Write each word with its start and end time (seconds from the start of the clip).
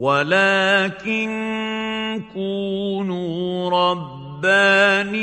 ولكن 0.00 1.30
كونوا 2.32 3.70
ربانيين 3.70 5.20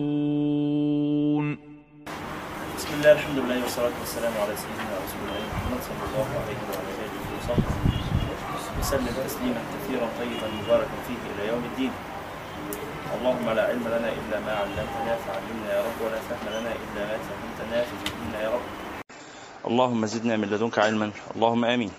بسم 2.78 2.90
الله 2.98 3.12
الحمد 3.12 3.38
لله 3.38 3.62
والصلاة 3.64 3.96
والسلام 4.00 4.34
على 4.42 4.54
سيدنا 4.56 4.94
رسول 5.06 5.22
الله 5.26 5.42
محمد 5.54 5.82
صلى 5.82 6.04
الله 6.10 6.28
عليه 6.42 6.58
وصحبه 6.70 6.79
وسلم 8.90 9.16
تسليما 9.28 9.62
كثيرا 9.74 10.08
طيبا 10.20 10.48
مباركا 10.64 10.98
فيه 11.08 11.22
إلى 11.30 11.48
يوم 11.48 11.64
الدين. 11.72 11.92
اللهم 13.20 13.50
لا 13.50 13.64
علم 13.70 13.86
لنا 13.86 14.10
إلا 14.10 14.40
ما 14.40 14.54
علمتنا 14.54 15.14
فعلمنا 15.26 15.70
يا 15.74 15.82
رب 15.86 16.00
ولا 16.02 16.20
فهم 16.26 16.46
لنا 16.50 16.72
إلا 16.74 17.02
ما 17.06 17.18
فهمتنا 17.22 17.78
فزدنا 17.86 18.42
يا 18.42 18.50
رب. 18.50 18.66
اللهم 19.68 20.06
زدنا 20.06 20.38
من 20.38 20.48
لدنك 20.50 20.80
علما 20.80 21.12
اللهم 21.36 21.66
آمين. 21.66 21.92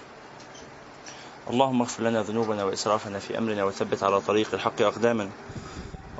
اللهم 1.51 1.81
اغفر 1.81 2.03
لنا 2.03 2.23
ذنوبنا 2.23 2.65
وإسرافنا 2.65 3.19
في 3.19 3.39
أمرنا 3.39 3.65
وثبت 3.65 4.03
على 4.03 4.20
طريق 4.20 4.48
الحق 4.55 4.83
أقدامنا. 4.83 5.31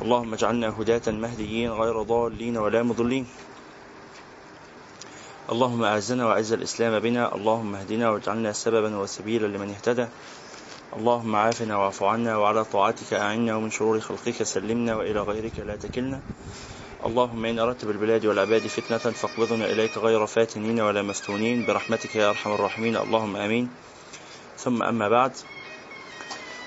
اللهم 0.02 0.33
اجعلنا 0.33 0.69
هداة 0.78 1.06
مهديين 1.11 1.70
غير 1.70 2.02
ضالين 2.02 2.56
ولا 2.56 2.83
مضلين. 2.83 3.27
اللهم 5.50 5.84
أعزنا 5.84 6.27
وأعز 6.27 6.52
الإسلام 6.52 6.98
بنا. 6.98 7.34
اللهم 7.34 7.75
اهدنا 7.75 8.11
واجعلنا 8.11 8.52
سببا 8.52 8.97
وسبيلا 8.97 9.47
لمن 9.47 9.70
اهتدى. 9.70 10.06
اللهم 10.91 11.36
عافنا 11.36 11.77
واعف 11.77 12.02
عنا 12.02 12.36
وعلى 12.36 12.64
طاعتك 12.64 13.12
أعنا 13.12 13.56
ومن 13.56 13.70
شرور 13.70 14.00
خلقك 14.00 14.42
سلمنا 14.42 14.94
وإلى 14.97 15.20
غيرك 15.20 15.58
لا 15.58 15.77
تكلنا. 15.77 16.20
اللهم 17.06 17.44
إن 17.44 17.58
أردت 17.58 17.84
بالبلاد 17.84 18.27
والعباد 18.27 18.66
فتنة 18.66 18.98
فاقبضنا 18.98 19.64
إليك 19.64 19.98
غير 19.98 20.27
فاتنين 20.27 20.80
ولا 20.80 21.02
مفتونين. 21.02 21.66
برحمتك 21.66 22.16
يا 22.16 22.30
أرحم 22.30 22.52
الراحمين. 22.52 22.97
اللهم 22.97 23.36
آمين. 23.36 23.70
ثم 24.58 24.82
أما 24.82 25.08
بعد 25.08 25.32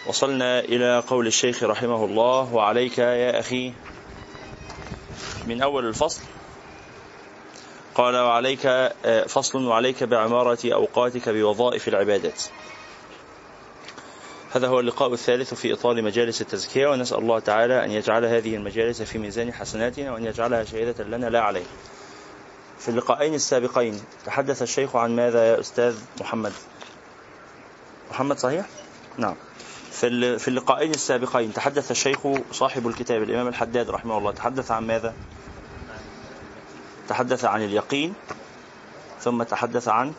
وصلنا 0.07 0.59
إلى 0.59 1.03
قول 1.07 1.27
الشيخ 1.27 1.63
رحمه 1.63 2.05
الله 2.05 2.53
وعليك 2.53 2.97
يا 2.97 3.39
أخي. 3.39 3.73
من 5.47 5.61
أول 5.61 5.85
الفصل 5.85 6.21
قال 7.95 8.15
وعليك 8.15 8.93
فصل 9.27 9.65
وعليك 9.65 10.03
بعمارة 10.03 10.59
أوقاتك 10.73 11.29
بوظائف 11.29 11.87
العبادات. 11.87 12.43
هذا 14.53 14.67
هو 14.67 14.79
اللقاء 14.79 15.13
الثالث 15.13 15.53
في 15.53 15.73
إطار 15.73 16.01
مجالس 16.01 16.41
التزكية 16.41 16.87
ونسأل 16.87 17.17
الله 17.17 17.39
تعالى 17.39 17.85
أن 17.85 17.91
يجعل 17.91 18.25
هذه 18.25 18.55
المجالس 18.55 19.01
في 19.01 19.17
ميزان 19.17 19.53
حسناتنا 19.53 20.11
وأن 20.11 20.25
يجعلها 20.25 20.63
شهيدة 20.63 21.03
لنا 21.03 21.25
لا 21.25 21.41
علينا 21.41 21.65
في 22.79 22.89
اللقاءين 22.89 23.33
السابقين 23.33 24.01
تحدث 24.25 24.61
الشيخ 24.61 24.95
عن 24.95 25.15
ماذا 25.15 25.47
يا 25.47 25.59
أستاذ 25.59 25.95
محمد 26.21 26.53
محمد 28.11 28.37
صحيح؟ 28.37 28.65
نعم 29.17 29.35
في 29.91 30.47
اللقاءين 30.47 30.91
السابقين 30.91 31.53
تحدث 31.53 31.91
الشيخ 31.91 32.19
صاحب 32.51 32.87
الكتاب 32.87 33.23
الإمام 33.23 33.47
الحداد 33.47 33.89
رحمه 33.89 34.17
الله 34.17 34.31
تحدث 34.31 34.71
عن 34.71 34.87
ماذا؟ 34.87 35.13
تحدث 37.09 37.45
عن 37.45 37.63
اليقين 37.63 38.13
ثم 39.21 39.43
تحدث 39.43 39.87
عن 39.87 40.13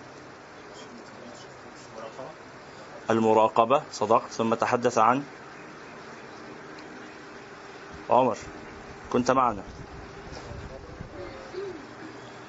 المراقبة. 3.10 3.83
صدقت. 3.92 4.30
ثم 4.30 4.55
تحدث 4.55 4.98
عن 4.98 5.22
عمر. 8.11 8.36
كنت 9.12 9.30
معنا. 9.30 9.62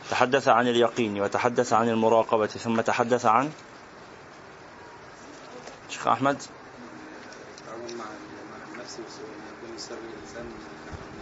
تحدث 0.09 0.47
عن 0.47 0.67
اليقين 0.67 1.21
وتحدث 1.21 1.73
عن 1.73 1.89
المراقبة. 1.89 2.47
ثم 2.47 2.81
تحدث 2.81 3.25
عن 3.25 3.51
شيخ 5.89 6.07
أحمد. 6.07 6.37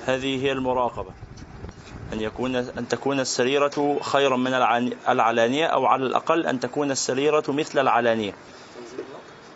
هذه 0.06 0.44
هي 0.44 0.52
المراقبة. 0.52 1.12
أن 2.14 2.22
يكون 2.22 2.56
أن 2.56 2.88
تكون 2.88 3.20
السريرة 3.20 4.00
خيرا 4.02 4.38
من 4.38 4.54
العلانية 5.10 5.66
أو 5.66 5.86
على 5.86 6.06
الأقل 6.06 6.46
أن 6.46 6.60
تكون 6.60 6.92
السريرة 6.92 7.44
مثل 7.48 7.80
العلانية. 7.80 8.34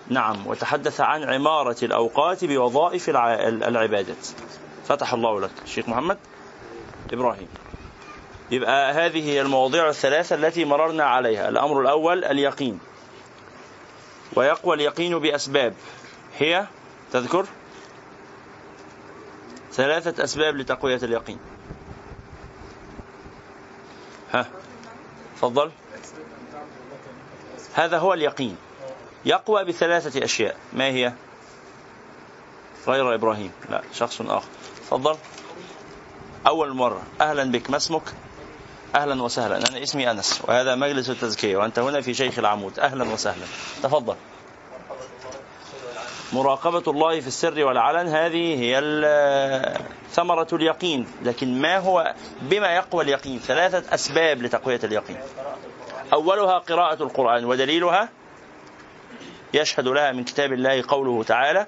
نعم 0.09 0.47
وتحدث 0.47 1.01
عن 1.01 1.23
عمارة 1.23 1.77
الأوقات 1.83 2.45
بوظائف 2.45 3.09
العبادات. 3.09 4.27
فتح 4.87 5.13
الله 5.13 5.41
لك 5.41 5.51
شيخ 5.65 5.89
محمد 5.89 6.17
إبراهيم. 7.13 7.47
يبقى 8.51 8.93
هذه 8.93 9.29
هي 9.29 9.41
المواضيع 9.41 9.89
الثلاثة 9.89 10.35
التي 10.35 10.65
مررنا 10.65 11.03
عليها. 11.03 11.49
الأمر 11.49 11.81
الأول 11.81 12.25
اليقين. 12.25 12.79
ويقوى 14.35 14.75
اليقين 14.75 15.19
بأسباب. 15.19 15.73
هي 16.37 16.65
تذكر؟ 17.11 17.45
ثلاثة 19.71 20.23
أسباب 20.23 20.55
لتقوية 20.55 20.99
اليقين. 21.03 21.39
ها 24.33 24.45
تفضل. 25.35 25.71
هذا 27.73 27.97
هو 27.97 28.13
اليقين. 28.13 28.57
يقوى 29.27 29.65
بثلاثة 29.65 30.23
أشياء. 30.23 30.55
ما 30.73 30.85
هي؟ 30.85 31.13
غير 32.87 33.15
إبراهيم. 33.15 33.51
لا 33.69 33.81
شخص 33.93 34.21
آخر. 34.21 34.47
تفضل. 34.81 35.15
أول 36.47 36.73
مرة. 36.73 37.01
أهلا 37.21 37.51
بك. 37.51 37.69
ما 37.69 37.77
اسمك؟ 37.77 38.13
أهلا 38.95 39.23
وسهلا. 39.23 39.57
أنا 39.57 39.83
اسمي 39.83 40.11
أنس 40.11 40.41
وهذا 40.47 40.75
مجلس 40.75 41.09
التزكية 41.09 41.57
وأنت 41.57 41.79
هنا 41.79 42.01
في 42.01 42.13
شيخ 42.13 42.39
العمود. 42.39 42.79
أهلا 42.79 43.13
وسهلا. 43.13 43.45
تفضل. 43.83 44.15
مراقبة 46.33 46.83
الله 46.87 47.19
في 47.19 47.27
السر 47.27 47.63
والعلن 47.65 48.07
هذه 48.07 48.59
هي 48.59 48.79
ثمرة 50.11 50.47
اليقين. 50.53 51.07
لكن 51.23 51.61
ما 51.61 51.77
هو 51.77 52.13
بما 52.41 52.75
يقوى 52.75 53.03
اليقين؟ 53.03 53.39
ثلاثة 53.39 53.93
أسباب 53.93 54.41
لتقوية 54.41 54.79
اليقين. 54.83 55.17
أولها 56.13 56.57
قراءة 56.57 57.03
القرآن 57.03 57.45
ودليلها 57.45 58.09
يشهد 59.53 59.87
لها 59.87 60.11
من 60.11 60.23
كتاب 60.23 60.53
الله 60.53 60.83
قوله 60.87 61.23
تعالى 61.23 61.67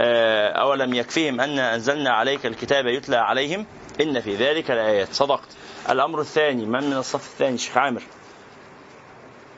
آه، 0.00 0.48
أولم 0.48 0.94
يكفيهم 0.94 1.40
أن 1.40 1.58
أنزلنا 1.58 2.10
عليك 2.10 2.46
الكتاب 2.46 2.86
يتلى 2.86 3.16
عليهم 3.16 3.66
إن 4.00 4.20
في 4.20 4.34
ذلك 4.34 4.70
لآيات. 4.70 5.12
صدقت. 5.12 5.48
الأمر 5.90 6.20
الثاني 6.20 6.66
من 6.66 6.84
من 6.84 6.96
الصف 6.96 7.32
الثاني؟ 7.32 7.58
شيخ 7.58 7.78
عامر. 7.78 8.02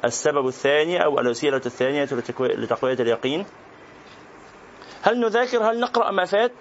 السبب 0.04 0.47
الثاني 0.47 1.04
أو 1.04 1.20
الوسيلة 1.20 1.60
الثانية 1.66 2.04
لتقوية 2.41 2.94
اليقين؟ 2.94 3.47
هل 5.03 5.21
نذاكر؟ 5.21 5.71
هل 5.71 5.81
نقرأ 5.81 6.10
ما 6.10 6.25
فات؟ 6.25 6.53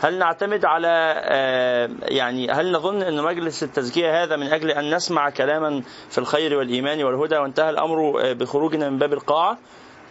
هل 0.00 0.18
نعتمد 0.18 0.64
على 0.64 1.14
آه، 1.16 1.90
يعني 2.02 2.50
هل 2.50 2.72
نظن 2.72 3.02
أن 3.02 3.22
مجلس 3.22 3.62
التزكية 3.62 4.22
هذا 4.22 4.36
من 4.36 4.46
أجل 4.46 4.70
أن 4.70 4.94
نسمع 4.94 5.30
كلاما 5.30 5.82
في 6.10 6.18
الخير 6.18 6.58
والإيمان 6.58 7.04
والهدى 7.04 7.36
وانتهى 7.36 7.70
الأمر 7.70 8.20
آه، 8.20 8.32
بخروجنا 8.32 8.90
من 8.90 8.98
باب 8.98 9.12
القاعة؟ 9.12 9.58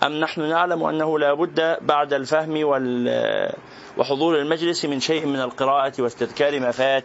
أم 0.04 0.12
نحن 0.20 0.50
نعلم 0.50 0.84
أنه 0.84 1.20
لا 1.20 1.34
بد 1.34 1.78
بعد 1.82 2.14
الفهم 2.14 2.74
آه، 3.08 3.56
وحضور 3.98 4.40
المجلس 4.40 4.86
من 4.86 5.00
شيء 5.00 5.26
من 5.26 5.42
القراءة 5.42 5.94
واستذكار 6.00 6.60
ما 6.60 6.72
فات؟ 6.72 7.04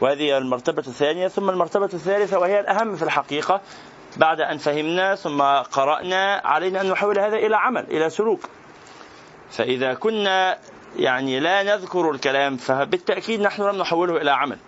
وهذه 0.00 0.38
المرتبة 0.38 0.82
الثانية. 0.86 1.28
ثم 1.28 1.50
المرتبة 1.50 1.84
الثالثة 1.84 2.38
وهي 2.38 2.60
الأهم 2.60 2.96
في 2.96 3.02
الحقيقة 3.02 3.60
بعد 4.16 4.40
أن 4.40 4.58
فهمنا 4.58 5.14
ثم 5.14 5.42
قرأنا 5.72 6.42
علينا 6.44 6.80
أن 6.80 6.90
نحول 6.90 7.18
هذا 7.18 7.36
إلى 7.36 7.56
عمل 7.56 7.84
إلى 7.90 8.10
سلوك. 8.10 8.40
فإذا 9.50 9.94
كنا 9.94 10.58
يعني 10.96 11.40
لا 11.40 11.62
نذكر 11.62 12.10
الكلام 12.10 12.56
فبالتأكيد 12.56 13.40
نحن 13.40 13.62
لم 13.62 13.76
نحوله 13.76 14.16
إلى 14.16 14.30
عمل. 14.30 14.58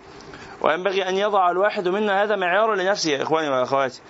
وينبغي 0.61 1.09
أن 1.09 1.17
يضع 1.17 1.51
الواحد 1.51 1.87
منا 1.87 2.23
هذا 2.23 2.35
معيارا 2.35 2.75
لنفسه 2.75 3.11
يا 3.11 3.23
إخواني 3.23 3.49
وأخواتي. 3.49 4.01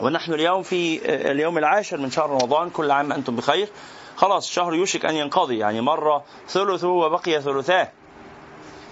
ونحن 0.00 0.32
اليوم 0.32 0.62
في 0.62 1.00
اليوم 1.30 1.58
العاشر 1.58 1.96
من 1.96 2.10
شهر 2.10 2.30
رمضان 2.30 2.70
كل 2.70 2.90
عام 2.90 3.12
أنتم 3.12 3.36
بخير. 3.36 3.68
خلاص 4.16 4.48
الشهر 4.48 4.74
يوشك 4.74 5.04
أن 5.04 5.14
ينقضي 5.14 5.58
يعني 5.58 5.80
مر 5.80 6.22
ثلثه 6.48 6.88
وبقي 6.88 7.40
ثلثاه. 7.40 7.88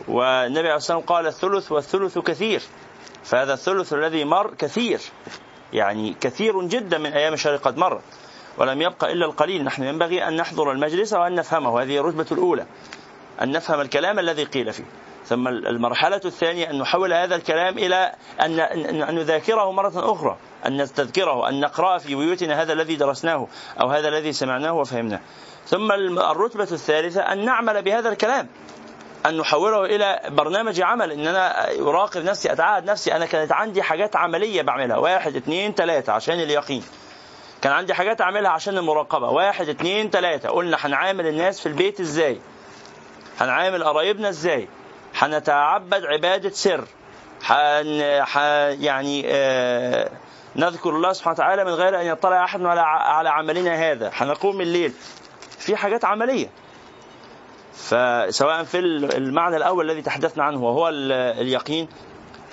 والنبي 0.09 0.69
عليه 0.69 0.77
الصلاة 0.77 0.97
والسلام 0.97 1.01
قال 1.01 1.27
الثلث 1.27 1.73
والثلث 1.73 2.19
كثير. 2.19 2.63
فهذا 3.25 3.53
الثلث 3.55 3.93
الذي 3.93 4.25
مر 4.25 4.55
كثير. 4.59 5.01
يعني 5.73 6.15
كثير 6.21 6.63
جدا 6.63 6.99
من 6.99 7.13
أيام 7.13 7.33
الشهر 7.33 7.57
قد 7.57 7.77
مرت. 7.77 8.03
ولم 8.59 8.83
يبقى 8.83 9.13
إلا 9.13 9.27
القليل. 9.27 9.65
نحن 9.65 9.83
ينبغي 9.83 10.29
أن 10.29 10.37
نحضر 10.37 10.73
المجلس 10.73 11.13
وأن 11.13 11.35
نفهمه. 11.35 11.83
هذه 11.83 11.99
الرتبة 11.99 12.27
الأولى. 12.33 12.67
أن 13.43 13.51
نفهم 13.51 13.81
الكلام 13.81 14.19
الذي 14.19 14.45
قيل 14.45 14.73
فيه. 14.73 14.85
ثم 15.27 15.49
المرحلة 15.49 16.21
الثانية 16.25 16.71
أن 16.71 16.79
نحول 16.79 17.13
هذا 17.13 17.37
الكلام 17.37 17.79
إلى 17.79 18.13
أن 18.41 19.15
نذاكره 19.15 19.73
مرة 19.73 20.13
أخرى. 20.13 20.37
أن 20.67 20.83
نستذكره. 20.83 21.49
أن 21.49 21.61
نقرأ 21.61 21.99
في 21.99 22.15
بيوتنا 22.15 22.63
هذا 22.63 22.73
الذي 22.73 22.97
درسناه 22.97 23.47
أو 23.81 23.89
هذا 23.89 24.09
الذي 24.09 24.33
سمعناه 24.33 24.73
وفهمناه. 24.73 25.21
ثم 25.67 25.93
الرتبة 26.19 26.69
الثالثة 26.73 27.21
أن 27.21 27.45
نعمل 27.45 27.83
بهذا 27.83 28.09
الكلام. 28.09 28.49
أن 29.27 29.37
نحوله 29.37 29.85
إلى 29.85 30.21
برنامج 30.29 30.81
عمل. 30.81 31.13
إن 31.13 31.27
أنا 31.27 31.71
أراقب 31.81 32.25
نفسي 32.25 32.53
أتعهد 32.53 32.85
نفسي. 32.85 33.17
أنا 33.17 33.27
كانت 33.27 33.53
عندي 33.53 33.83
حاجات 33.83 34.17
عملية 34.17 34.63
بعملها. 34.63 34.97
واحد 34.97 35.37
اثنين 35.37 35.73
ثلاثة 35.73 36.13
عشان 36.13 36.41
اليقين. 36.41 36.83
كان 37.65 37.73
عندي 37.73 37.95
حاجات 37.95 38.21
أعملها 38.21 38.51
عشان 38.51 38.79
المراقبة. 38.79 39.31
واحد 39.31 39.69
اثنين 39.69 40.11
ثلاثة 40.11 40.49
قلنا 40.49 40.77
هنعامل 40.81 41.27
الناس 41.27 41.61
في 41.61 41.67
البيت 41.67 42.01
إزاي؟ 42.01 42.41
هنعامل 43.41 43.85
قرايبنا 43.85 44.29
إزاي؟ 44.29 44.69
هنتعبد 45.19 46.05
عبادة 46.05 46.51
سر. 46.51 46.85
حن 47.43 48.01
ح... 48.23 48.37
يعني 48.81 49.25
آه 49.27 50.11
نذكر 50.57 50.91
الله 50.91 51.13
سبحانه 51.13 51.35
وتعالى 51.35 51.65
من 51.65 51.71
غير 51.71 52.01
أن 52.01 52.07
يطلع 52.07 52.45
أحد 52.45 52.65
على 52.65 52.81
على 52.81 53.29
عملنا 53.29 53.75
هذا. 53.75 54.11
هنقوم 54.15 54.61
الليل. 54.61 54.93
في 55.59 55.77
حاجات 55.77 56.05
عملية. 56.05 56.49
فسواء 57.75 58.63
في 58.65 58.79
المعنى 58.79 59.57
الأول 59.57 59.91
الذي 59.91 60.03
تحدثنا 60.03 60.45
عنه 60.45 60.65
وهو 60.65 60.89
اليقين 60.89 61.89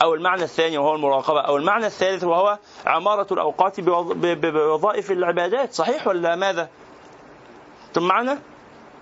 أو 0.03 0.13
المعنى 0.13 0.43
الثاني 0.43 0.77
وهو 0.77 0.95
المراقبة 0.95 1.41
أو 1.41 1.57
المعنى 1.57 1.85
الثالث 1.85 2.23
وهو 2.23 2.57
عمارة 2.85 3.27
الأوقات 3.31 3.79
بوظائف 3.79 5.11
العبادات. 5.11 5.73
صحيح 5.73 6.07
ولا 6.07 6.35
ماذا؟ 6.35 6.69
ثم 7.93 8.07
معنا؟ 8.07 8.39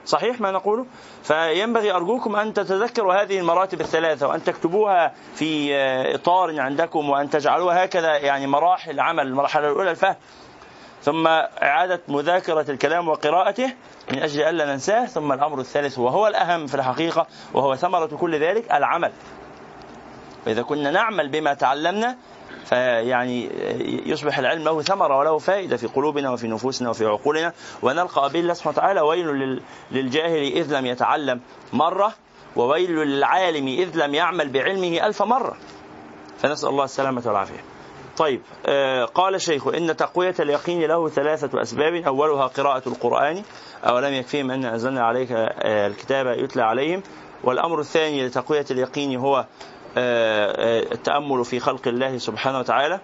صحيح 0.06 0.42
ما 0.42 0.52
نقوله؟ 0.52 0.86
فينبغي 1.24 1.92
أرجوكم 1.92 2.36
أن 2.36 2.54
تتذكروا 2.54 3.24
هذه 3.24 3.40
المراتب 3.40 3.82
الثلاثة 3.82 4.28
وأن 4.28 4.44
تكتبوها 4.44 5.14
في 5.36 5.76
إطار 6.16 6.62
عندكم 6.62 7.10
وأن 7.10 7.30
تجعلوها 7.30 7.86
هكذا 7.86 8.18
يعني 8.18 8.48
مراحل 8.48 9.00
عمل 9.00 9.28
المرحلة 9.28 9.68
الأولى 9.72 9.92
الفهم. 9.92 10.16
ثم 11.02 11.28
إعادة 11.28 12.02
مذاكرة 12.08 12.72
الكلام 12.72 13.08
وقراءته 13.08 13.74
من 14.12 14.20
أجل 14.20 14.42
ألا 14.42 14.66
ننساه. 14.66 15.06
ثم 15.06 15.32
الأمر 15.32 15.60
الثالث 15.60 16.00
وهو 16.00 16.28
الأهم 16.28 16.68
في 16.68 16.76
الحقيقة 16.76 17.28
وهو 17.54 17.76
ثمرة 17.76 18.06
كل 18.08 18.40
ذلك 18.40 18.72
العمل. 18.72 19.12
فإذا 20.46 20.62
كنا 20.62 20.92
نعمل 20.92 21.30
بما 21.30 21.54
تعلمنا 21.54 22.18
فيعني 22.66 23.50
يصبح 24.06 24.38
العلم 24.40 24.64
له 24.64 24.82
ثمرة 24.82 25.18
وله 25.18 25.38
فائدة 25.38 25.78
في 25.78 25.88
قلوبنا 25.88 26.32
وفي 26.32 26.48
نفوسنا 26.48 26.90
وفي 26.90 27.06
عقولنا 27.06 27.54
ونلقى 27.82 28.30
به 28.30 28.40
الله 28.40 28.54
سبحانه 28.54 28.78
وتعالى 28.78 29.02
ويل 29.02 29.62
للجاهل 29.92 30.42
إذ 30.42 30.78
لم 30.80 30.86
يتعلم 30.86 31.42
مرة 31.74 32.14
وويل 32.56 32.92
للعالم 32.92 33.68
إذ 33.68 34.06
لم 34.06 34.16
يعمل 34.16 34.50
بعلمه 34.50 35.06
ألف 35.08 35.22
مرة. 35.24 35.58
فنسأل 36.38 36.70
الله 36.70 36.84
السلامة 36.84 37.24
والعافية. 37.26 37.64
طيب 38.18 38.42
آه 38.66 39.06
قال 39.06 39.36
الشيخ 39.36 39.68
إن 39.68 39.96
تقوية 39.96 40.36
اليقين 40.40 40.82
له 40.82 41.10
ثلاثة 41.10 41.62
أسباب. 41.62 41.94
أولها 41.94 42.48
قراءة 42.48 42.90
القرآن. 42.90 43.44
أولم 43.84 44.14
يكفيهم 44.14 44.52
أن 44.52 44.66
أنزلنا 44.66 45.06
عليك 45.06 45.32
آه 45.32 45.88
الكتاب 45.88 46.28
يتلى 46.28 46.64
عليهم. 46.64 47.04
والأمر 47.44 47.80
الثاني 47.80 48.28
لتقوية 48.28 48.66
اليقين 48.72 49.16
هو 49.16 49.46
التأمل 49.98 51.46
في 51.46 51.60
خلق 51.60 51.88
الله 51.88 52.18
سبحانه 52.18 52.60
وتعالى. 52.60 53.00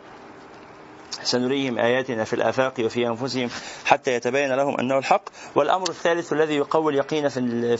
سنريهم 1.24 1.78
آياتنا 1.78 2.24
في 2.24 2.34
الآفاق 2.34 2.74
وفي 2.80 3.08
أنفسهم 3.08 3.50
حتى 3.86 4.14
يتبين 4.14 4.54
لهم 4.54 4.80
أنه 4.80 4.98
الحق. 4.98 5.24
والأمر 5.56 5.90
الثالث 5.90 6.34
الذي 6.34 6.56
يقوي 6.56 6.94
اليقين 6.94 7.30
في, 7.30 7.78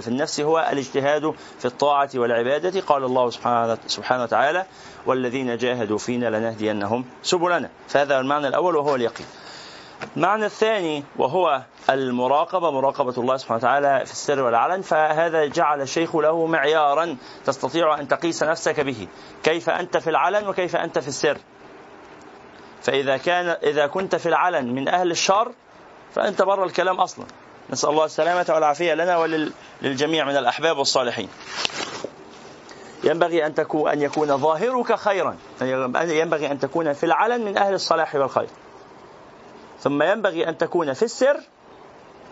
في, 0.00 0.08
النفس 0.08 0.40
هو 0.40 0.68
الاجتهاد 0.72 1.34
في 1.58 1.64
الطاعة 1.64 2.10
والعبادة. 2.14 2.80
قال 2.80 3.04
الله 3.04 3.30
سبحانه, 3.30 3.78
سبحانه 3.86 4.22
وتعالى 4.22 4.66
والذين 5.06 5.56
جاهدوا 5.56 5.98
فينا 5.98 6.38
لنهدينهم 6.38 7.04
سبلنا. 7.22 7.70
فهذا 7.88 8.20
المعنى 8.20 8.48
الأول 8.48 8.76
وهو 8.76 8.94
اليقين. 8.94 9.26
المعنى 10.16 10.46
الثاني 10.46 11.04
وهو 11.16 11.62
المراقبة 11.90 12.70
مراقبة 12.70 13.14
الله 13.18 13.36
سبحانه 13.36 13.58
وتعالى 13.58 14.06
في 14.06 14.12
السر 14.12 14.42
والعلن 14.42 14.82
فهذا 14.82 15.46
جعل 15.46 15.80
الشيخ 15.80 16.16
له 16.16 16.46
معيارا 16.46 17.16
تستطيع 17.44 18.00
أن 18.00 18.08
تقيس 18.08 18.42
نفسك 18.42 18.80
به. 18.80 19.08
كيف 19.42 19.70
أنت 19.70 19.96
في 19.96 20.10
العلن 20.10 20.48
وكيف 20.48 20.76
أنت 20.76 20.98
في 20.98 21.08
السر. 21.08 21.38
فإذا 22.82 23.16
كان 23.16 23.46
إذا 23.62 23.86
كنت 23.86 24.16
في 24.16 24.28
العلن 24.28 24.74
من 24.74 24.88
أهل 24.88 25.10
الشر 25.10 25.52
فأنت 26.14 26.42
بر 26.42 26.64
الكلام 26.64 27.00
أصلا. 27.00 27.26
نسأل 27.70 27.90
الله 27.90 28.04
السلامة 28.04 28.46
والعافية 28.48 28.94
لنا 28.94 29.16
وللجميع 29.18 30.24
من 30.24 30.36
الأحباب 30.36 30.78
والصالحين. 30.78 31.28
ينبغي 33.04 33.46
أن 33.46 33.54
تكون 33.54 33.90
أن 33.90 34.02
يكون 34.02 34.36
ظاهرك 34.36 34.94
خيرا. 34.94 35.36
ينبغي 35.92 36.50
أن 36.50 36.58
تكون 36.58 36.92
في 36.92 37.06
العلن 37.06 37.44
من 37.44 37.58
أهل 37.58 37.74
الصلاح 37.74 38.14
والخير. 38.14 38.48
ثم 39.82 40.02
ينبغي 40.02 40.48
أن 40.48 40.58
تكون 40.58 40.92
في 40.92 41.02
السر 41.02 41.40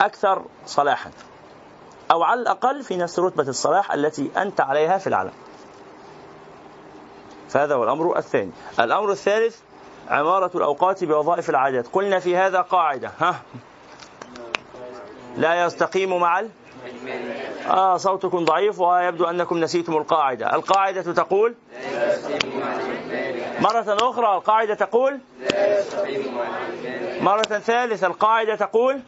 أكثر 0.01 0.45
صلاحا 0.67 1.11
أو 2.11 2.23
على 2.23 2.41
الأقل 2.41 2.83
في 2.83 2.97
نفس 2.97 3.19
رتبة 3.19 3.49
الصلاح 3.49 3.93
التي 3.93 4.31
أنت 4.37 4.61
عليها 4.61 4.99
في 4.99 5.07
العلن 5.07 5.33
فهذا 7.49 7.75
هو 7.75 7.85
الأمر 7.85 8.19
الثاني. 8.19 8.51
الأمر 8.81 9.11
الثالث 9.13 9.59
عمارة 10.09 10.51
الأوقات 10.55 11.05
بوظائف 11.05 11.51
العادات. 11.51 11.87
قلنا 11.93 12.19
في 12.19 12.37
هذا 12.37 12.61
قاعدة. 12.61 13.11
ها؟ 13.19 13.43
لا 15.37 15.65
يستقيم 15.65 16.21
مع 16.21 16.41
ال... 16.41 16.51
آه 17.71 17.97
صوتكم 17.97 18.45
ضعيف 18.45 18.81
ويبدو 18.81 19.25
أنكم 19.25 19.59
نسيتم 19.59 19.97
القاعدة. 19.97 20.55
القاعدة 20.55 21.13
تقول 21.13 21.55
مرة 23.61 24.11
أخرى 24.11 24.37
القاعدة 24.37 24.75
تقول 24.75 25.19
مرة 27.21 27.43
ثالثة 27.43 28.07
القاعدة 28.07 28.55
تقول 28.55 29.01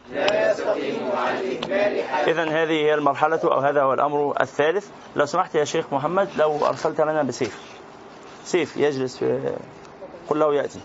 إذا 2.27 2.43
هذه 2.43 2.71
هي 2.71 2.93
المرحلة 2.93 3.39
أو 3.43 3.59
هذا 3.59 3.81
هو 3.81 3.93
الأمر 3.93 4.41
الثالث. 4.41 4.87
لو 5.15 5.25
سمحت 5.25 5.55
يا 5.55 5.65
شيخ 5.65 5.85
محمد 5.91 6.29
لو 6.37 6.65
أرسلت 6.65 7.01
لنا 7.01 7.23
بسيف. 7.23 7.59
سيف 8.45 8.77
يجلس 8.77 9.17
في 9.17 9.55
قل 10.29 10.39
له 10.39 10.55
يأتي. 10.55 10.79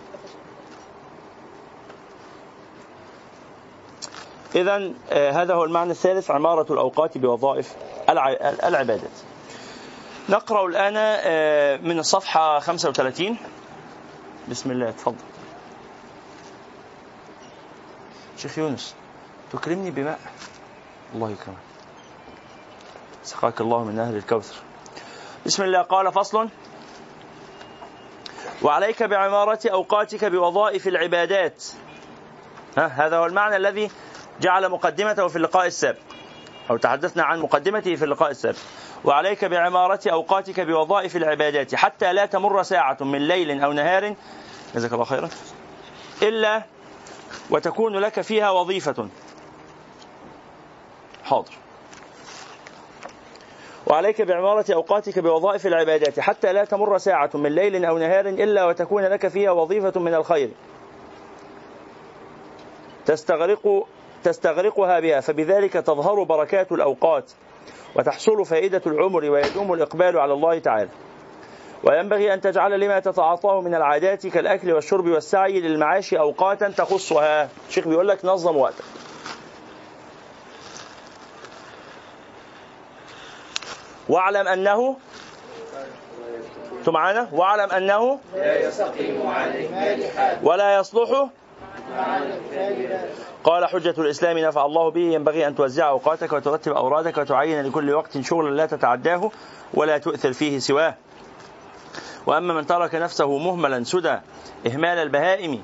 إذا 4.55 4.91
آه، 5.11 5.31
هذا 5.31 5.55
هو 5.55 5.65
المعنى 5.65 5.91
الثالث 5.91 6.31
عمارة 6.31 6.73
الأوقات 6.73 7.19
بوظائف 7.19 7.75
العبادات. 8.65 9.11
نقرأ 10.29 10.67
الآن 10.67 10.95
آه، 10.97 11.77
من 11.77 11.99
الصفحة 11.99 12.59
35 12.59 13.37
بسم 14.51 14.71
الله 14.71 14.91
تفضل 14.91 15.17
شيخ 18.37 18.59
يونس 18.59 18.95
تكرمني 19.53 19.91
بماء 19.91 20.21
الله 21.15 21.31
يكرمك. 21.31 21.59
سقاك 23.25 23.61
الله 23.61 23.85
من 23.85 23.99
أهل 23.99 24.17
الكوثر. 24.17 24.55
بسم 25.47 25.63
الله 25.63 25.83
قال 25.83 26.13
فصل. 26.13 26.49
وعليك 28.63 29.03
بعمارة 29.03 29.61
أوقاتك 29.73 30.25
بوظائف 30.25 30.89
العبادات. 30.89 31.65
ها 32.79 32.87
هذا 32.87 33.17
هو 33.17 33.27
المعنى 33.27 33.57
الذي 33.57 33.91
جعل 34.41 34.69
مقدمته 34.69 35.29
في 35.29 35.37
اللقاء 35.37 35.67
السابق. 35.67 36.18
أو 36.71 36.77
تحدثنا 36.77 37.23
عن 37.23 37.41
مقدمته 37.41 37.95
في 37.95 38.05
اللقاء 38.05 38.31
السابق. 38.31 38.59
وعليك 39.05 39.45
بعمارة 39.45 40.01
أوقاتك 40.07 40.61
بوظائف 40.61 41.17
العبادات 41.17 41.75
حتى 41.75 42.13
لا 42.13 42.27
تمر 42.27 42.63
ساعة 42.63 42.97
من 43.01 43.29
ليل 43.29 43.61
أو 43.61 43.73
نهار. 43.73 44.15
جزاك 44.75 44.93
الله 44.93 45.05
خيرا. 45.05 45.29
إلا 46.23 46.63
وتكون 47.51 47.97
لك 47.97 48.21
فيها 48.21 48.51
وظيفة. 48.51 49.09
حاضر. 51.25 51.53
وعليك 53.87 54.23
بعمارة 54.23 54.65
أوقاتك 54.75 55.19
بوظائف 55.19 55.67
العبادات 55.67 56.21
حتى 56.21 56.53
لا 56.53 56.65
تمر 56.65 56.99
ساعة 56.99 57.31
من 57.35 57.55
ليل 57.55 57.85
أو 57.85 57.99
نهار 57.99 58.27
إلا 58.29 58.65
وتكون 58.65 59.03
لك 59.03 59.29
فيها 59.29 59.51
وظيفة 59.51 60.01
من 60.01 60.15
الخير. 60.15 60.51
تستغرق 63.07 63.87
تستغرقها 64.25 65.01
بها 65.01 65.21
فبذلك 65.21 65.73
تظهر 65.73 66.23
بركات 66.23 66.73
الأوقات 66.73 67.33
وتحصل 67.97 68.45
فائدة 68.45 68.83
العمر 68.87 69.31
ويدوم 69.31 69.73
الإقبال 69.73 70.19
على 70.19 70.33
الله 70.33 70.59
تعالى. 70.59 70.89
وينبغي 71.85 72.35
أن 72.35 72.41
تجعل 72.41 72.81
لما 72.81 73.01
تتعاطاه 73.01 73.61
من 73.61 73.75
العادات 73.75 74.27
كالأكل 74.27 74.73
والشرب 74.73 75.07
والسعي 75.07 75.61
للمعاش 75.61 76.15
أوقاتا 76.15 76.69
تخصها. 76.69 77.49
الشيخ 77.69 77.89
بيقول 77.89 78.09
لك 78.09 78.25
نظم 78.25 78.57
وقتك. 78.57 78.85
واعلم 84.09 84.49
أنه 84.49 84.97
معنا 86.89 87.29
واعلم 87.33 87.71
أنه 87.71 88.19
لا 88.35 88.69
يستقيم 88.69 89.27
عليه 89.27 89.99
ولا 90.43 90.79
يصلح 90.79 91.29
قال 93.45 93.67
حجة 93.67 93.95
الإسلام 93.99 94.39
نفع 94.39 94.65
الله 94.65 94.91
به 94.91 95.01
ينبغي 95.01 95.47
أن 95.47 95.55
توزع 95.55 95.89
أوقاتك 95.89 96.33
وترتب 96.33 96.73
أورادك 96.73 97.19
وتعين 97.19 97.65
لكل 97.67 97.95
وقت 97.95 98.21
شغلا 98.21 98.51
لا 98.57 98.67
تتعداه 98.67 99.31
ولا 99.75 99.99
تؤثر 99.99 100.33
فيه 100.33 100.59
سواه. 100.59 100.95
وأما 102.27 102.55
من 102.55 102.67
ترك 102.67 102.95
نفسه 102.95 103.39
مهملا 103.39 103.85
سدى 103.85 104.19
إهمال 104.67 104.99
البهائم 104.99 105.63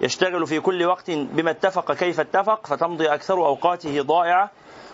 يشتغل 0.00 0.46
في 0.46 0.60
كل 0.60 0.84
وقت 0.84 1.10
بما 1.10 1.50
اتفق 1.50 1.92
كيف 1.92 2.20
اتفق 2.20 2.66
فتمضي 2.66 3.06
أكثر 3.06 3.46
أوقاته 3.46 4.02
ضائعة 4.02 4.50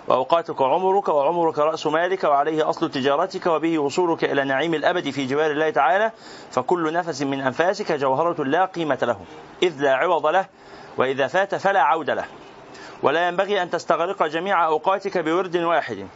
وأوقاتك 0.09 0.63
عمرك 0.63 1.09
وعمرك 1.09 1.59
رأس 1.59 1.87
مالك 1.87 2.25
وعليه 2.25 2.71
أصل 2.71 2.91
تجارتك 2.91 3.47
وبه 3.47 3.79
وصولك 3.79 4.25
إلى 4.25 4.45
نعيم 4.45 4.75
الأبد 4.75 5.11
في 5.11 5.27
جوار 5.27 5.51
الله 5.51 5.71
تعالى 5.71 6.13
فكل 6.51 6.93
نفس 6.93 7.23
من 7.23 7.41
أنفاسك 7.41 7.93
جوهرة 7.93 8.45
لا 8.45 8.65
قيمة 8.65 8.99
له 9.03 9.21
إذ 9.63 9.83
لا 9.83 9.95
عوض 9.95 10.27
له 10.27 10.47
وإذا 10.97 11.27
فات 11.27 11.55
فلا 11.55 11.81
عود 11.81 12.11
له. 12.11 12.25
ولا 13.03 13.29
ينبغي 13.29 13.63
أن 13.63 13.71
تستغرق 13.71 14.27
جميع 14.27 14.67
أوقاتك 14.67 15.19
بورد 15.19 15.57
واحد. 15.57 16.07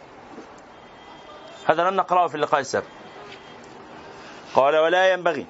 هذا 1.66 1.90
لم 1.90 1.96
نقرأه 1.96 2.26
في 2.26 2.34
اللقاء 2.34 2.60
السابق. 2.60 2.86
قال 4.54 4.76
ولا 4.76 5.12
ينبغي 5.12 5.46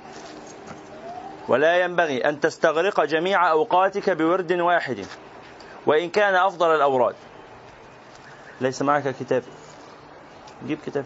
ولا 1.48 1.80
ينبغي 1.80 2.28
أن 2.28 2.40
تستغرق 2.40 3.04
جميع 3.04 3.50
أوقاتك 3.50 4.10
بورد 4.10 4.52
واحد. 4.52 5.06
وإن 5.86 6.10
كان 6.10 6.34
أفضل 6.34 6.74
الأوراد. 6.74 7.14
ليس 8.60 8.82
معك 8.82 9.14
كتاب. 9.20 9.42
جيب 10.66 10.78
كتاب. 10.86 11.04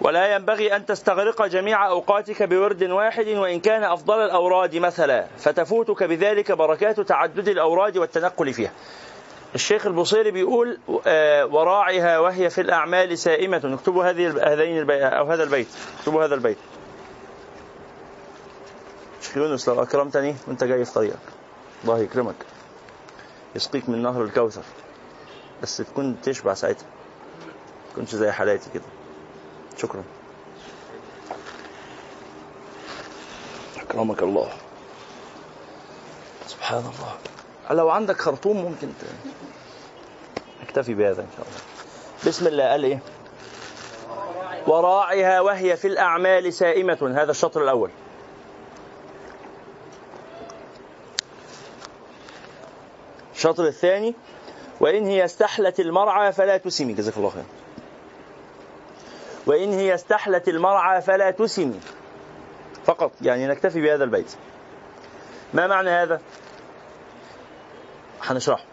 ولا 0.00 0.34
ينبغي 0.34 0.76
أن 0.76 0.86
تستغرق 0.86 1.46
جميع 1.46 1.88
أوقاتك 1.88 2.42
بورد 2.42 2.82
واحد 2.82 3.28
وإن 3.28 3.60
كان 3.60 3.84
أفضل 3.84 4.18
الأوراد 4.18 4.76
مثلا 4.76 5.26
فتفوتك 5.38 6.02
بذلك 6.02 6.52
بركات 6.52 7.00
تعدد 7.00 7.48
الأوراد 7.48 7.98
والتنقل 7.98 8.52
فيها. 8.52 8.72
الشيخ 9.54 9.86
البصيري 9.86 10.30
بيقول 10.30 10.78
آه، 11.06 11.46
وراعها 11.46 12.18
وهي 12.18 12.50
في 12.50 12.60
الأعمال 12.60 13.18
سائمة. 13.18 13.60
اكتبوا 13.74 14.04
هذه 14.04 14.52
هذين 14.52 14.90
أو 14.90 15.26
هذا 15.26 15.42
البيت. 15.42 15.68
اكتبوا 15.98 16.24
هذا 16.24 16.34
البيت. 16.34 16.58
شيخ 19.22 19.36
يونس 19.36 19.68
لو 19.68 19.82
أكرمتني 19.82 20.36
وأنت 20.46 20.64
جاي 20.64 20.84
في 20.84 20.92
طريقك. 20.92 21.43
الله 21.84 21.98
يكرمك. 21.98 22.34
يسقيك 23.56 23.88
من 23.88 24.02
نهر 24.02 24.22
الكوثر. 24.22 24.62
بس 25.62 25.76
تكون 25.76 26.20
تشبع 26.22 26.54
ساعتها. 26.54 26.86
تكونش 27.92 28.14
زي 28.14 28.32
حالاتي 28.32 28.70
كده. 28.74 28.82
شكرا. 29.76 30.04
أكرمك 33.80 34.22
الله. 34.22 34.52
سبحان 36.46 36.78
الله. 36.78 37.16
لو 37.70 37.90
عندك 37.90 38.20
خرطوم 38.20 38.56
ممكن 38.56 38.88
ت... 38.88 39.04
اكتفي 40.62 40.94
بهذا 40.94 41.22
إن 41.22 41.28
شاء 41.36 41.46
الله. 41.46 41.60
بسم 42.26 42.46
الله. 42.46 42.64
قال 42.64 42.84
إيه؟ 42.84 42.98
وراعها 44.66 45.40
وهي 45.40 45.76
في 45.76 45.88
الأعمال 45.88 46.52
سائمة. 46.52 47.14
هذا 47.16 47.30
الشطر 47.30 47.62
الأول. 47.62 47.90
الشطر 53.44 53.66
الثاني 53.66 54.14
وإن 54.80 55.06
هي 55.06 55.24
استحلت 55.24 55.80
المرعى 55.80 56.32
فلا 56.32 56.56
تسمي. 56.56 56.92
جزاك 56.92 57.16
الله 57.16 57.30
خير. 57.30 57.44
وإن 59.46 59.72
هي 59.72 59.94
استحلت 59.94 60.48
المرعى 60.48 61.02
فلا 61.02 61.30
تسمي. 61.30 61.80
فقط 62.84 63.12
يعني 63.22 63.46
نكتفي 63.46 63.80
بهذا 63.80 64.04
البيت. 64.04 64.36
ما 65.54 65.66
معنى 65.66 65.90
هذا؟ 65.90 66.20
هنشرحه 68.22 68.64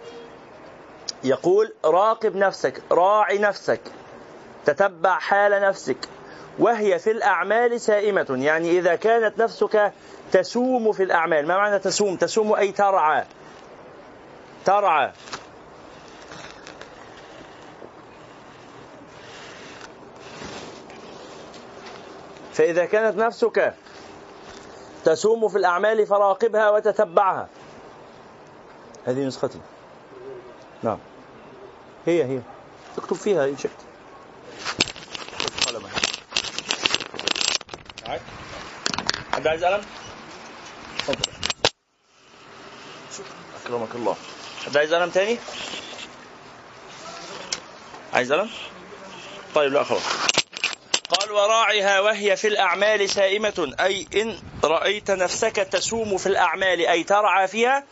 يقول 1.24 1.74
راقب 1.86 2.36
نفسك 2.36 2.82
راعي 2.92 3.38
نفسك 3.38 3.82
تتبع 4.66 5.20
حال 5.20 5.62
نفسك 5.62 5.98
وهي 6.60 7.00
في 7.00 7.12
الأعمال 7.12 7.82
سائمة. 7.82 8.28
يعني 8.30 8.80
إذا 8.80 8.96
كانت 8.96 9.40
نفسك 9.40 9.92
تسوم 10.32 10.92
في 10.92 11.04
الأعمال 11.04 11.48
ما 11.48 11.58
معنى 11.58 11.80
تسوم؟ 11.80 12.16
تسوم 12.16 12.54
أي 12.54 12.72
ترعى. 12.72 13.26
ترعى. 14.66 15.12
فإذا 22.54 22.86
كانت 22.86 23.18
نفسك 23.18 23.74
تسوم 25.06 25.50
في 25.50 25.58
الأعمال 25.58 26.08
فراقبها 26.08 26.70
وتتبعها. 26.70 27.48
هذه 29.06 29.20
نسختي 29.26 29.60
نعم. 30.84 30.98
هي 32.06 32.24
هي. 32.24 32.42
اكتب 32.98 33.16
فيها 33.16 33.46
إن 33.46 33.58
شئت. 33.58 33.72
حد 39.34 39.48
عايز 39.48 39.64
قلم؟ 39.64 39.82
تفضل. 40.98 41.32
أكرمك 43.66 43.96
الله. 43.96 44.16
حد 44.66 44.78
عايز 44.78 44.94
قلم 44.94 45.10
تاني؟ 45.10 45.38
عايز 48.14 48.34
قلم؟ 48.34 48.50
طيب 49.56 49.74
لا 49.74 49.84
خلاص. 49.84 50.04
قال 51.10 51.32
وراعها 51.32 52.00
وهي 52.00 52.36
في 52.36 52.48
الأعمال 52.48 53.10
سائمة. 53.10 53.74
أي 53.80 54.08
إن 54.16 54.40
رأيت 54.64 55.12
نفسك 55.12 55.56
تسوم 55.56 56.18
في 56.18 56.28
الأعمال 56.28 56.88
أي 56.88 57.04
ترعى 57.04 57.48
فيها 57.48 57.84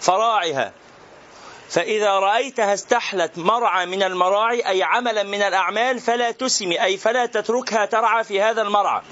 فراعها. 0.00 0.72
فإذا 1.70 2.10
رأيتها 2.10 2.74
استحلت 2.74 3.38
مرعى 3.38 3.86
من 3.86 4.02
المراعي 4.02 4.68
أي 4.68 4.82
عملا 4.82 5.22
من 5.22 5.42
الأعمال 5.42 6.00
فلا 6.00 6.30
تسمي 6.30 6.82
أي 6.84 6.96
فلا 6.96 7.26
تتركها 7.26 7.86
ترعى 7.86 8.24
في 8.24 8.42
هذا 8.42 8.62
المرعى. 8.62 9.02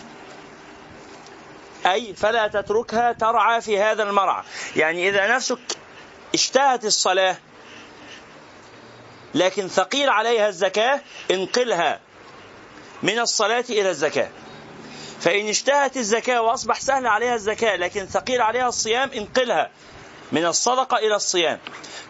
أي 1.87 2.15
فلا 2.15 2.49
تتركها 2.49 3.13
ترعى 3.13 3.61
في 3.61 3.79
هذا 3.79 4.03
المرعى. 4.03 4.43
يعني 4.77 5.09
إذا 5.09 5.35
نفسك 5.35 5.59
اشتهت 6.35 6.85
الصلاة 6.85 7.37
لكن 9.35 9.69
ثقيل 9.69 10.11
عليها 10.11 10.49
الزكاة 10.49 11.01
انقلها 11.31 12.01
من 13.03 13.19
الصلاة 13.19 13.65
إلى 13.71 13.91
الزكاة. 13.91 14.29
فإن 15.21 15.49
اشتهت 15.49 15.97
الزكاة 15.97 16.43
وأصبح 16.43 16.81
سهل 16.81 17.07
عليها 17.07 17.35
الزكاة 17.35 17.77
لكن 17.77 18.07
ثقيل 18.07 18.41
عليها 18.41 18.69
الصيام 18.69 19.11
انقلها 19.13 19.71
من 20.33 20.47
الصدقة 20.47 20.97
إلى 20.97 21.17
الصيام. 21.17 21.59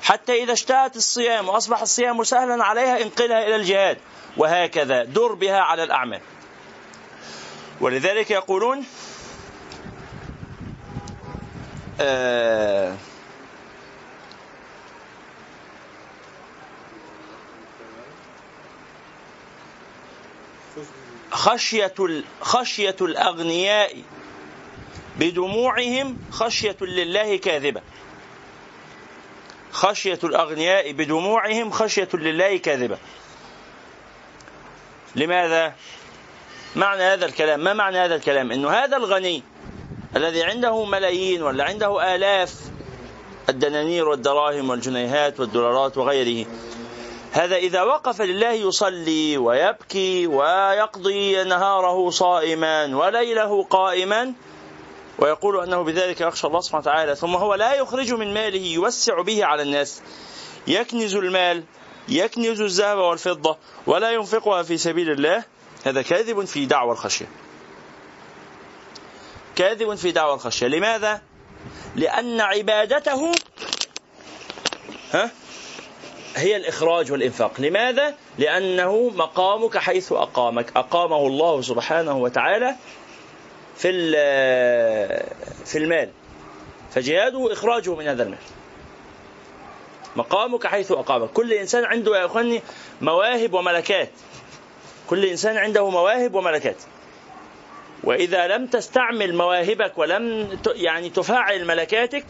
حتى 0.03 0.43
إذا 0.43 0.53
اشتهت 0.53 0.97
الصيام 0.97 1.49
وأصبح 1.49 1.81
الصيام 1.81 2.25
سهلا 2.25 2.65
عليها 2.65 3.03
انقلها 3.03 3.47
إلى 3.47 3.57
الجهاد. 3.57 3.99
وهكذا 4.37 5.05
در 5.05 5.33
بها 5.33 5.61
على 5.61 5.83
الأعمال. 5.83 6.21
ولذلك 7.81 8.31
يقولون 8.31 8.85
آه 12.01 12.97
خشية 21.31 21.95
خشية 22.41 22.97
الأغنياء 23.01 24.03
بدموعهم 25.19 26.19
خشية 26.31 26.77
لله 26.81 27.37
كاذبة. 27.37 27.83
خشية 29.73 30.19
الأغنياء 30.25 30.93
بدموعهم 30.93 31.71
خشية 31.71 32.09
لله 32.15 32.57
كاذبة. 32.57 32.99
لماذا؟ 35.17 35.75
معنى 36.77 37.03
هذا 37.03 37.27
الكلام 37.27 37.61
ما 37.61 37.73
معنى 37.73 37.99
هذا 37.99 38.15
الكلام؟ 38.15 38.53
إنه 38.53 38.71
هذا 38.71 38.97
الغني 38.97 39.43
الذي 40.17 40.43
عنده 40.43 40.85
ملايين 40.85 41.43
ولا 41.43 41.65
عنده 41.65 42.15
آلاف 42.15 42.55
الدنانير 43.49 44.09
والدراهم 44.09 44.71
والجنيهات 44.71 45.41
والدولارات 45.41 45.99
وغيره 45.99 46.47
هذا 47.33 47.57
إذا 47.57 47.83
وقف 47.83 48.23
لله 48.23 48.53
يصلي 48.53 49.39
ويبكي 49.39 50.27
ويقضي 50.27 51.45
نهاره 51.45 52.11
صائما 52.11 52.97
وليله 52.97 53.63
قائما 53.63 54.33
ويقول 55.19 55.61
أنه 55.63 55.83
بذلك 55.83 56.21
يخشى 56.21 56.47
الله 56.47 56.61
سبحانه 56.61 56.83
وتعالى 56.83 57.17
ثم 57.17 57.35
هو 57.35 57.55
لا 57.55 57.75
يخرج 57.75 58.13
من 58.13 58.35
ماله 58.35 58.67
يوسع 58.67 59.23
به 59.23 59.45
على 59.45 59.63
الناس 59.63 60.03
يكنز 60.67 61.15
المال 61.17 61.65
يكنز 62.09 62.61
الذهب 62.61 62.99
والفضة 62.99 63.57
ولا 63.87 64.11
ينفقها 64.11 64.63
في 64.63 64.79
سبيل 64.79 65.11
الله 65.11 65.45
هذا 65.85 66.03
كاذب 66.03 66.45
في 66.45 66.67
دعوى 66.67 66.93
الخشية. 66.93 67.29
كاذب 69.57 69.95
في 69.95 70.13
دعوى 70.13 70.35
الخشية. 70.35 70.67
لماذا؟ 70.67 71.23
لأن 71.97 72.41
عبادته 72.41 73.33
ها؟ 75.13 75.31
هي 76.37 76.57
الإخراج 76.57 77.13
والإنفاق. 77.13 77.61
لماذا؟ 77.61 78.15
لأنه 78.39 79.11
مقامك 79.15 79.79
حيث 79.79 80.13
أقامك. 80.13 80.77
أقامه 80.77 81.27
الله 81.27 81.63
سبحانه 81.63 82.19
وتعالى 82.19 82.75
في 83.77 84.11
في 85.65 85.79
المال. 85.79 86.11
فجهاده 86.91 87.53
إخراجه 87.53 87.95
من 87.95 88.07
هذا 88.07 88.23
المال. 88.23 88.39
مقامك 90.17 90.67
حيث 90.67 90.93
أقامك. 90.93 91.31
كل 91.31 91.53
إنسان 91.53 91.85
عنده 91.85 92.17
يا 92.17 92.27
أخواني 92.27 92.63
مواهب 93.01 93.55
وملكات. 93.55 94.11
كل 95.11 95.25
إنسان 95.25 95.57
عنده 95.57 95.91
مواهب 95.91 96.35
وملكات. 96.35 96.77
وإذا 98.05 98.47
لم 98.47 98.67
تستعمل 98.67 99.35
مواهبك 99.35 99.99
ولم 99.99 100.59
يعني 100.75 101.11
تفاعل 101.11 101.65
ملكاتك 101.65 102.25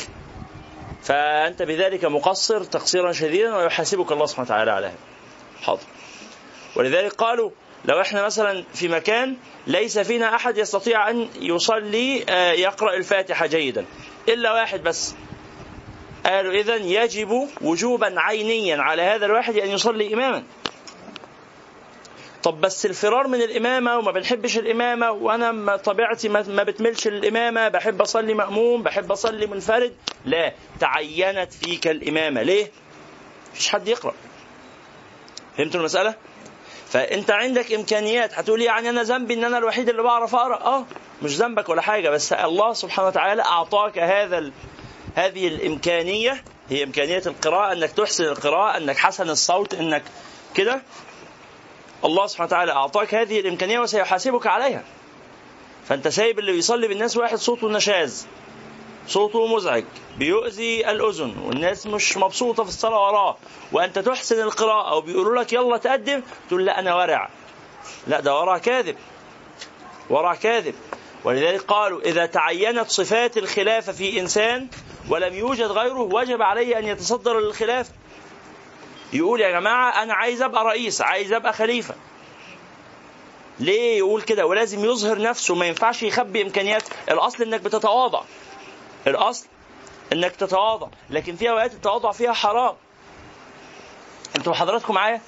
فأنت 1.02 1.62
بذلك 1.62 2.04
مقصر 2.04 2.64
تقصيرا 2.64 3.12
شديدا 3.12 3.56
ويحاسبك 3.56 4.12
الله 4.12 4.26
سبحانه 4.26 4.46
وتعالى 4.46 4.70
على 4.70 4.86
هذا 4.86 4.98
حاضر. 5.62 5.82
ولذلك 6.76 7.12
قالوا 7.12 7.50
لو 7.84 8.00
إحنا 8.00 8.22
مثلا 8.22 8.64
في 8.74 8.88
مكان 8.88 9.36
ليس 9.66 9.98
فينا 9.98 10.34
أحد 10.34 10.58
يستطيع 10.58 11.10
أن 11.10 11.28
يصلي 11.40 12.24
آه، 12.28 12.52
يقرأ 12.52 12.96
الفاتحة 12.96 13.46
جيدا. 13.46 13.84
إلا 14.28 14.52
واحد 14.52 14.82
بس. 14.82 15.14
قالوا 16.26 16.52
اذا 16.52 16.76
يجب 16.76 17.48
وجوبا 17.60 18.14
عينيا 18.20 18.76
على 18.76 19.02
هذا 19.02 19.26
الواحد 19.26 19.56
أن 19.56 19.70
يصلي 19.70 20.14
اماما. 20.14 20.42
طب 22.42 22.60
بس 22.60 22.86
الفرار 22.86 23.28
من 23.28 23.42
الإمامة 23.42 23.98
وما 23.98 24.10
بنحبش 24.12 24.58
الإمامة 24.58 25.10
وأنا 25.10 25.76
طبيعتي 25.76 26.28
ما 26.28 26.62
بتملش 26.62 27.06
الإمامة 27.06 27.68
بحب 27.68 28.02
أصلي 28.02 28.34
مأموم 28.34 28.82
بحب 28.82 29.12
أصلي 29.12 29.46
منفرد. 29.46 29.94
لا 30.24 30.52
تعينت 30.80 31.52
فيك 31.52 31.88
الإمامة. 31.88 32.42
ليه؟ 32.42 32.70
مفيش 33.52 33.68
حد 33.68 33.88
يقرأ. 33.88 34.14
فهمتوا 35.56 35.80
المسألة؟ 35.80 36.14
فأنت 36.88 37.30
عندك 37.30 37.72
إمكانيات. 37.72 38.34
هتقول 38.34 38.62
يعني 38.62 38.88
أنا 38.90 39.02
ذنبي 39.02 39.34
إن 39.34 39.44
أنا 39.44 39.58
الوحيد 39.58 39.88
اللي 39.88 40.02
بعرف 40.02 40.34
أقرأ. 40.34 40.62
أه 40.64 40.86
مش 41.22 41.36
ذنبك 41.36 41.68
ولا 41.68 41.82
حاجة 41.82 42.10
بس 42.10 42.32
الله 42.32 42.72
سبحانه 42.72 43.08
وتعالى 43.08 43.42
أعطاك 43.42 43.98
هذا 43.98 44.38
ال... 44.38 44.52
هذه 45.14 45.48
الإمكانية. 45.48 46.44
هي 46.70 46.84
إمكانية 46.84 47.22
القراءة 47.26 47.72
أنك 47.72 47.90
تحسن 47.92 48.24
القراءة 48.24 48.76
أنك 48.76 48.96
حسن 48.96 49.30
الصوت 49.30 49.74
أنك 49.74 50.02
كده. 50.54 50.82
الله 52.04 52.26
سبحانه 52.26 52.46
وتعالى 52.46 52.72
أعطاك 52.72 53.14
هذه 53.14 53.40
الإمكانية 53.40 53.80
وسيحاسبك 53.80 54.46
عليها. 54.46 54.84
فأنت 55.88 56.08
سايب 56.08 56.38
اللي 56.38 56.52
بيصلي 56.52 56.88
بالناس 56.88 57.16
واحد 57.16 57.36
صوته 57.36 57.68
نشاز 57.68 58.26
صوته 59.06 59.46
مزعج 59.46 59.84
بيؤذي 60.18 60.90
الأذن 60.90 61.34
والناس 61.44 61.86
مش 61.86 62.16
مبسوطة 62.16 62.62
في 62.62 62.68
الصلاة 62.68 63.00
وراه. 63.00 63.36
وأنت 63.72 63.98
تحسن 63.98 64.40
القراءة 64.42 64.94
وبيقولوا 64.94 65.42
لك 65.42 65.52
يلا 65.52 65.76
تقدم 65.76 66.22
تقول 66.48 66.64
لا 66.66 66.78
أنا 66.78 66.94
ورع. 66.94 67.28
لا 68.06 68.20
ده 68.20 68.40
ورع 68.40 68.58
كاذب. 68.58 68.96
ورع 70.10 70.34
كاذب. 70.34 70.74
ولذلك 71.24 71.60
قالوا 71.60 72.00
إذا 72.00 72.26
تعينت 72.26 72.90
صفات 72.90 73.36
الخلافة 73.36 73.92
في 73.92 74.20
إنسان 74.20 74.68
ولم 75.08 75.34
يوجد 75.34 75.66
غيره 75.66 76.00
وجب 76.00 76.42
عليه 76.42 76.78
أن 76.78 76.84
يتصدر 76.84 77.40
للخلافة 77.40 77.92
يقول 79.12 79.40
يا 79.40 79.50
جماعة 79.50 80.02
أنا 80.02 80.14
عايز 80.14 80.42
أبقى 80.42 80.64
رئيس 80.64 81.00
عايز 81.00 81.32
أبقى 81.32 81.52
خليفة. 81.52 81.94
ليه 83.60 83.98
يقول 83.98 84.22
كده؟ 84.22 84.46
ولازم 84.46 84.84
يظهر 84.84 85.22
نفسه 85.22 85.54
ما 85.54 85.66
ينفعش 85.66 86.02
يخبي 86.02 86.42
إمكانيات. 86.42 86.82
الأصل 87.10 87.42
إنك 87.42 87.60
بتتواضع. 87.60 88.22
الأصل 89.06 89.46
إنك 90.12 90.36
تتواضع. 90.36 90.88
لكن 91.10 91.36
في 91.36 91.50
أوقات 91.50 91.72
التواضع 91.74 92.12
فيها 92.12 92.32
حرام. 92.32 92.74
أنتوا 94.36 94.54
حضراتكم 94.54 94.94
معايا؟ 94.94 95.20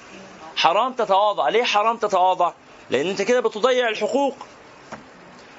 حرام 0.55 0.93
تتواضع. 0.93 1.49
ليه 1.49 1.63
حرام 1.63 1.97
تتواضع؟ 1.97 2.53
لأن 2.89 3.07
أنت 3.07 3.21
كده 3.21 3.39
بتضيع 3.39 3.89
الحقوق. 3.89 4.35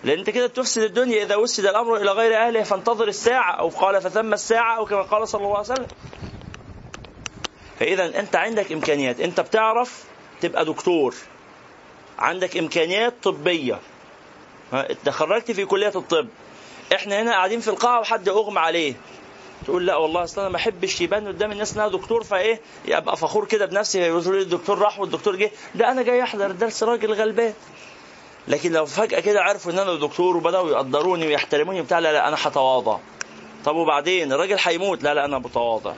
لأن 0.04 0.18
أنت 0.18 0.30
كده 0.30 0.46
بتفسد 0.46 0.82
الدنيا. 0.82 1.22
إذا 1.22 1.36
وسد 1.36 1.66
الأمر 1.66 1.96
إلى 1.96 2.10
غير 2.10 2.36
أهله 2.46 2.62
فانتظر 2.62 3.08
الساعة 3.08 3.52
أو 3.52 3.68
قال 3.68 4.02
فثم 4.02 4.32
الساعة 4.32 4.76
أو 4.76 4.84
كما 4.84 5.02
قال 5.02 5.28
صلى 5.28 5.42
الله 5.44 5.56
عليه 5.58 5.72
وسلم. 5.72 5.86
فاذا 7.80 8.20
أنت 8.20 8.36
عندك 8.36 8.72
إمكانيات. 8.72 9.20
أنت 9.20 9.40
بتعرف 9.40 10.04
تبقى 10.40 10.64
دكتور. 10.64 11.14
عندك 12.18 12.56
إمكانيات 12.56 13.14
طبية. 13.22 13.78
تخرجت 15.04 15.50
في 15.50 15.64
كلية 15.64 15.92
الطب. 15.96 16.28
إحنا 16.94 17.22
هنا 17.22 17.30
قاعدين 17.32 17.60
في 17.60 17.68
القاعة 17.68 18.00
وحد 18.00 18.28
اغمى 18.28 18.58
عليه. 18.58 18.94
تقول 19.64 19.86
لا 19.86 19.96
والله 19.96 20.24
أصل 20.24 20.40
أنا 20.40 20.48
ما 20.50 20.54
بحبش 20.54 21.00
يبان 21.00 21.28
قدام 21.28 21.52
الناس 21.52 21.74
ان 21.74 21.80
أنا 21.80 21.88
دكتور 21.90 22.24
فإيه؟ 22.24 22.60
أبقى 22.88 23.16
فخور 23.16 23.44
كده 23.44 23.66
بنفسي. 23.66 23.98
يقولوا 23.98 24.32
لي 24.32 24.42
الدكتور 24.42 24.78
راح 24.78 25.00
والدكتور 25.00 25.36
جه. 25.36 25.50
ده 25.74 25.90
أنا 25.92 26.02
جاي 26.02 26.22
أحضر 26.22 26.50
درس 26.50 26.82
راجل 26.82 27.12
غلبان. 27.12 27.54
لكن 28.48 28.72
لو 28.72 28.86
فجأة 28.86 29.20
كده 29.20 29.42
عرفوا 29.42 29.72
إن 29.72 29.78
أنا 29.78 29.94
دكتور 29.94 30.36
وبدأوا 30.36 30.70
يقدروني 30.70 31.26
ويحترموني 31.26 31.82
بتاع 31.82 31.98
لا 31.98 32.12
لا 32.12 32.28
أنا 32.28 32.36
هتواضع. 32.42 32.98
طب 33.64 33.76
وبعدين؟ 33.76 34.32
الراجل 34.32 34.56
هيموت. 34.60 35.02
لا 35.02 35.14
لا 35.14 35.24
أنا 35.24 35.38
متواضع. 35.38 35.92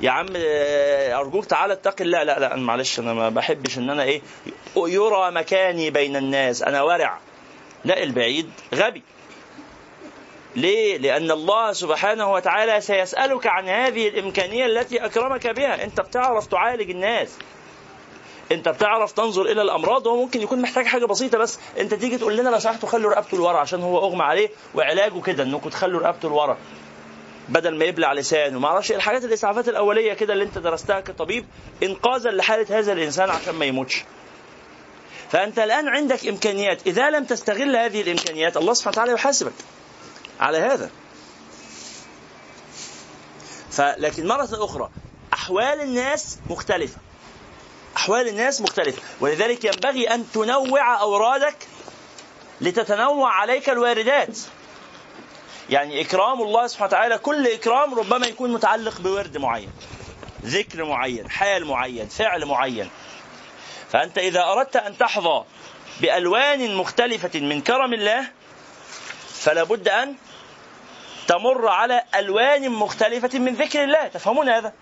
يا 0.00 0.10
عم 0.10 0.26
آه، 0.36 1.18
أرجوك 1.18 1.44
تعالى 1.44 1.72
اتقي 1.72 2.04
لا 2.04 2.24
لا 2.24 2.38
لا 2.38 2.56
معلش 2.56 2.98
أنا 2.98 3.12
ما 3.12 3.28
بحبش 3.28 3.78
إن 3.78 3.90
أنا 3.90 4.02
إيه 4.02 4.22
يرى 4.76 5.30
مكاني 5.30 5.90
بين 5.90 6.16
الناس. 6.16 6.62
أنا 6.62 6.82
ورع. 6.82 7.18
لا 7.84 8.02
البعيد 8.02 8.50
غبي. 8.74 9.02
ليه؟ 10.56 10.98
لأن 10.98 11.30
الله 11.30 11.72
سبحانه 11.72 12.32
وتعالى 12.32 12.80
سيسألك 12.80 13.46
عن 13.46 13.68
هذه 13.68 14.08
الإمكانية 14.08 14.66
التي 14.66 15.04
أكرمك 15.04 15.46
بها، 15.46 15.84
أنت 15.84 16.00
بتعرف 16.00 16.46
تعالج 16.46 16.90
الناس. 16.90 17.28
أنت 18.52 18.68
بتعرف 18.68 19.12
تنظر 19.12 19.42
إلى 19.42 19.62
الأمراض. 19.62 20.08
هو 20.08 20.16
ممكن 20.16 20.40
يكون 20.42 20.62
محتاج 20.62 20.86
حاجة 20.86 21.04
بسيطة 21.04 21.38
بس. 21.38 21.58
أنت 21.78 21.94
تيجي 21.94 22.18
تقول 22.18 22.36
لنا 22.36 22.48
لو 22.48 22.58
سمحتوا 22.58 22.88
خلوا 22.88 23.10
رقبته 23.10 23.36
لورا 23.36 23.58
عشان 23.58 23.82
هو 23.82 23.98
أغمى 23.98 24.22
عليه. 24.22 24.50
وعلاجه 24.74 25.20
كده 25.20 25.42
إنكم 25.42 25.68
تخلوا 25.68 26.00
رقبته 26.00 26.28
لورا. 26.28 26.56
بدل 27.50 27.78
ما 27.78 27.84
يبلع 27.84 28.12
لسانه. 28.12 28.58
ما 28.58 28.68
أعرفش 28.68 28.92
الحاجات 28.92 29.24
الإسعافات 29.24 29.68
الأولية 29.68 30.14
كده 30.14 30.32
اللي 30.32 30.44
أنت 30.44 30.58
درستها 30.58 31.00
كطبيب 31.00 31.46
إنقاذا 31.82 32.30
لحالة 32.30 32.78
هذا 32.78 32.92
الإنسان 32.92 33.30
عشان 33.30 33.54
ما 33.54 33.64
يموتش. 33.64 34.04
فأنت 35.30 35.58
الآن 35.58 35.88
عندك 35.88 36.26
إمكانيات. 36.26 36.86
إذا 36.86 37.10
لم 37.10 37.24
تستغل 37.24 37.76
هذه 37.76 38.02
الإمكانيات 38.02 38.56
الله 38.56 38.74
سبحانه 38.74 38.94
وتعالى 38.94 39.12
يحاسبك 39.12 39.52
على 40.40 40.58
هذا. 40.58 40.90
فلكن 43.70 44.26
مرة 44.26 44.48
أخرى 44.52 44.90
أحوال 45.32 45.80
الناس 45.80 46.38
مختلفة. 46.50 46.96
أحوال 47.96 48.28
الناس 48.28 48.60
مختلفة. 48.60 49.02
ولذلك 49.20 49.64
ينبغي 49.64 50.14
أن 50.14 50.24
تنوع 50.34 51.00
أورادك 51.00 51.56
لتتنوع 52.60 53.32
عليك 53.32 53.70
الواردات. 53.70 54.38
يعني 55.70 56.00
إكرام 56.00 56.42
الله 56.42 56.66
سبحانه 56.66 56.88
وتعالى 56.88 57.18
كل 57.18 57.46
إكرام 57.46 57.94
ربما 57.94 58.26
يكون 58.26 58.52
متعلق 58.52 59.00
بورد 59.00 59.36
معين 59.38 59.70
ذكر 60.44 60.84
معين 60.84 61.30
حال 61.30 61.64
معين 61.64 62.08
فعل 62.08 62.44
معين. 62.44 62.90
فأنت 63.90 64.18
إذا 64.18 64.44
أردت 64.44 64.76
أن 64.76 64.98
تحظى 64.98 65.44
بألوان 66.00 66.74
مختلفة 66.74 67.40
من 67.40 67.60
كرم 67.60 67.94
الله 67.94 68.26
فلا 69.28 69.62
بد 69.62 69.88
أن 69.88 70.14
تمر 71.26 71.68
على 71.68 72.02
ألوان 72.14 72.70
مختلفة 72.70 73.38
من 73.38 73.54
ذكر 73.54 73.84
الله. 73.84 74.08
تفهمون 74.08 74.48
هذا؟ 74.48 74.72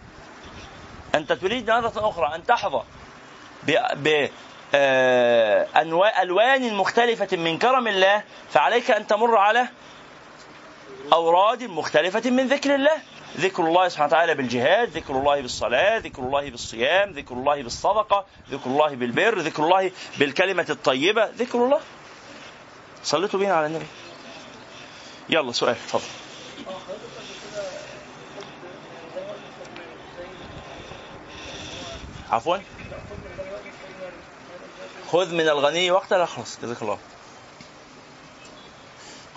أنت 1.14 1.32
تريد 1.32 1.70
مرة 1.70 1.92
أخرى 1.96 2.34
أن 2.34 2.46
تحظى 2.46 2.82
ب 3.94 4.28
آه، 4.74 5.66
ألوان 6.22 6.74
مختلفة 6.74 7.36
من 7.36 7.58
كرم 7.58 7.88
الله 7.88 8.22
فعليك 8.50 8.90
أن 8.90 9.06
تمر 9.06 9.36
على 9.36 9.68
أوراد 11.12 11.62
مختلفة 11.62 12.30
من 12.30 12.48
ذكر 12.48 12.74
الله. 12.74 13.02
ذكر 13.36 13.62
الله 13.62 13.88
سبحانه 13.88 14.08
وتعالى 14.08 14.34
بالجهاد 14.34 14.88
ذكر 14.88 15.14
الله 15.14 15.40
بالصلاة 15.40 15.98
ذكر 15.98 16.22
الله 16.22 16.50
بالصيام 16.50 17.12
ذكر 17.12 17.34
الله 17.34 17.62
بالصدقة 17.62 18.24
ذكر 18.50 18.70
الله 18.70 18.94
بالبر 18.94 19.38
ذكر 19.38 19.62
الله 19.64 19.90
بالكلمة 20.18 20.66
الطيبة. 20.70 21.24
ذكر 21.24 21.58
الله. 21.58 21.80
صليتوا 23.04 23.40
بينا 23.40 23.54
على 23.54 23.66
النبي. 23.66 23.86
يلا 25.28 25.52
سؤال. 25.52 25.76
تفضل. 25.86 26.02
عفوا. 32.30 32.56
خذ 35.12 35.34
من 35.34 35.48
الغني 35.48 35.90
وقتا 35.90 36.14
لا 36.14 36.26
خلاص 36.26 36.58
جزاك 36.62 36.82
الله. 36.82 36.98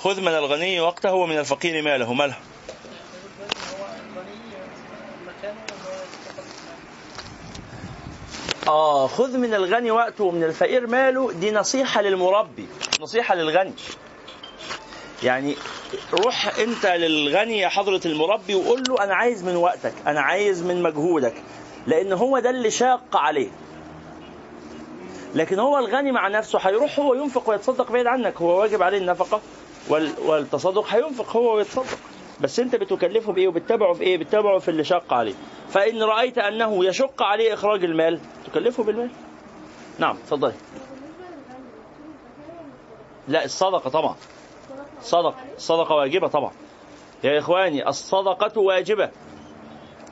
خذ 0.04 0.22
من 0.22 0.28
الغني 0.28 0.80
وقته 0.80 1.14
ومن 1.14 1.38
الفقير 1.38 1.82
ماله. 1.84 2.14
ماله. 2.14 2.36
آه 8.68 9.08
خذ 9.08 9.38
من 9.38 9.54
الغني 9.54 9.92
وقته 9.92 10.24
ومن 10.24 10.44
الفقير 10.44 10.88
ماله. 10.88 11.32
دي 11.32 11.52
نصيحة 11.52 12.02
للمربي 12.02 12.68
نصيحة 13.02 13.36
للغني. 13.36 13.74
يعني 15.24 15.56
روح 16.14 16.60
أنت 16.60 16.86
للغني 16.86 17.60
يا 17.60 17.70
حضرة 17.70 18.02
المربي 18.06 18.56
وقول 18.56 18.84
له 18.90 19.04
أنا 19.04 19.16
عايز 19.16 19.44
من 19.44 19.56
وقتك 19.56 19.94
أنا 20.08 20.22
عايز 20.22 20.64
من 20.64 20.84
مجهودك 20.84 21.34
لأن 21.88 22.14
هو 22.14 22.40
ده 22.40 22.50
اللي 22.50 22.72
شاق 22.72 23.18
عليه. 23.18 23.50
لكن 25.36 25.60
هو 25.60 25.78
الغني 25.80 26.12
مع 26.12 26.28
نفسه 26.28 26.60
هيروح 26.60 27.00
هو 27.00 27.14
ينفق 27.14 27.50
ويتصدق 27.50 27.92
بعيد 27.92 28.08
عنك 28.08 28.42
هو 28.42 28.60
واجب 28.60 28.84
عليه 28.84 28.98
النفقة. 28.98 29.42
والتصدق 29.90 30.86
هينفق 30.88 31.36
هو 31.36 31.56
ويتصدق 31.56 31.98
بس 32.42 32.60
انت 32.60 32.76
بتكلفه 32.76 33.34
بايه 33.34 33.48
وبتتابعه 33.48 33.94
في 33.94 34.02
إيه؟ 34.04 34.18
بتتابعه 34.18 34.60
في 34.60 34.70
اللي 34.72 34.84
شق 34.84 35.14
عليه. 35.14 35.34
فإن 35.70 36.04
رأيت 36.04 36.38
أنه 36.38 36.86
يشق 36.86 37.24
عليه 37.24 37.54
إخراج 37.54 37.84
المال 37.84 38.20
تكلفه 38.46 38.84
بالمال. 38.84 39.10
نعم 40.00 40.18
تفضلي 40.18 40.54
لا 43.28 43.46
الصدقة 43.46 43.90
طبعا. 43.90 44.16
صدقة 45.02 45.36
الصدقة 45.58 45.96
واجبة 45.96 46.28
طبعا. 46.28 46.52
يا 47.24 47.40
إخواني 47.40 47.88
الصدقة 47.90 48.60
واجبة. 48.60 49.10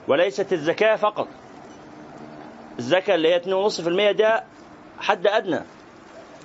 وليست 0.08 0.54
الزكاة 0.54 0.96
فقط. 0.96 1.28
الزكاة 2.80 3.16
اللي 3.16 3.28
هي 3.34 3.36
2.5% 3.40 4.12
ده 4.18 4.44
حد 5.00 5.28
أدنى. 5.28 5.60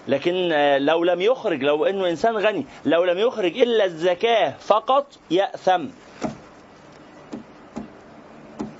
لكن 0.08 0.48
لو 0.78 1.04
لم 1.04 1.20
يخرج 1.20 1.62
لو 1.62 1.84
إنه 1.84 2.08
إنسان 2.08 2.36
غني 2.36 2.66
لو 2.84 3.04
لم 3.04 3.18
يخرج 3.18 3.60
إلا 3.60 3.84
الزكاة 3.84 4.54
فقط 4.58 5.06
يأثم. 5.30 5.86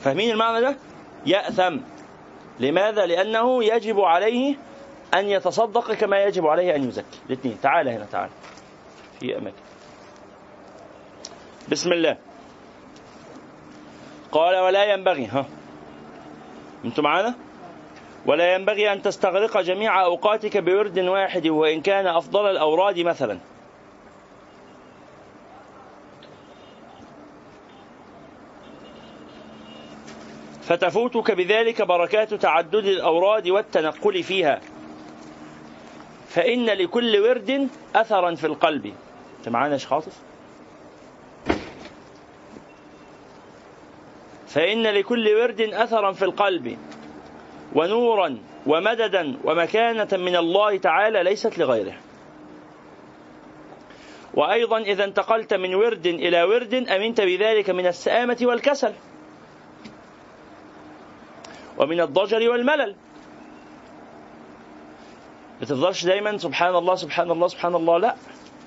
فاهمين 0.00 0.30
المعنى 0.30 0.60
ده؟ 0.60 0.76
يأثم. 1.26 1.78
لماذا؟ 2.60 3.06
لأنه 3.06 3.64
يجب 3.64 4.00
عليه 4.00 4.56
أن 5.14 5.28
يتصدق 5.28 5.92
كما 5.92 6.22
يجب 6.24 6.46
عليه 6.46 6.76
أن 6.76 6.88
يزكي. 6.88 7.18
الاثنين. 7.26 7.60
تعال 7.62 7.88
هنا 7.88 8.04
تعال. 8.04 8.30
في 9.20 9.38
أماكن. 9.38 9.56
بسم 11.68 11.92
الله. 11.92 12.16
قال 14.32 14.56
ولا 14.56 14.84
ينبغي. 14.84 15.26
ها. 15.26 15.46
أنتم 16.84 17.02
معانا؟ 17.02 17.34
ولا 18.26 18.54
ينبغي 18.54 18.92
أن 18.92 19.02
تستغرق 19.02 19.60
جميع 19.60 20.04
أوقاتك 20.04 20.56
بورد 20.56 20.98
واحد 20.98 21.46
وإن 21.46 21.80
كان 21.80 22.06
أفضل 22.06 22.50
الأوراد 22.50 22.98
مثلا. 22.98 23.38
فتفوتك 30.62 31.30
بذلك 31.30 31.82
بركات 31.82 32.34
تعدد 32.34 32.84
الأوراد 32.84 33.48
والتنقل 33.48 34.22
فيها. 34.22 34.60
فإن 36.28 36.66
لكل 36.66 37.18
ورد 37.18 37.68
أثرا 37.96 38.34
في 38.34 38.46
القلب. 38.46 38.94
أنت 39.38 39.48
معانا 39.48 39.78
خاطف 39.78 40.12
فإن 44.46 44.82
لكل 44.82 45.28
ورد 45.28 45.60
أثرا 45.60 46.12
في 46.12 46.24
القلب. 46.24 46.78
ونورا 47.74 48.38
ومددا 48.66 49.36
ومكانة 49.44 50.08
من 50.12 50.36
الله 50.36 50.76
تعالى 50.76 51.22
ليست 51.22 51.58
لغيره. 51.58 51.96
وأيضا 54.34 54.78
إذا 54.78 55.04
انتقلت 55.04 55.54
من 55.54 55.74
ورد 55.74 56.06
إلى 56.06 56.42
ورد 56.42 56.74
أمنت 56.74 57.20
بذلك 57.20 57.70
من 57.70 57.86
السآمة 57.86 58.36
والكسل 58.42 58.92
ومن 61.78 62.00
الضجر 62.00 62.50
والملل. 62.50 62.94
بتفضلش 65.60 66.04
دايما 66.04 66.38
سبحان 66.38 66.74
الله 66.76 66.94
سبحان 66.94 67.30
الله 67.30 67.48
سبحان 67.48 67.74
الله. 67.74 67.98
لا 67.98 68.14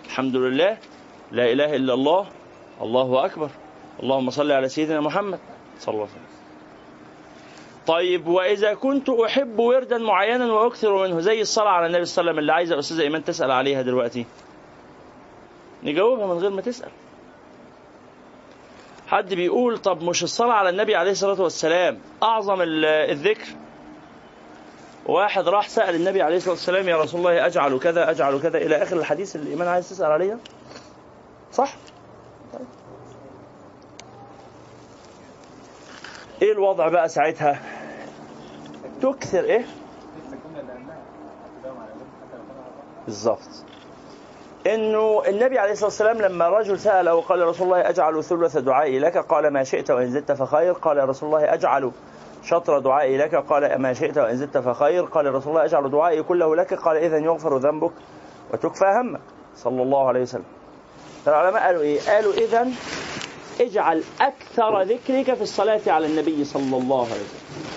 الحمد 0.05 0.35
لله. 0.35 0.77
لا 1.31 1.51
إله 1.51 1.75
إلا 1.75 1.93
الله. 1.93 2.27
الله 2.81 3.25
أكبر. 3.25 3.49
اللهم 4.03 4.29
صل 4.29 4.51
على 4.51 4.69
سيدنا 4.69 5.01
محمد 5.01 5.39
صلى 5.79 5.93
الله 5.93 6.07
عليه 6.07 6.11
وسلم. 6.11 6.26
طيب 7.87 8.27
وإذا 8.27 8.73
كنت 8.73 9.09
أحب 9.09 9.59
وردا 9.59 9.97
معينا 9.97 10.53
وأكثر 10.53 11.07
منه 11.07 11.19
زي 11.19 11.41
الصلاة 11.41 11.69
على 11.69 11.85
النبي 11.85 12.05
صلى 12.05 12.21
الله 12.21 12.31
عليه 12.31 12.31
وسلم 12.31 12.39
اللي 12.39 12.53
عايزة 12.53 12.79
أستاذة 12.79 13.01
إيمان 13.01 13.23
تسأل 13.23 13.51
عليها 13.51 13.81
دلوقتي. 13.81 14.25
نجاوبها 15.83 16.27
من 16.27 16.39
غير 16.39 16.49
ما 16.49 16.61
تسأل. 16.61 16.89
حد 19.07 19.33
بيقول 19.33 19.77
طب 19.77 20.03
مش 20.03 20.23
الصلاة 20.23 20.53
على 20.53 20.69
النبي 20.69 20.95
عليه 20.95 21.11
الصلاة 21.11 21.41
والسلام 21.41 21.99
أعظم 22.23 22.61
الذكر؟ 22.61 23.47
واحد 25.05 25.47
راح 25.47 25.69
سأل 25.69 25.95
النبي 25.95 26.21
عليه 26.21 26.37
الصلاة 26.37 26.53
والسلام 26.53 26.89
يا 26.89 26.97
رسول 26.97 27.19
الله 27.19 27.45
أجعل 27.45 27.79
كذا 27.79 28.09
أجعل 28.11 28.39
كذا. 28.41 28.57
إلى 28.57 28.75
آخر 28.83 28.97
الحديث 28.97 29.35
اللي 29.35 29.49
إيمان 29.49 29.67
عايز 29.67 29.89
تسأل 29.89 30.11
عليها؟ 30.11 30.37
صح؟ 31.51 31.73
طيب. 32.53 32.67
إيه 36.41 36.51
الوضع 36.51 36.87
بقى 36.87 37.09
ساعتها؟ 37.09 37.59
تكثر 39.01 39.43
إيه؟ 39.43 39.65
بالظبط 43.05 43.63
إنه 44.67 45.21
النبي 45.27 45.59
عليه 45.59 45.71
الصلاة 45.71 45.87
والسلام 45.87 46.17
لما 46.17 46.49
رجل 46.49 46.79
سال 46.79 47.09
وقال 47.09 47.47
رسول 47.47 47.67
الله 47.67 47.89
أجعل 47.89 48.23
ثلث 48.23 48.57
دعائي 48.57 48.99
لك؟ 48.99 49.17
قال 49.17 49.53
ما 49.53 49.63
شئت 49.63 49.91
وإن 49.91 50.11
زدت 50.11 50.31
فخير. 50.31 50.73
قال 50.73 51.09
رسول 51.09 51.29
الله 51.29 51.53
أجعل 51.53 51.91
شطر 52.43 52.79
دعائي 52.79 53.17
لك؟ 53.17 53.35
قال 53.35 53.81
ما 53.81 53.93
شئت 53.93 54.17
وإن 54.17 54.37
زدت 54.37 54.57
فخير. 54.57 55.05
قال 55.05 55.35
رسول 55.35 55.51
الله 55.53 55.65
أجعل 55.65 55.91
دعائي 55.91 56.23
كله 56.23 56.55
لك؟ 56.55 56.73
قال 56.73 56.97
اذا 56.97 57.17
يغفر 57.17 57.57
ذنبك 57.57 57.91
وتكفى 58.53 58.85
همك. 58.85 59.21
صلى 59.55 59.83
الله 59.83 60.07
عليه 60.07 60.21
وسلم. 60.21 60.45
العلماء 61.27 61.63
قالوا 61.63 61.81
إيه؟ 61.81 61.99
قالوا 62.01 62.33
اذا 62.33 62.67
اجعل 63.61 64.03
أكثر 64.21 64.81
ذكرك 64.81 65.33
في 65.33 65.41
الصلاة 65.41 65.81
على 65.87 66.05
النبي 66.05 66.45
صلى 66.45 66.77
الله 66.77 67.03
عليه 67.05 67.21
وسلم. 67.23 67.67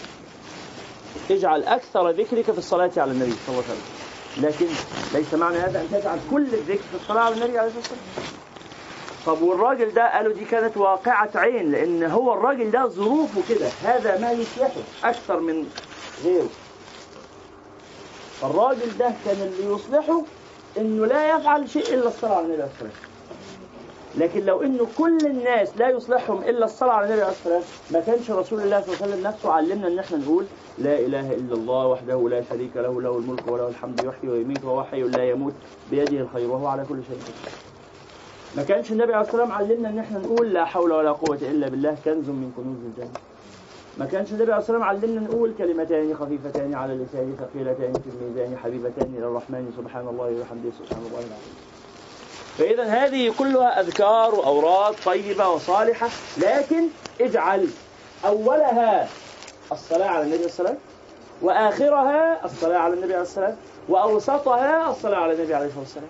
اجعل 1.31 1.63
أكثر 1.65 2.11
ذكرك 2.11 2.45
في 2.51 2.59
الصلاة 2.59 2.91
على 2.97 3.11
النبي 3.11 3.33
صلى 3.47 3.49
الله 3.55 3.65
عليه 3.69 3.73
وسلم. 3.81 4.01
لكن 4.47 4.67
ليس 5.19 5.35
معنى 5.35 5.59
هذا 5.59 5.81
أن 5.81 5.89
تجعل 6.01 6.19
كل 6.31 6.43
الذكر 6.55 6.83
في 6.91 6.97
الصلاة 7.03 7.21
على 7.21 7.35
النبي 7.35 7.59
عليه 7.59 7.69
الصلاة 7.69 7.85
والسلام 7.85 8.31
طب 9.27 9.43
والراجل 9.43 9.95
ده 9.95 10.15
قالوا 10.17 10.33
دي 10.33 10.45
كانت 10.45 10.77
واقعة 10.77 11.31
عين 11.35 11.73
لأن 11.73 12.03
هو 12.03 12.33
الراجل 12.35 12.71
ده 12.71 12.87
ظروفه 12.87 13.43
كده. 13.49 13.69
هذا 13.85 14.19
ما 14.21 14.33
يصلحه 14.33 14.81
أكثر 15.05 15.41
من 15.41 15.67
غيره. 16.25 16.49
فالراجل 18.41 18.99
ده 18.99 19.13
كان 19.25 19.37
اللي 19.37 19.75
يصلحه 19.75 20.23
إنه 20.79 21.07
لا 21.07 21.37
يفعل 21.37 21.71
شيء 21.71 21.95
إلا 21.95 22.09
الصلاة 22.09 22.35
على 22.37 22.47
النبي 22.47 22.63
عليه 22.63 22.73
الصلاة 22.73 22.89
والسلام 22.89 23.10
لكن 24.19 24.45
لو 24.45 24.63
إنه 24.63 24.87
كل 24.99 25.19
الناس 25.27 25.77
لا 25.79 25.89
يصلحهم 25.89 26.39
إلا 26.43 26.65
الصلاة 26.65 26.93
على 26.93 27.07
النبي 27.07 27.23
عليه 27.23 27.33
الصلاة 27.33 27.55
والسلام 27.57 27.63
ما 27.91 28.01
كانش 28.01 28.31
رسول 28.31 28.61
الله 28.61 28.81
صلى 28.81 28.95
الله 28.95 29.03
عليه 29.03 29.13
وسلم 29.13 29.27
نفسه 29.27 29.53
علمنا 29.53 29.89
إن 29.89 29.99
إحنا 29.99 30.19
نقول 30.19 30.45
لا 30.79 30.99
إله 30.99 31.33
إلا 31.33 31.55
الله 31.55 31.87
وحده 31.87 32.29
لا 32.29 32.43
شريك 32.43 32.77
له 32.77 33.03
له 33.03 33.19
الملك 33.19 33.49
وله 33.49 33.69
الحمد 33.69 34.05
يحيي 34.05 34.31
ويميت 34.31 34.65
وهو 34.65 34.85
حي 34.85 35.03
لا 35.03 35.25
يموت 35.31 35.53
بيده 35.91 36.21
الخير 36.21 36.51
وهو 36.51 36.67
على 36.67 36.85
كل 36.89 36.99
شيء 37.09 37.17
قدير. 37.17 37.53
ما 38.57 38.63
كانش 38.63 38.93
النبي 38.93 39.15
عليه 39.15 39.27
الصلاة 39.27 39.43
والسلام 39.43 39.59
علمنا 39.59 39.89
إن 39.89 39.99
إحنا 39.99 40.19
نقول 40.19 40.53
لا 40.53 40.65
حول 40.65 40.93
ولا 40.93 41.13
قوة 41.13 41.39
إلا 41.43 41.69
بالله 41.69 41.97
كنز 42.05 42.29
من 42.29 42.53
كنوز 42.57 42.77
الجنه. 42.87 43.21
ما 43.99 44.07
كانش 44.07 44.31
النبي 44.33 44.53
عليه 44.53 44.63
الصلاة 44.63 44.79
والسلام 44.79 44.83
علمنا 45.05 45.21
نقول 45.21 45.53
كلمتان 45.59 46.15
خفيفتان 46.15 46.75
على 46.75 46.93
اللسان 46.93 47.37
ثقيلتان 47.39 47.93
في 47.93 48.09
الميزان 48.21 48.57
حبيبتان 48.57 49.15
إلى 49.19 49.27
الرحمن 49.27 49.73
سبحان 49.77 50.09
الله 50.09 50.25
وبحمده 50.25 50.71
سبحان 50.79 51.03
الله 51.07 51.19
العظيم. 51.19 51.70
فإذا 52.61 52.85
هذه 52.85 53.35
كلها 53.39 53.81
أذكار 53.81 54.35
وأوراد 54.35 54.95
طيبة 55.05 55.49
وصالحة 55.49 56.09
لكن 56.39 56.89
اجعل 57.21 57.69
أولها 58.25 59.09
الصلاة 59.73 60.07
على 60.07 60.23
النبي 60.23 60.37
عليه 60.37 60.45
وسلم 60.47 60.79
وآخرها 61.43 62.45
الصلاة 62.45 62.79
على 62.79 62.95
النبي 62.95 63.13
عليه 63.15 63.23
الصلاة 63.23 63.55
وأوسطها 63.89 64.91
الصلاة 64.91 65.17
على 65.19 65.33
النبي 65.33 65.55
عليه 65.55 65.67
الصلاة 65.67 65.81
والسلام 65.81 66.09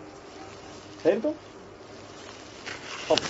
فهمتم؟ 1.05 1.33
تفضل 3.09 3.27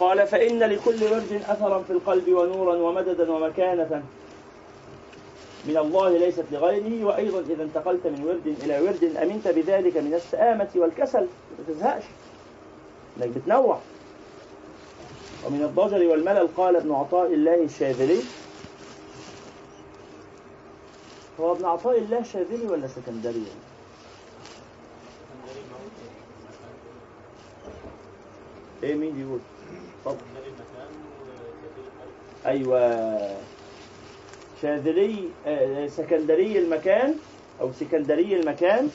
قال 0.00 0.26
فإن 0.26 0.58
لكل 0.58 1.04
ورد 1.04 1.42
أثرا 1.48 1.82
في 1.82 1.92
القلب 1.92 2.28
ونورا 2.28 2.74
ومددا 2.74 3.32
ومكانة 3.32 4.02
من 5.68 5.76
الله 5.76 6.18
ليست 6.18 6.44
لغيره 6.52 7.04
وأيضا 7.04 7.40
إذا 7.40 7.62
انتقلت 7.62 8.06
من 8.06 8.24
ورد 8.24 8.46
إلى 8.62 8.80
ورد 8.80 9.16
أمنت 9.16 9.48
بذلك 9.48 9.96
من 9.96 10.14
السآمة 10.14 10.68
والكسل. 10.74 11.20
ما 11.58 11.64
تزهقش. 11.68 12.04
إنك 13.16 13.28
بتنوع. 13.28 13.78
ومن 15.46 15.62
الضجر 15.62 16.06
والملل 16.06 16.48
قال 16.56 16.76
ابن 16.76 16.92
عطاء 16.92 17.34
الله 17.34 17.64
الشاذلي. 17.64 18.20
هو 21.40 21.52
ابن 21.52 21.64
عطاء 21.64 21.98
الله 21.98 22.22
شاذلي 22.22 22.66
ولا 22.66 22.86
سكندري؟ 22.86 23.46
إيه 28.82 28.94
مين 28.94 29.12
بيقول؟ 29.12 29.38
اتفضل 30.06 30.26
أيوه. 32.46 33.36
شاذلي 34.62 35.28
آه، 35.46 35.86
سكندري 35.86 36.58
المكان 36.58 37.14
أو 37.60 37.72
سكندري 37.72 38.40
المكان 38.40 38.88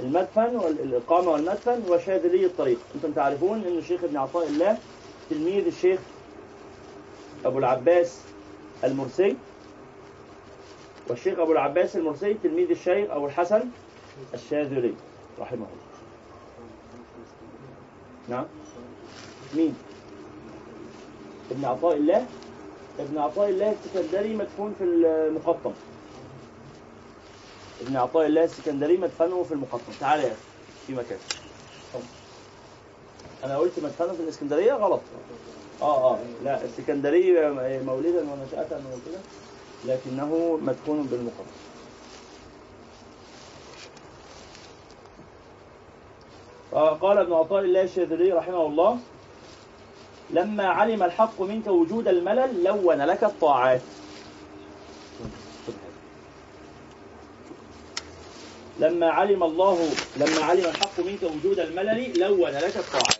المدفن 0.00 0.56
والإقامة 0.56 1.30
والمدفن 1.30 1.82
وشاذلي 1.88 2.46
الطريق. 2.46 2.78
أنتم 2.94 3.12
تعرفون 3.12 3.64
أن 3.64 3.78
الشيخ 3.78 4.04
ابن 4.04 4.16
عطاء 4.16 4.46
الله 4.46 4.78
تلميذ 5.30 5.66
الشيخ 5.66 6.00
أبو 7.44 7.58
العباس 7.58 8.20
المرسي. 8.84 9.36
والشيخ 11.08 11.38
أبو 11.38 11.52
العباس 11.52 11.96
المرسي 11.96 12.34
تلميذ 12.34 12.70
الشيخ 12.70 13.10
أبو 13.10 13.26
الحسن 13.26 13.62
الشاذلي 14.34 14.94
رحمه 15.40 15.66
الله. 15.66 15.90
نعم. 18.28 18.44
مين؟ 19.54 19.74
ابن 21.50 21.64
عطاء 21.64 21.96
الله؟ 21.96 22.26
ابن 23.00 23.18
عطاء 23.18 23.48
الله 23.48 23.72
السكندري 23.84 24.34
مدفون 24.34 24.74
في 24.78 24.84
المقطم 24.84 25.72
ابن 27.80 27.96
عطاء 27.96 28.26
الله 28.26 28.44
السكندري 28.44 28.96
مدفنه 28.96 29.42
في 29.42 29.54
المقطم 29.54 29.92
تعال 30.00 30.20
يا 30.20 30.34
في 30.86 30.92
مكان. 30.94 31.18
أنا 33.44 33.58
قلت 33.58 33.72
مدفنه 33.82 34.12
في 34.12 34.20
الإسكندرية؟ 34.20 34.72
غلط. 34.72 35.00
آه 35.82 36.12
آه. 36.14 36.18
لا 36.44 36.64
السكندري 36.64 37.32
مولدا 37.86 38.20
ونشأة 38.20 38.66
وكده 38.66 39.18
لكنه 39.84 40.58
مدفون 40.62 41.02
بالمقطم 41.02 41.44
قال 47.00 47.18
ابن 47.18 47.32
عطاء 47.32 47.60
الله 47.64 47.82
الشاذلي 47.82 48.32
رحمه 48.32 48.66
الله 48.66 48.98
لما 50.32 50.66
علم 50.66 51.02
الحق 51.02 51.40
منك 51.42 51.66
وجود 51.66 52.08
الملل 52.08 52.64
لون 52.64 53.02
لك 53.02 53.24
الطاعات. 53.24 53.80
لما 58.80 59.10
علم 59.10 59.42
الله 59.42 59.88
لما 60.16 60.44
علم 60.44 60.64
الحق 60.66 61.00
منك 61.00 61.22
وجود 61.22 61.60
الملل 61.60 62.18
لون 62.18 62.50
لك 62.50 62.76
الطاعات. 62.76 63.16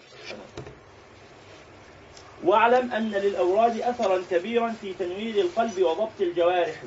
واعلم 2.45 2.93
أن 2.93 3.11
للأوراد 3.11 3.81
أثرا 3.81 4.23
كبيرا 4.31 4.73
في 4.81 4.95
تنوير 4.95 5.35
القلب 5.45 5.83
وضبط 5.83 6.21
الجوارح 6.21 6.83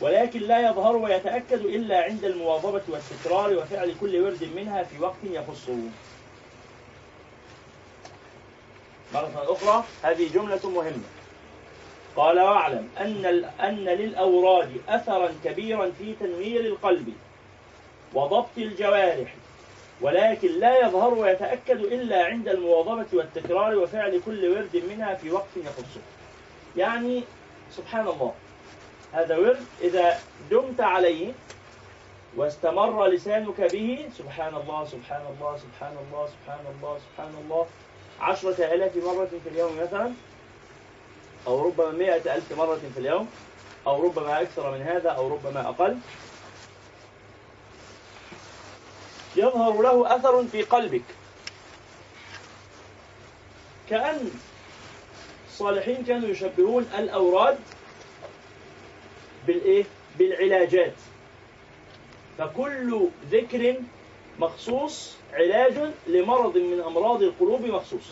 ولكن 0.00 0.40
لا 0.40 0.70
يظهر 0.70 0.96
ويتأكد 0.96 1.64
إلا 1.64 2.02
عند 2.02 2.24
المواظبة 2.24 2.82
والتكرار 2.88 3.56
وفعل 3.56 3.94
كل 4.00 4.20
ورد 4.20 4.44
منها 4.56 4.82
في 4.82 4.98
وقت 5.02 5.24
يخصه. 5.24 5.78
مرة 9.14 9.52
أخرى 9.52 9.84
هذه 10.02 10.28
جملة 10.34 10.70
مهمة. 10.70 11.04
قال 12.16 12.40
واعلم 12.40 12.88
أن 13.00 13.44
أن 13.60 13.84
للأوراد 13.84 14.80
أثرا 14.88 15.30
كبيرا 15.44 15.90
في 15.98 16.14
تنوير 16.20 16.60
القلب 16.60 17.14
وضبط 18.14 18.58
الجوارح 18.58 19.34
ولكن 20.00 20.48
لا 20.60 20.86
يظهر 20.86 21.14
ويتأكد 21.14 21.80
إلا 21.80 22.24
عند 22.24 22.48
المواظبة 22.48 23.06
والتكرار 23.12 23.74
وفعل 23.78 24.20
كل 24.26 24.48
ورد 24.48 24.82
منها 24.90 25.14
في 25.14 25.30
وقت 25.30 25.56
يخصه. 25.56 26.00
يعني 26.76 27.24
سبحان 27.70 28.06
الله 28.08 28.34
هذا 29.12 29.36
ورد 29.36 29.64
إذا 29.80 30.18
دمت 30.50 30.80
عليه 30.80 31.32
واستمر 32.36 33.06
لسانك 33.06 33.60
به 33.60 34.08
سبحان 34.18 34.54
الله 34.54 34.84
سبحان 34.84 35.22
الله 35.34 35.56
سبحان 35.56 35.96
الله 36.06 36.26
سبحان 36.26 36.64
الله 36.76 36.98
سبحان 36.98 37.34
الله 37.44 37.66
عشرة 38.20 38.74
آلاف 38.74 38.96
مرة 38.96 39.30
في 39.44 39.48
اليوم 39.50 39.78
مثلا 39.82 40.12
أو 41.46 41.66
ربما 41.66 41.90
مئة 41.90 42.34
ألف 42.34 42.52
مرة 42.52 42.80
في 42.94 43.00
اليوم 43.00 43.28
أو 43.86 44.06
ربما 44.06 44.42
أكثر 44.42 44.70
من 44.70 44.82
هذا 44.82 45.10
أو 45.10 45.28
ربما 45.28 45.68
أقل. 45.68 45.98
يظهر 49.36 49.82
له 49.82 50.16
أثر 50.16 50.44
في 50.44 50.62
قلبك. 50.62 51.02
كأن 53.90 54.30
الصالحين 55.48 56.04
كانوا 56.04 56.28
يشبهون 56.28 56.90
الأوراد 56.98 57.58
بالإيه؟ 59.46 59.84
بالعلاجات. 60.18 60.94
فكل 62.38 63.08
ذكر 63.30 63.74
مخصوص 64.38 65.16
علاج 65.32 65.74
لمرض 66.06 66.56
من 66.56 66.80
أمراض 66.86 67.22
القلوب 67.22 67.64
مخصوص 67.64 68.04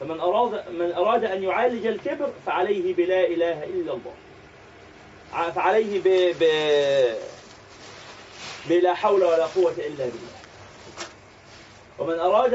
فمن 0.00 0.20
أراد 0.20 0.68
من 0.70 0.92
أراد 0.92 1.24
أن 1.24 1.42
يعالج 1.42 1.86
الكبر 1.86 2.32
فعليه 2.46 2.94
بلا 2.94 3.26
إله 3.26 3.64
إلا 3.64 3.92
الله. 3.92 4.14
فعليه 5.50 6.00
ب... 6.00 6.36
ب... 6.40 6.44
بلا 8.68 8.94
حول 8.94 9.24
ولا 9.24 9.46
قوة 9.46 9.74
إلا 9.78 10.04
بالله. 10.04 10.40
ومن 11.98 12.18
أراد 12.18 12.54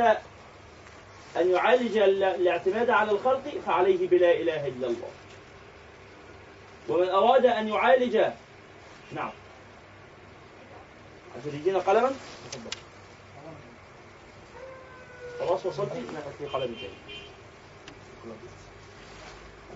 أن 1.38 1.52
يعالج 1.52 1.98
الاعتماد 1.98 2.90
على 2.90 3.12
الخلق 3.12 3.54
فعليه 3.66 4.08
بلا 4.08 4.32
إله 4.32 4.68
إلا 4.68 4.88
الله. 4.88 5.10
ومن 6.90 7.10
أراد 7.10 7.46
أن 7.46 7.68
يعالج 7.68 8.18
نعم. 9.12 9.32
هتدينا 11.38 11.80
قلما؟ 11.80 12.12
خلاص 15.40 15.66
وصلت؟ 15.66 15.92
لا 15.94 16.22
في 16.40 16.46
قلم 16.46 16.76
تاني 16.76 16.94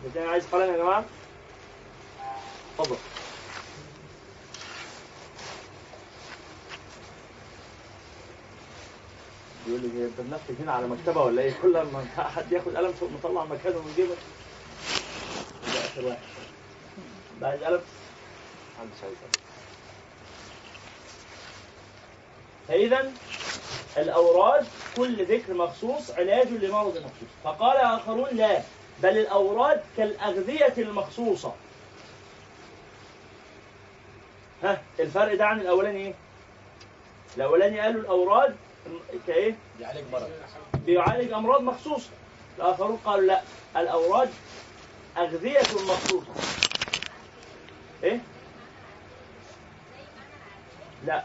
حد 0.03 0.29
عايز 0.29 0.45
قلم 0.47 0.71
يا 0.73 0.77
جماعة؟ 0.77 1.05
اتفضل 2.79 2.97
يقول 9.67 9.81
لي 9.81 10.05
انت 10.05 10.21
بنفسك 10.21 10.61
هنا 10.61 10.71
على 10.73 10.87
مكتبة 10.87 11.21
ولا 11.23 11.41
إيه؟ 11.41 11.53
كل 11.61 11.71
ما 11.81 12.05
حد 12.17 12.51
ياخد 12.51 12.75
قلم 12.75 12.93
مطلع 13.01 13.45
مكانه 13.45 13.79
من 13.81 13.93
جيبه 13.95 14.15
ده 15.73 15.85
آخر 15.85 16.05
واحد 16.05 16.19
بعد 17.41 17.63
قلم 17.63 17.81
عندي 18.79 18.91
شايفه 19.01 19.48
فإذا 22.69 23.11
الأوراد 23.97 24.65
كل 24.97 25.25
ذكر 25.25 25.53
مخصوص 25.53 26.11
علاج 26.11 26.47
لمرض 26.47 26.97
مخصوص 26.97 27.29
فقال 27.43 27.77
آخرون 27.77 28.29
لا 28.31 28.61
بل 29.03 29.17
الأوراد 29.17 29.81
كالأغذية 29.97 30.73
المخصوصة 30.77 31.53
ها 34.63 34.81
الفرق 34.99 35.33
ده 35.35 35.45
عن 35.45 35.61
الأولاني 35.61 36.05
إيه؟ 36.07 36.13
الأولاني 37.37 37.79
قالوا 37.79 38.01
الأوراد 38.01 38.55
كإيه؟ 39.27 39.55
بيعالج 39.79 40.03
مرض 40.11 40.29
بيعالج 40.85 41.31
أمراض 41.31 41.61
مخصوصة 41.61 42.09
الآخرون 42.57 42.99
قالوا 43.05 43.25
لا 43.25 43.41
الأوراد 43.77 44.29
أغذية 45.17 45.59
مخصوصة 45.89 46.27
إيه؟ 48.03 48.19
لا 51.05 51.23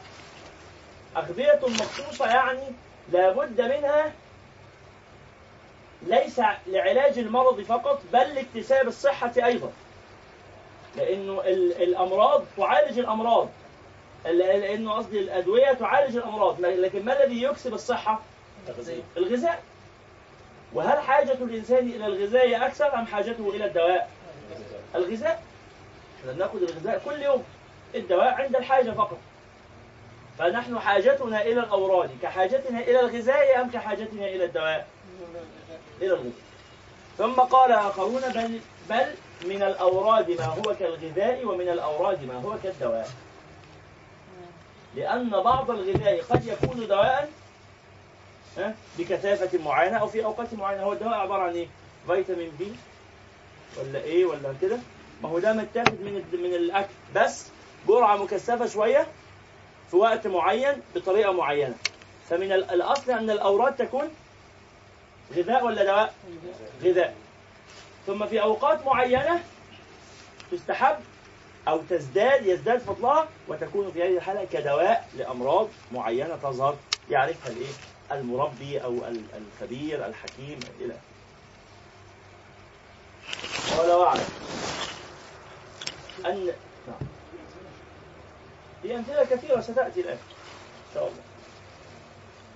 أغذية 1.16 1.60
مخصوصة 1.62 2.26
يعني 2.26 2.62
لابد 3.12 3.60
منها 3.60 4.12
ليس 6.02 6.40
لعلاج 6.66 7.18
المرض 7.18 7.60
فقط 7.60 8.02
بل 8.12 8.34
لاكتساب 8.34 8.88
الصحة 8.88 9.32
أيضا. 9.36 9.72
لأنه 10.96 11.40
الأمراض 11.80 12.44
تعالج 12.56 12.98
الأمراض. 12.98 13.48
لأنه 14.24 14.92
قصدي 14.92 15.18
الأدوية 15.18 15.72
تعالج 15.72 16.16
الأمراض. 16.16 16.60
لكن 16.60 17.04
ما 17.04 17.24
الذي 17.24 17.42
يكسب 17.42 17.74
الصحة؟ 17.74 18.20
الغذاء. 19.16 19.62
وهل 20.72 20.98
حاجة 20.98 21.32
الإنسان 21.32 21.88
إلى 21.88 22.06
الغذاء 22.06 22.66
أكثر 22.66 22.94
أم 22.94 23.06
حاجته 23.06 23.50
إلى 23.54 23.64
الدواء؟ 23.64 24.10
الغذاء. 24.94 25.42
إحنا 26.20 26.32
بناخد 26.32 26.62
الغذاء 26.62 27.02
كل 27.04 27.22
يوم 27.22 27.44
الدواء 27.94 28.34
عند 28.34 28.56
الحاجة 28.56 28.90
فقط. 28.90 29.18
فنحن 30.38 30.78
حاجتنا 30.78 31.42
إلى 31.42 31.60
الأوراد 31.60 32.10
كحاجتنا 32.22 32.80
إلى 32.80 33.00
الغذاء 33.00 33.60
أم 33.60 33.70
كحاجتنا 33.70 34.26
إلى 34.26 34.44
الدواء؟ 34.44 34.86
إلى 36.00 36.06
الغذاء 36.14 36.32
ثم 37.18 37.34
قال 37.34 37.72
آخرون 37.72 38.20
بل, 38.34 38.60
بل 38.90 39.06
من 39.46 39.62
الأوراد 39.62 40.30
ما 40.30 40.44
هو 40.44 40.74
كالغذاء 40.78 41.44
ومن 41.44 41.68
الأوراد 41.68 42.24
ما 42.24 42.34
هو 42.40 42.56
كالدواء 42.62 43.08
لأن 44.96 45.30
بعض 45.30 45.70
الغذاء 45.70 46.22
قد 46.22 46.46
يكون 46.46 46.86
دواء 46.86 47.30
بكثافة 48.98 49.58
معينة 49.58 49.96
أو 49.96 50.06
في 50.06 50.24
أوقات 50.24 50.54
معينة 50.54 50.82
هو 50.82 50.92
الدواء 50.92 51.14
عبارة 51.14 51.42
عن 51.42 51.52
إيه؟ 51.54 51.66
فيتامين 52.06 52.50
بي 52.58 52.72
ولا 53.80 53.98
إيه 53.98 54.24
ولا 54.24 54.54
كده 54.62 54.78
ما 55.22 55.28
هو 55.28 55.38
ده 55.38 55.52
متاخد 55.52 56.00
من 56.00 56.24
من 56.32 56.54
الأكل 56.54 56.92
بس 57.14 57.46
جرعة 57.88 58.16
مكثفة 58.16 58.66
شوية 58.66 59.06
في 59.94 60.00
وقت 60.00 60.26
معين 60.26 60.82
بطريقة 60.94 61.32
معينة 61.32 61.74
فمن 62.30 62.52
الأصل 62.52 63.10
أن 63.10 63.30
الأوراد 63.30 63.76
تكون 63.76 64.10
غذاء 65.36 65.64
ولا 65.64 65.84
دواء؟ 65.84 66.14
غذاء 66.82 67.14
ثم 68.06 68.26
في 68.26 68.42
أوقات 68.42 68.86
معينة 68.86 69.44
تستحب 70.52 70.96
أو 71.68 71.80
تزداد 71.90 72.46
يزداد 72.46 72.78
فضلها 72.78 73.28
وتكون 73.48 73.90
في 73.92 74.02
هذه 74.02 74.16
الحالة 74.16 74.44
كدواء 74.52 75.08
لأمراض 75.16 75.68
معينة 75.92 76.36
تظهر 76.42 76.76
يعرفها 77.10 77.52
الإيه؟ 77.52 77.72
المربي 78.12 78.84
أو 78.84 78.98
الخبير 79.36 80.06
الحكيم 80.06 80.60
إلى 80.80 80.94
قال 83.76 83.92
واعلم 83.92 84.28
أن 86.26 86.46
نعم 86.86 87.08
في 88.84 88.96
أمثلة 88.96 89.24
كثيرة 89.24 89.60
ستأتي 89.60 90.00
الآن. 90.00 90.18
إن 90.88 90.94
شاء 90.94 91.02
الله. 91.02 91.22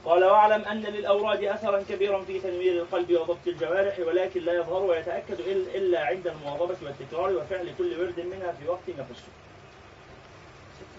قال 0.04 0.24
واعلم 0.24 0.64
أن 0.64 0.82
للأوراد 0.82 1.44
أثرا 1.44 1.82
كبيرا 1.88 2.22
في 2.22 2.40
تنوير 2.40 2.72
القلب 2.82 3.12
وضبط 3.12 3.46
الجوارح 3.46 3.98
ولكن 3.98 4.40
لا 4.40 4.52
يظهر 4.52 4.82
ويتأكد 4.82 5.40
إلا 5.74 6.04
عند 6.04 6.26
المواظبة 6.26 6.76
والتكرار 6.82 7.36
وفعل 7.36 7.74
كل 7.78 8.00
ورد 8.00 8.20
منها 8.20 8.52
في 8.52 8.68
وقت 8.68 8.88
يخصه 8.88 9.28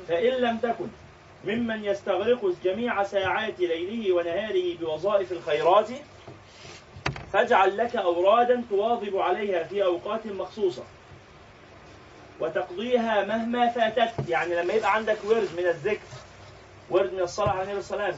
فإن 0.08 0.34
لم 0.34 0.58
تكن 0.58 0.88
ممن 1.46 1.86
يستغرق 1.86 2.54
جميع 2.64 3.04
ساعات 3.04 3.60
ليله 3.60 4.14
ونهاره 4.16 4.78
بوظائف 4.78 5.32
الخيرات 5.32 5.88
فاجعل 7.34 7.78
لك 7.78 7.96
أورادا 7.96 8.64
تواظب 8.70 9.18
عليها 9.18 9.64
في 9.64 9.84
أوقات 9.84 10.26
مخصوصة. 10.28 10.84
وتقضيها 12.40 13.26
مهما 13.26 13.70
فاتت 13.70 14.30
يعني 14.30 14.56
لما 14.56 14.74
يبقى 14.74 14.94
عندك 14.94 15.18
ورد 15.26 15.50
من 15.58 15.66
الذكر 15.66 16.00
ورد 16.90 17.14
من 17.14 17.20
الصلاة 17.20 17.50
على 17.50 17.72
النبي 17.72 17.86
عليه 17.92 18.14
وسلم 18.14 18.18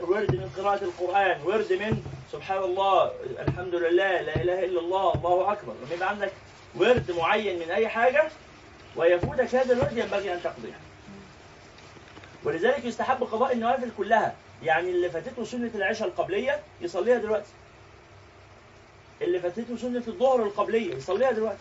ورد 0.00 0.34
من 0.34 0.50
قراءة 0.56 0.84
القرآن 0.84 1.40
ورد 1.44 1.72
من 1.72 2.02
سبحان 2.32 2.58
الله 2.62 3.12
الحمد 3.48 3.74
لله 3.74 4.20
لا 4.20 4.36
إله 4.36 4.64
إلا 4.64 4.80
الله 4.80 5.14
الله 5.14 5.52
أكبر. 5.52 5.72
لما 5.84 5.94
يبقى 5.94 6.08
عندك 6.08 6.32
ورد 6.76 7.10
معين 7.10 7.58
من 7.58 7.70
أي 7.70 7.88
حاجة 7.88 8.28
ويفوتك 8.96 9.54
هذا 9.54 9.72
الورد 9.72 9.96
ينبغي 9.96 10.34
أن 10.34 10.42
تقضيها. 10.42 10.78
ولذلك 12.44 12.84
يستحب 12.84 13.22
قضاء 13.22 13.52
النوافل 13.52 13.90
كلها. 13.98 14.34
يعني 14.62 14.90
اللي 14.90 15.10
فاتته 15.10 15.44
سنة 15.44 15.70
العشاء 15.74 16.08
القبلية 16.08 16.60
يصليها 16.80 17.18
دلوقتي. 17.18 17.50
اللي 19.22 19.40
فاتته 19.40 19.76
سنة 19.76 20.02
الظهر 20.08 20.42
القبلية 20.42 20.94
يصليها 20.94 21.32
دلوقتي. 21.32 21.58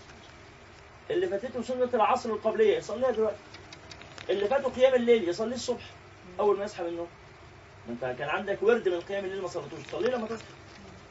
اللي 1.13 1.27
فاتته 1.27 1.61
سنة 1.61 1.89
العصر 1.93 2.29
القبلية. 2.29 2.77
يصليها 2.77 3.11
دلوقتي. 3.11 3.37
اللي 4.29 4.47
فاته 4.47 4.69
قيام 4.69 4.93
الليل 4.93 5.29
يصلي 5.29 5.55
الصبح 5.55 5.83
أول 6.39 6.57
ما 6.57 6.65
يصحى 6.65 6.83
من 6.83 6.89
النوم. 6.89 7.07
أنت 7.89 8.15
كان 8.19 8.29
عندك 8.29 8.63
ورد 8.63 8.89
من 8.89 9.01
قيام 9.01 9.25
الليل 9.25 9.41
ما 9.41 9.47
صليتوش. 9.47 9.79
صليه 9.91 10.09
لما 10.09 10.27
تصحى. 10.27 10.47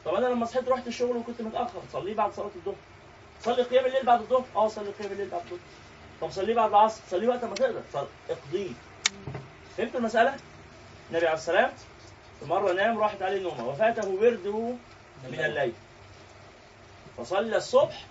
طب 0.05 0.13
أنا 0.13 0.27
لما 0.27 0.45
صحيت 0.45 0.69
رحت 0.69 0.87
الشغل 0.87 1.17
وكنت 1.17 1.41
متأخر 1.41 1.81
صليه 1.93 2.15
بعد 2.15 2.33
صلاة 2.33 2.51
الظهر. 2.55 2.75
صلي 3.41 3.63
قيام 3.63 3.85
الليل 3.85 4.05
بعد 4.05 4.21
الظهر؟ 4.21 4.45
آه 4.55 4.67
صلي 4.67 4.89
قيام 4.89 5.11
الليل 5.11 5.29
بعد 5.29 5.41
الظهر. 5.41 5.59
طب 6.21 6.31
صليه 6.31 6.55
بعد 6.55 6.69
العصر؟ 6.69 7.01
صليه 7.09 7.27
وقت 7.27 7.43
ما 7.43 7.55
تقدر. 7.55 7.81
اقضيه 8.29 8.69
فهمت 9.77 9.95
المسألة؟ 9.95 10.35
النبي 11.09 11.27
عليه 11.27 11.37
السلام 11.37 11.71
مرة 12.47 12.73
نام 12.73 12.99
راحت 12.99 13.21
عليه 13.21 13.37
النومة 13.37 13.67
وفاته 13.67 14.09
ورده 14.09 14.75
من 15.29 15.39
الليل. 15.39 15.73
فصلى 17.17 17.57
الصبح 17.57 18.05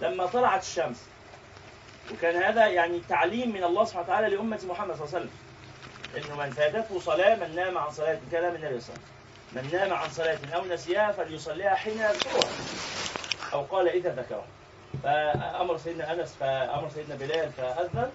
لما 0.00 0.26
طلعت 0.26 0.62
الشمس. 0.62 1.04
وكان 2.12 2.42
هذا 2.42 2.66
يعني 2.66 3.00
تعليم 3.08 3.52
من 3.52 3.64
الله 3.64 3.84
سبحانه 3.84 4.04
وتعالى 4.04 4.36
لأمة 4.36 4.60
محمد 4.68 4.96
صلى 4.96 5.04
الله 5.04 5.16
عليه 5.16 5.26
وسلم. 5.26 5.30
إنه 6.16 6.44
من 6.44 6.50
فاتته 6.50 7.00
صلاة 7.00 7.34
من 7.34 7.54
نام 7.56 7.78
عن 7.78 7.90
صلاة 7.90 8.18
كلام 8.30 8.54
النبي 8.54 8.80
صلى 8.80 8.94
الله 8.94 9.04
عليه 9.56 9.60
وسلم. 9.60 9.62
من 9.62 9.70
نام 9.72 9.92
عن 9.92 10.08
صلاة 10.08 10.38
أو 10.54 10.64
نسيها 10.64 11.12
فليصليها 11.12 11.74
حين 11.74 11.98
يذكرها 11.98 12.50
أو 13.52 13.62
قال 13.62 13.88
إذا 13.88 14.14
ذكرها 14.14 14.46
فأمر 15.02 15.76
سيدنا 15.78 16.12
أنس 16.12 16.34
فأمر 16.40 16.88
سيدنا 16.88 17.14
بلال 17.14 17.52
فأذن 17.52 18.10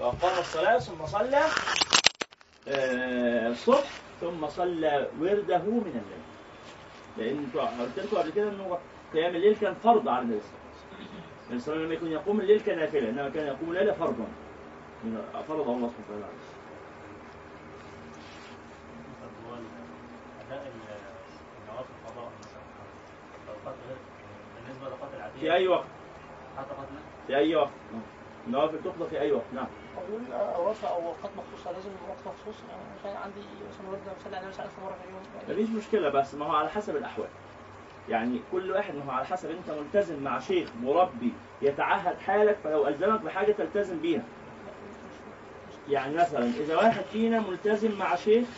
وأقام 0.00 0.38
الصلاة 0.38 0.78
ثم 0.78 1.06
صلى 1.06 1.40
آه، 2.68 3.48
الصبح 3.48 3.90
ثم 4.20 4.48
صلى 4.48 5.08
ورده 5.20 5.58
من 5.58 6.02
الليل. 6.02 6.20
لأن 7.16 7.50
قلت 7.80 7.98
لكم 7.98 8.16
قبل 8.16 8.30
كده 8.30 8.48
إنه 8.48 8.78
قيام 9.12 9.36
الليل 9.36 9.56
كان 9.56 9.74
فرض 9.74 10.08
على 10.08 10.22
النبي 10.22 10.40
صلى 10.40 10.48
الله 10.48 10.58
عليه 10.58 10.58
وسلم. 10.58 10.59
لما 11.50 11.94
يكون 11.94 12.10
يقوم 12.10 12.40
الليل 12.40 12.60
كنافلة 12.60 13.10
إنما 13.10 13.28
كان 13.28 13.46
يقوم 13.46 13.70
الليل 13.70 13.94
فرضا. 13.94 14.26
فرضه 15.48 15.72
الله 15.72 15.88
سبحانه 15.88 16.18
وتعالى. 16.18 16.26
في 25.40 25.52
أي 25.52 25.68
وقت؟ 25.68 25.84
في 27.26 27.36
أي 27.36 27.54
وقت؟ 27.54 27.70
النوافل 28.46 28.78
تقضى 28.84 29.08
في 29.10 29.20
أي 29.20 29.32
وقت؟ 29.32 29.44
نعم. 29.54 29.66
أقول 29.96 30.32
أوراق 30.32 30.84
أو 30.84 30.96
أوقات 30.96 31.30
مخصوصة 31.36 31.72
لازم 31.72 31.90
وقت 32.08 32.18
مخصوص. 32.26 32.62
يعني 33.04 33.18
عندي 33.18 33.40
مثلا 33.40 33.90
ورد 33.90 34.00
مثلا 34.20 34.40
أنا 34.40 34.48
مثلا 34.48 34.66
مرة 34.84 34.96
في 35.02 35.08
اليوم. 35.08 35.22
مفيش 35.48 35.76
مشكلة 35.76 36.08
بس 36.08 36.34
ما 36.34 36.46
هو 36.46 36.52
على 36.52 36.68
حسب 36.68 36.96
الأحوال. 36.96 37.28
يعني 38.10 38.40
كل 38.52 38.70
واحد 38.70 38.94
ما 38.94 39.04
هو 39.04 39.10
على 39.10 39.26
حسب 39.26 39.50
انت 39.50 39.70
ملتزم 39.78 40.22
مع 40.22 40.38
شيخ 40.38 40.68
مربي 40.82 41.32
يتعهد 41.62 42.18
حالك 42.18 42.56
فلو 42.64 42.88
ألزمك 42.88 43.20
بحاجة 43.20 43.52
تلتزم 43.52 43.98
بيها. 43.98 44.22
يعني 45.88 46.14
مثلا 46.14 46.44
إذا 46.44 46.76
واحد 46.76 47.02
فينا 47.12 47.40
ملتزم 47.40 47.98
مع 47.98 48.16
شيخ 48.16 48.48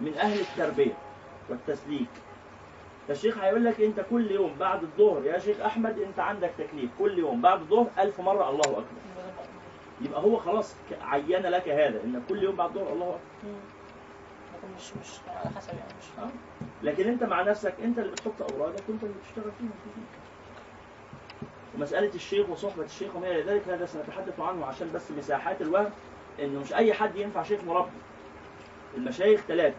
من 0.00 0.14
أهل 0.14 0.40
التربية 0.40 0.92
والتسليك 1.48 2.08
فالشيخ 3.08 3.38
هيقول 3.38 3.64
لك 3.64 3.80
أنت 3.80 4.00
كل 4.10 4.30
يوم 4.30 4.54
بعد 4.60 4.82
الظهر 4.82 5.24
يا 5.24 5.38
شيخ 5.38 5.60
أحمد 5.60 5.98
أنت 5.98 6.18
عندك 6.18 6.50
تكليف 6.58 6.90
كل 6.98 7.18
يوم 7.18 7.40
بعد 7.40 7.60
الظهر 7.60 7.86
ألف 7.98 8.20
مرة 8.20 8.50
الله 8.50 8.70
أكبر. 8.70 8.82
يبقى 10.00 10.22
هو 10.22 10.36
خلاص 10.36 10.74
عين 11.02 11.42
لك 11.42 11.68
هذا 11.68 12.00
إن 12.04 12.22
كل 12.28 12.42
يوم 12.42 12.56
بعد 12.56 12.76
الظهر 12.76 12.92
الله 12.92 13.06
أكبر. 13.06 13.50
مش 14.76 14.90
مش 15.00 15.08
على 15.28 15.54
حسب 15.56 15.68
يعني 15.68 15.92
مش 15.98 16.24
آه. 16.24 16.28
لكن 16.82 17.08
انت 17.08 17.22
مع 17.24 17.42
نفسك 17.42 17.74
انت 17.84 17.98
اللي 17.98 18.10
بتحط 18.12 18.52
أوراقك 18.52 18.82
وانت 18.88 19.02
اللي 19.04 19.14
بتشتغل 19.14 19.52
فيها. 19.58 19.70
ومسألة 21.74 22.14
الشيخ 22.14 22.50
وصحبة 22.50 22.84
الشيخ 22.84 23.16
وما 23.16 23.26
إلى 23.30 23.42
ذلك 23.42 23.68
هذا 23.68 23.86
سنتحدث 23.86 24.40
عنه 24.40 24.66
عشان 24.66 24.90
بس 24.94 25.10
مساحات 25.10 25.62
الوهم 25.62 25.90
إنه 26.40 26.60
مش 26.60 26.72
أي 26.74 26.94
حد 26.94 27.16
ينفع 27.16 27.42
شيخ 27.42 27.64
مربي. 27.64 27.90
المشايخ 28.96 29.40
ثلاثة 29.40 29.76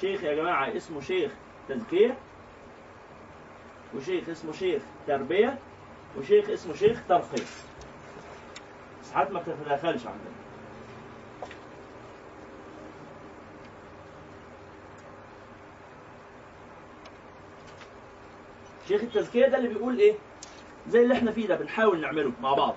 شيخ 0.00 0.22
يا 0.24 0.34
جماعة 0.34 0.76
اسمه 0.76 1.00
شيخ 1.00 1.32
تزكية 1.68 2.16
وشيخ 3.96 4.28
اسمه 4.28 4.52
شيخ 4.52 4.82
تربية 5.06 5.58
وشيخ 6.18 6.50
اسمه 6.50 6.74
شيخ 6.74 7.00
ترقية. 7.08 7.44
ساعات 9.02 9.30
ما 9.30 9.42
تتداخلش 9.42 10.06
عندنا 10.06 10.41
شيخ 18.92 19.00
التزكية 19.02 19.46
ده 19.46 19.56
اللي 19.58 19.68
بيقول 19.68 19.98
إيه؟ 19.98 20.14
زي 20.90 21.02
اللي 21.02 21.14
إحنا 21.14 21.32
فيه 21.32 21.46
ده 21.46 21.54
بنحاول 21.56 22.00
نعمله 22.00 22.32
مع 22.40 22.54
بعض. 22.54 22.74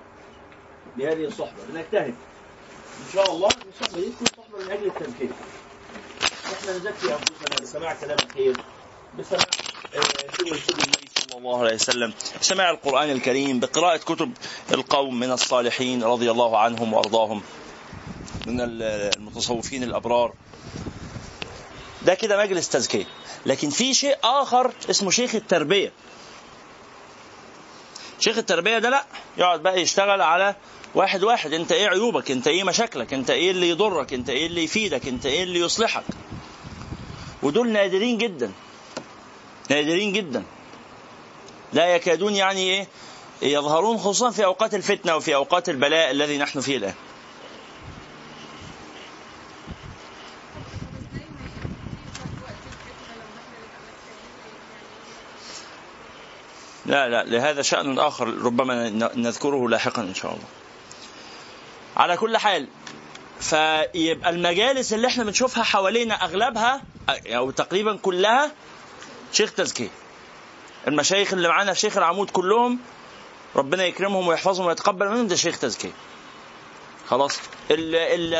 بهذه 0.96 1.24
الصحبة 1.24 1.62
بنجتهد. 1.68 2.14
إن 3.06 3.12
شاء 3.12 3.32
الله 3.32 3.48
الصحبة 3.48 4.00
دي 4.00 4.10
تكون 4.10 4.26
صحبة 4.36 4.64
من 4.64 4.70
أجل 4.70 4.86
التزكية 4.86 5.28
إحنا 6.52 6.72
نزكي 6.72 7.12
أنفسنا 7.14 7.60
بسماع 7.62 7.94
كلام 7.94 8.16
الخير 8.26 8.56
بسماع 9.18 9.40
سنة 9.92 10.46
النبي 10.46 11.08
صلى 11.18 11.38
الله 11.38 11.60
عليه 11.60 11.74
وسلم 11.74 12.12
سماع 12.40 12.70
القرآن 12.70 13.10
الكريم 13.10 13.60
بقراءة 13.60 13.96
كتب 13.96 14.32
القوم 14.72 15.20
من 15.20 15.30
الصالحين 15.32 16.04
رضي 16.04 16.30
الله 16.30 16.58
عنهم 16.58 16.92
وأرضاهم 16.92 17.42
من 18.46 18.60
المتصوفين 18.60 19.82
الأبرار. 19.82 20.32
ده 22.02 22.14
كده 22.14 22.42
مجلس 22.42 22.68
تزكية. 22.68 23.04
لكن 23.46 23.70
في 23.70 23.94
شيء 23.94 24.16
آخر 24.24 24.72
اسمه 24.90 25.10
شيخ 25.10 25.34
التربية. 25.34 25.92
شيخ 28.20 28.38
التربية 28.38 28.78
ده 28.78 28.90
لا 28.90 29.04
يقعد 29.38 29.62
بقى 29.62 29.80
يشتغل 29.80 30.20
على 30.22 30.54
واحد 30.94 31.24
واحد 31.24 31.52
انت 31.52 31.72
إيه 31.72 31.88
عيوبك؟ 31.88 32.30
انت 32.30 32.48
إيه 32.48 32.64
مشاكلك؟ 32.64 33.14
انت 33.14 33.30
إيه 33.30 33.50
اللي 33.50 33.68
يضرك؟ 33.68 34.12
انت 34.12 34.30
إيه 34.30 34.46
اللي 34.46 34.64
يفيدك؟ 34.64 35.08
انت 35.08 35.26
إيه 35.26 35.42
اللي 35.42 35.60
يصلحك؟ 35.60 36.04
ودول 37.42 37.68
نادرين 37.72 38.18
جدا 38.18 38.52
نادرين 39.70 40.12
جدا. 40.12 40.42
لا 41.72 41.86
يكادون 41.86 42.34
يعني 42.34 42.60
إيه 42.60 42.86
يظهرون 43.42 43.98
خصوصا 43.98 44.30
في 44.30 44.44
أوقات 44.44 44.74
الفتنة 44.74 45.16
وفي 45.16 45.34
أوقات 45.34 45.68
البلاء 45.68 46.10
الذي 46.10 46.38
نحن 46.38 46.60
فيه 46.60 46.76
الآن. 46.76 46.94
لا 56.86 57.08
لا 57.08 57.24
لهذا 57.24 57.62
شأن 57.62 57.98
آخر 57.98 58.28
ربما 58.28 58.88
نذكره 59.16 59.68
لاحقا 59.68 60.02
إن 60.02 60.14
شاء 60.14 60.30
الله. 60.32 60.44
على 61.96 62.16
كل 62.16 62.36
حال 62.36 62.68
فيبقى 63.40 64.30
المجالس 64.30 64.92
اللي 64.92 65.06
إحنا 65.06 65.24
بنشوفها 65.24 65.62
حوالينا 65.64 66.14
أغلبها 66.24 66.82
أو 67.26 67.50
تقريبا 67.50 67.96
كلها 67.96 68.52
شيخ 69.32 69.52
تزكية. 69.52 69.88
المشايخ 70.88 71.32
اللي 71.32 71.48
معانا 71.48 71.74
شيخ 71.74 71.96
العمود 71.96 72.30
كلهم 72.30 72.78
ربنا 73.56 73.84
يكرمهم 73.84 74.28
ويحفظهم 74.28 74.66
ويتقبل 74.66 75.08
منهم 75.08 75.26
ده 75.26 75.36
شيخ 75.36 75.58
تزكية. 75.58 75.92
خلاص. 77.08 77.38
ال 77.70 77.94
ال 77.94 78.34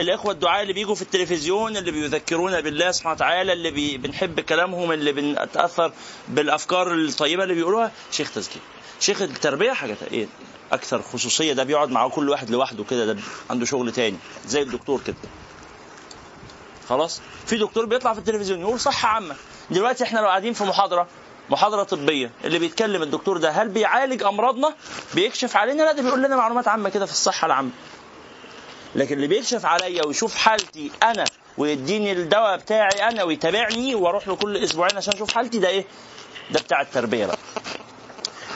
الإخوة 0.00 0.32
الدعاء 0.32 0.62
اللي 0.62 0.72
بيجوا 0.72 0.94
في 0.94 1.02
التلفزيون 1.02 1.76
اللي 1.76 1.90
بيذكرونا 1.90 2.60
بالله 2.60 2.90
سبحانه 2.90 3.14
وتعالى 3.14 3.52
اللي 3.52 3.70
بي 3.70 3.96
بنحب 3.98 4.40
كلامهم 4.40 4.92
اللي 4.92 5.12
بنتأثر 5.12 5.92
بالأفكار 6.28 6.94
الطيبة 6.94 7.42
اللي 7.42 7.54
بيقولوها 7.54 7.92
شيخ 8.10 8.30
تزكية. 8.34 8.60
شيخ 9.00 9.22
التربية 9.22 9.72
حاجة 9.72 9.96
إيه؟ 10.12 10.26
أكثر 10.72 11.02
خصوصية. 11.02 11.52
ده 11.52 11.64
بيقعد 11.64 11.90
مع 11.90 12.08
كل 12.08 12.28
واحد 12.30 12.50
لوحده 12.50 12.84
كده 12.84 13.12
ده 13.12 13.20
عنده 13.50 13.66
شغل 13.66 13.92
تاني. 13.92 14.16
زي 14.46 14.62
الدكتور 14.62 15.00
كده. 15.06 15.16
خلاص؟ 16.88 17.20
في 17.46 17.56
دكتور 17.56 17.84
بيطلع 17.86 18.12
في 18.12 18.18
التلفزيون 18.18 18.60
يقول 18.60 18.80
صحة 18.80 19.08
عامة. 19.08 19.36
دلوقتي 19.70 20.04
إحنا 20.04 20.20
لو 20.20 20.26
قاعدين 20.26 20.52
في 20.52 20.64
محاضرة 20.64 21.06
محاضرة 21.50 21.82
طبية 21.82 22.30
اللي 22.44 22.58
بيتكلم 22.58 23.02
الدكتور 23.02 23.36
ده 23.38 23.50
هل 23.50 23.68
بيعالج 23.68 24.22
أمراضنا؟ 24.22 24.74
بيكشف 25.14 25.56
علينا؟ 25.56 25.82
لا 25.82 25.92
ده 25.92 26.02
بيقول 26.02 26.22
لنا 26.22 26.36
معلومات 26.36 26.68
عامة 26.68 26.88
كده 26.88 27.06
في 27.06 27.12
الصحة 27.12 27.46
العامة. 27.46 27.70
لكن 28.94 29.14
اللي 29.16 29.26
بيكشف 29.26 29.66
عليا 29.66 30.06
ويشوف 30.06 30.34
حالتي 30.34 30.90
أنا 31.02 31.24
ويديني 31.58 32.12
الدواء 32.12 32.56
بتاعي 32.56 33.08
أنا 33.08 33.22
ويتابعني 33.22 33.94
وأروح 33.94 34.28
له 34.28 34.36
كل 34.36 34.56
أسبوعين 34.56 34.96
عشان 34.96 35.12
أشوف 35.14 35.34
حالتي 35.34 35.58
ده 35.58 35.68
إيه؟ 35.68 35.84
ده 36.50 36.60
بتاع 36.60 36.80
التربية 36.80 37.26
بقى. 37.26 37.38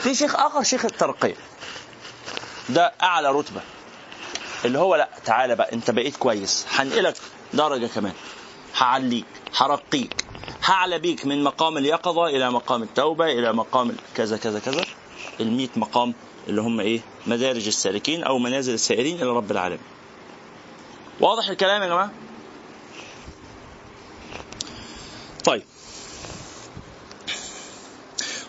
في 0.03 0.15
شيخ 0.15 0.35
آخر 0.35 0.63
شيخ 0.63 0.85
الترقية. 0.85 1.35
ده 2.69 2.93
أعلى 3.03 3.31
رتبة. 3.31 3.61
اللي 4.65 4.79
هو 4.79 4.95
لا 4.95 5.09
تعالى 5.25 5.55
بقى 5.55 5.73
أنت 5.73 5.91
بقيت 5.91 6.17
كويس. 6.17 6.65
هنقلك 6.71 7.15
درجة 7.53 7.87
كمان. 7.87 8.13
هعليك 8.77 9.25
هرقيك 9.57 10.13
هعلى 10.63 10.99
بيك 10.99 11.25
من 11.25 11.43
مقام 11.43 11.77
اليقظة 11.77 12.27
إلى 12.27 12.51
مقام 12.51 12.83
التوبة 12.83 13.25
إلى 13.25 13.53
مقام 13.53 13.95
كذا 14.15 14.37
كذا 14.37 14.59
كذا. 14.59 14.85
ال 15.39 15.69
مقام 15.75 16.13
اللي 16.47 16.61
هم 16.61 16.79
إيه؟ 16.79 16.99
مدارج 17.27 17.67
السالكين 17.67 18.23
أو 18.23 18.37
منازل 18.39 18.73
السائرين 18.73 19.15
إلى 19.15 19.29
رب 19.29 19.51
العالمين. 19.51 19.96
واضح 21.19 21.49
الكلام 21.49 21.81
يا 21.81 21.87
جماعة؟ 21.87 22.11
طيب. 25.45 25.63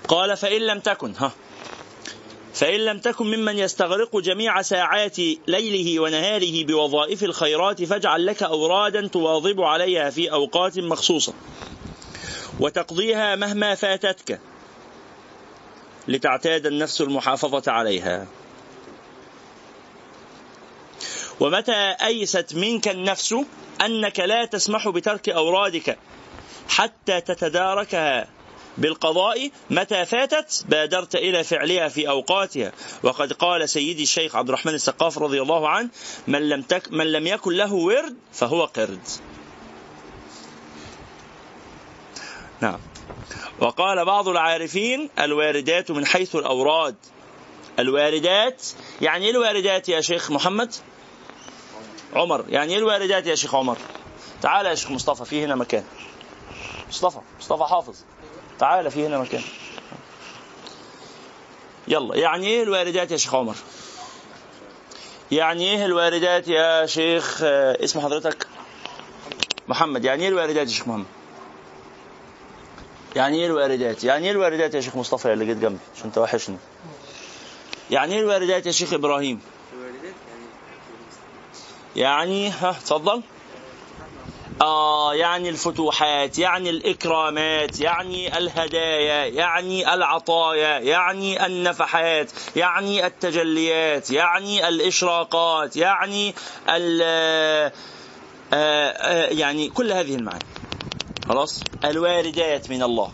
قال 0.08 0.36
فإن 0.36 0.60
لم 0.60 0.80
تكن 0.80 1.14
ها. 1.16 1.32
فإن 2.54 2.80
لم 2.80 2.98
تكن 2.98 3.26
ممن 3.26 3.58
يستغرق 3.58 4.16
جميع 4.16 4.62
ساعات 4.62 5.18
ليله 5.46 6.00
ونهاره 6.00 6.64
بوظائف 6.64 7.24
الخيرات 7.24 7.84
فاجعل 7.84 8.26
لك 8.26 8.42
أورادا 8.42 9.08
تواظب 9.08 9.60
عليها 9.60 10.10
في 10.10 10.32
أوقات 10.32 10.78
مخصوصة 10.78 11.32
وتقضيها 12.60 13.36
مهما 13.36 13.74
فاتتك 13.74 14.40
لتعتاد 16.08 16.66
النفس 16.66 17.00
المحافظة 17.00 17.72
عليها. 17.72 18.26
ومتى 21.40 21.96
أيست 22.02 22.54
منك 22.54 22.88
النفس 22.88 23.34
أنك 23.80 24.20
لا 24.20 24.44
تسمح 24.44 24.88
بترك 24.88 25.28
أورادك 25.28 25.98
حتى 26.68 27.20
تتداركها 27.20 28.28
بالقضاء؟ 28.78 29.50
متى 29.70 30.06
فاتت؟ 30.06 30.64
بادرت 30.68 31.14
إلى 31.14 31.44
فعلها 31.44 31.88
في 31.88 32.08
أوقاتها. 32.08 32.72
وقد 33.02 33.32
قال 33.32 33.68
سيدي 33.68 34.02
الشيخ 34.02 34.36
عبد 34.36 34.48
الرحمن 34.48 34.74
السقاف 34.74 35.18
رضي 35.18 35.42
الله 35.42 35.68
عنه 35.68 35.88
من 36.26 36.48
لم, 36.48 36.62
تك 36.62 36.92
من 36.92 37.12
لم 37.12 37.26
يكن 37.26 37.52
له 37.52 37.72
ورد 37.72 38.16
فهو 38.32 38.64
قرد. 38.64 39.00
نعم. 42.60 42.78
وقال 43.60 44.04
بعض 44.04 44.28
العارفين 44.28 45.10
الواردات 45.18 45.90
من 45.90 46.06
حيث 46.06 46.36
الأوراد. 46.36 46.96
الواردات 47.78 48.62
يعني 49.00 49.24
إيه 49.24 49.30
الواردات 49.30 49.88
يا 49.88 50.00
شيخ 50.00 50.30
محمد؟ 50.30 50.74
عمر. 52.14 52.44
يعني 52.48 52.72
إيه 52.72 52.78
الواردات 52.78 53.26
يا 53.26 53.34
شيخ 53.34 53.54
عمر؟ 53.54 53.76
تعال 54.42 54.66
يا 54.66 54.74
شيخ 54.74 54.90
مصطفى 54.90 55.24
في 55.24 55.44
هنا 55.44 55.54
مكان. 55.54 55.84
مصطفى 56.88 57.18
مصطفى 57.40 57.64
حافظ. 57.64 57.96
تعال 58.58 58.90
في 58.90 59.06
هنا 59.06 59.18
مكان. 59.18 59.42
يلا 61.88 62.16
يعني 62.16 62.46
إيه 62.46 62.62
الواردات 62.62 63.10
يا 63.10 63.16
شيخ 63.16 63.34
عمر؟ 63.34 63.54
يعني 65.32 65.70
إيه 65.70 65.84
الواردات 65.84 66.48
يا 66.48 66.86
شيخ 66.86 67.40
آه، 67.44 67.84
اسم 67.84 68.00
حضرتك؟ 68.00 68.46
محمد. 69.68 70.04
يعني 70.04 70.22
إيه 70.22 70.28
الواردات 70.28 70.66
يا 70.68 70.72
شيخ 70.72 70.88
محمد؟ 70.88 71.06
يعني 73.16 73.38
إيه 73.38 73.46
الواردات 73.46 74.04
يعني 74.04 74.26
إيه 74.26 74.32
الواردات 74.32 74.74
يا 74.74 74.80
شيخ 74.80 74.96
مصطفى 74.96 75.32
اللي 75.32 75.46
جيت 75.46 75.56
جنبي؟ 75.56 75.78
عشان 75.96 76.12
توحشني. 76.12 76.56
يعني 77.90 78.14
إيه 78.14 78.20
الواردات 78.20 78.66
يا 78.66 78.72
شيخ 78.72 78.92
إبراهيم؟ 78.92 79.40
يعني 81.98 82.50
ها 82.50 82.72
تفضل. 82.72 83.22
آه 84.60 85.14
يعني 85.14 85.48
الفتوحات 85.48 86.38
يعني 86.38 86.70
الإكرامات 86.70 87.80
يعني 87.80 88.38
الهدايا 88.38 89.26
يعني 89.26 89.94
العطايا 89.94 90.78
يعني 90.78 91.46
النفحات 91.46 92.30
يعني 92.56 93.06
التجليات 93.06 94.10
يعني 94.10 94.68
الإشراقات 94.68 95.76
يعني 95.76 96.34
ال 96.68 97.00
آه، 97.02 97.72
آه، 98.54 99.26
يعني 99.26 99.68
كل 99.68 99.92
هذه 99.92 100.14
المعاني. 100.14 100.44
خلاص؟ 101.28 101.62
الواردات 101.84 102.70
من 102.70 102.82
الله. 102.82 103.12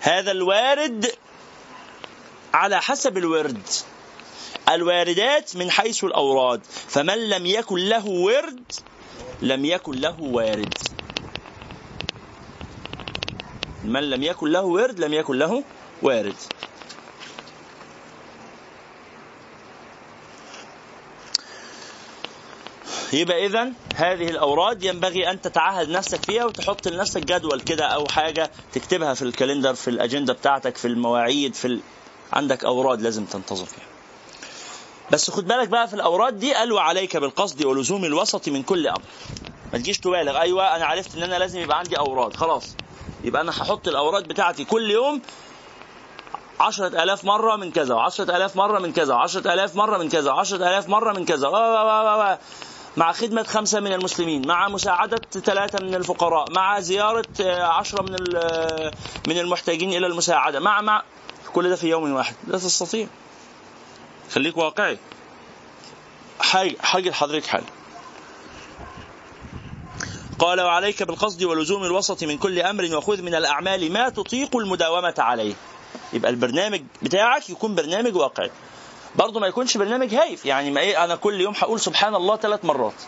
هذا 0.00 0.30
الوارد 0.30 1.12
على 2.54 2.80
حسب 2.80 3.18
الورد. 3.18 3.68
الواردات 4.68 5.56
من 5.56 5.70
حيث 5.70 6.04
الأوراد. 6.04 6.60
فمن 6.88 7.28
لم 7.28 7.46
يكن 7.46 7.76
له 7.78 8.06
ورد 8.06 8.72
لم 9.42 9.64
يكن 9.64 9.92
له 10.00 10.20
وارد. 10.20 10.74
من 13.84 14.10
لم 14.10 14.22
يكن 14.22 14.48
له 14.52 14.62
ورد 14.62 15.00
لم 15.00 15.12
يكن 15.14 15.38
له 15.38 15.62
وارد. 16.02 16.34
يبقى 23.12 23.46
اذا 23.46 23.72
هذه 23.94 24.28
الأوراد 24.28 24.84
ينبغي 24.84 25.30
أن 25.30 25.40
تتعهد 25.40 25.88
نفسك 25.88 26.24
فيها 26.24 26.44
وتحط 26.44 26.88
لنفسك 26.88 27.24
جدول 27.24 27.60
كده 27.60 27.84
أو 27.84 28.06
حاجة 28.08 28.50
تكتبها 28.72 29.14
في 29.14 29.22
الكالندر 29.22 29.74
في 29.74 29.88
الأجندة 29.88 30.32
بتاعتك 30.32 30.76
في 30.76 30.84
المواعيد 30.88 31.54
في 31.54 31.64
ال... 31.64 31.80
عندك 32.32 32.64
أوراد 32.64 33.02
لازم 33.02 33.24
تنتظم 33.24 33.64
فيها. 33.64 33.97
بس 35.10 35.30
خد 35.30 35.46
بالك 35.48 35.68
بقى 35.68 35.88
في 35.88 35.94
الأوراد 35.94 36.38
دي 36.38 36.54
قال 36.54 36.72
وعليك 36.72 37.16
بالقصد 37.16 37.64
ولزوم 37.64 38.04
الوسط 38.04 38.48
من 38.48 38.62
كل 38.62 38.86
أمر. 38.88 39.02
ما 39.72 39.78
تجيش 39.78 39.98
تبالغ. 39.98 40.40
أيوه 40.40 40.76
أنا 40.76 40.86
عرفت 40.86 41.16
إن 41.16 41.22
أنا 41.22 41.38
لازم 41.38 41.60
يبقى 41.60 41.78
عندي 41.78 41.98
أوراد. 41.98 42.36
خلاص. 42.36 42.74
يبقى 43.24 43.42
أنا 43.42 43.50
هحط 43.50 43.88
الأوراد 43.88 44.28
بتاعتي 44.28 44.64
كل 44.64 44.90
يوم 44.90 45.22
عشرة 46.60 47.02
آلاف 47.02 47.24
مرة 47.24 47.56
من 47.56 47.72
كذا 47.72 47.94
وعشرة 47.94 48.36
آلاف 48.36 48.56
مرة 48.56 48.78
من 48.78 48.92
كذا 48.92 49.14
وعشرة 49.14 49.54
آلاف 49.54 49.76
مرة 49.76 49.98
من 49.98 50.08
كذا 50.08 50.30
وعشرة 50.32 50.56
آلاف 50.68 50.88
مرة 50.88 51.12
من 51.12 51.24
كذا. 51.24 52.38
مع 52.96 53.12
خدمة 53.12 53.42
خمسة 53.42 53.80
من 53.80 53.92
المسلمين 53.92 54.46
مع 54.46 54.68
مساعدة 54.68 55.20
ثلاثة 55.32 55.78
من 55.84 55.94
الفقراء 55.94 56.50
مع 56.50 56.80
زيارة 56.80 57.26
عشرة 57.62 58.02
من 58.02 58.12
من 59.26 59.38
المحتاجين 59.38 59.92
إلى 59.92 60.06
المساعدة 60.06 60.60
مع 60.60 60.80
مع. 60.80 61.02
كل 61.54 61.68
ده 61.68 61.76
في 61.76 61.88
يوم 61.88 62.12
واحد. 62.12 62.34
لا 62.46 62.58
تستطيع. 62.58 63.06
خليك 64.30 64.56
واقعي. 64.56 64.98
حاجة 66.80 67.10
لحضرتك 67.10 67.46
حاجة 67.46 67.64
قال 70.38 70.60
وعليك 70.60 71.02
بالقصد 71.02 71.42
ولزوم 71.44 71.84
الوسط 71.84 72.24
من 72.24 72.38
كل 72.38 72.60
أمر 72.60 72.96
وخذ 72.96 73.22
من 73.22 73.34
الأعمال 73.34 73.92
ما 73.92 74.08
تطيق 74.08 74.56
المداومة 74.56 75.14
عليه. 75.18 75.54
يبقى 76.12 76.30
البرنامج 76.30 76.82
بتاعك 77.02 77.50
يكون 77.50 77.74
برنامج 77.74 78.16
واقعي. 78.16 78.50
برضه 79.16 79.40
ما 79.40 79.46
يكونش 79.46 79.76
برنامج 79.76 80.14
هايف. 80.14 80.46
يعني 80.46 80.70
ما 80.70 80.80
إيه 80.80 81.04
أنا 81.04 81.16
كل 81.16 81.40
يوم 81.40 81.54
هقول 81.58 81.80
سبحان 81.80 82.14
الله 82.14 82.36
ثلاث 82.36 82.64
مرات. 82.64 83.02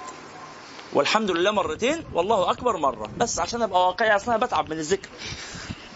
والحمد 0.92 1.30
لله 1.30 1.50
مرتين 1.50 2.04
والله 2.12 2.50
أكبر 2.50 2.76
مرة. 2.76 3.10
بس 3.16 3.38
عشان 3.38 3.62
أبقى 3.62 3.86
واقعي 3.86 4.16
أصلا 4.16 4.36
بتعب 4.36 4.70
من 4.70 4.78
الذكر. 4.78 5.08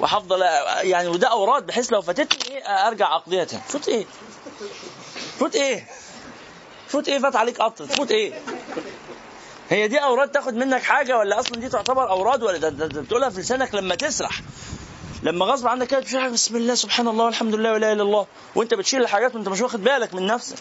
وهفضل 0.00 0.40
يعني 0.82 1.08
وده 1.08 1.28
أوراد 1.28 1.66
بحيث 1.66 1.92
لو 1.92 2.02
فاتتني 2.02 2.56
إيه 2.56 2.62
أرجع 2.62 3.16
أقضيها 3.16 3.44
تاني. 3.44 3.62
فوت 3.68 3.88
إيه؟ 3.88 4.06
فوت 5.38 5.56
إيه؟ 5.56 5.86
فوت 6.88 7.08
إيه 7.08 7.18
فات 7.18 7.36
عليك 7.36 7.58
قطر 7.58 7.86
فوت 7.86 8.10
إيه؟ 8.10 8.32
هي 9.70 9.88
دي 9.88 9.98
أوراد 9.98 10.28
تاخد 10.30 10.54
منك 10.54 10.82
حاجة 10.82 11.18
ولا 11.18 11.40
أصلا 11.40 11.60
دي 11.60 11.68
تعتبر 11.68 12.10
أوراد 12.10 12.42
ولا 12.42 12.58
ده, 12.58 12.68
ده, 12.68 12.86
ده 12.86 13.00
بتقولها 13.00 13.30
في 13.30 13.40
لسانك 13.40 13.74
لما 13.74 13.94
تسرح؟ 13.94 14.40
لما 15.22 15.44
غصب 15.46 15.66
عنك 15.66 15.86
كده 15.86 16.00
بتشيل 16.00 16.30
بسم 16.30 16.56
الله 16.56 16.74
سبحان 16.74 17.08
الله 17.08 17.24
والحمد 17.24 17.54
لله 17.54 17.72
ولا 17.72 17.76
إله 17.86 17.92
إلا 17.92 18.02
الله 18.02 18.26
وأنت 18.54 18.74
بتشيل 18.74 19.02
الحاجات 19.02 19.34
وأنت 19.34 19.48
مش 19.48 19.60
واخد 19.60 19.84
بالك 19.84 20.14
من 20.14 20.26
نفسك. 20.26 20.56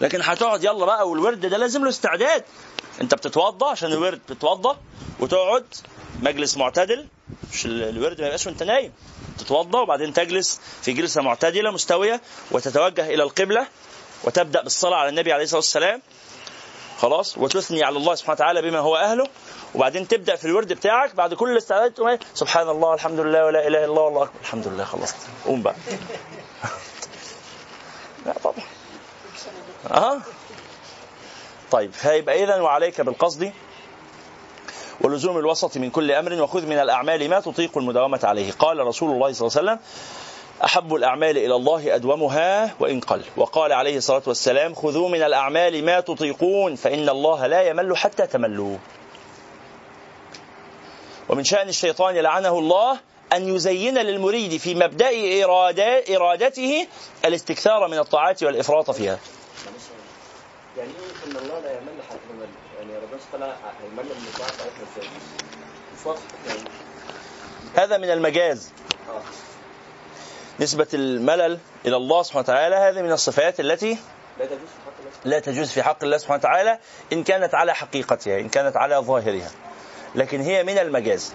لكن 0.00 0.22
هتقعد 0.22 0.64
يلا 0.64 0.84
بقى 0.86 1.08
والورد 1.08 1.40
ده 1.46 1.56
لازم 1.58 1.82
له 1.82 1.88
استعداد. 1.88 2.44
أنت 3.00 3.14
بتتوضى 3.14 3.66
عشان 3.66 3.92
الورد 3.92 4.20
بتتوضى 4.28 4.76
وتقعد 5.20 5.64
مجلس 6.22 6.56
معتدل 6.56 7.06
مش 7.52 7.66
الورد 7.66 8.20
ما 8.20 8.26
يبقاش 8.26 8.46
وأنت 8.46 8.62
نايم. 8.62 8.92
تتوضا 9.38 9.80
وبعدين 9.80 10.12
تجلس 10.12 10.60
في 10.82 10.92
جلسة 10.92 11.22
معتدلة 11.22 11.70
مستوية 11.70 12.20
وتتوجه 12.50 13.06
إلى 13.14 13.22
القبلة. 13.22 13.66
وتبدأ 14.24 14.62
بالصلاة 14.62 14.96
على 14.96 15.08
النبي 15.08 15.32
عليه 15.32 15.44
الصلاة 15.44 15.58
والسلام. 15.58 16.02
خلاص؟ 16.98 17.38
وتثني 17.38 17.84
على 17.84 17.96
الله 17.96 18.14
سبحانه 18.14 18.34
وتعالى 18.34 18.62
بما 18.62 18.78
هو 18.78 18.96
أهله. 18.96 19.26
وبعدين 19.74 20.08
تبدأ 20.08 20.36
في 20.36 20.44
الورد 20.44 20.72
بتاعك 20.72 21.14
بعد 21.14 21.34
كل 21.34 21.52
الاستعداد 21.52 22.00
إيه؟ 22.00 22.18
سبحان 22.34 22.68
الله 22.68 22.94
الحمد 22.94 23.20
لله 23.20 23.44
ولا 23.46 23.66
إله 23.66 23.78
إلا 23.78 23.84
الله 23.84 24.02
والله 24.02 24.22
اكبر 24.22 24.40
الحمد 24.40 24.68
لله 24.68 24.84
خلصت 24.84 25.16
قوم 25.46 25.62
بقى. 25.62 25.74
لا 28.26 28.32
طبعا. 28.44 28.64
آه 29.90 30.18
طيب 31.70 31.92
فيبقى 31.92 32.44
إذا 32.44 32.60
وعليك 32.60 33.00
بالقصد 33.00 33.52
ولزوم 35.00 35.38
الوسط 35.38 35.76
من 35.76 35.90
كل 35.90 36.12
أمر 36.12 36.42
وخذ 36.42 36.66
من 36.66 36.78
الأعمال 36.78 37.30
ما 37.30 37.40
تطيق 37.40 37.78
المداومة 37.78 38.20
عليه. 38.24 38.52
قال 38.52 38.78
رسول 38.78 39.10
الله 39.10 39.32
صلى 39.32 39.48
الله 39.48 39.58
عليه 39.58 39.72
وسلم 39.72 39.78
أحب 40.64 40.94
الأعمال 40.94 41.38
إلى 41.38 41.54
الله 41.54 41.94
أدومها 41.94 42.74
وإن 42.80 43.00
قل. 43.00 43.22
وقال 43.36 43.72
عليه 43.72 43.96
الصلاة 43.96 44.22
والسلام 44.26 44.74
خذوا 44.74 45.08
من 45.08 45.22
الأعمال 45.22 45.84
ما 45.84 46.00
تطيقون 46.00 46.74
فإن 46.74 47.08
الله 47.08 47.46
لا 47.46 47.62
يمل 47.62 47.96
حتى 47.96 48.26
تملوا 48.26 48.76
ومن 51.28 51.44
شأن 51.44 51.68
الشيطان 51.68 52.14
لعنه 52.14 52.58
الله 52.58 52.98
أن 53.32 53.54
يزين 53.56 53.98
للمريد 53.98 54.56
في 54.56 54.74
مبدأ 54.74 55.10
إرادته 56.16 56.86
الاستكثار 57.24 57.88
من 57.88 57.98
الطاعات 57.98 58.42
والإفراط 58.42 58.90
فيها. 58.90 59.18
يعني 60.76 60.90
إن 61.26 61.36
الله 61.36 61.60
لا 61.60 61.72
يمل 61.72 62.02
حتى 62.10 62.18
يمل 62.30 62.48
يعني 62.78 63.04
ربنا 63.04 63.18
سبحانه 63.20 63.46
هيمل 63.46 64.04
من 64.04 64.26
الطاعات 64.34 66.18
هذا 67.76 67.98
من 67.98 68.10
المجاز. 68.10 68.72
آه. 69.08 69.47
نسبة 70.60 70.86
الملل 70.94 71.58
إلى 71.86 71.96
الله 71.96 72.22
سبحانه 72.22 72.42
وتعالى 72.42 72.76
هذه 72.76 73.02
من 73.02 73.12
الصفات 73.12 73.60
التي 73.60 73.98
لا 75.24 75.38
تجوز 75.38 75.70
في 75.70 75.82
حق 75.82 76.04
الله. 76.04 76.16
سبحانه 76.16 76.38
وتعالى 76.38 76.78
إن 77.12 77.24
كانت 77.24 77.54
على 77.54 77.74
حقيقتها 77.74 78.40
إن 78.40 78.48
كانت 78.48 78.76
على 78.76 78.96
ظاهرها. 78.96 79.50
لكن 80.14 80.40
هي 80.40 80.64
من 80.64 80.78
المجاز. 80.78 81.34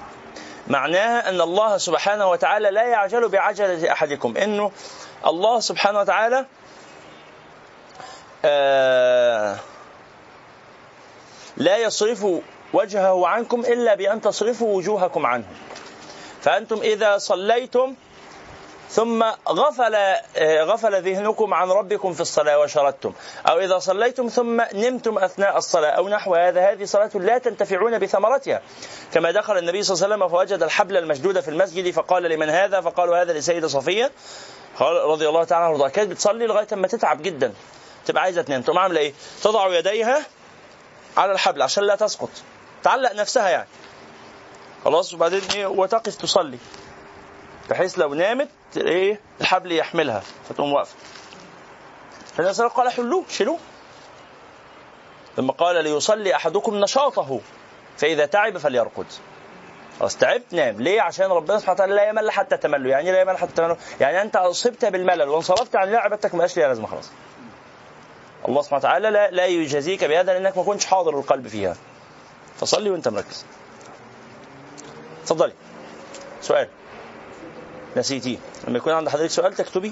معناها 0.68 1.30
أن 1.30 1.42
الله 1.42 1.78
سبحانه 1.78 2.30
وتعالى 2.30 2.72
لا 2.72 2.84
يعجل 2.84 3.30
بعجلة 3.30 3.92
أحدكم 3.92 4.38
إنه 4.38 4.72
الله 5.26 5.60
سبحانه 5.60 6.00
وتعالى 6.00 6.46
آه 8.46 9.58
لا 11.58 11.78
يصرف 11.78 12.26
وجهه 12.74 13.28
عنكم 13.28 13.60
إلا 13.60 13.96
بأن 13.96 14.22
تصرفوا 14.22 14.78
وجوهكم 14.78 15.26
عنه. 15.26 15.46
فأنتم 16.42 16.82
إذا 16.82 17.18
صليتم 17.18 17.96
ثم 18.94 19.24
غفل 19.50 19.96
آه، 19.96 20.64
غفل 20.64 21.02
ذهنكم 21.02 21.54
عن 21.54 21.70
ربكم 21.70 22.14
في 22.14 22.22
الصلاة 22.22 22.60
وشردتم. 22.60 23.14
أو 23.50 23.60
إذا 23.60 23.80
صليتم 23.80 24.28
ثم 24.28 24.62
نمتم 24.74 25.18
أثناء 25.18 25.58
الصلاة 25.58 25.90
أو 25.90 26.10
نحو 26.10 26.36
هذا 26.36 26.72
هذه 26.72 26.86
صلاة 26.86 27.10
لا 27.16 27.38
تنتفعون 27.38 28.00
بثمرتها. 28.00 28.62
كما 29.14 29.32
دخل 29.32 29.58
النبي 29.58 29.84
صلى 29.84 29.96
الله 29.96 30.06
عليه 30.06 30.16
وسلم 30.16 30.38
فوجد 30.38 30.64
الحبل 30.64 30.98
المشدود 30.98 31.40
في 31.40 31.48
المسجد 31.48 31.92
فقال 31.92 32.24
لمن 32.24 32.50
هذا؟ 32.50 32.82
فقالوا 32.82 33.22
هذا 33.22 33.34
لسيدة 33.34 33.68
صفية. 33.68 34.12
قال 34.80 34.96
رضي 34.96 35.30
الله 35.30 35.44
تعالى 35.44 35.66
عنها. 35.66 35.88
كانت 35.88 36.12
بتصلي 36.12 36.48
لغاية 36.48 36.68
ما 36.72 36.88
تتعب 36.88 37.22
جدا. 37.22 37.54
تبقى 38.06 38.24
عايزة 38.24 38.42
تنام. 38.42 38.62
تقوم 38.62 38.78
عاملة 38.78 39.00
إيه؟ 39.00 39.14
تضع 39.44 39.78
يديها 39.78 40.26
على 41.18 41.32
الحبل 41.32 41.62
عشان 41.62 41.84
لا 41.84 41.96
تسقط. 41.96 42.30
تعلق 42.84 43.12
نفسها 43.12 43.50
يعني. 43.50 43.68
خلاص 44.86 45.14
وبعدين 45.14 45.42
إيه؟ 45.56 45.68
وتقف 45.68 46.16
تصلي. 46.16 46.58
بحيث 47.70 48.00
لو 48.00 48.14
نامت 48.14 48.50
إيه 48.78 49.20
الحبل 49.42 49.72
يحملها 49.72 50.22
فتقوم 50.50 50.74
واقفة. 50.74 50.96
فالنبي 52.36 52.54
صلى 52.54 52.66
الله 52.66 52.80
عليه 52.80 52.90
وسلم 52.90 53.02
قال 53.04 53.08
حلوة 53.08 53.24
شيلوه. 53.30 53.58
لما 55.38 55.54
قال 55.54 55.84
ليصلي 55.84 56.36
أحدكم 56.36 56.76
نشاطه 56.76 57.40
فإذا 57.98 58.26
تعب 58.26 58.58
فليرقد 58.58 59.06
خلاص 60.00 60.18
تعبت 60.18 60.54
نام. 60.54 60.82
ليه؟ 60.82 61.02
عشان 61.02 61.26
ربنا 61.26 61.60
سبحانه 61.60 61.76
وتعالى 61.76 61.96
لا 61.96 62.10
يمل 62.10 62.32
حتى 62.32 62.58
تملوا 62.58 62.92
يعني 62.92 63.12
لا 63.12 63.22
يمل 63.22 63.38
حتى 63.38 63.52
تملوا 63.52 63.76
يعني 64.02 64.22
أنت 64.22 64.36
أصبت 64.36 64.86
بالملل 64.86 65.30
وانصرفت 65.30 65.76
عن 65.76 65.88
الله 65.88 66.00
عبادتك 66.00 66.36
ما 66.36 66.48
ليها 66.58 66.68
لازمة 66.68 66.88
خلاص. 66.88 67.12
الله 68.48 68.62
سبحانه 68.62 68.80
وتعالى 68.80 69.10
لا, 69.10 69.32
لا 69.32 69.46
يجازيك 69.46 70.04
بهذا 70.04 70.34
لأنك 70.34 70.58
ما 70.58 70.64
كنتش 70.64 70.86
حاضر 70.86 71.20
القلب 71.20 71.48
فيها. 71.48 71.76
فصلي 72.60 72.90
وأنت 72.90 73.08
مركز. 73.08 73.46
تفضلي. 75.26 75.54
سؤال. 76.42 76.70
نسيتيه. 77.98 78.38
لما 78.68 78.78
يكون 78.78 78.94
عند 78.94 79.10
حضرتك 79.10 79.32
سؤال 79.32 79.54
تكتبي. 79.54 79.92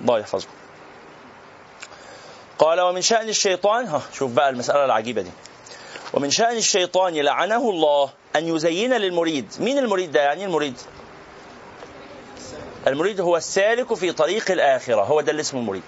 الله 0.00 0.18
يحفظكم 0.18 0.52
قال 2.58 2.80
ومن 2.80 3.02
شأن 3.02 3.28
الشيطان 3.28 3.86
ها 3.86 4.02
شوف 4.12 4.32
بقى 4.32 4.50
المسألة 4.50 4.84
العجيبة 4.84 5.22
دي. 5.22 5.30
ومن 6.14 6.30
شأن 6.30 6.56
الشيطان 6.56 7.14
لعنه 7.14 7.70
الله 7.70 8.10
أن 8.36 8.56
يزين 8.56 8.92
للمريد. 8.92 9.52
مين 9.60 9.78
المريد 9.78 10.12
ده؟ 10.12 10.20
يعني 10.20 10.44
المريد؟ 10.44 10.74
المريد 12.86 13.20
هو 13.20 13.36
السالك 13.36 13.94
في 13.94 14.12
طريق 14.12 14.50
الآخرة. 14.50 15.02
هو 15.02 15.20
ده 15.20 15.30
اللي 15.30 15.40
اسمه 15.40 15.60
المريد. 15.60 15.82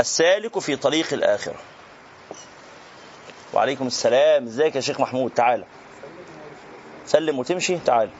السالك 0.00 0.58
في 0.58 0.76
طريق 0.76 1.12
الآخرة. 1.12 1.56
وعليكم 3.54 3.86
السلام. 3.86 4.46
إزيك 4.46 4.76
يا 4.76 4.80
شيخ 4.80 5.00
محمود؟ 5.00 5.30
تعالى 5.30 5.64
سلم 7.06 7.38
وتمشي. 7.38 7.78
تعال. 7.78 8.10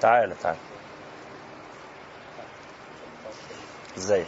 تعال 0.00 0.34
تعال 0.42 0.56
ازيك 3.98 4.26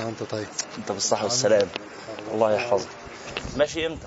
أنت 0.00 0.22
طيب. 0.22 0.46
أنت 0.78 0.92
بالصحة 0.92 1.24
والسلام 1.24 1.68
الله 2.32 2.52
يحفظك. 2.54 2.88
ماشي 3.56 3.86
إمتى؟ 3.86 4.06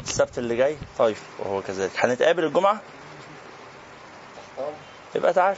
السبت 0.00 0.38
اللي 0.38 0.56
جاي؟ 0.56 0.76
طيب 0.98 1.16
وهو 1.38 1.62
كذلك. 1.62 1.90
هنتقابل 1.96 2.44
الجمعة؟ 2.44 2.80
يبقى 5.14 5.32
تعال. 5.32 5.56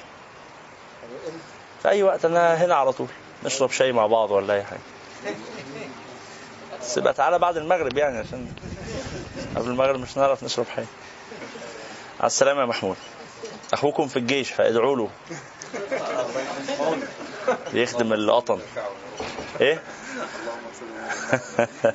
في 1.82 1.88
أي 1.88 2.02
وقت 2.02 2.24
أنا 2.24 2.54
هنا 2.64 2.74
على 2.74 2.92
طول. 2.92 3.08
نشرب 3.44 3.70
شاي 3.70 3.92
مع 3.92 4.06
بعض 4.06 4.30
ولا 4.30 4.54
أي 4.54 4.64
حاجة. 4.64 4.80
بس 6.80 6.96
يبقى 6.96 7.12
تعالى 7.14 7.38
بعد 7.38 7.56
المغرب 7.56 7.96
يعني 7.96 8.18
عشان 8.18 8.52
قبل 9.56 9.68
المغرب 9.70 10.00
مش 10.00 10.18
هنعرف 10.18 10.42
نشرب 10.44 10.66
حاجة. 10.66 10.86
على 12.20 12.26
السلامه 12.26 12.60
يا 12.60 12.66
محمود. 12.66 12.96
أخوكم 13.72 14.08
في 14.08 14.18
الجيش 14.18 14.50
فادعوا 14.50 14.96
له. 14.96 15.10
يخدم 17.72 18.12
القطن. 18.12 18.60
إيه؟ 19.60 19.82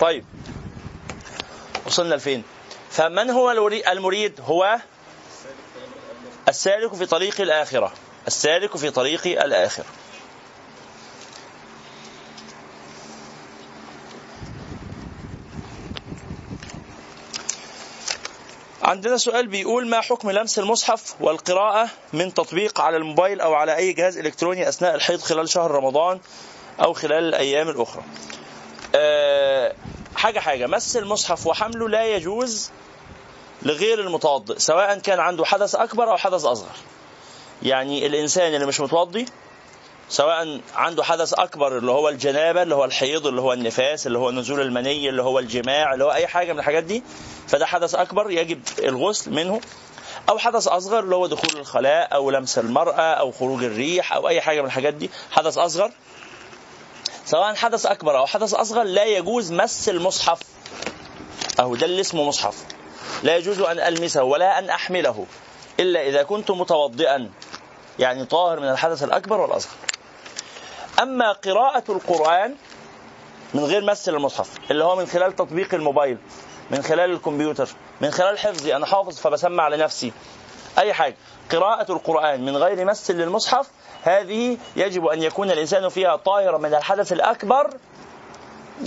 طيب. 0.00 0.24
وصلنا 1.86 2.14
لفين؟ 2.14 2.42
فمن 2.90 3.30
هو 3.30 3.50
المريد؟ 3.92 4.40
هو 4.40 4.78
السالك 6.48 6.94
في 6.94 7.06
طريق 7.06 7.40
الآخرة. 7.40 7.92
السالك 8.26 8.76
في 8.76 8.90
طريق 8.90 9.42
الآخرة. 9.42 9.84
عندنا 18.92 19.16
سؤال 19.16 19.46
بيقول 19.46 19.88
ما 19.88 20.00
حكم 20.00 20.30
لمس 20.30 20.58
المصحف 20.58 21.14
والقراءة 21.20 21.88
من 22.12 22.34
تطبيق 22.34 22.80
على 22.80 22.96
الموبايل 22.96 23.40
أو 23.40 23.54
على 23.54 23.76
أي 23.76 23.92
جهاز 23.92 24.18
إلكتروني 24.18 24.68
أثناء 24.68 24.94
الحيض 24.94 25.20
خلال 25.20 25.48
شهر 25.48 25.70
رمضان 25.70 26.20
أو 26.80 26.92
خلال 26.92 27.24
الأيام 27.28 27.68
الأخرى؟ 27.68 28.02
أه 28.94 29.74
حاجة 30.16 30.40
حاجة 30.40 30.66
مس 30.66 30.96
المصحف 30.96 31.46
وحمله 31.46 31.88
لا 31.88 32.04
يجوز 32.06 32.70
لغير 33.62 34.00
المتوضئ 34.00 34.58
سواء 34.58 34.98
كان 34.98 35.20
عنده 35.20 35.44
حدث 35.44 35.74
أكبر 35.74 36.10
أو 36.10 36.16
حدث 36.16 36.44
أصغر. 36.44 36.76
يعني 37.62 38.06
الإنسان 38.06 38.54
اللي 38.54 38.66
مش 38.66 38.80
متوضي 38.80 39.26
سواء 40.12 40.60
عنده 40.74 41.04
حدث 41.04 41.34
أكبر 41.34 41.78
اللي 41.78 41.90
هو 41.90 42.08
الجنابة 42.08 42.62
اللي 42.62 42.74
هو 42.74 42.84
الحيض 42.84 43.26
اللي 43.26 43.40
هو 43.40 43.52
النفاس 43.52 44.06
اللي 44.06 44.18
هو 44.18 44.30
نزول 44.30 44.60
المني 44.60 45.08
اللي 45.08 45.22
هو 45.22 45.38
الجماع 45.38 45.92
اللي 45.94 46.04
هو 46.04 46.12
أي 46.12 46.26
حاجة 46.26 46.52
من 46.52 46.58
الحاجات 46.58 46.84
دي 46.84 47.02
فده 47.48 47.66
حدث 47.66 47.94
أكبر 47.94 48.30
يجب 48.30 48.60
الغسل 48.78 49.30
منه. 49.30 49.60
أو 50.28 50.38
حدث 50.38 50.68
أصغر 50.68 51.00
اللي 51.00 51.16
هو 51.16 51.26
دخول 51.26 51.60
الخلاء 51.60 52.14
أو 52.14 52.30
لمس 52.30 52.58
المرأة 52.58 53.00
أو 53.14 53.32
خروج 53.32 53.64
الريح 53.64 54.12
أو 54.12 54.28
أي 54.28 54.40
حاجة 54.40 54.60
من 54.60 54.66
الحاجات 54.66 54.94
دي. 54.94 55.10
حدث 55.30 55.58
أصغر 55.58 55.90
سواء 57.26 57.54
حدث 57.54 57.86
أكبر 57.86 58.18
أو 58.18 58.26
حدث 58.26 58.54
أصغر 58.54 58.82
لا 58.82 59.04
يجوز 59.04 59.52
مس 59.52 59.88
المصحف. 59.88 60.40
أهو 61.60 61.76
ده 61.76 61.86
اللي 61.86 62.00
اسمه 62.00 62.24
مصحف. 62.24 62.56
لا 63.22 63.36
يجوز 63.36 63.60
أن 63.60 63.78
ألمسه 63.80 64.22
ولا 64.22 64.58
أن 64.58 64.70
أحمله 64.70 65.26
إلا 65.80 66.08
إذا 66.08 66.22
كنت 66.22 66.50
متوضئا 66.50 67.30
يعني 67.98 68.24
طاهر 68.24 68.60
من 68.60 68.68
الحدث 68.68 69.02
الأكبر 69.04 69.40
والأصغر. 69.40 69.72
أما 71.02 71.32
قراءة 71.32 71.84
القرآن 71.88 72.54
من 73.54 73.64
غير 73.64 73.84
مس 73.84 74.08
المصحف 74.08 74.50
اللي 74.70 74.84
هو 74.84 74.96
من 74.96 75.06
خلال 75.06 75.36
تطبيق 75.36 75.74
الموبايل 75.74 76.18
من 76.70 76.82
خلال 76.82 77.10
الكمبيوتر 77.10 77.68
من 78.00 78.10
خلال 78.10 78.38
حفظي 78.38 78.76
أنا 78.76 78.86
حافظ 78.86 79.18
فبسمع 79.18 79.68
لنفسي 79.68 80.12
أي 80.78 80.92
حاجة. 80.94 81.16
قراءة 81.52 81.92
القرآن 81.92 82.44
من 82.44 82.56
غير 82.56 82.84
مس 82.84 83.10
للمصحف 83.10 83.66
هذه 84.02 84.58
يجب 84.76 85.06
أن 85.06 85.22
يكون 85.22 85.50
الإنسان 85.50 85.88
فيها 85.88 86.16
طاهرا 86.16 86.58
من 86.58 86.74
الحدث 86.74 87.12
الأكبر 87.12 87.70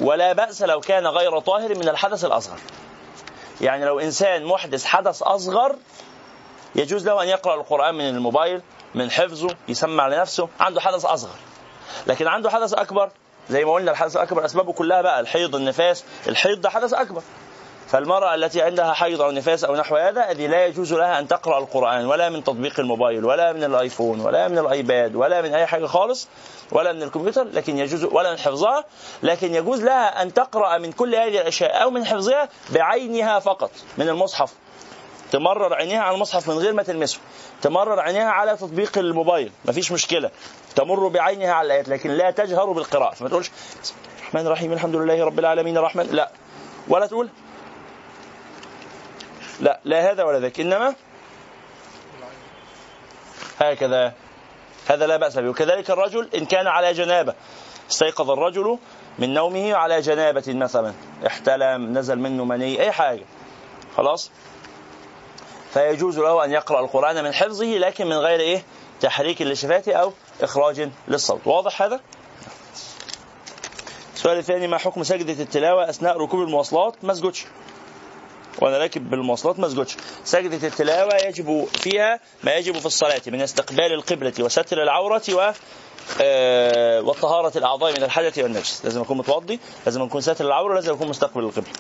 ولا 0.02 0.34
بأس 0.34 0.62
لو 0.62 0.80
كان 0.80 1.08
غير 1.08 1.40
طاهر 1.40 1.76
من 1.76 1.90
الحدث 1.90 2.26
الأصغر. 2.26 2.60
يعني 3.62 3.86
لو 3.86 4.00
إنسان 4.00 4.46
محدث 4.46 4.86
حدث 4.86 5.24
أصغر 5.24 5.76
يجوز 6.76 7.08
له 7.08 7.24
أن 7.24 7.28
يقرأ 7.28 7.56
القرآن 7.56 7.96
من 7.96 8.10
الموبايل 8.10 8.62
من 8.96 9.12
حفظه 9.12 9.56
يسمع 9.68 10.08
لنفسه 10.08 10.50
عنده 10.60 10.82
حدث 10.82 11.06
أصغر. 11.06 11.36
لكن 12.08 12.28
عنده 12.28 12.50
حدث 12.50 12.74
أكبر. 12.74 13.10
زي 13.50 13.66
ما 13.66 13.74
قلنا 13.74 13.92
الحدث 13.92 14.16
الأكبر 14.16 14.46
أسبابه 14.46 14.74
كلها 14.74 15.02
بقى 15.02 15.20
الحيض 15.20 15.56
النفاس. 15.56 16.04
الحيض 16.28 16.62
ده 16.62 16.70
حدث 16.70 16.94
أكبر. 16.94 17.22
فالمرأة 17.88 18.36
التي 18.36 18.62
عندها 18.62 18.94
حيض 18.94 19.22
أو 19.22 19.32
نفاس 19.32 19.64
أو 19.64 19.76
نحو 19.76 19.96
هذا 19.96 20.22
هذه 20.22 20.48
لا 20.48 20.66
يجوز 20.66 20.94
لها 20.94 21.20
أن 21.20 21.28
تقرأ 21.28 21.60
القرآن 21.60 22.06
ولا 22.06 22.30
من 22.30 22.44
تطبيق 22.44 22.80
الموبايل 22.80 23.26
ولا 23.26 23.54
من 23.54 23.64
الآيفون 23.64 24.22
ولا 24.22 24.48
من 24.48 24.58
الآيباد 24.58 25.16
ولا 25.16 25.42
من 25.42 25.54
أي 25.54 25.66
حاجة 25.66 25.86
خالص 25.86 26.28
ولا 26.72 26.94
من 26.94 27.04
الكمبيوتر. 27.04 27.44
لكن 27.44 27.78
يجوز 27.78 28.04
ولا 28.04 28.32
من 28.32 28.38
حفظها. 28.38 28.84
لكن 29.24 29.56
يجوز 29.56 29.84
لها 29.84 30.22
أن 30.22 30.34
تقرأ 30.34 30.78
من 30.78 30.92
كل 30.92 31.16
هذه 31.16 31.42
الأشياء 31.42 31.84
أو 31.84 31.92
من 31.92 32.06
حفظها 32.06 32.50
بعينها 32.70 33.40
فقط 33.40 33.72
من 33.98 34.10
المصحف. 34.10 34.54
تمرر 35.32 35.74
عينيها 35.74 36.02
على 36.02 36.16
المصحف 36.16 36.50
من 36.50 36.58
غير 36.58 36.74
ما 36.74 36.84
تلمسه. 36.84 37.20
تمرر 37.62 38.00
عينيها 38.00 38.30
على 38.30 38.58
تطبيق 38.58 38.98
الموبايل. 38.98 39.52
مفيش 39.66 39.92
مشكلة. 39.92 40.32
تمر 40.76 41.08
بعينها 41.08 41.54
على 41.54 41.66
الآيات 41.66 41.90
لكن 41.90 42.12
لا 42.12 42.32
تجهر 42.32 42.72
بالقراءة. 42.72 43.16
فما 43.16 43.30
تقولش 43.30 43.52
الرحمن 44.20 44.48
الرحيم 44.48 44.74
الحمد 44.74 44.96
لله 44.96 45.26
رب 45.26 45.40
العالمين 45.40 45.78
الرحمن 45.78 46.04
لا. 46.04 46.32
ولا 46.88 47.08
تقول 47.08 47.30
لا 49.60 49.80
لا 49.86 50.12
هذا 50.12 50.24
ولا 50.24 50.40
ذاك 50.40 50.60
إنما 50.60 50.96
هكذا. 53.60 54.14
هذا 54.88 55.08
لا 55.08 55.18
بأس 55.18 55.38
به. 55.38 55.50
وكذلك 55.50 55.90
الرجل 55.90 56.30
إن 56.36 56.46
كان 56.46 56.68
على 56.68 56.94
جنابة 56.94 57.34
استيقظ 57.92 58.32
الرجل 58.32 58.78
من 59.20 59.34
نومه 59.34 59.76
على 59.76 60.02
جنابة 60.02 60.44
مثلا 60.48 60.94
احتلم 61.28 61.98
نزل 61.98 62.20
منه 62.20 62.46
مني 62.46 62.82
أي 62.82 62.92
حاجة. 62.92 63.26
خلاص؟ 63.98 64.32
فيجوز 65.74 66.20
له 66.20 66.46
أن 66.46 66.52
يقرأ 66.52 66.80
القرآن 66.80 67.24
من 67.24 67.34
حفظه 67.34 67.66
لكن 67.66 68.06
من 68.08 68.18
غير 68.18 68.40
إيه؟ 68.40 68.64
تحريك 69.02 69.42
للشفاة 69.42 69.84
أو 69.88 70.14
إخراج 70.42 70.90
للصوت. 71.08 71.42
واضح 71.46 71.82
هذا؟ 71.82 72.00
السؤال 74.16 74.38
الثاني 74.38 74.68
ما 74.68 74.78
حكم 74.78 75.04
سجدة 75.04 75.44
التلاوة 75.44 75.90
أثناء 75.90 76.18
ركوب 76.18 76.42
المواصلات؟ 76.42 76.96
ما 77.04 77.12
اسجدش 77.12 77.46
وأنا 78.62 78.78
راكب 78.78 79.10
بالمواصلات 79.10 79.60
ما 79.60 79.68
اسجدش 79.68 79.98
سجدة 80.24 80.68
التلاوة 80.68 81.16
يجب 81.16 81.68
فيها 81.74 82.20
ما 82.44 82.54
يجب 82.54 82.78
في 82.78 82.86
الصلاة 82.86 83.22
من 83.28 83.42
استقبال 83.42 83.94
القبلة 83.94 84.34
وستر 84.40 84.84
العورة 84.84 85.22
و 85.34 85.52
آه، 86.22 87.02
وطهارة 87.02 87.58
الأعضاء 87.58 87.92
من 87.92 88.04
الحدث 88.04 88.38
والنجس. 88.38 88.82
لازم 88.84 89.02
أكون 89.02 89.18
متوضي 89.18 89.60
لازم 89.86 90.02
أكون 90.02 90.22
ساتر 90.22 90.46
العورة 90.46 90.76
لازم 90.76 90.94
أكون 90.94 91.08
مستقبل 91.08 91.44
القبلة. 91.44 91.74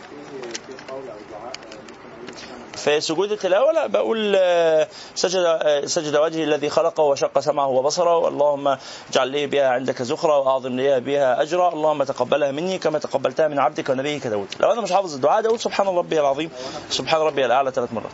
في 2.86 3.02
سجود 3.02 3.32
التلاوة 3.32 3.72
لا 3.72 3.88
بقول 3.88 4.34
آه، 4.38 4.88
سجد 5.16 5.44
آه، 5.46 5.86
سجد 5.86 6.16
وجهي 6.16 6.44
الذي 6.44 6.70
خلقه 6.70 7.04
وشق 7.04 7.40
سمعه 7.40 7.68
وبصره 7.68 8.28
اللهم 8.28 8.78
اجعل 9.12 9.28
لي 9.28 9.48
بها 9.48 9.68
عندك 9.68 10.02
زخرة 10.02 10.40
وأعظم 10.40 10.76
لي 10.76 11.00
بها 11.00 11.42
أجرا 11.42 11.74
اللهم 11.74 12.04
تقبلها 12.04 12.52
مني 12.52 12.78
كما 12.78 13.00
تقبلتها 13.00 13.48
من 13.48 13.60
عبدك 13.60 13.90
ونبيك 13.90 14.28
داود. 14.28 14.48
لو 14.60 14.72
أنا 14.72 14.82
مش 14.82 14.92
حافظ 14.92 15.16
الدعاء 15.16 15.42
ده 15.42 15.48
أقول 15.48 15.60
سبحان 15.60 15.88
ربي 15.88 16.20
العظيم 16.20 16.50
سبحان 16.90 17.22
ربي 17.22 17.46
الأعلى 17.46 17.72
ثلاث 17.72 17.94
مرات. 17.94 18.12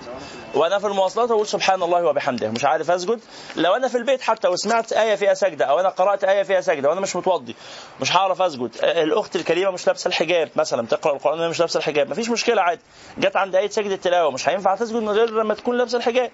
وأنا 0.55 0.80
في 0.80 0.88
المواصلات 0.88 1.32
أقول 1.32 1.47
سبحان 1.47 1.84
الله 1.84 2.05
وبحمده 2.05 2.49
مش 2.49 2.65
عارف 2.65 2.91
أسجد؟ 2.91 3.19
لو 3.55 3.76
أنا 3.76 3.88
في 3.88 3.97
البيت 3.97 4.22
حتى 4.22 4.47
وسمعت 4.47 4.93
آية 4.93 5.15
فيها 5.15 5.34
سجدة 5.34 5.65
أو 5.65 5.80
أنا 5.80 5.89
قرأت 5.89 6.24
آية 6.24 6.43
فيها 6.43 6.61
سجدة 6.61 6.89
وأنا 6.89 7.01
مش 7.01 7.15
متوضي 7.15 7.55
مش 8.01 8.15
هعرف 8.15 8.41
أسجد. 8.41 8.78
آه، 8.84 9.03
الأخت 9.03 9.36
الكريمة 9.36 9.72
مش 9.72 9.88
لابسة 9.88 10.07
الحجاب 10.07 10.49
مثلا 10.55 10.82
بتقرأ 10.82 11.13
القرآن 11.13 11.39
وهي 11.39 11.49
مش 11.49 11.59
لابسة 11.59 11.78
الحجاب 11.78 12.09
مفيش 12.09 12.30
مشكلة 12.30 12.61
عادي. 12.61 12.82
جت 13.17 13.36
عند 13.36 13.55
آية 13.55 13.69
سجدة 13.69 13.95
التلاوة 13.95 14.32
مش 14.32 14.49
هينفع 14.49 14.61
تسجد 14.68 14.95
من 14.95 15.09
غير 15.09 15.30
لما 15.30 15.53
تكون 15.53 15.78
لابسة 15.78 15.97
الحجاب. 15.97 16.32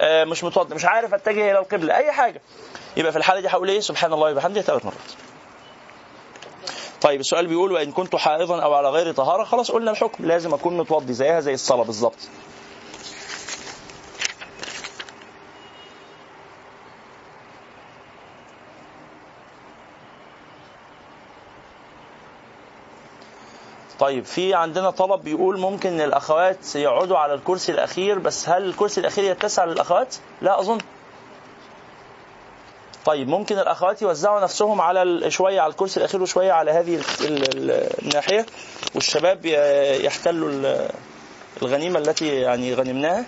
آه، 0.00 0.24
مش 0.24 0.44
متوضي 0.44 0.74
مش 0.74 0.84
عارف 0.84 1.14
أتجه 1.14 1.50
إلى 1.50 1.58
القبلة. 1.58 1.96
أي 1.96 2.12
حاجة. 2.12 2.40
يبقى 2.96 3.12
في 3.12 3.18
الحالة 3.18 3.40
دي 3.40 3.48
هقول 3.48 3.68
إيه؟ 3.68 3.80
سبحان 3.80 4.12
الله 4.12 4.32
وبحمده 4.32 4.62
ثلاث 4.62 4.84
مرات. 4.84 4.96
طيب 7.00 7.20
السؤال 7.20 7.46
بيقول 7.46 7.72
وإن 7.72 7.92
كنت 7.92 8.16
حائضا 8.16 8.62
أو 8.62 8.74
على 8.74 8.90
غير 8.90 9.12
طهارة 9.12 9.44
خلاص 9.44 9.70
قلنا 9.70 9.90
الحكم. 9.90 10.26
لازم 10.26 10.54
أكون 10.54 10.76
متوضي 10.76 11.12
زيها 11.12 11.40
زي 11.40 11.54
الصلاة 11.54 11.84
بالظبط. 11.84 12.18
طيب 24.00 24.24
في 24.24 24.54
عندنا 24.54 24.90
طلب 24.90 25.24
بيقول 25.24 25.58
ممكن 25.58 26.00
الأخوات 26.00 26.76
يقعدوا 26.76 27.18
على 27.18 27.34
الكرسي 27.34 27.72
الأخير 27.72 28.18
بس 28.18 28.48
هل 28.48 28.64
الكرسي 28.64 29.00
الأخير 29.00 29.24
يتسع 29.24 29.64
للأخوات؟ 29.64 30.16
لا 30.42 30.60
أظن. 30.60 30.78
طيب 33.04 33.28
ممكن 33.28 33.58
الأخوات 33.58 34.02
يوزعوا 34.02 34.40
نفسهم 34.40 34.80
على 34.80 35.30
شوية 35.30 35.60
على 35.60 35.70
الكرسي 35.70 36.00
الأخير 36.00 36.22
وشوية 36.22 36.52
على 36.52 36.70
هذه 36.70 36.94
ال- 37.20 37.56
ال- 37.70 38.02
الناحية 38.02 38.46
والشباب 38.94 39.46
يحتلوا 40.04 40.50
ال- 40.50 40.88
الغنيمة 41.62 41.98
التي 41.98 42.28
يعني 42.40 42.74
غنمناها. 42.74 43.24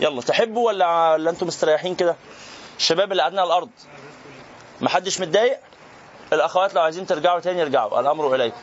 يلا 0.00 0.20
تحبوا 0.22 0.66
ولا 0.66 1.12
ولا 1.12 1.30
أنتم 1.30 1.46
مستريحين 1.46 1.94
كده؟ 1.94 2.16
الشباب 2.78 3.10
اللي 3.12 3.22
قاعدين 3.22 3.38
على 3.38 3.46
الأرض 3.46 3.68
محدش 4.80 5.20
متضايق؟ 5.20 5.58
الأخوات 6.32 6.74
لو 6.74 6.82
عايزين 6.82 7.06
ترجعوا 7.06 7.40
تاني 7.40 7.62
ارجعوا 7.62 8.00
الأمر 8.00 8.34
إليكم. 8.34 8.56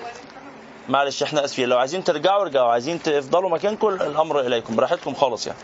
معلش 0.89 1.23
إحنا 1.23 1.45
آسفين. 1.45 1.69
لو 1.69 1.77
عايزين 1.77 2.03
ترجعوا 2.03 2.41
ارجعوا 2.41 2.71
عايزين 2.71 3.03
تفضلوا 3.03 3.49
مكانكم 3.49 3.87
الأمر 3.87 4.39
إليكم. 4.39 4.75
براحتكم 4.75 5.13
خالص 5.13 5.47
يعني. 5.47 5.59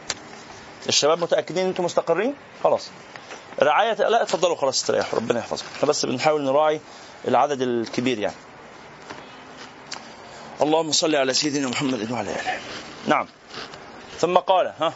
الشباب 0.90 1.20
متأكدين 1.22 1.64
ان 1.64 1.70
أنتم 1.70 1.84
مستقرين؟ 1.84 2.36
خلاص. 2.64 2.90
رعاية 3.62 3.94
لا 3.94 4.22
اتفضلوا 4.22 4.56
خلاص 4.56 4.76
استريحوا. 4.80 5.20
ربنا 5.20 5.40
يحفظكم. 5.40 5.68
إحنا 5.76 5.90
بس 5.90 6.06
بنحاول 6.06 6.42
نراعي 6.42 6.82
العدد 7.28 7.62
الكبير 7.62 8.20
يعني. 8.20 8.36
اللهم 10.62 10.92
صل 10.92 11.16
على 11.16 11.34
سيدنا 11.34 11.68
محمد 11.68 12.12
وعلى 12.12 12.32
آله. 12.32 12.60
نعم. 13.08 13.28
ثم 14.18 14.38
قال 14.38 14.74
ها. 14.80 14.94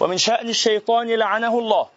ومن 0.00 0.18
شأن 0.18 0.48
الشيطان 0.48 1.08
لعنه 1.08 1.58
الله. 1.58 1.88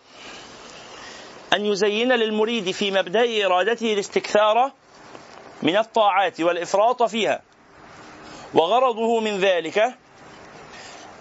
أن 1.54 1.66
يزين 1.66 2.12
للمريد 2.12 2.72
في 2.72 2.92
مبدأ 2.92 3.46
إرادته 3.46 3.94
الاستكثار 3.94 4.72
من 5.64 5.78
الطاعات 5.78 6.42
والإفراط 6.42 7.04
فيها. 7.04 7.42
وغرضه 8.54 9.20
من 9.20 9.40
ذلك 9.40 9.96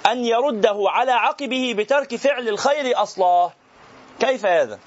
أن 0.06 0.24
يرده 0.24 0.84
على 0.86 1.12
عقبه 1.12 1.74
بترك 1.76 2.16
فعل 2.16 2.48
الخير 2.48 3.02
أصلا. 3.02 3.50
كيف 4.20 4.46
هذا؟ 4.46 4.78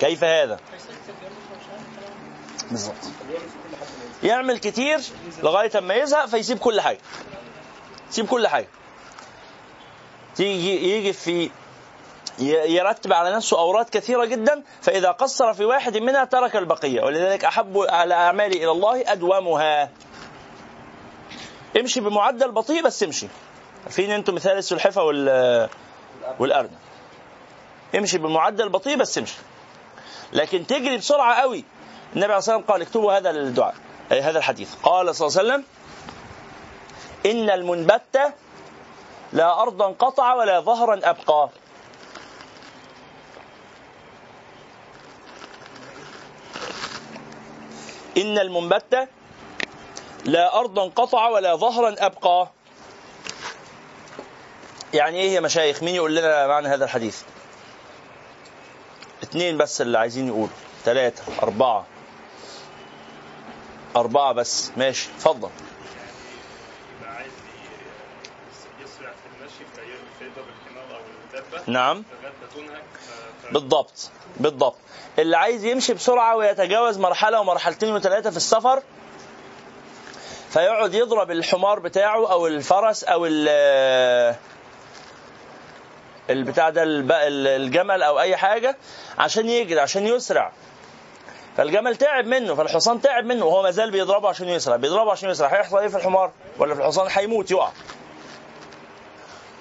كيف 0.00 0.24
هذا؟ 0.24 0.60
بالضبط. 2.70 2.94
يعمل 4.22 4.58
كتير 4.58 5.00
لغاية 5.42 5.80
ما 5.80 5.94
يزهق 5.94 6.26
فيسيب 6.26 6.58
كل 6.58 6.80
حاجة. 6.80 6.98
يسيب 8.10 8.26
كل 8.26 8.48
حاجة. 8.48 8.68
تيجي 10.36 10.96
يجي 10.96 11.12
في 11.12 11.50
يرتب 12.38 13.12
على 13.12 13.36
نفسه 13.36 13.58
أوراد 13.58 13.88
كثيرة 13.88 14.24
جدا 14.24 14.62
فإذا 14.82 15.10
قصر 15.10 15.54
في 15.54 15.64
واحد 15.64 15.96
منها 15.96 16.24
ترك 16.24 16.56
البقية. 16.56 17.02
ولذلك 17.02 17.44
أحب 17.44 17.78
الأعمال 17.78 18.52
إلى 18.52 18.70
الله 18.70 19.12
أدومها. 19.12 19.90
امشي 21.80 22.00
بمعدل 22.00 22.52
بطيء 22.52 22.82
بس 22.82 23.02
امشي. 23.02 23.26
فين 23.90 24.10
أنتم 24.10 24.34
مثال 24.34 24.58
السلحفة 24.58 25.02
وال 25.02 25.68
والأرنب 26.38 26.70
امشي 27.98 28.18
بمعدل 28.18 28.68
بطيء 28.68 28.96
بس 28.96 29.18
امشي. 29.18 29.38
لكن 30.32 30.66
تجري 30.66 30.96
بسرعة 30.96 31.40
قوي. 31.40 31.64
النبي 32.12 32.24
عليه 32.24 32.36
الصلاة 32.36 32.56
والسلام 32.56 32.72
قال 32.72 32.82
اكتبوا 32.82 33.12
هذا 33.12 33.30
الدعاء 33.30 33.74
أي 34.12 34.20
هذا 34.20 34.38
الحديث. 34.38 34.74
قال 34.82 35.14
صلى 35.14 35.28
الله 35.28 35.38
عليه 35.38 35.48
وسلم 35.48 35.64
إن 37.26 37.50
المنبت 37.50 38.34
لا 39.34 39.62
أرضا 39.62 39.86
قطع 39.98 40.34
ولا 40.34 40.60
ظهرا 40.60 41.00
أبقى. 41.10 41.48
إن 48.16 48.38
المنبت 48.38 49.08
لا 50.24 50.58
أرضا 50.60 50.88
قطع 50.88 51.28
ولا 51.28 51.56
ظهرا 51.56 51.94
أبقى. 51.98 52.48
يعني 54.94 55.20
إيه 55.20 55.34
يا 55.34 55.40
مشايخ؟ 55.40 55.82
مين 55.82 55.94
يقول 55.94 56.16
لنا 56.16 56.46
معنى 56.46 56.68
هذا 56.68 56.84
الحديث؟ 56.84 57.22
اثنين 59.22 59.58
بس 59.58 59.80
اللي 59.80 59.98
عايزين 59.98 60.26
يقولوا. 60.28 60.48
ثلاثة 60.84 61.42
أربعة. 61.42 61.86
أربعة 63.96 64.32
بس. 64.32 64.70
ماشي 64.76 65.08
اتفضل 65.16 65.50
عايز 67.06 67.32
يسرع 68.84 69.10
في 69.10 69.26
المشي 69.40 69.64
فيضرب 70.18 70.44
الحمار 70.48 70.96
أو 70.98 71.02
الدابه 71.26 71.53
نعم. 71.66 72.04
بالضبط 73.52 74.10
بالضبط. 74.36 74.76
اللي 75.18 75.36
عايز 75.36 75.64
يمشي 75.64 75.94
بسرعة 75.94 76.36
ويتجاوز 76.36 76.98
مرحلة 76.98 77.40
ومرحلتين 77.40 77.94
وثلاثة 77.94 78.30
في 78.30 78.36
السفر 78.36 78.82
فيقعد 80.50 80.94
يضرب 80.94 81.30
الحمار 81.30 81.78
بتاعه 81.78 82.32
أو 82.32 82.46
الفرس 82.46 83.04
أو 83.04 83.26
ال 83.26 83.48
البتاع 86.30 86.70
ده 86.70 86.82
الجمل 86.86 88.02
أو 88.02 88.20
أي 88.20 88.36
حاجة 88.36 88.76
عشان 89.18 89.48
يجري 89.48 89.80
عشان 89.80 90.06
يسرع. 90.06 90.52
فالجمل 91.56 91.96
تعب 91.96 92.26
منه 92.26 92.54
فالحصان 92.54 93.00
تعب 93.00 93.24
منه 93.24 93.44
وهو 93.44 93.62
ما 93.62 93.70
زال 93.70 93.90
بيضربه 93.90 94.28
عشان 94.28 94.48
يسرع. 94.48 94.76
بيضربه 94.76 95.12
عشان 95.12 95.30
يسرع. 95.30 95.48
هيحصل 95.48 95.78
إيه 95.78 95.88
في 95.88 95.96
الحمار؟ 95.96 96.30
ولا 96.58 96.74
في 96.74 96.80
الحصان 96.80 97.08
هيموت 97.10 97.50
يقع. 97.50 97.70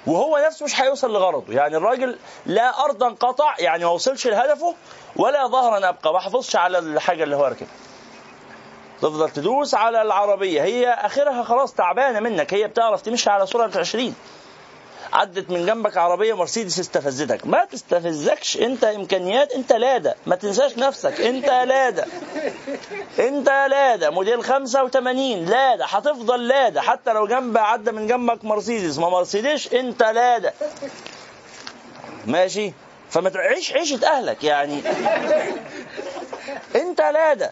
وهو 0.07 0.37
نفسه 0.47 0.63
مش 0.65 0.81
هيوصل 0.81 1.13
لغرضه. 1.13 1.53
يعني 1.53 1.77
الراجل 1.77 2.17
لا 2.45 2.83
أرضا 2.85 3.09
قطع 3.09 3.55
يعني 3.59 3.85
ما 3.85 3.91
وصلش 3.91 4.27
لهدفه 4.27 4.75
ولا 5.15 5.47
ظهرا 5.47 5.89
أبقى. 5.89 6.13
ما 6.13 6.19
حافظش 6.19 6.55
على 6.55 6.79
الحاجة 6.79 7.23
اللي 7.23 7.35
هو 7.35 7.45
راكبها 7.45 7.67
تفضل 9.01 9.29
تدوس 9.29 9.75
على 9.75 10.01
العربية. 10.01 10.63
هي 10.63 10.89
آخرها 10.89 11.43
خلاص 11.43 11.73
تعبانة 11.73 12.19
منك. 12.19 12.53
هي 12.53 12.67
بتعرف 12.67 13.01
تمشي 13.01 13.29
على 13.29 13.45
سرعة 13.47 13.71
20 13.75 14.15
عدت 15.13 15.49
من 15.49 15.65
جنبك 15.65 15.97
عربية 15.97 16.33
مرسيدس 16.33 16.79
استفزتك. 16.79 17.47
ما 17.47 17.65
تستفزكش. 17.65 18.57
انت 18.57 18.83
إمكانيات 18.83 19.51
انت 19.51 19.73
لادة. 19.73 20.15
ما 20.25 20.35
تنساش 20.35 20.77
نفسك. 20.77 21.21
انت 21.21 21.45
لادة. 21.45 22.05
انت 23.19 23.49
لادة. 23.49 24.09
موديل 24.09 24.43
85 24.43 25.45
لادة. 25.45 25.85
هتفضل 25.85 26.47
لادة. 26.47 26.81
حتى 26.81 27.13
لو 27.13 27.27
جنب 27.27 27.57
عدى 27.57 27.91
من 27.91 28.07
جنبك 28.07 28.45
مرسيدس. 28.45 28.97
ما 28.97 29.09
مرسيدس 29.09 29.73
انت 29.73 30.03
لادة. 30.03 30.53
ماشي؟ 32.27 32.73
فما 33.09 33.29
تعيش 33.29 33.73
عيشه 33.73 34.07
أهلك. 34.07 34.43
يعني 34.43 34.81
انت 36.75 37.01
لادة. 37.01 37.51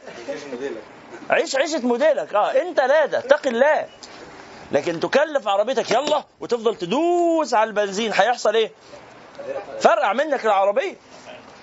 عيش 1.30 1.56
عيشه 1.56 1.80
موديلك. 1.88 2.34
آه 2.34 2.52
انت 2.62 2.80
لادة. 2.80 3.18
اتق 3.20 3.48
الله. 3.48 3.86
لكن 4.72 5.00
تكلف 5.00 5.48
عربيتك 5.48 5.92
يلا 5.92 6.24
وتفضل 6.40 6.76
تدوس 6.76 7.54
على 7.54 7.68
البنزين 7.68 8.12
هيحصل 8.14 8.56
إيه؟ 8.56 8.72
فرقع 9.80 10.14
منك 10.14 10.46
العربية 10.46 10.96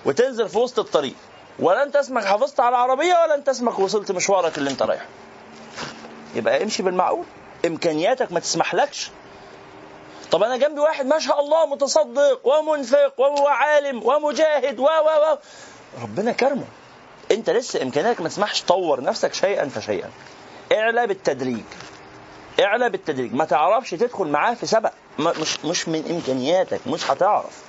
وتنزل 0.05 0.49
في 0.49 0.57
وسط 0.57 0.79
الطريق. 0.79 1.13
ولا 1.59 1.83
انت 1.83 1.95
اسمك 1.95 2.25
حافظت 2.25 2.59
على 2.59 2.69
العربية 2.69 3.13
ولا 3.13 3.35
انت 3.35 3.49
اسمك 3.49 3.79
وصلت 3.79 4.11
مشوارك 4.11 4.57
اللي 4.57 4.69
انت 4.69 4.81
رايحه. 4.81 5.05
يبقى 6.35 6.63
امشي 6.63 6.83
بالمعقول. 6.83 7.25
إمكانياتك 7.65 8.31
ما 8.31 8.39
تسمحلكش. 8.39 9.11
طب 10.31 10.43
أنا 10.43 10.57
جنبي 10.57 10.79
واحد 10.79 11.05
ما 11.05 11.19
شاء 11.19 11.39
الله 11.39 11.65
متصدق 11.65 12.47
ومنفق 12.47 13.13
وهو 13.17 13.47
عالم 13.47 14.05
ومجاهد 14.05 14.79
و 14.79 14.83
و 14.83 14.87
و. 14.87 15.37
ربنا 16.03 16.31
كرمه. 16.31 16.65
انت 17.31 17.49
لسه 17.49 17.81
إمكانياتك 17.81 18.21
ما 18.21 18.29
تسمحش 18.29 18.61
طور 18.61 19.01
نفسك 19.01 19.33
شيئا 19.33 19.69
فشيئا. 19.69 20.09
اعلى 20.71 21.07
بالتدريج. 21.07 21.63
اعلى 22.59 22.89
بالتدريج. 22.89 23.33
ما 23.33 23.45
تعرفش 23.45 23.91
تدخل 23.91 24.27
معاه 24.27 24.53
في 24.53 24.65
سبق. 24.65 24.91
مش 25.19 25.65
مش 25.65 25.87
من 25.87 26.11
إمكانياتك 26.11 26.87
مش 26.87 27.11
هتعرف. 27.11 27.63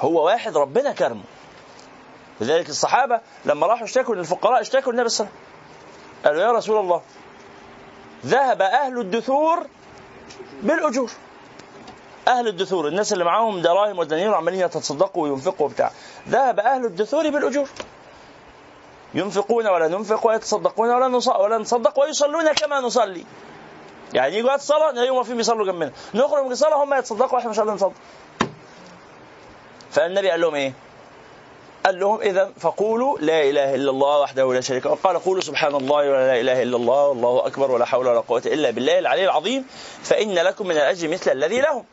هو 0.00 0.26
واحد 0.26 0.56
ربنا 0.56 0.92
كرمه. 0.92 1.22
لذلك 2.40 2.68
الصحابة 2.68 3.20
لما 3.44 3.66
راحوا 3.66 3.84
اشتكوا 3.84 4.14
للفقراء 4.14 4.60
اشتكوا 4.60 4.92
للنبي 4.92 5.08
صلى 5.08 5.26
الله 5.26 5.36
عليه 5.38 5.42
وسلم. 5.42 6.24
قالوا 6.24 6.42
يا 6.42 6.58
رسول 6.58 6.80
الله 6.80 7.02
ذهب 8.26 8.62
أهل 8.62 9.00
الدثور 9.00 9.66
بالأجور. 10.62 11.10
أهل 12.28 12.48
الدثور 12.48 12.88
الناس 12.88 13.12
اللي 13.12 13.24
معاهم 13.24 13.60
دراهم 13.62 13.98
ودنانير 13.98 14.30
وعمالين 14.30 14.60
يتصدقوا 14.60 15.22
وينفقوا 15.22 15.66
وبتاع. 15.66 15.90
ذهب 16.28 16.60
أهل 16.60 16.84
الدثور 16.84 17.30
بالأجور. 17.30 17.68
ينفقون 19.14 19.66
ولا 19.66 19.88
ننفق 19.88 20.26
ويتصدقون 20.26 20.90
ولا 20.90 21.06
ولا 21.38 21.58
نصدق 21.58 22.00
ويصلون 22.00 22.52
كما 22.52 22.80
نصلي. 22.80 23.24
يعني 24.12 24.36
يجوا 24.36 24.50
وقت 24.50 24.60
الصلاه 24.60 24.92
نلاقيهم 24.92 25.14
واقفين 25.14 25.36
بيصلوا 25.36 25.66
جنبنا. 25.66 25.92
نخرج 26.14 26.44
من 26.44 26.52
الصلاه 26.52 26.84
هم 26.84 26.94
يتصدقوا 26.94 27.34
وإحنا 27.34 27.50
مش 27.50 27.58
قادرين 27.58 27.74
نصدق 27.74 27.92
فالنبي 29.90 30.30
قال 30.30 30.40
لهم 30.40 30.54
إيه؟ 30.54 30.72
قال 31.86 32.00
لهم 32.00 32.20
اذا 32.20 32.52
فقولوا 32.60 33.18
لا 33.18 33.42
إله 33.42 33.74
إلا 33.74 33.90
الله 33.90 34.20
وحده 34.20 34.54
لا 34.54 34.60
شريك 34.60 34.86
له. 34.86 34.98
قال 35.04 35.18
قولوا 35.18 35.40
سبحان 35.42 35.74
الله 35.74 35.96
ولا 35.96 36.26
لا 36.26 36.40
إله 36.40 36.62
إلا 36.62 36.76
الله 36.76 37.06
والله 37.08 37.46
أكبر 37.46 37.70
ولا 37.70 37.84
حول 37.84 38.06
ولا 38.06 38.20
قوة 38.20 38.42
إلا 38.46 38.70
بالله 38.70 38.98
العلي 38.98 39.24
العظيم. 39.24 39.66
فإن 40.02 40.34
لكم 40.34 40.66
من 40.66 40.76
الأجر 40.76 41.08
مثل 41.08 41.32
الذي 41.32 41.60
لهم. 41.60 41.84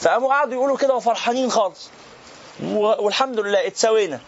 فقاموا 0.00 0.28
قعدوا 0.28 0.54
يقولوا 0.54 0.76
كده 0.76 0.94
وفرحانين 0.94 1.50
خالص. 1.50 1.90
والحمد 2.72 3.40
لله 3.40 3.66
اتسوينا 3.66 4.20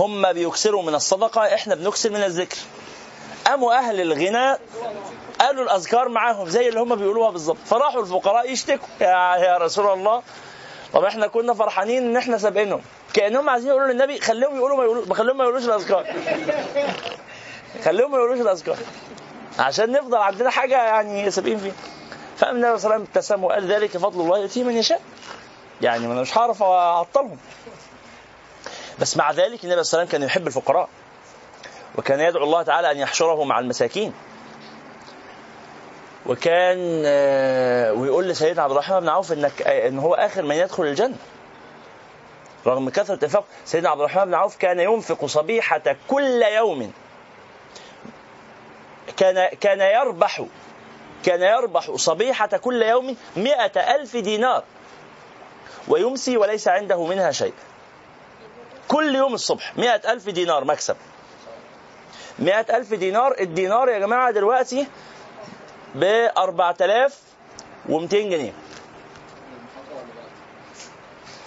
هم 0.00 0.32
بيكسروا 0.32 0.82
من 0.82 0.94
الصدقة 0.94 1.54
إحنا 1.54 1.74
بنكسر 1.74 2.10
من 2.10 2.22
الذكر. 2.22 2.56
قاموا 3.46 3.78
أهل 3.78 4.00
الغنى 4.00 4.58
قالوا 5.40 5.64
الأذكار 5.64 6.08
معاهم 6.08 6.48
زي 6.48 6.68
اللي 6.68 6.80
هم 6.80 6.94
بيقولوها 6.94 7.30
بالظبط. 7.30 7.56
فراحوا 7.66 8.00
الفقراء 8.00 8.52
يشتكوا. 8.52 8.88
يا, 9.00 9.36
يا 9.36 9.58
رسول 9.58 9.92
الله. 9.92 10.22
طب 10.92 11.04
إحنا 11.04 11.26
كنا 11.26 11.54
فرحانين 11.54 12.06
إن 12.06 12.16
إحنا 12.16 12.38
سابقينهم. 12.38 12.82
كأنهم 13.12 13.50
عايزين 13.50 13.70
يقولوا 13.70 13.88
للنبي 13.88 14.20
خليهم 14.20 14.56
يقولوا 14.56 14.76
ما 14.76 14.84
يقولوا 14.84 15.14
خليهم 15.14 15.36
ما 15.36 15.44
يقولوش 15.44 15.64
الأذكار. 15.64 16.06
خليهم 17.84 18.10
ما 18.10 18.16
يقولوش 18.18 18.40
الأذكار. 18.40 18.76
عشان 19.58 19.92
نفضل 19.92 20.16
عندنا 20.16 20.50
حاجة 20.50 20.82
يعني 20.84 21.30
سابقين 21.30 21.58
فيها. 21.58 21.72
النبي 22.42 22.50
صلى 22.50 22.50
الله 22.50 22.66
عليه 22.68 22.74
وسلم 22.74 23.02
ابتسم 23.02 23.44
وقال 23.44 23.72
ذلك 23.72 23.96
فضل 23.96 24.20
الله 24.20 24.38
يؤتيه 24.38 24.64
من 24.64 24.76
يشاء. 24.76 25.00
يعني 25.82 26.06
أنا 26.06 26.20
مش 26.20 26.38
هعرف 26.38 26.62
اعطلهم 26.62 27.38
بس 29.00 29.16
مع 29.16 29.30
ذلك 29.30 29.42
النبي 29.42 29.72
عليه 29.72 29.80
وسلم 29.80 30.04
كان 30.04 30.22
يحب 30.22 30.46
الفقراء 30.46 30.88
وكان 31.98 32.20
يدعو 32.20 32.44
الله 32.44 32.62
تعالى 32.62 32.90
أن 32.90 32.96
يحشره 32.96 33.44
مع 33.44 33.58
المساكين. 33.58 34.12
وكان 36.26 37.02
آه، 37.06 37.92
ويقول 37.92 38.28
لسيدنا 38.28 38.62
عبد 38.62 38.72
الرحمن 38.72 39.00
بن 39.00 39.08
عوف 39.08 39.32
إنك 39.32 39.62
آه، 39.62 39.88
إن 39.88 39.98
هو 39.98 40.14
آخر 40.14 40.42
من 40.42 40.56
يدخل 40.56 40.82
الجنة. 40.82 41.16
رغم 42.66 42.90
كثرة 42.90 43.14
الإنفاق 43.14 43.44
سيدنا 43.64 43.88
عبد 43.90 44.00
الرحمن 44.00 44.24
بن 44.24 44.34
عوف 44.34 44.56
كان 44.56 44.80
ينفق 44.80 45.26
صبيحة 45.26 45.96
كل 46.08 46.42
يوم. 46.42 46.92
كان 49.16 49.48
كان 49.60 49.80
يربح 49.80 50.44
كان 51.24 51.42
يربح 51.42 51.90
صبيحة 51.90 52.46
كل 52.46 52.82
يوم 52.82 53.16
مئة 53.36 53.94
ألف 53.94 54.16
دينار. 54.16 54.62
ويمسي 55.88 56.36
وليس 56.36 56.68
عنده 56.68 57.04
منها 57.04 57.30
شيء. 57.30 57.54
كل 58.90 59.14
يوم 59.14 59.34
الصبح 59.34 59.76
مئة 59.76 60.12
ألف 60.12 60.28
دينار 60.28 60.64
مكسب. 60.64 60.96
مئة 62.38 62.76
ألف 62.76 62.94
دينار 62.94 63.34
الدينار 63.40 63.88
يا 63.88 63.98
جماعة 63.98 64.30
دلوقتي 64.30 64.86
ب 65.94 66.04
4200 66.38 68.16
جنيه. 68.16 68.52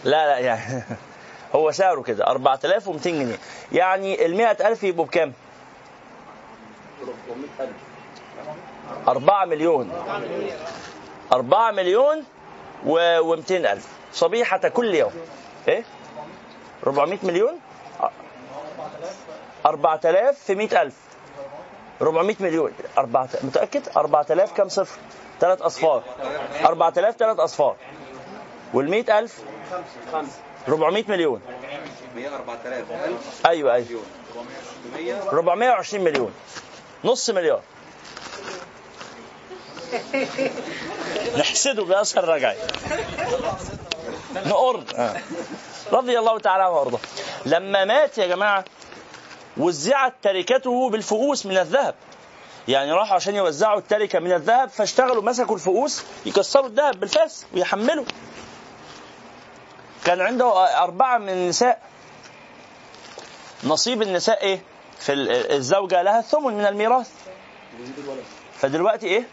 لا 0.03 0.27
لا 0.27 0.37
يعني 0.37 0.83
هو 1.55 1.71
سعره 1.71 2.01
كده 2.01 2.27
4200 2.27 3.09
جنيه. 3.09 3.37
يعني 3.71 4.25
ال 4.25 4.35
100000 4.35 4.83
يبقوا 4.83 5.05
بكام؟ 5.05 5.33
4 9.07 9.45
مليون. 9.45 9.91
4 11.33 11.71
مليون 11.71 12.23
و 12.85 13.35
200 13.35 13.57
ألف. 13.57 13.87
صبيحة 14.13 14.57
كل 14.57 14.95
يوم. 14.95 15.11
إيه؟ 15.67 15.83
400 16.87 17.19
مليون؟ 17.23 17.59
4000 19.65 20.39
في 20.45 20.55
100 20.55 20.81
ألف. 20.81 20.93
400 22.01 22.35
مليون. 22.39 22.73
4 22.97 23.29
متأكد؟ 23.43 23.81
4000 23.97 24.51
كم 24.51 24.69
صفر؟ 24.69 24.97
ثلاث 25.39 25.61
أصفار. 25.61 26.03
4000 26.65 27.15
ثلاث 27.15 27.39
أصفار. 27.39 27.75
وال 28.73 28.89
100 28.89 29.19
ألف؟ 29.19 29.39
400 30.67 31.03
مليون. 31.07 31.41
100 32.15 32.35
4000 32.35 32.91
1000 32.91 33.45
أيوه 33.45 33.73
أيوه. 33.73 33.85
مليون 33.87 34.05
100 34.93 35.29
420 35.29 36.03
مليون. 36.03 36.33
نص 37.03 37.29
مليار. 37.29 37.61
نحسده 41.37 41.83
بأسهل 41.83 42.27
رجعي. 42.27 42.57
نقر. 44.45 44.83
آه. 44.95 45.17
رضي 45.91 46.19
الله 46.19 46.39
تعالى 46.39 46.63
عنه 46.63 46.71
وأرضاه. 46.73 46.99
لما 47.45 47.85
مات 47.85 48.17
يا 48.17 48.27
جماعة 48.27 48.65
وزعت 49.57 50.13
تركته 50.23 50.89
بالفؤوس 50.89 51.45
من 51.45 51.57
الذهب. 51.57 51.95
يعني 52.67 52.91
راحوا 52.91 53.15
عشان 53.15 53.35
يوزعوا 53.35 53.79
التركة 53.79 54.19
من 54.19 54.31
الذهب 54.33 54.69
فاشتغلوا 54.69 55.23
مسكوا 55.23 55.55
الفؤوس 55.55 56.03
يكسروا 56.25 56.67
الذهب 56.67 56.99
بالفاس 56.99 57.45
ويحملوا. 57.53 58.05
كان 60.05 60.21
عنده 60.21 60.77
أربعة 60.83 61.17
من 61.17 61.29
النساء. 61.29 61.81
نصيب 63.63 64.01
النساء 64.01 64.43
إيه؟ 64.43 64.61
في 64.99 65.13
ال- 65.13 65.51
الزوجة 65.51 66.01
لها 66.01 66.19
الثمن 66.19 66.53
من 66.53 66.65
الميراث. 66.65 67.09
فدلوقتي 68.59 69.07
إيه؟ 69.07 69.27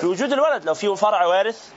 في 0.00 0.06
وجود 0.06 0.32
الولد. 0.32 0.64
لو 0.64 0.74
في 0.74 0.96
فرع 0.96 1.26
وارث 1.26 1.68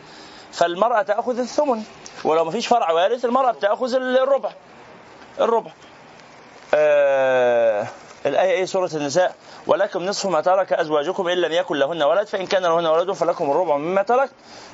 فالمرأة 0.53 1.01
تأخذ 1.01 1.39
الثمن. 1.39 1.83
ولو 2.23 2.45
ما 2.45 2.51
فيش 2.51 2.67
فرع 2.67 2.91
وارث 2.91 3.25
المرأة 3.25 3.51
بتأخذ 3.51 3.93
الربع. 3.95 4.51
الربع. 5.39 5.71
آه 6.73 7.87
الآية 8.25 8.51
إيه؟ 8.51 8.65
سورة 8.65 8.89
النساء. 8.93 9.35
ولكم 9.67 10.05
نصف 10.05 10.25
ما 10.25 10.41
ترك 10.41 10.73
أزواجكم 10.73 11.27
إن 11.27 11.37
لم 11.37 11.51
يكن 11.51 11.75
لهن 11.75 12.03
ولد 12.03 12.27
فإن 12.27 12.47
كان 12.47 12.63
لهن 12.63 12.85
ولد 12.85 13.11
فلكم 13.11 13.51
الربع 13.51 13.77
مما 13.77 14.01
ترك 14.01 14.29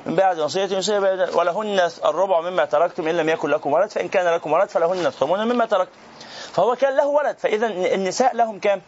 من 0.06 0.16
بعد 0.16 0.40
وصية 0.40 0.66
يوصي 0.76 0.98
ولهن 1.34 1.90
الربع 2.06 2.42
مما 2.42 2.66
تركتم 2.66 3.08
إن 3.08 3.18
لم 3.18 3.30
يكن 3.30 3.50
لكم 3.50 3.74
ولد 3.74 3.90
فإن 3.90 4.08
كان 4.08 4.34
لكم 4.36 4.52
ولد 4.52 4.70
فلهن 4.70 5.06
الثمن 5.06 5.40
مما 5.40 5.66
تركتم 5.66 5.96
فهو 6.54 6.76
كان 6.76 6.96
له 6.96 7.08
ولد 7.08 7.38
فإذا 7.38 7.68
النساء 7.68 8.36
لهم 8.36 8.60
كام؟ 8.60 8.82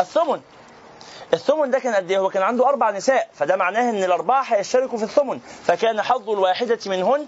الثمن. 0.00 0.40
الثمن 1.32 1.70
ده 1.70 1.78
كان 1.78 1.94
قد 1.94 2.10
إيه؟ 2.10 2.18
هو 2.18 2.28
كان 2.30 2.42
عنده 2.42 2.68
أربع 2.68 2.90
نساء 2.90 3.28
فده 3.34 3.56
معناه 3.56 3.90
إن 3.90 4.04
الاربعه 4.04 4.42
هيشتركوا 4.42 4.98
في 4.98 5.04
الثمن. 5.04 5.38
فكان 5.64 6.02
حظ 6.02 6.30
الواحدة 6.30 6.78
منهن 6.86 7.26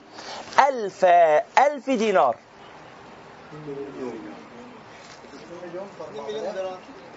ألف 0.68 1.04
ألف 1.58 1.90
دينار. 1.90 2.36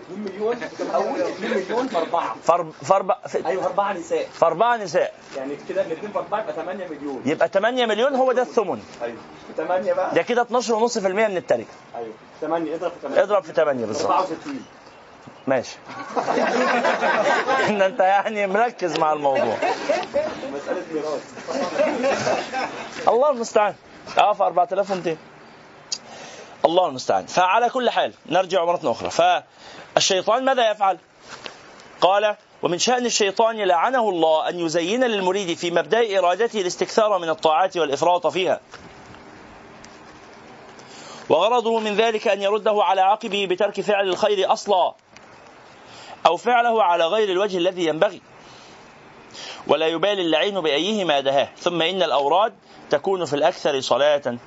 2 0.09 0.19
مليون 0.25 0.55
في 0.59 0.83
الأول 0.83 1.21
2 1.21 1.51
مليون 1.51 1.87
في 1.87 1.97
أربعة 1.97 2.35
فارب 2.43 2.71
فاربع 2.71 3.17
في 3.27 3.45
أيوه 3.47 3.65
أربعة 3.65 3.93
نساء. 3.93 4.27
فاربعه 4.33 4.77
نساء 4.77 5.13
يعني 5.37 5.57
كده 5.69 5.81
الاثنين 5.81 6.11
في 6.11 6.17
أربعة 6.17 6.41
يبقى 6.41 6.53
8 6.53 6.87
مليون. 6.87 7.21
يبقى 7.25 7.47
8 7.47 7.85
مليون 7.85 8.15
هو 8.15 8.31
ده 8.31 8.41
الثمن. 8.41 8.83
أيوه. 9.03 9.17
8 9.57 9.93
بقى؟ 9.93 10.15
ده 10.15 10.21
كده 10.21 10.43
12.5% 10.43 11.05
من 11.05 11.37
التركة. 11.37 11.65
أيوه. 11.95 12.13
8 12.41 12.75
اضرب 12.75 12.91
في 12.91 12.99
8 13.01 13.23
اضرب 13.23 13.43
في 13.43 13.53
8 13.53 13.85
بالظبط. 13.85 14.11
64 14.11 14.65
ماشي. 15.47 15.77
إن 17.69 17.81
أنت 17.81 17.99
يعني 17.99 18.47
مركز 18.47 18.99
مع 18.99 19.13
الموضوع. 19.13 19.57
مساله 20.53 20.83
ميراث 20.91 21.23
الله 23.07 23.31
المستعان. 23.31 23.75
آه 24.17 24.33
في 24.33 24.43
4200 24.43 25.17
الله 26.65 26.87
المستعان. 26.87 27.25
فعلى 27.25 27.69
كل 27.69 27.89
حال 27.89 28.13
نرجع 28.25 28.65
مرة 28.65 28.91
أخرى. 28.91 29.09
فالشيطان 29.95 30.45
ماذا 30.45 30.71
يفعل؟ 30.71 30.97
قال 32.01 32.35
ومن 32.63 32.77
شأن 32.77 33.05
الشيطان 33.05 33.57
لعنه 33.57 34.09
الله 34.09 34.49
أن 34.49 34.59
يزين 34.59 35.03
للمريد 35.03 35.57
في 35.57 35.71
مبدأ 35.71 36.19
إرادته 36.19 36.61
الاستكثار 36.61 37.19
من 37.19 37.29
الطاعات 37.29 37.77
والإفراط 37.77 38.27
فيها. 38.27 38.59
وغرضه 41.29 41.79
من 41.79 41.95
ذلك 41.95 42.27
أن 42.27 42.41
يرده 42.41 42.83
على 42.83 43.01
عقبه 43.01 43.47
بترك 43.49 43.81
فعل 43.81 44.07
الخير 44.09 44.53
أصلا. 44.53 44.93
أو 46.25 46.37
فعله 46.37 46.83
على 46.83 47.07
غير 47.07 47.29
الوجه 47.31 47.57
الذي 47.57 47.85
ينبغي. 47.85 48.21
ولا 49.67 49.87
يبالي 49.87 50.21
اللعين 50.21 50.61
بأيهما 50.61 51.19
دهاه. 51.19 51.49
ثم 51.57 51.81
إن 51.81 52.03
الأوراد 52.03 52.53
تكون 52.89 53.25
في 53.25 53.33
الأكثر 53.33 53.81
صلاة. 53.81 54.37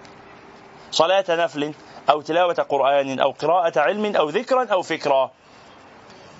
صلاة 0.90 1.24
نفل 1.28 1.74
أو 2.10 2.20
تلاوة 2.20 2.54
قرآن 2.54 3.20
أو 3.20 3.30
قراءة 3.30 3.80
علم 3.80 4.16
أو 4.16 4.28
ذكرا 4.28 4.64
أو 4.64 4.82
فكرا. 4.82 5.30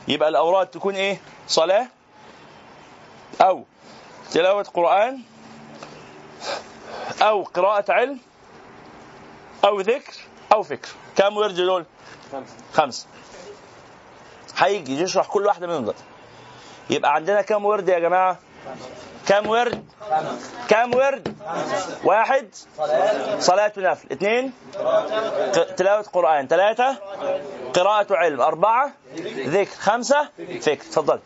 يبقى 0.09 0.29
الأوراد 0.29 0.67
تكون 0.67 0.95
إيه؟ 0.95 1.21
صلاة 1.49 1.87
أو 3.41 3.65
تلاوة 4.33 4.63
قرآن 4.63 5.21
أو 7.23 7.43
قراءة 7.43 7.93
علم 7.93 8.19
أو 9.65 9.81
ذكر 9.81 10.13
أو 10.53 10.63
فكر. 10.63 10.89
كم 11.17 11.37
ورد 11.37 11.55
دول 11.55 11.85
خمسة. 12.33 12.55
خمسة. 12.73 13.07
هيجي 14.59 15.03
يشرح 15.03 15.27
كل 15.27 15.47
واحدة 15.47 15.67
منهم 15.67 15.81
دلوقتي. 15.81 16.03
يبقى 16.91 17.15
عندنا 17.15 17.43
كم 17.43 17.65
ورد 17.65 17.89
يا 17.89 17.99
جماعة؟ 17.99 18.39
كم 19.27 19.49
ورد؟ 19.49 19.85
كم 20.69 20.95
ورد؟ 20.95 21.37
واحد. 22.05 22.49
صلاة 23.39 23.73
نفل 23.77 24.13
اثنين. 24.13 24.53
تلاوة 25.77 26.03
قرآن. 26.03 26.49
ثلاثة 26.49 26.97
قراءة 27.75 28.15
علم. 28.15 28.41
أربعة. 28.41 28.93
ذكر. 29.47 29.71
خمسة. 29.79 30.29
فكر. 30.61 30.85
تفضل. 30.85 31.21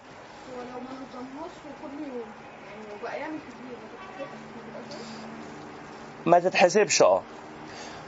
ما 6.26 6.38
تتحسبش 6.38 7.02
آه. 7.02 7.22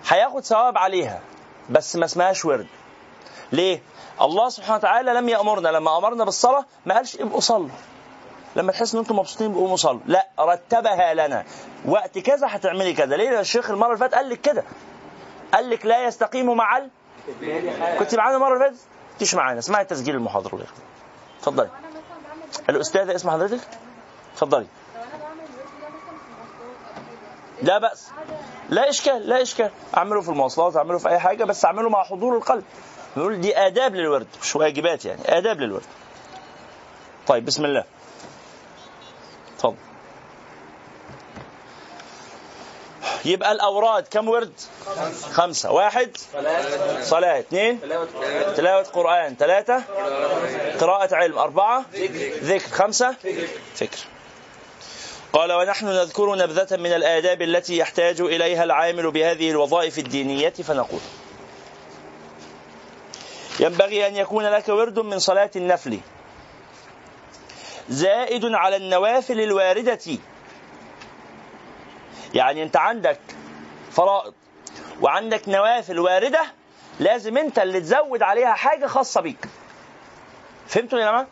هياخد 0.09 0.45
ثواب 0.45 0.79
عليها 0.79 1.20
بس 1.70 1.97
ما 1.97 2.05
اسمهاش 2.05 2.45
ورد. 2.45 2.66
ليه؟ 3.53 3.83
الله 4.21 4.49
سبحانه 4.49 4.77
وتعالى 4.77 5.12
لم 5.12 5.29
يأمرنا 5.29 5.69
لما 5.69 5.99
أمرنا 5.99 6.25
بالصلاة 6.25 6.65
ما 6.87 6.95
قالش 6.95 7.17
ابقوا 7.17 7.41
صلوا. 7.41 7.69
لما 8.57 8.73
تحس 8.73 8.95
إن 8.95 9.01
أنتم 9.01 9.19
مبسوطين 9.19 9.53
بقوموا 9.53 9.77
صلوا. 9.77 10.01
لا 10.07 10.29
رتبها 10.41 11.15
لنا. 11.15 11.45
وقت 11.87 12.19
كذا 12.19 12.47
هتعملي 12.51 12.93
كذا. 12.93 13.17
ليه؟ 13.17 13.41
الشيخ 13.41 13.71
المرة 13.71 13.87
اللي 13.87 13.99
فاتت 13.99 14.15
قال 14.15 14.29
لك 14.29 14.41
كده. 14.41 14.65
قال 15.55 15.71
لك 15.71 15.87
لا 15.87 16.07
يستقيم 16.07 16.57
مع 16.57 16.77
ال... 16.77 16.89
كنت 17.99 18.15
معانا 18.15 18.37
المرة 18.37 18.55
اللي 18.55 18.65
فاتت؟ 18.65 18.81
كنتش 19.12 19.35
معانا. 19.35 19.59
اسمعي 19.59 19.85
تسجيل 19.85 20.15
المحاضرة 20.15 20.55
والإخوة. 20.55 20.79
اتفضلي. 21.39 21.71
الأستاذة 22.69 23.15
اسم 23.15 23.31
حضرتك؟ 23.31 23.69
اتفضلي. 24.35 24.67
لا 27.62 27.79
بأس. 27.79 28.11
لا 28.69 28.89
إشكال 28.89 29.29
لا 29.29 29.43
إشكال. 29.43 29.71
اعمله 29.97 30.21
في 30.21 30.29
المواصلات 30.29 30.77
اعمله 30.77 30.99
في 30.99 31.09
أي 31.09 31.19
حاجة 31.19 31.45
بس 31.45 31.65
اعمله 31.65 31.89
مع 31.89 32.05
حضور 32.05 32.37
القلب. 32.37 32.65
نقول 33.17 33.41
دي 33.41 33.59
آداب 33.59 33.95
للورد 33.95 34.27
مش 34.43 34.57
واجبات 34.57 35.05
يعني 35.05 35.39
آداب 35.39 35.61
للورد. 35.61 35.85
طيب 37.27 37.45
بسم 37.45 37.65
الله. 37.65 37.85
اتفضل 39.57 39.77
يبقى 43.25 43.53
الأوراد 43.53 44.09
كم 44.11 44.29
ورد؟ 44.29 44.53
خمسة. 45.33 45.73
واحد؟ 45.73 46.17
صلاة. 47.03 47.39
اثنين؟ 47.39 47.81
تلاوة 48.57 48.83
قرآن. 48.83 49.37
ثلاثة 49.37 49.83
قراءة 50.81 51.15
علم. 51.15 51.39
أربعة؟ 51.39 51.85
ذكر. 52.43 52.69
خمسة؟ 52.71 53.17
فكر. 53.75 53.99
قال 55.33 55.53
ونحن 55.53 55.87
نذكر 55.87 56.35
نبذة 56.35 56.77
من 56.77 56.93
الآداب 56.93 57.43
التي 57.43 57.77
يحتاج 57.77 58.21
إليها 58.21 58.65
العامل 58.65 59.11
بهذه 59.11 59.51
الوظائف 59.51 59.99
الدينية 59.99 60.49
فنقول 60.51 61.01
ينبغي 63.65 64.07
أن 64.07 64.17
يكون 64.17 64.45
لك 64.45 64.69
ورد 64.69 64.99
من 64.99 65.19
صلاة 65.19 65.51
النفل. 65.57 66.01
زائد 67.89 68.45
على 68.45 68.77
النوافل 68.77 69.41
الواردة. 69.41 69.99
يعني 72.35 72.62
أنت 72.62 72.77
عندك 72.77 73.21
فرائض 73.91 74.35
وعندك 75.01 75.49
نوافل 75.49 75.99
واردة 75.99 76.45
لازم 77.01 77.39
أنت 77.39 77.59
اللي 77.59 77.81
تزود 77.81 78.23
عليها 78.23 78.53
حاجة 78.55 78.87
خاصة 78.87 79.21
بيك. 79.21 79.49
فهمتوا 80.67 80.99
يا 80.99 81.05
جماعة؟ 81.05 81.27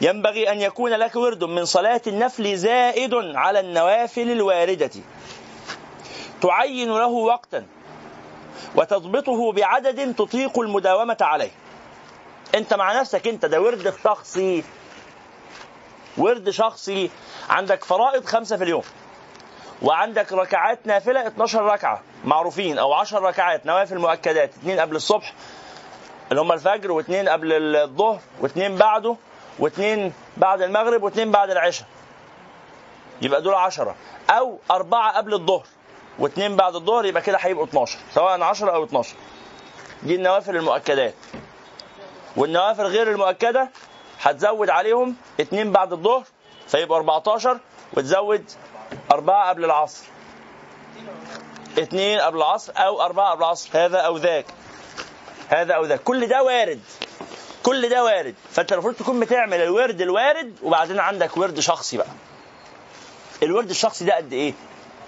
ينبغي 0.00 0.52
أن 0.52 0.60
يكون 0.60 0.90
لك 0.90 1.16
ورد 1.16 1.44
من 1.44 1.64
صلاة 1.64 2.02
النفل 2.06 2.56
زائد 2.56 3.14
على 3.14 3.60
النوافل 3.60 4.30
الواردة. 4.30 4.90
تعين 6.42 6.88
له 6.88 7.06
وقتا. 7.06 7.66
وتضبطه 8.74 9.52
بعدد 9.52 10.14
تطيق 10.14 10.58
المداومة 10.58 11.16
عليه. 11.20 11.50
انت 12.54 12.74
مع 12.74 13.00
نفسك 13.00 13.26
انت 13.28 13.46
ده 13.46 13.60
ورد 13.60 13.94
شخصي 14.04 14.64
ورد 16.18 16.50
شخصي. 16.50 17.10
عندك 17.50 17.84
فرائض 17.84 18.24
خمسة 18.24 18.56
في 18.56 18.64
اليوم 18.64 18.82
وعندك 19.82 20.32
ركعات 20.32 20.86
نافلة 20.86 21.26
12 21.26 21.62
ركعة 21.62 22.02
معروفين 22.24 22.78
أو 22.78 22.92
10 22.92 23.18
ركعات 23.18 23.66
نوافل 23.66 23.98
مؤكدات 23.98 24.48
اثنين 24.50 24.80
قبل 24.80 24.96
الصبح 24.96 25.34
اللي 26.30 26.40
هم 26.42 26.52
الفجر 26.52 26.92
واثنين 26.92 27.28
قبل 27.28 27.52
الظهر 27.76 28.20
واثنين 28.40 28.76
بعده 28.76 29.16
واثنين 29.58 30.12
بعد 30.36 30.62
المغرب 30.62 31.02
واثنين 31.02 31.30
بعد 31.30 31.50
العشاء. 31.50 31.86
يبقى 33.22 33.42
دول 33.42 33.54
عشرة 33.54 33.94
أو 34.30 34.58
أربعة 34.70 35.16
قبل 35.16 35.34
الظهر. 35.34 35.66
واثنين 36.18 36.56
بعد 36.56 36.74
الظهر 36.74 37.04
يبقى 37.04 37.22
كده 37.22 37.38
هيبقوا 37.40 37.66
12 37.66 37.98
سواء 38.14 38.40
10 38.42 38.70
أو 38.74 38.84
12 38.84 39.14
دي 40.02 40.14
النوافل 40.14 40.56
المؤكدات. 40.56 41.14
والنوافل 42.36 42.82
غير 42.82 43.10
المؤكدة 43.10 43.70
هتزود 44.22 44.70
عليهم 44.70 45.16
اثنين 45.40 45.72
بعد 45.72 45.92
الظهر 45.92 46.24
فيبقوا 46.68 46.96
14 46.96 47.58
وتزود 47.92 48.44
أربعة 49.12 49.48
قبل 49.48 49.64
العصر. 49.64 50.04
اثنين 51.78 52.20
قبل 52.20 52.36
العصر 52.36 52.72
أو 52.76 53.02
أربعة 53.02 53.30
قبل 53.30 53.42
العصر 53.42 53.68
هذا 53.72 53.98
أو 53.98 54.16
ذاك. 54.16 54.46
هذا 55.48 55.74
أو 55.74 55.84
ذاك. 55.84 56.02
كل 56.02 56.26
ده 56.26 56.42
وارد. 56.42 56.80
كل 57.62 57.88
ده 57.88 58.04
وارد. 58.04 58.34
فأنت 58.50 58.72
المفروض 58.72 58.94
تكون 58.94 59.20
بتعمل 59.20 59.60
الورد 59.60 60.00
الوارد 60.00 60.56
وبعدين 60.62 60.98
عندك 61.00 61.36
ورد 61.36 61.60
شخصي 61.60 61.96
بقى. 61.96 62.08
الورد 63.42 63.70
الشخصي 63.70 64.04
ده 64.04 64.16
قد 64.16 64.32
إيه؟ 64.32 64.54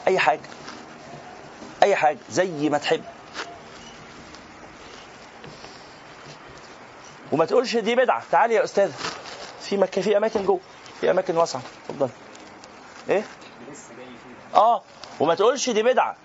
أي 0.08 0.18
حاجة. 0.18 0.40
أي 1.86 1.96
حاجة 1.96 2.18
زي 2.30 2.68
ما 2.68 2.78
تحب. 2.78 3.04
وما 7.32 7.44
تقولش 7.44 7.76
دي 7.76 7.94
بدعة. 7.94 8.22
تعالي 8.30 8.54
يا 8.54 8.64
أستاذ 8.64 8.92
في 9.60 9.76
مكان 9.76 10.04
في 10.04 10.16
أماكن 10.16 10.44
جوه. 10.46 10.60
في 11.00 11.10
أماكن 11.10 11.36
واسعة. 11.36 11.62
اتفضل. 11.88 12.08
إيه؟ 13.08 13.24
آه. 14.54 14.82
وما 15.20 15.34
تقولش 15.34 15.70
دي 15.70 15.82
بدعة. 15.82 16.16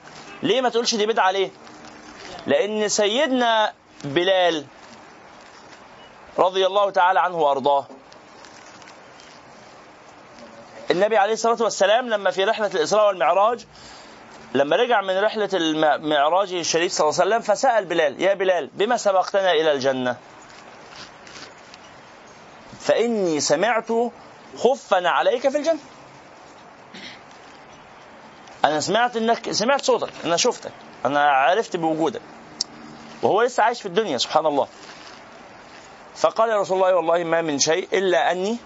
ليه 0.44 0.62
ما 0.62 0.70
تقولش 0.70 0.96
دي 0.96 1.06
بدعة 1.06 1.32
ليه؟ 1.32 1.50
لأن 2.48 2.90
سيدنا 2.90 3.74
بلال 4.04 4.66
رضي 6.38 6.66
الله 6.68 6.90
تعالى 6.90 7.20
عنه 7.20 7.38
وأرضاه. 7.38 7.86
النبي 10.92 11.18
عليه 11.18 11.34
الصلاة 11.34 11.64
والسلام 11.64 12.10
لما 12.10 12.32
في 12.32 12.44
رحلة 12.44 12.68
الإسراء 12.68 13.08
والمعراج 13.08 13.66
لما 14.54 14.76
رجع 14.76 15.02
من 15.02 15.18
رحلة 15.18 15.50
المعراج 15.54 16.54
الشريف 16.54 16.92
صلى 16.92 17.10
الله 17.10 17.22
عليه 17.22 17.30
وسلم 17.36 17.56
فسأل 17.56 17.86
بلال 17.86 18.22
يا 18.22 18.34
بلال 18.34 18.70
بما 18.74 18.98
سبقتنا 18.98 19.52
إلى 19.52 19.72
الجنة؟ 19.72 20.18
فإني 22.80 23.40
سمعت 23.40 23.92
خفا 24.58 25.08
عليك 25.08 25.50
في 25.50 25.58
الجنة. 25.58 25.80
أنا 28.66 28.80
سمعت 28.80 29.18
انك 29.18 29.52
سمعت 29.52 29.82
صوتك 29.82 30.10
أنا 30.26 30.38
شفتك 30.38 30.72
أنا 31.06 31.30
عرفت 31.32 31.76
بوجودك 31.78 32.22
وهو 33.22 33.42
لسه 33.42 33.64
عايش 33.64 33.82
في 33.82 33.86
الدنيا 33.88 34.18
سبحان 34.18 34.46
الله. 34.46 34.68
فقال 36.16 36.50
يا 36.50 36.58
رسول 36.62 36.78
الله 36.78 36.96
والله 36.96 37.24
ما 37.24 37.42
من 37.42 37.60
شيء 37.60 37.88
إلا 37.94 38.32
أني 38.32 38.58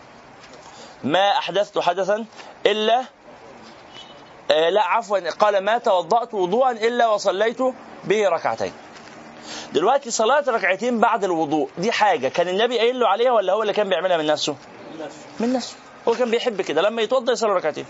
ما 1.03 1.37
أحدثت 1.37 1.79
حدثا 1.79 2.25
آه 2.67 3.05
لا 4.49 4.81
عفوا 4.81 5.29
قال 5.29 5.63
ما 5.63 5.77
توضأت 5.77 6.33
وضوءا 6.33 6.71
إلا 6.71 7.07
وصليت 7.07 7.57
به 8.03 8.29
ركعتين. 8.29 8.73
دلوقتي 9.73 10.11
صلاة 10.11 10.43
ركعتين 10.47 10.99
بعد 10.99 11.23
الوضوء 11.23 11.69
دي 11.77 11.91
حاجة. 11.91 12.27
كان 12.27 12.47
النبي 12.47 12.79
قايل 12.79 12.99
له 12.99 13.07
عليها 13.07 13.31
ولا 13.31 13.53
هو 13.53 13.61
اللي 13.61 13.73
كان 13.73 13.89
بيعملها 13.89 14.17
من 14.17 14.25
نفسه؟ 14.25 14.55
من 15.39 15.53
نفسه. 15.53 15.75
هو 16.07 16.13
كان 16.13 16.31
بيحب 16.31 16.61
كده. 16.61 16.81
لما 16.81 17.01
يتوضأ 17.01 17.33
يصلي 17.33 17.53
ركعتين. 17.53 17.85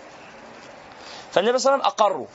فالنبي 1.31 1.57
صلى 1.57 1.73
الله 1.73 1.85
عليه 1.85 1.93
وسلم 1.93 2.07
أقره. 2.07 2.27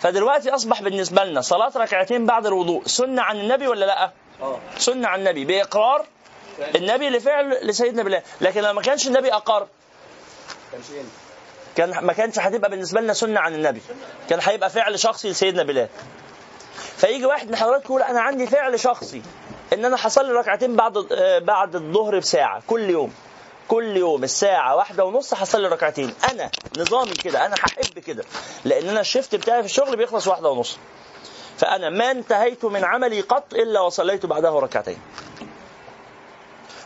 فدلوقتي 0.00 0.50
أصبح 0.50 0.82
بالنسبة 0.82 1.24
لنا 1.24 1.40
صلاة 1.40 1.72
ركعتين 1.76 2.26
بعد 2.26 2.46
الوضوء 2.46 2.82
سنة 2.86 3.22
عن 3.22 3.40
النبي 3.40 3.68
ولا 3.68 3.84
لأ؟ 3.84 4.10
آه. 4.42 4.58
سنة 4.78 5.08
عن 5.08 5.18
النبي. 5.18 5.44
بإقرار 5.44 6.06
النبي 6.74 7.10
لفعل 7.10 7.58
لسيدنا 7.62 8.02
بلال. 8.02 8.22
لكن 8.40 8.60
لو 8.60 8.72
ما 8.72 8.82
كانش 8.82 9.06
النبي 9.06 9.32
أقر. 9.32 9.66
كان 10.72 10.82
شيء 10.82 11.04
كان 11.78 12.04
ما 12.04 12.12
كانش 12.12 12.38
هتبقى 12.38 12.70
بالنسبة 12.70 13.00
لنا 13.00 13.12
سنة 13.12 13.40
عن 13.40 13.54
النبي 13.54 13.80
كان 14.30 14.38
هيبقى 14.42 14.70
فعل 14.70 14.98
شخصي 14.98 15.30
لسيدنا 15.30 15.62
بلال 15.62 15.88
فيجي 16.96 17.26
واحد 17.26 17.48
من 17.48 17.56
حضراتكم 17.56 17.86
يقول 17.88 18.02
أنا 18.02 18.20
عندي 18.20 18.46
فعل 18.46 18.80
شخصي 18.80 19.22
إن 19.72 19.84
أنا 19.84 19.96
هصلي 20.00 20.32
ركعتين 20.32 20.76
بعد 20.76 20.96
آه، 21.12 21.38
بعد 21.38 21.74
الظهر 21.76 22.18
بساعة 22.18 22.62
كل 22.66 22.90
يوم 22.90 23.12
كل 23.68 23.96
يوم 23.96 24.24
الساعة 24.24 24.76
واحدة 24.76 25.04
ونص 25.04 25.34
هصلي 25.34 25.68
ركعتين، 25.68 26.14
أنا 26.30 26.50
نظامي 26.78 27.10
كده، 27.14 27.46
أنا 27.46 27.54
هحب 27.54 27.98
كده، 27.98 28.24
لأن 28.64 28.88
أنا 28.88 29.00
الشيفت 29.00 29.34
بتاعي 29.34 29.60
في 29.62 29.66
الشغل 29.68 29.96
بيخلص 29.96 30.28
واحدة 30.28 30.48
ونص. 30.48 30.78
فأنا 31.58 31.90
ما 31.90 32.10
انتهيت 32.10 32.64
من 32.64 32.84
عملي 32.84 33.20
قط 33.20 33.54
إلا 33.54 33.80
وصليت 33.80 34.26
بعده 34.26 34.50
ركعتين. 34.50 34.98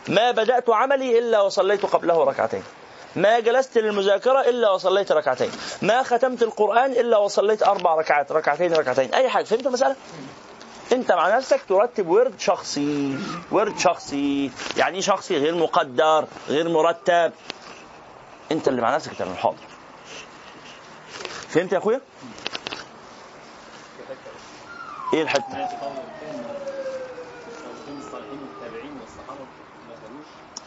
ما 0.07 0.31
بدأت 0.31 0.69
عملي 0.69 1.19
إلا 1.19 1.41
وصليت 1.41 1.85
قبله 1.85 2.23
ركعتين. 2.23 2.63
ما 3.15 3.39
جلست 3.39 3.77
للمذاكرة 3.77 4.41
إلا 4.41 4.71
وصليت 4.71 5.11
ركعتين. 5.11 5.51
ما 5.81 6.03
ختمت 6.03 6.43
القرآن 6.43 6.91
إلا 6.91 7.17
وصليت 7.17 7.63
أربع 7.63 7.95
ركعات 7.95 8.31
ركعتين 8.31 8.73
ركعتين. 8.73 9.13
أي 9.13 9.29
حاجة. 9.29 9.45
فهمت 9.45 9.67
المسألة؟ 9.67 9.95
أنت 10.91 11.11
مع 11.11 11.37
نفسك 11.37 11.61
ترتب 11.69 12.07
ورد 12.07 12.39
شخصي 12.39 13.17
ورد 13.51 13.79
شخصي. 13.79 14.51
يعني 14.77 14.95
إيه 14.95 15.01
شخصي؟ 15.01 15.37
غير 15.37 15.55
مقدر 15.55 16.25
غير 16.49 16.69
مرتب. 16.69 17.31
أنت 18.51 18.67
اللي 18.67 18.81
مع 18.81 18.95
نفسك 18.95 19.13
تعمل 19.13 19.37
حاضر. 19.37 19.57
فهمت 21.49 21.71
يا 21.73 21.77
أخويا؟ 21.77 22.01
إيه 25.13 25.21
الحتة؟ 25.21 25.67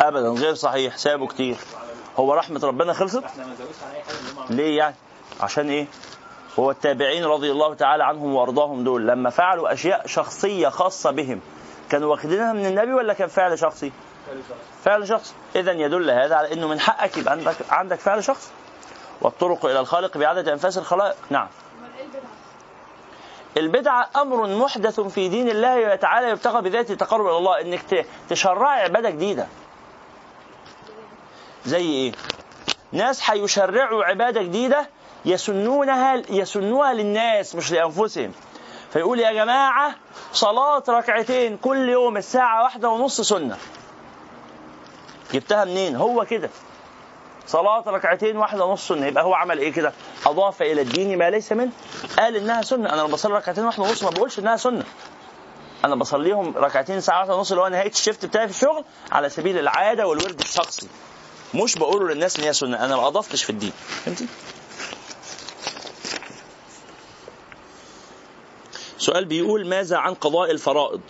ابدا 0.00 0.28
غير 0.28 0.54
صحيح. 0.54 0.96
سابوا 0.96 1.28
كتير. 1.28 1.56
هو 2.16 2.34
رحمة 2.34 2.60
ربنا 2.64 2.92
خلصت؟ 2.92 3.24
ليه 4.50 4.78
يعني؟ 4.78 4.94
عشان 5.40 5.70
إيه؟ 5.70 5.86
هو 6.58 6.70
التابعين 6.70 7.24
رضي 7.24 7.50
الله 7.50 7.74
تعالى 7.74 8.04
عنهم 8.04 8.34
وأرضاهم 8.34 8.84
دول 8.84 9.08
لما 9.08 9.30
فعلوا 9.30 9.72
أشياء 9.72 10.06
شخصية 10.06 10.68
خاصة 10.68 11.10
بهم 11.10 11.40
كانوا 11.90 12.10
واخدينها 12.10 12.52
من 12.52 12.66
النبي 12.66 12.92
ولا 12.92 13.12
كان 13.12 13.28
فعل 13.28 13.58
شخصي؟ 13.58 13.92
فعل 14.84 15.08
شخصي. 15.08 15.34
اذا 15.56 15.72
يدل 15.72 16.10
هذا 16.10 16.34
على 16.34 16.52
إنه 16.52 16.68
من 16.68 16.80
حقك 16.80 17.16
يبقى 17.16 17.32
عندك 17.32 17.56
عندك 17.70 17.98
فعل 17.98 18.24
شخصي 18.24 18.50
والطرق 19.20 19.66
إلى 19.66 19.80
الخالق 19.80 20.18
بعدد 20.18 20.48
أنفاس 20.48 20.78
الخلائق. 20.78 21.16
نعم؟ 21.30 21.48
البدعة. 23.56 24.08
أمر 24.16 24.46
محدث 24.46 25.00
في 25.00 25.28
دين 25.28 25.48
الله 25.48 25.94
تعالى 25.94 26.28
يبتغى 26.30 26.62
بذاته 26.62 26.92
التقرب 26.92 27.26
إلى 27.26 27.36
الله 27.36 27.60
إنك 27.60 28.06
تشرعي 28.28 28.82
عبادة 28.82 29.10
جديدة. 29.10 29.46
زي 31.66 31.82
إيه؟ 31.82 32.12
ناس 32.92 33.30
هيشرعوا 33.30 34.04
عبادة 34.04 34.42
جديدة 34.42 34.88
يسنونها 35.24 36.22
يسنوها 36.30 36.92
للناس 36.94 37.54
مش 37.54 37.72
لأنفسهم. 37.72 38.32
فيقول 38.92 39.20
يا 39.20 39.32
جماعة 39.32 39.94
صلاة 40.32 40.82
ركعتين 40.88 41.56
كل 41.56 41.88
يوم 41.88 42.16
الساعة 42.16 42.62
واحدة 42.62 42.88
ونص 42.88 43.20
سنة. 43.20 43.56
جبتها 45.32 45.64
منين؟ 45.64 45.96
هو 45.96 46.24
كده. 46.24 46.50
صلاة 47.46 47.82
ركعتين 47.86 48.36
واحدة 48.36 48.64
ونص 48.64 48.88
سنة. 48.88 49.06
يبقى 49.06 49.24
هو 49.24 49.34
عمل 49.34 49.58
إيه 49.58 49.72
كده؟ 49.72 49.92
أضاف 50.26 50.62
إلى 50.62 50.82
الدين 50.82 51.18
ما 51.18 51.30
ليس 51.30 51.52
منه 51.52 51.70
قال 52.18 52.36
إنها 52.36 52.62
سنة. 52.62 52.92
أنا 52.92 53.00
لما 53.00 53.08
بصلي 53.12 53.34
ركعتين 53.34 53.64
واحدة 53.64 53.82
ونص 53.82 54.02
ما 54.02 54.10
بقولش 54.10 54.38
إنها 54.38 54.56
سنة. 54.56 54.84
أنا 55.84 55.94
بصليهم 55.94 56.56
ركعتين 56.56 57.00
ساعة 57.00 57.18
واحدة 57.18 57.36
ونص 57.36 57.50
اللي 57.52 57.62
هو 57.62 57.68
نهاية 57.68 57.90
الشيفت 57.90 58.26
بتاعي 58.26 58.48
في 58.48 58.54
الشغل 58.54 58.84
على 59.12 59.28
سبيل 59.28 59.58
العادة 59.58 60.06
والورد 60.06 60.40
الشخصي. 60.40 60.88
مش 61.64 61.74
بقوله 61.74 62.14
للناس 62.14 62.38
إن 62.38 62.44
هي 62.44 62.52
سنة. 62.52 62.84
أنا 62.84 62.96
ما 62.96 63.06
أضفتش 63.06 63.44
في 63.44 63.50
الدين. 63.50 63.72
فهمتي؟ 64.04 64.26
سؤال 68.98 69.24
بيقول 69.24 69.66
ماذا 69.66 69.96
عن 69.96 70.14
قضاء 70.14 70.50
الفرائض؟ 70.50 71.00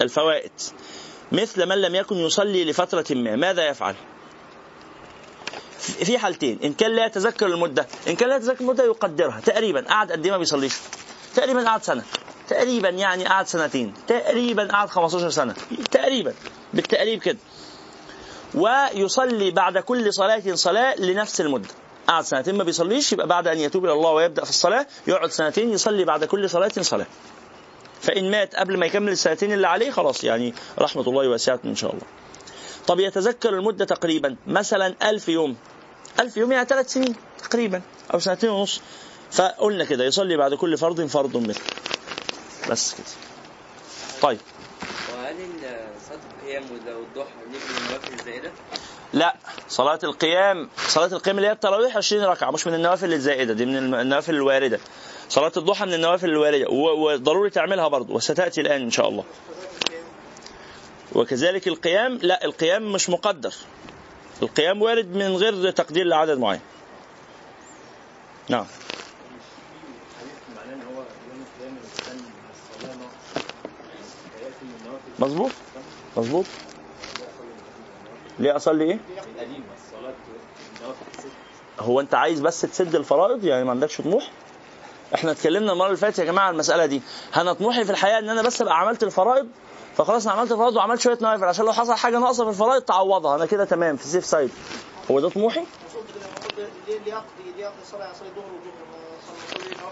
الفوائد. 0.00 0.52
مثل 1.32 1.66
من 1.66 1.80
لم 1.80 1.94
يكن 1.94 2.16
يصلي 2.16 2.64
لفترة 2.64 3.04
ما 3.10 3.36
ماذا 3.36 3.68
يفعل؟ 3.68 3.94
في 5.78 6.18
حالتين. 6.18 6.58
إن 6.64 6.72
كان 6.74 6.90
لا 6.90 7.06
يتذكر 7.06 7.46
المدة 7.46 7.86
إن 8.08 8.16
كان 8.16 8.28
لا 8.28 8.36
يتذكر 8.36 8.60
المدة 8.60 8.84
يقدرها. 8.84 9.40
تقريبا 9.40 9.80
قعد 9.80 10.12
قد 10.12 10.24
إيه 10.24 10.32
ما 10.32 10.38
بيصليش؟ 10.38 10.74
تقريبا 11.34 11.68
قعد 11.68 11.82
سنة. 11.82 12.02
تقريبا 12.48 12.88
يعني 12.88 13.24
قعد 13.24 13.46
سنتين. 13.46 13.94
تقريبا 14.08 14.66
قعد 14.66 14.88
15 14.88 15.30
سنة. 15.30 15.54
تقريبا. 15.90 16.34
بالتقريب 16.74 17.20
كده. 17.22 17.38
ويصلي 18.56 19.50
بعد 19.50 19.78
كل 19.78 20.12
صلاة 20.12 20.42
صلاة 20.54 20.94
لنفس 21.00 21.40
المدة. 21.40 21.68
قعد 22.06 22.24
سنتين 22.24 22.54
ما 22.54 22.64
بيصليش 22.64 23.12
يبقى 23.12 23.26
بعد 23.26 23.48
أن 23.48 23.58
يتوب 23.58 23.84
إلى 23.84 23.92
الله 23.92 24.10
ويبدأ 24.10 24.44
في 24.44 24.50
الصلاة 24.50 24.86
يقعد 25.06 25.30
سنتين 25.30 25.70
يصلي 25.70 26.04
بعد 26.04 26.24
كل 26.24 26.50
صلاة 26.50 26.72
صلاة. 26.80 27.06
فإن 28.00 28.30
مات 28.30 28.54
قبل 28.56 28.76
ما 28.78 28.86
يكمل 28.86 29.12
السنتين 29.12 29.52
اللي 29.52 29.68
عليه 29.68 29.90
خلاص 29.90 30.24
يعني 30.24 30.54
رحمة 30.78 31.02
الله 31.02 31.28
واسعة 31.28 31.60
إن 31.64 31.76
شاء 31.76 31.90
الله. 31.90 32.02
طب 32.86 33.00
يتذكر 33.00 33.54
المدة 33.54 33.84
تقريبا؟ 33.84 34.36
مثلا 34.46 34.94
ألف 35.02 35.28
يوم. 35.28 35.56
ألف 36.20 36.36
يوم 36.36 36.52
يعني 36.52 36.66
ثلاث 36.66 36.92
سنين 36.92 37.14
تقريبا 37.42 37.82
أو 38.14 38.18
سنتين 38.18 38.50
ونص. 38.50 38.80
فقلنا 39.32 39.84
كده 39.84 40.04
يصلي 40.04 40.36
بعد 40.36 40.54
كل 40.54 40.78
فرض 40.78 41.06
فرض 41.06 41.36
مثل 41.36 41.60
بس 42.70 42.94
كده. 42.94 43.06
طيب. 44.22 44.38
وهل 45.14 45.34
ال- 45.40 45.86
صلاة 46.08 46.18
القيام 46.38 46.62
والضحى 46.72 47.32
لا 49.12 49.36
صلاة 49.68 49.98
القيام 50.04 50.68
صلاة 50.88 51.06
القيام 51.06 51.36
اللي 51.36 51.48
هي 51.48 51.52
التراويح 51.52 51.96
20 51.96 52.24
ركعة 52.24 52.50
مش 52.50 52.66
من 52.66 52.74
النوافل 52.74 53.12
الزائدة 53.12 53.54
دي 53.54 53.66
من 53.66 53.94
النوافل 53.94 54.34
الواردة. 54.34 54.80
صلاة 55.28 55.52
الضحى 55.56 55.86
من 55.86 55.94
النوافل 55.94 56.28
الواردة 56.28 56.68
وضروري 56.70 57.50
تعملها 57.50 57.88
برضه 57.88 58.14
وستأتي 58.14 58.60
الآن 58.60 58.82
إن 58.82 58.90
شاء 58.90 59.08
الله. 59.08 59.24
وكذلك 61.12 61.68
القيام 61.68 62.18
لا 62.22 62.44
القيام 62.44 62.92
مش 62.92 63.10
مقدر. 63.10 63.54
القيام 64.42 64.82
وارد 64.82 65.16
من 65.16 65.36
غير 65.36 65.70
تقدير 65.70 66.06
لعدد 66.06 66.38
معين. 66.38 66.60
نعم. 68.48 68.66
مظبوط؟ 75.18 75.50
مظبوط؟ 76.16 76.46
ليه 78.38 78.56
أصلي 78.56 78.84
إيه؟ 78.84 78.98
هو 81.80 82.00
أنت 82.00 82.14
عايز 82.14 82.40
بس 82.40 82.60
تسد 82.60 82.94
الفرائض؟ 82.94 83.44
يعني 83.44 83.64
ما 83.64 83.70
عندكش 83.70 84.00
طموح؟ 84.00 84.30
إحنا 85.14 85.30
اتكلمنا 85.30 85.72
المرة 85.72 85.86
اللي 85.86 85.96
فاتت 85.96 86.18
يا 86.18 86.24
جماعة 86.24 86.46
عن 86.46 86.52
المسألة 86.52 86.86
دي. 86.86 87.02
أنا 87.36 87.52
طموحي 87.52 87.84
في 87.84 87.90
الحياة 87.90 88.18
إن 88.18 88.28
أنا 88.28 88.42
بس 88.42 88.62
أبقى 88.62 88.80
عملت 88.80 89.02
الفرائض. 89.02 89.46
فخلاص 89.96 90.26
أنا 90.26 90.36
عملت 90.36 90.52
الفرائض 90.52 90.76
وعملت 90.76 91.00
شوية 91.00 91.18
نوافل. 91.22 91.44
عشان 91.44 91.64
لو 91.64 91.72
حصل 91.72 91.94
حاجة 91.94 92.18
ناقصة 92.18 92.44
في 92.44 92.50
الفرائض 92.50 92.82
تعوضها. 92.82 93.34
أنا 93.36 93.46
كده 93.46 93.64
تمام 93.64 93.96
في 93.96 94.04
سيف 94.06 94.24
سايد 94.24 94.50
هو 95.10 95.20
ده 95.20 95.28
طموحي؟ 95.28 95.64
ليه 96.58 96.98
ليه 97.06 97.22
ليه 97.56 97.70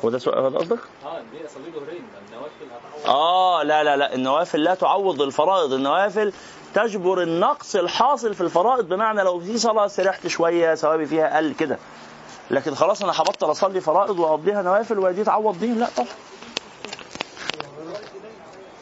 هو 0.05 0.11
ده 0.11 0.18
سؤال 0.18 0.45
هذا 0.45 0.59
قصدك؟ 0.59 0.78
آه 1.05 1.20
دي 1.20 1.47
اصلي 1.47 1.70
ظهرين 1.74 2.05
النوافل 2.28 2.64
هتعوض 3.05 3.16
آه 3.16 3.62
لا 3.62 3.84
لا 3.84 3.97
لا. 3.97 4.14
النوافل 4.14 4.62
لا 4.62 4.74
تعوض 4.74 5.22
الفرائض. 5.22 5.72
النوافل 5.72 6.32
تجبر 6.74 7.22
النقص 7.22 7.76
الحاصل 7.76 8.34
في 8.34 8.40
الفرائض 8.40 8.88
بمعنى 8.88 9.22
لو 9.22 9.40
في 9.40 9.58
صلاة 9.58 9.86
سرحت 9.86 10.26
شوية 10.26 10.74
ثوابي 10.74 11.06
فيها 11.06 11.36
قل 11.36 11.54
كده. 11.54 11.78
لكن 12.50 12.74
خلاص 12.74 13.02
أنا 13.02 13.12
هبطل 13.12 13.50
أصلي 13.50 13.80
فرائض 13.80 14.18
وأقضيها 14.18 14.62
نوافل 14.62 14.98
ودي 14.98 15.24
تعوض 15.24 15.60
دي 15.60 15.66
لا 15.66 15.88
طبعا. 15.96 16.08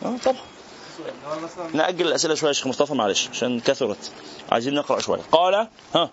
آه 0.04 0.16
طبعا. 0.24 0.36
نأجل 1.74 2.06
الأسئلة 2.06 2.34
شوية 2.34 2.48
يا 2.48 2.52
شيخ 2.52 2.66
مصطفى 2.66 2.94
معلش 2.94 3.28
عشان 3.28 3.60
كثرت. 3.60 4.12
عايزين 4.52 4.74
نقرأ 4.74 5.00
شوية. 5.00 5.20
قال 5.32 5.68
ها 5.94 6.10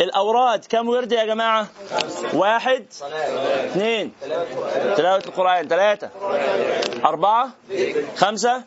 الأوراد 0.00 0.64
كم 0.64 0.88
ورد 0.88 1.12
يا 1.12 1.24
جماعة؟ 1.24 1.66
واحد 2.34 2.84
اثنين 3.64 4.12
تلاوة 4.96 5.22
القرآن 5.26 5.68
ثلاثة 5.68 6.10
أربعة 7.04 7.50
خمسة. 8.16 8.62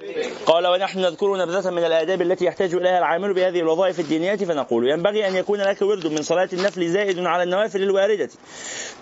قال 0.45 0.67
ونحن 0.67 0.99
نذكر 0.99 1.37
نبذة 1.37 1.69
من 1.69 1.83
الآداب 1.83 2.21
التي 2.21 2.45
يحتاج 2.45 2.73
إليها 2.73 2.97
العامل 2.97 3.33
بهذه 3.33 3.59
الوظائف 3.59 3.99
الدينية 3.99 4.35
فنقول 4.35 4.89
ينبغي 4.89 5.27
أن 5.27 5.35
يكون 5.35 5.61
لك 5.61 5.81
ورد 5.81 6.07
من 6.07 6.21
صلاة 6.21 6.49
النفل 6.53 6.87
زائد 6.87 7.19
على 7.19 7.43
النوافل 7.43 7.83
الواردة. 7.83 8.29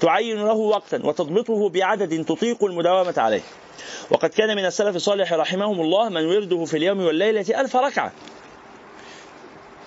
تعين 0.02 0.46
له 0.46 0.54
وقتا 0.54 1.02
وتضبطه 1.04 1.70
بعدد 1.70 2.26
تطيق 2.26 2.64
المداومة 2.64 3.14
عليه. 3.18 3.42
وقد 4.12 4.30
كان 4.30 4.56
من 4.56 4.66
السلف 4.66 4.96
الصالح 4.96 5.34
رحمهم 5.34 5.82
الله 5.82 6.10
من 6.10 6.26
ورده 6.26 6.66
في 6.66 6.78
اليوم 6.78 7.06
والليلة 7.06 7.62
ألف 7.62 7.76
ركعة. 7.76 8.12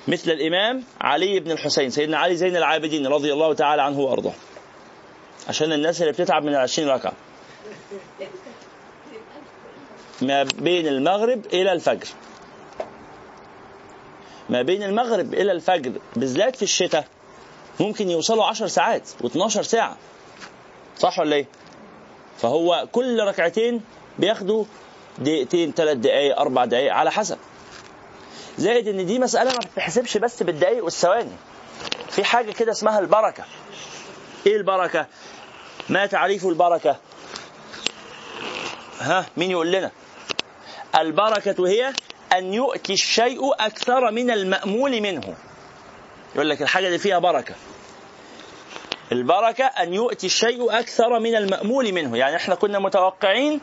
مثل 0.08 0.30
الإمام 0.30 0.84
علي 1.00 1.40
بن 1.40 1.50
الحسين 1.50 1.90
سيدنا 1.90 2.18
علي 2.18 2.36
زين 2.36 2.56
العابدين 2.56 3.06
رضي 3.06 3.32
الله 3.32 3.54
تعالى 3.54 3.82
عنه 3.82 4.00
وأرضاه. 4.00 4.32
عشان 5.48 5.72
الناس 5.72 6.00
اللي 6.00 6.12
بتتعب 6.12 6.42
من 6.42 6.48
العشرين 6.48 6.88
ركعة. 6.88 7.12
ما 10.22 10.42
بين 10.42 10.86
المغرب 10.86 11.46
إلى 11.46 11.72
الفجر. 11.72 12.08
ما 14.50 14.62
بين 14.62 14.82
المغرب 14.82 15.34
إلى 15.34 15.52
الفجر 15.52 15.92
بالذات 16.16 16.56
في 16.56 16.62
الشتاء 16.62 17.04
ممكن 17.80 18.10
يوصلوا 18.10 18.44
عشر 18.44 18.66
ساعات 18.66 19.08
و12 19.24 19.46
ساعة. 19.48 19.96
صح 20.98 21.18
ولا 21.18 21.36
إيه؟ 21.36 21.46
فهو 22.38 22.86
كل 22.92 23.20
ركعتين 23.20 23.80
بياخدوا 24.18 24.64
دقيقتين 25.18 25.72
ثلاث 25.72 25.96
دقائق 25.96 26.38
أربع 26.40 26.64
دقائق 26.64 26.92
على 26.92 27.10
حسب. 27.10 27.38
زائد 28.58 28.88
إن 28.88 29.06
دي 29.06 29.18
مسألة 29.18 29.52
ما 29.52 29.58
بتتحسبش 29.58 30.16
بس 30.16 30.42
بالدقائق 30.42 30.84
والثواني. 30.84 31.32
في 32.10 32.24
حاجة 32.24 32.52
كده 32.52 32.72
اسمها 32.72 32.98
البركة. 32.98 33.44
إيه 34.46 34.56
البركة؟ 34.56 35.06
ما 35.88 36.06
تعريف 36.06 36.46
البركة؟ 36.46 36.96
ها 39.00 39.26
مين 39.36 39.50
يقول 39.50 39.72
لنا؟ 39.72 39.90
البركة 40.96 41.68
هي 41.68 41.92
أن 42.32 42.54
يؤتي 42.54 42.92
الشيء 42.92 43.52
أكثر 43.60 44.10
من 44.10 44.30
المأمول 44.30 45.00
منه. 45.00 45.34
يقول 46.34 46.50
لك 46.50 46.62
الحاجة 46.62 46.88
دي 46.88 46.98
فيها 46.98 47.18
بركة. 47.18 47.54
البركة 49.12 49.64
أن 49.64 49.94
يؤتي 49.94 50.26
الشيء 50.26 50.78
أكثر 50.78 51.18
من 51.18 51.34
المأمول 51.36 51.92
منه. 51.92 52.16
يعني 52.16 52.36
إحنا 52.36 52.54
كنا 52.54 52.78
متوقعين 52.78 53.60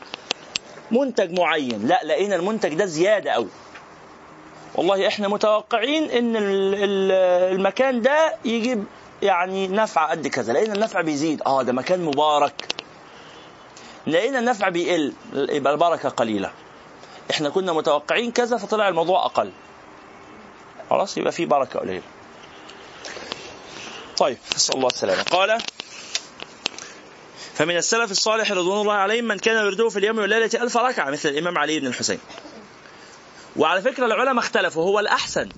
منتج 0.92 1.40
معين. 1.40 1.88
لا 1.88 2.02
لقينا 2.04 2.36
المنتج 2.36 2.74
ده 2.74 2.86
زيادة 2.86 3.32
أوي. 3.32 3.48
والله 4.80 5.08
إحنا 5.08 5.28
متوقعين 5.28 6.12
إن 6.12 6.36
ال- 6.36 6.76
ال- 6.76 7.12
المكان 7.56 8.02
ده 8.02 8.36
يجيب 8.46 8.84
يعني 9.22 9.68
نفع 9.68 10.12
قد 10.12 10.28
كذا. 10.28 10.54
لقينا 10.54 10.74
النفع 10.74 11.02
بيزيد. 11.02 11.42
آه 11.46 11.62
ده 11.64 11.74
مكان 11.74 12.00
مبارك. 12.06 12.54
لقينا 14.08 14.40
النفع 14.40 14.70
بيقل. 14.70 15.14
يبقى 15.34 15.74
البركة 15.74 16.10
قليلة. 16.10 16.52
إحنا 17.32 17.50
كنا 17.50 17.74
متوقعين 17.74 18.32
كذا 18.32 18.58
فطلع 18.58 18.88
الموضوع 18.88 19.26
أقل. 19.26 19.52
خلاص 20.90 21.18
يبقى 21.18 21.32
في 21.32 21.46
بركة 21.46 21.80
قليلة. 21.80 22.04
طيب 24.18 24.38
نسأل 24.56 24.76
الله 24.76 24.88
السلامة. 24.88 25.24
قال 25.24 25.58
فمن 27.54 27.78
السلف 27.78 28.12
الصالح 28.12 28.52
رضوان 28.52 28.82
الله 28.82 28.94
عليهم 28.94 29.26
من 29.26 29.38
كان 29.40 29.66
يرده 29.66 29.90
في 29.90 30.00
اليوم 30.00 30.18
والليلة 30.20 30.50
ألف 30.64 30.78
ركعة 30.78 31.10
مثل 31.10 31.30
الإمام 31.30 31.58
علي 31.58 31.80
بن 31.80 31.88
الحسين. 31.88 32.20
وعلى 33.60 33.82
فكرة 33.82 34.06
العلماء 34.06 34.40
اختلفوا 34.40 34.84
هو 34.84 35.00
الأحسن 35.00 35.50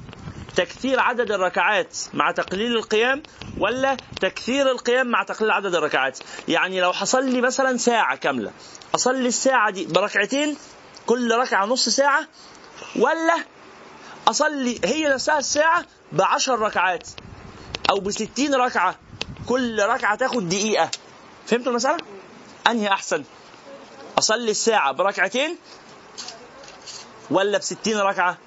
تكثير 0.55 0.99
عدد 0.99 1.31
الركعات 1.31 1.97
مع 2.13 2.31
تقليل 2.31 2.77
القيام 2.77 3.23
ولا 3.57 3.97
تكثير 4.21 4.71
القيام 4.71 5.07
مع 5.07 5.23
تقليل 5.23 5.51
عدد 5.51 5.75
الركعات؟ 5.75 6.19
يعني 6.47 6.81
لو 6.81 6.93
حصل 6.93 7.25
لي 7.25 7.41
مثلا 7.41 7.77
ساعة 7.77 8.15
كاملة 8.15 8.51
أصلي 8.95 9.27
الساعة 9.27 9.69
دي 9.71 9.85
بركعتين 9.85 10.57
كل 11.05 11.31
ركعة 11.35 11.65
نص 11.65 11.89
ساعة 11.89 12.27
ولا 12.95 13.35
أصلي 14.27 14.79
هي 14.85 15.09
نفسها 15.09 15.37
الساعة 15.37 15.85
بعشر 16.11 16.59
ركعات 16.59 17.07
أو 17.89 17.99
ب 17.99 18.11
60 18.11 18.55
ركعة 18.55 18.95
كل 19.47 19.79
ركعة 19.83 20.15
تاخد 20.15 20.49
دقيقة؟ 20.49 20.89
فهمتوا 21.47 21.71
المسألة؟ 21.71 21.97
أنهي 22.67 22.87
أحسن؟ 22.87 23.23
أصلي 24.17 24.51
الساعة 24.51 24.91
بركعتين 24.91 25.57
ولا 27.31 27.57
ب 27.57 27.61
60 27.61 27.97
ركعة؟ 27.97 28.37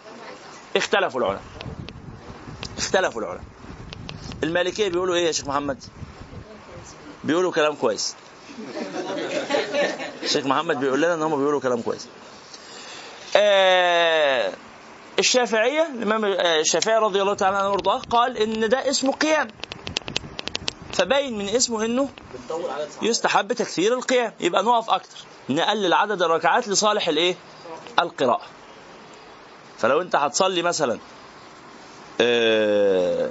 اختلفوا 0.76 1.20
العلماء. 1.20 1.42
اختلفوا 2.78 3.20
العلماء. 3.22 3.44
المالكية 4.42 4.88
بيقولوا 4.88 5.14
إيه 5.14 5.26
يا 5.26 5.32
شيخ 5.32 5.46
محمد؟ 5.46 5.84
بيقولوا 7.24 7.52
كلام 7.52 7.74
كويس. 7.74 8.16
الشيخ 10.22 10.46
محمد 10.46 10.80
بيقول 10.80 11.02
لنا 11.02 11.14
إن 11.14 11.22
هم 11.22 11.36
بيقولوا 11.36 11.60
كلام 11.60 11.82
كويس. 11.82 12.08
آه 13.36 14.52
الشافعية 15.18 15.88
الإمام 15.94 16.24
الشافعي 16.24 16.98
رضي 16.98 17.22
الله 17.22 17.34
تعالى 17.34 17.56
عنه 17.56 17.68
وأرضاه 17.68 17.98
قال 17.98 18.38
إن 18.38 18.68
ده 18.68 18.90
اسمه 18.90 19.12
قيام. 19.12 19.48
فباين 20.92 21.38
من 21.38 21.48
اسمه 21.48 22.08
ساعات 22.48 22.88
يستحب 23.02 23.52
تكثير 23.52 23.94
القيام. 23.94 24.32
يبقى 24.40 24.62
نقف 24.62 24.90
أكتر. 24.90 25.16
نقلل 25.48 25.92
عدد 25.92 26.22
الركعات 26.22 26.68
لصالح 26.68 27.08
الإيه؟ 27.08 27.34
القراءة. 28.00 28.42
فلو 29.84 30.00
أنت 30.00 30.16
هتصلي 30.16 30.62
مثلا 30.62 30.98
آه، 32.20 33.30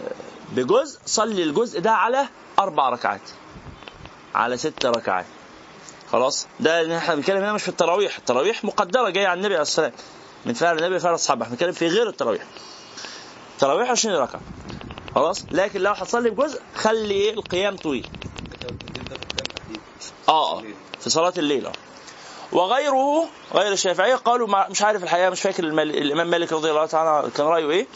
بجزء 0.52 1.00
صلي 1.06 1.44
الجزء 1.44 1.80
ده 1.80 1.92
على 1.92 2.28
أربع 2.60 2.90
ركعات 2.90 3.22
على 4.36 4.58
ست 4.58 4.86
ركعات. 4.86 5.26
خلاص؟ 6.12 6.48
ده 6.60 6.98
إحنا 6.98 7.16
بنتكلم 7.16 7.38
هنا 7.38 7.54
مش 7.54 7.64
في 7.64 7.70
التراويح. 7.70 8.18
التراويح 8.18 8.66
مقدرة 8.66 9.10
جاية 9.10 9.28
عن 9.28 9.38
النبي 9.38 9.54
عليه 9.54 9.62
الصلاة 9.62 9.86
والسلام. 9.86 10.08
من 10.46 10.54
فعل 10.54 10.78
النبي 10.78 11.00
فعل 11.00 11.14
اصحابه 11.14 11.44
إحنا 11.44 11.54
بنتكلم 11.54 11.72
في 11.72 11.88
غير 11.88 12.10
التراويح. 12.10 12.44
التراويح 13.54 13.90
20 13.90 14.16
ركعة. 14.16 14.42
خلاص؟ 15.16 15.46
لكن 15.52 15.82
لو 15.82 15.92
هتصلي 15.92 16.30
بجزء 16.30 16.62
خلي 16.76 17.14
إيه؟ 17.14 17.34
القيام 17.34 17.76
طويل. 17.76 18.10
آه 20.30 20.60
آه. 20.60 20.64
في 21.00 21.10
صلاة 21.10 21.34
الليل 21.38 21.66
آه. 21.66 21.72
وغيره 22.54 23.28
غير 23.54 23.72
الشافعيه 23.72 24.16
قالوا 24.16 24.68
مش 24.70 24.82
عارف 24.82 25.04
الحقيقة 25.04 25.30
مش 25.30 25.42
فاكر. 25.42 25.64
الإمام 25.64 26.28
مالك 26.28 26.54
رضي 26.54 26.70
الله 26.70 26.86
تعالى 26.86 27.32
كان 27.32 27.46
رأيه 27.46 27.70
إيه. 27.70 27.88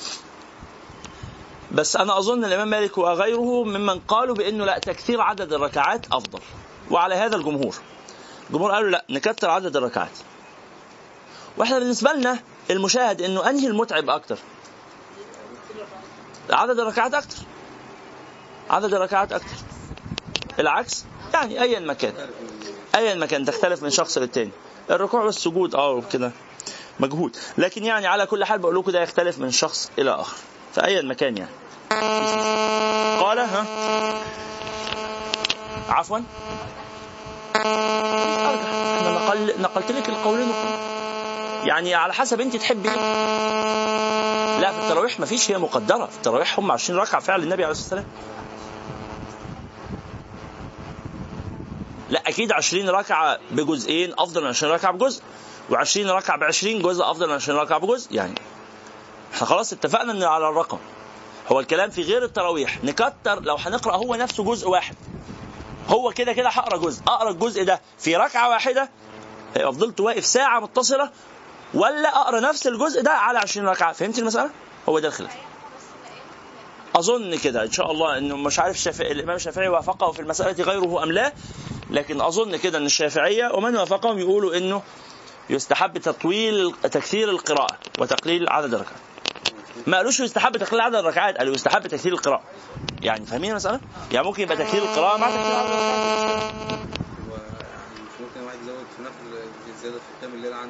بس 1.71 1.95
أنا 1.95 2.17
أظن 2.17 2.45
الإمام 2.45 2.67
مالك 2.67 2.97
وغيره 2.97 3.63
ممن 3.63 3.99
قالوا 3.99 4.35
بأنه 4.35 4.65
لا 4.65 4.79
تكثير 4.79 5.21
عدد 5.21 5.53
الركعات 5.53 6.05
أفضل. 6.11 6.39
وعلى 6.91 7.15
هذا 7.15 7.35
الجمهور. 7.35 7.75
الجمهور 8.49 8.71
قالوا 8.71 8.89
لا 8.89 9.05
نكتر 9.09 9.49
عدد 9.49 9.75
الركعات. 9.75 10.17
وإحنا 11.57 11.79
بالنسبة 11.79 12.13
لنا 12.13 12.39
المشاهد 12.71 13.21
إنه 13.21 13.49
أنهي 13.49 13.67
المتعب 13.67 14.09
أكتر؟ 14.09 14.37
عدد 16.49 16.79
الركعات 16.79 17.13
أكتر. 17.13 17.37
عدد 18.69 18.93
الركعات 18.93 19.33
أكتر. 19.33 19.55
العكس 20.59 21.05
يعني 21.33 21.61
ايا 21.61 21.79
مكان 21.79 22.13
ايا 22.97 23.15
مكان 23.15 23.45
تختلف 23.45 23.83
من 23.83 23.89
شخص 23.89 24.17
للتاني. 24.17 24.51
الركوع 24.91 25.21
والسجود 25.23 25.75
آه 25.75 26.01
كده 26.13 26.31
مجهود. 26.99 27.37
لكن 27.57 27.83
يعني 27.83 28.07
على 28.07 28.25
كل 28.25 28.45
حال 28.45 28.59
بقول 28.59 28.75
لكم 28.75 28.91
ده 28.91 29.01
يختلف 29.03 29.39
من 29.39 29.51
شخص 29.51 29.91
إلى 29.99 30.11
آخر. 30.11 30.37
في 30.75 30.85
اي 30.85 31.01
مكان 31.01 31.37
يعني. 31.37 31.51
قال 33.23 33.39
ها؟ 33.39 33.65
عفوا. 35.89 36.19
أرجح 37.55 38.69
أنا 39.01 39.11
نقل 39.11 39.61
نقلت 39.61 39.91
لك 39.91 40.09
القولين 40.09 40.51
يعني 41.63 41.93
على 41.95 42.13
حسب 42.13 42.41
أنت 42.41 42.55
تحبي. 42.55 42.89
إيه 42.89 42.95
لا 44.59 44.71
في 44.71 44.79
التراويح 44.79 45.19
ما 45.19 45.25
فيش 45.25 45.51
هي 45.51 45.57
مقدرة. 45.57 46.05
في 46.05 46.17
التراويح 46.17 46.59
هم 46.59 46.71
20 46.71 46.99
ركعة 46.99 47.21
فعل 47.21 47.43
النبي 47.43 47.63
عليه 47.63 47.71
الصلاة 47.71 47.99
والسلام. 47.99 48.05
لا 52.09 52.21
أكيد 52.29 52.51
20 52.51 52.89
ركعة 52.89 53.39
بجزئين 53.51 54.13
أفضل 54.19 54.41
من 54.41 54.47
20 54.47 54.73
ركعة 54.73 54.91
بجزء 54.91 55.21
و20 55.71 55.97
ركعة 55.97 56.37
ب 56.37 56.43
20 56.43 56.81
جزء 56.81 57.03
أفضل 57.03 57.27
من 57.27 57.33
20 57.33 57.59
ركعة 57.59 57.79
بجزء 57.79 58.15
يعني 58.15 58.35
إحنا 59.33 59.47
خلاص 59.47 59.73
اتفقنا 59.73 60.11
إن 60.11 60.23
على 60.23 60.49
الرقم. 60.49 60.77
هو 61.51 61.59
الكلام 61.59 61.89
في 61.89 62.01
غير 62.01 62.23
التراويح. 62.23 62.83
نكتر 62.83 63.39
لو 63.41 63.55
هنقرأ 63.55 63.95
هو 63.95 64.15
نفسه 64.15 64.43
جزء 64.43 64.69
واحد 64.69 64.95
هو 65.89 66.11
كده 66.11 66.33
كده 66.33 66.49
هقرأ 66.49 66.77
جزء. 66.77 67.01
أقرأ 67.07 67.29
الجزء 67.29 67.63
ده 67.63 67.81
في 67.99 68.15
ركعة 68.15 68.49
واحدة 68.49 68.89
يبقى 69.55 69.73
فضلت 69.73 69.99
واقف 69.99 70.25
ساعة 70.25 70.59
متصلة 70.59 71.09
ولا 71.73 72.09
أقرأ 72.21 72.39
نفس 72.39 72.67
الجزء 72.67 73.01
ده 73.01 73.11
على 73.11 73.39
20 73.39 73.67
ركعة. 73.67 73.93
فهمت 73.93 74.19
المسألة؟ 74.19 74.49
هو 74.89 74.99
ده 74.99 75.07
الخلاف. 75.07 75.35
أظن 76.95 77.35
كده 77.37 77.63
إن 77.63 77.71
شاء 77.71 77.91
الله 77.91 78.17
إنه 78.17 78.37
مش 78.37 78.59
عارف 78.59 78.75
الشافعي 78.75 79.11
الإمام 79.11 79.35
الشافعي 79.35 79.67
وافقه 79.67 80.11
في 80.11 80.19
المسألة 80.19 80.63
غيره 80.63 81.03
أم 81.03 81.11
لا. 81.11 81.33
لكن 81.89 82.21
أظن 82.21 82.55
كده 82.55 82.77
إن 82.77 82.85
الشافعية 82.85 83.51
ومن 83.53 83.75
وافقهم 83.75 84.19
يقولوا 84.19 84.57
إنه 84.57 84.81
يستحب 85.49 85.97
تطويل 85.97 86.73
تكثير 86.83 87.29
القراءة 87.29 87.77
وتقليل 87.99 88.49
عدد 88.49 88.73
الركعات. 88.73 88.97
ما 89.87 89.97
قالوش 89.97 90.19
يستحب 90.19 90.57
تقليل 90.57 90.81
عدد 90.81 90.95
الركعات 90.95 91.37
قالوا 91.37 91.55
يستحب 91.55 91.87
تكثير 91.87 92.13
القراءة. 92.13 92.43
يعني 93.01 93.25
فاهمين 93.25 93.51
المسألة؟ 93.51 93.79
يعني 94.11 94.27
ممكن 94.27 94.43
يبقى 94.43 94.57
تكثير 94.57 94.83
القراءة 94.83 95.17
مع 95.17 95.27
تكثير 95.27 95.55
عدد 95.55 95.69
الركعات. 95.69 96.53
ممكن 98.19 98.41
يزود 98.63 98.85
في 98.97 99.01
نفل 99.03 99.47
زيادة 99.81 99.97
في 100.21 100.27
الليل 100.27 100.53
عن 100.53 100.69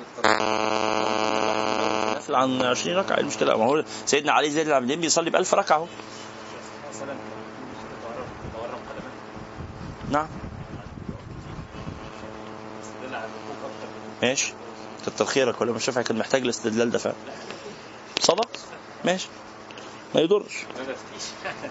نفل 2.18 2.36
عن 2.36 2.62
20 2.62 2.98
ركعة 2.98 3.16
إيه 3.16 3.22
المشكلة؟ 3.22 3.58
ما 3.58 3.66
هو 3.66 3.84
سيدنا 4.06 4.32
علي 4.32 4.50
زين 4.50 4.68
العابدين 4.68 5.00
بيصلي 5.02 5.30
ب 5.30 5.36
1000 5.36 5.54
ركعة 5.54 5.78
أهو. 5.78 5.88
نعم 10.12 10.28
تستدل 12.82 13.16
على 13.16 13.26
الحقوق 13.26 13.58
أكتر 13.66 13.88
ماشي. 14.24 14.54
كتر 15.06 15.26
خيرك 15.26 15.62
ولا 15.62 15.72
مش 15.72 15.90
كان 15.90 16.18
محتاج 16.18 16.42
الاستدلال 16.42 16.92
ده 16.92 17.00
فعلا 17.00 17.16
صدق 18.20 18.50
ماشي. 19.06 19.28
ما 20.16 20.22
يضرش. 20.22 20.54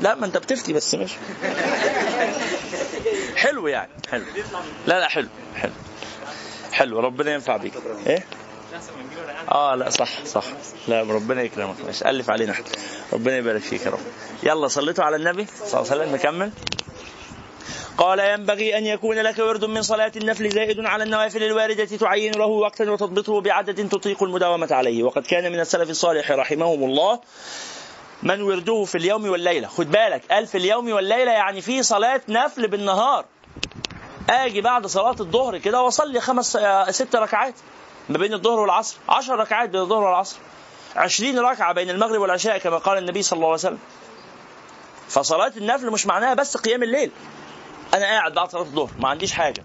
لا 0.00 0.14
ما 0.14 0.26
أنت 0.26 0.36
بتفتي 0.36 0.72
بس 0.72 0.94
ماشي. 0.94 1.16
حلو 3.36 3.68
يعني 3.68 3.90
حلو. 4.10 4.24
لا 4.86 5.00
لا 5.00 5.08
حلو 5.08 5.28
حلو. 5.56 5.72
حلو 6.72 7.00
ربنا 7.00 7.34
ينفع 7.34 7.56
بيك. 7.56 7.72
إيه؟ 8.06 8.24
آه 9.52 9.74
لا 9.74 9.90
صح 9.90 10.24
صح. 10.24 10.44
لا 10.88 11.00
ربنا 11.02 11.42
يكرمك 11.42 11.76
ماشي. 11.86 12.10
ألف 12.10 12.30
علينا. 12.30 12.52
إحنا 12.52 12.64
ربنا 13.12 13.36
يبارك 13.36 13.60
فيك 13.62 13.86
يا 13.86 13.90
رب. 13.90 14.00
يلا 14.42 14.68
صليتوا 14.68 15.04
على 15.04 15.16
النبي 15.16 15.46
صلى 15.46 15.80
الله 15.80 15.92
عليه 15.92 16.02
وسلم 16.02 16.14
نكمل. 16.14 16.50
قال 17.98 18.18
ينبغي 18.18 18.78
أن 18.78 18.86
يكون 18.86 19.16
لك 19.18 19.38
ورد 19.38 19.64
من 19.64 19.82
صلاة 19.82 20.12
النفل 20.16 20.50
زائد 20.50 20.80
على 20.80 21.04
النوافل 21.04 21.42
الواردة 21.42 21.84
تعين 21.84 22.32
له 22.32 22.46
وقتا 22.46 22.90
وتضبطه 22.90 23.40
بعدد 23.40 23.88
تطيق 23.88 24.22
المداومة 24.22 24.68
عليه. 24.70 25.02
وقد 25.02 25.22
كان 25.22 25.52
من 25.52 25.60
السلف 25.60 25.90
الصالح 25.90 26.30
رحمهم 26.30 26.84
الله 26.84 27.20
من 28.22 28.42
ورده 28.42 28.84
في 28.84 28.98
اليوم 28.98 29.28
والليلة. 29.28 29.68
خد 29.68 29.90
بالك 29.90 30.22
قال 30.30 30.46
في 30.46 30.58
اليوم 30.58 30.92
والليلة 30.92 31.32
يعني 31.32 31.60
في 31.60 31.82
صلاة 31.82 32.20
نفل 32.28 32.68
بالنهار. 32.68 33.24
آجي 34.30 34.60
بعد 34.60 34.86
صلاة 34.86 35.16
الظهر 35.20 35.58
كده 35.58 35.82
وأصلي 35.82 36.20
خمس 36.20 36.58
ست 36.90 37.16
ركعات 37.16 37.54
ما 38.08 38.18
بين 38.18 38.32
الظهر 38.34 38.60
والعصر. 38.60 38.96
عشر 39.08 39.36
ركعات 39.38 39.68
بين 39.68 39.80
الظهر 39.80 40.02
والعصر. 40.02 40.36
عشرين 40.96 41.38
ركعة 41.38 41.72
بين 41.72 41.90
المغرب 41.90 42.20
والعشاء 42.20 42.58
كما 42.58 42.78
قال 42.78 42.98
النبي 42.98 43.22
صلى 43.22 43.36
الله 43.36 43.46
عليه 43.46 43.58
وسلم. 43.58 43.78
فصلاة 45.08 45.52
النفل 45.56 45.90
مش 45.90 46.06
معناها 46.06 46.34
بس 46.34 46.56
قيام 46.56 46.82
الليل. 46.82 47.10
أنا 47.94 48.04
قاعد 48.04 48.34
بعد 48.34 48.50
صلاة 48.50 48.62
الظهر 48.62 48.90
ما 48.98 49.08
عنديش 49.08 49.32
حاجة. 49.32 49.64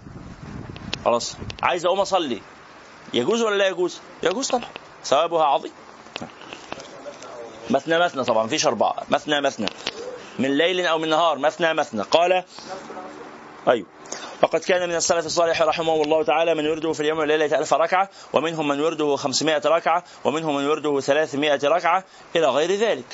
خلاص 1.05 1.37
عايز 1.63 1.85
أقوم 1.85 1.99
أصلي. 1.99 2.41
يجوز 3.13 3.41
ولا 3.41 3.55
لا 3.55 3.67
يجوز؟ 3.67 3.99
يجوز 4.23 4.47
طبعا. 4.47 4.69
ثوابها 5.05 5.43
عظيم. 5.43 5.71
مثنى 7.69 7.99
مثنى 7.99 8.23
طبعا 8.23 8.43
مفيش 8.43 8.67
أربعة. 8.67 8.95
مثنى 9.09 9.41
مثنى. 9.41 9.67
من 10.39 10.57
ليل 10.57 10.85
أو 10.85 10.97
من 10.97 11.09
نهار 11.09 11.37
مثنى 11.37 11.73
مثنى. 11.73 12.01
قال 12.01 12.43
أيوه. 13.67 13.85
وقد 14.43 14.59
كان 14.59 14.89
من 14.89 14.95
السلف 14.95 15.25
الصالح 15.25 15.61
رحمه 15.61 16.01
الله 16.01 16.23
تعالى 16.23 16.55
من 16.55 16.65
يرده 16.65 16.93
في 16.93 16.99
اليوم 16.99 17.19
والليلة 17.19 17.59
ألف 17.59 17.73
ركعة 17.73 18.09
ومنهم 18.33 18.67
من 18.67 18.79
يرده 18.79 19.15
خمسمائة 19.15 19.61
ركعة 19.65 20.03
ومنهم 20.23 20.55
من 20.55 20.63
يرده 20.63 20.99
ثلاثمائة 20.99 21.59
ركعة 21.63 22.03
إلى 22.35 22.47
غير 22.47 22.71
ذلك. 22.71 23.05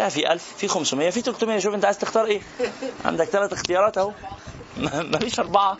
يعني 0.00 0.10
في 0.10 0.32
ألف 0.32 0.54
في 0.58 0.68
500 0.68 1.10
في 1.10 1.20
300 1.20 1.58
شوف 1.58 1.74
أنت 1.74 1.84
عايز 1.84 1.98
تختار 1.98 2.24
إيه؟ 2.24 2.40
عندك 3.04 3.24
ثلاث 3.24 3.52
اختيارات 3.52 3.98
أهو. 3.98 4.12
ما 4.76 5.02
ما 5.02 5.18
فيش 5.18 5.40
أربعة. 5.40 5.78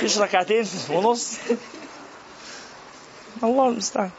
فيش 0.00 0.18
ركعتين 0.18 0.64
ونص. 0.90 1.32
الله 3.42 3.68
المستعان. 3.68 4.10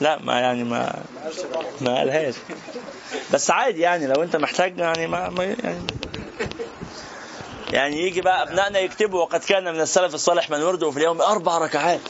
لا 0.00 0.18
ما 0.22 0.40
يعني 0.40 0.64
ما 0.64 1.02
ما 1.80 1.98
قالهاش. 1.98 2.34
بس 3.32 3.50
عادي 3.50 3.80
يعني 3.80 4.06
لو 4.06 4.22
أنت 4.22 4.36
محتاج 4.36 4.78
يعني 4.78 5.06
ما, 5.06 5.28
ما 5.30 5.44
يعني 5.44 5.80
يعني 7.72 8.02
يجي 8.06 8.20
بقى 8.20 8.42
أبنائنا 8.42 8.78
يكتبوا 8.78 9.20
وقد 9.20 9.40
كان 9.40 9.64
من 9.74 9.80
السلف 9.80 10.14
الصالح 10.14 10.50
من 10.50 10.62
ورده 10.62 10.90
في 10.90 10.96
اليوم 10.96 11.20
أربع 11.22 11.58
ركعات. 11.58 12.00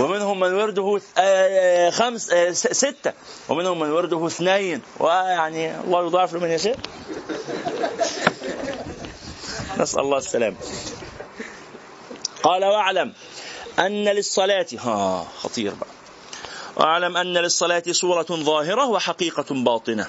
ومنهم 0.00 0.40
من 0.40 0.54
ورده 0.54 1.00
آه، 1.18 1.90
خمس 1.90 2.30
آه، 2.30 2.50
ستة. 2.52 3.12
ومنهم 3.48 3.80
من 3.80 3.90
ورده 3.90 4.26
اثنين. 4.26 4.82
ويعني 4.98 5.80
الله 5.80 6.06
يضاعف 6.06 6.34
لمن 6.34 6.50
يشاء. 6.50 6.76
نسأل 9.78 10.00
الله 10.00 10.18
السلامه 10.18 10.56
قال 12.42 12.64
واعلم 12.64 13.12
أن 13.78 14.04
للصلاه 14.04 14.66
ها 14.78 15.26
خطير 15.38 15.74
بقى. 15.74 15.90
واعلم 16.76 17.16
أن 17.16 17.32
للصلاة 17.32 17.82
صورة 17.90 18.26
ظاهرة 18.30 18.86
وحقيقة 18.86 19.44
باطنة. 19.54 20.06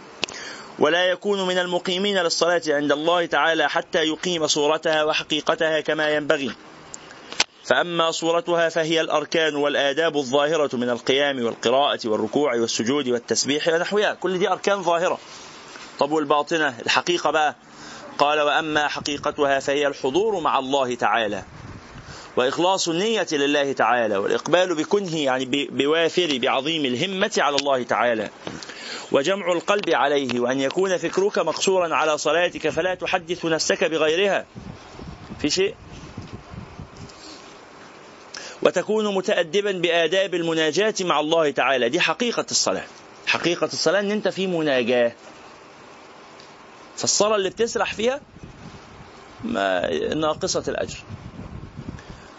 ولا 0.82 1.06
يكون 1.06 1.48
من 1.48 1.58
المقيمين 1.58 2.18
للصلاة 2.18 2.62
عند 2.68 2.92
الله 2.92 3.26
تعالى 3.26 3.70
حتى 3.70 4.04
يقيم 4.04 4.48
صورتها 4.48 5.04
وحقيقتها 5.04 5.82
كما 5.82 6.10
ينبغي. 6.10 6.52
فأما 7.64 8.12
صورتها 8.12 8.70
فهي 8.70 9.02
الأركان 9.02 9.56
والآداب 9.56 10.18
الظاهرة 10.18 10.76
من 10.76 10.90
القيام 10.90 11.46
والقراءة 11.46 12.00
والركوع 12.06 12.56
والسجود 12.56 13.08
والتسبيح 13.08 13.68
ونحوها. 13.68 14.14
كل 14.14 14.40
دي 14.40 14.50
أركان 14.50 14.84
ظاهرة. 14.84 15.18
طب 16.00 16.12
والباطنة؟ 16.12 16.80
الحقيقة 16.86 17.32
بقى. 17.32 17.56
قال 18.18 18.42
وأما 18.42 18.88
حقيقتها 18.88 19.60
فهي 19.60 19.88
الحضور 19.88 20.40
مع 20.40 20.60
الله 20.60 20.96
تعالى. 20.96 21.44
وإخلاص 22.36 22.88
النية 22.88 23.28
لله 23.32 23.74
تعالى 23.74 24.18
والإقبال 24.18 24.76
بكنه 24.76 25.18
يعني 25.18 25.46
بوافر 25.72 26.38
بعظيم 26.42 26.86
الهمة 26.86 27.32
على 27.38 27.56
الله 27.56 27.84
تعالى. 27.84 28.30
وجمع 29.12 29.52
القلب 29.52 29.90
عليه 29.90 30.40
وأن 30.40 30.60
يكون 30.60 30.98
فكرك 30.98 31.40
مقصورا 31.40 31.96
على 31.96 32.18
صلاتك 32.18 32.70
فلا 32.70 32.96
تحدث 32.96 33.46
نفسك 33.46 33.84
بغيرها. 33.84 34.46
في 35.40 35.50
شيء؟ 35.50 35.76
وتكون 38.62 39.16
متأدبا 39.16 39.72
بآداب 39.72 40.36
المناجاة 40.36 40.94
مع 41.02 41.20
الله 41.20 41.52
تعالى. 41.52 41.90
دي 41.90 42.00
حقيقة 42.00 42.46
الصلاة. 42.52 42.84
حقيقة 43.28 43.66
الصلاة 43.66 44.00
أن 44.00 44.12
أنت 44.12 44.28
في 44.28 44.48
مناجاة. 44.48 45.12
فالصلاة 46.98 47.36
اللي 47.36 47.50
بتسرح 47.50 47.94
فيها 47.94 48.22
ما 49.44 49.90
ناقصة 50.14 50.64
الأجر. 50.68 50.98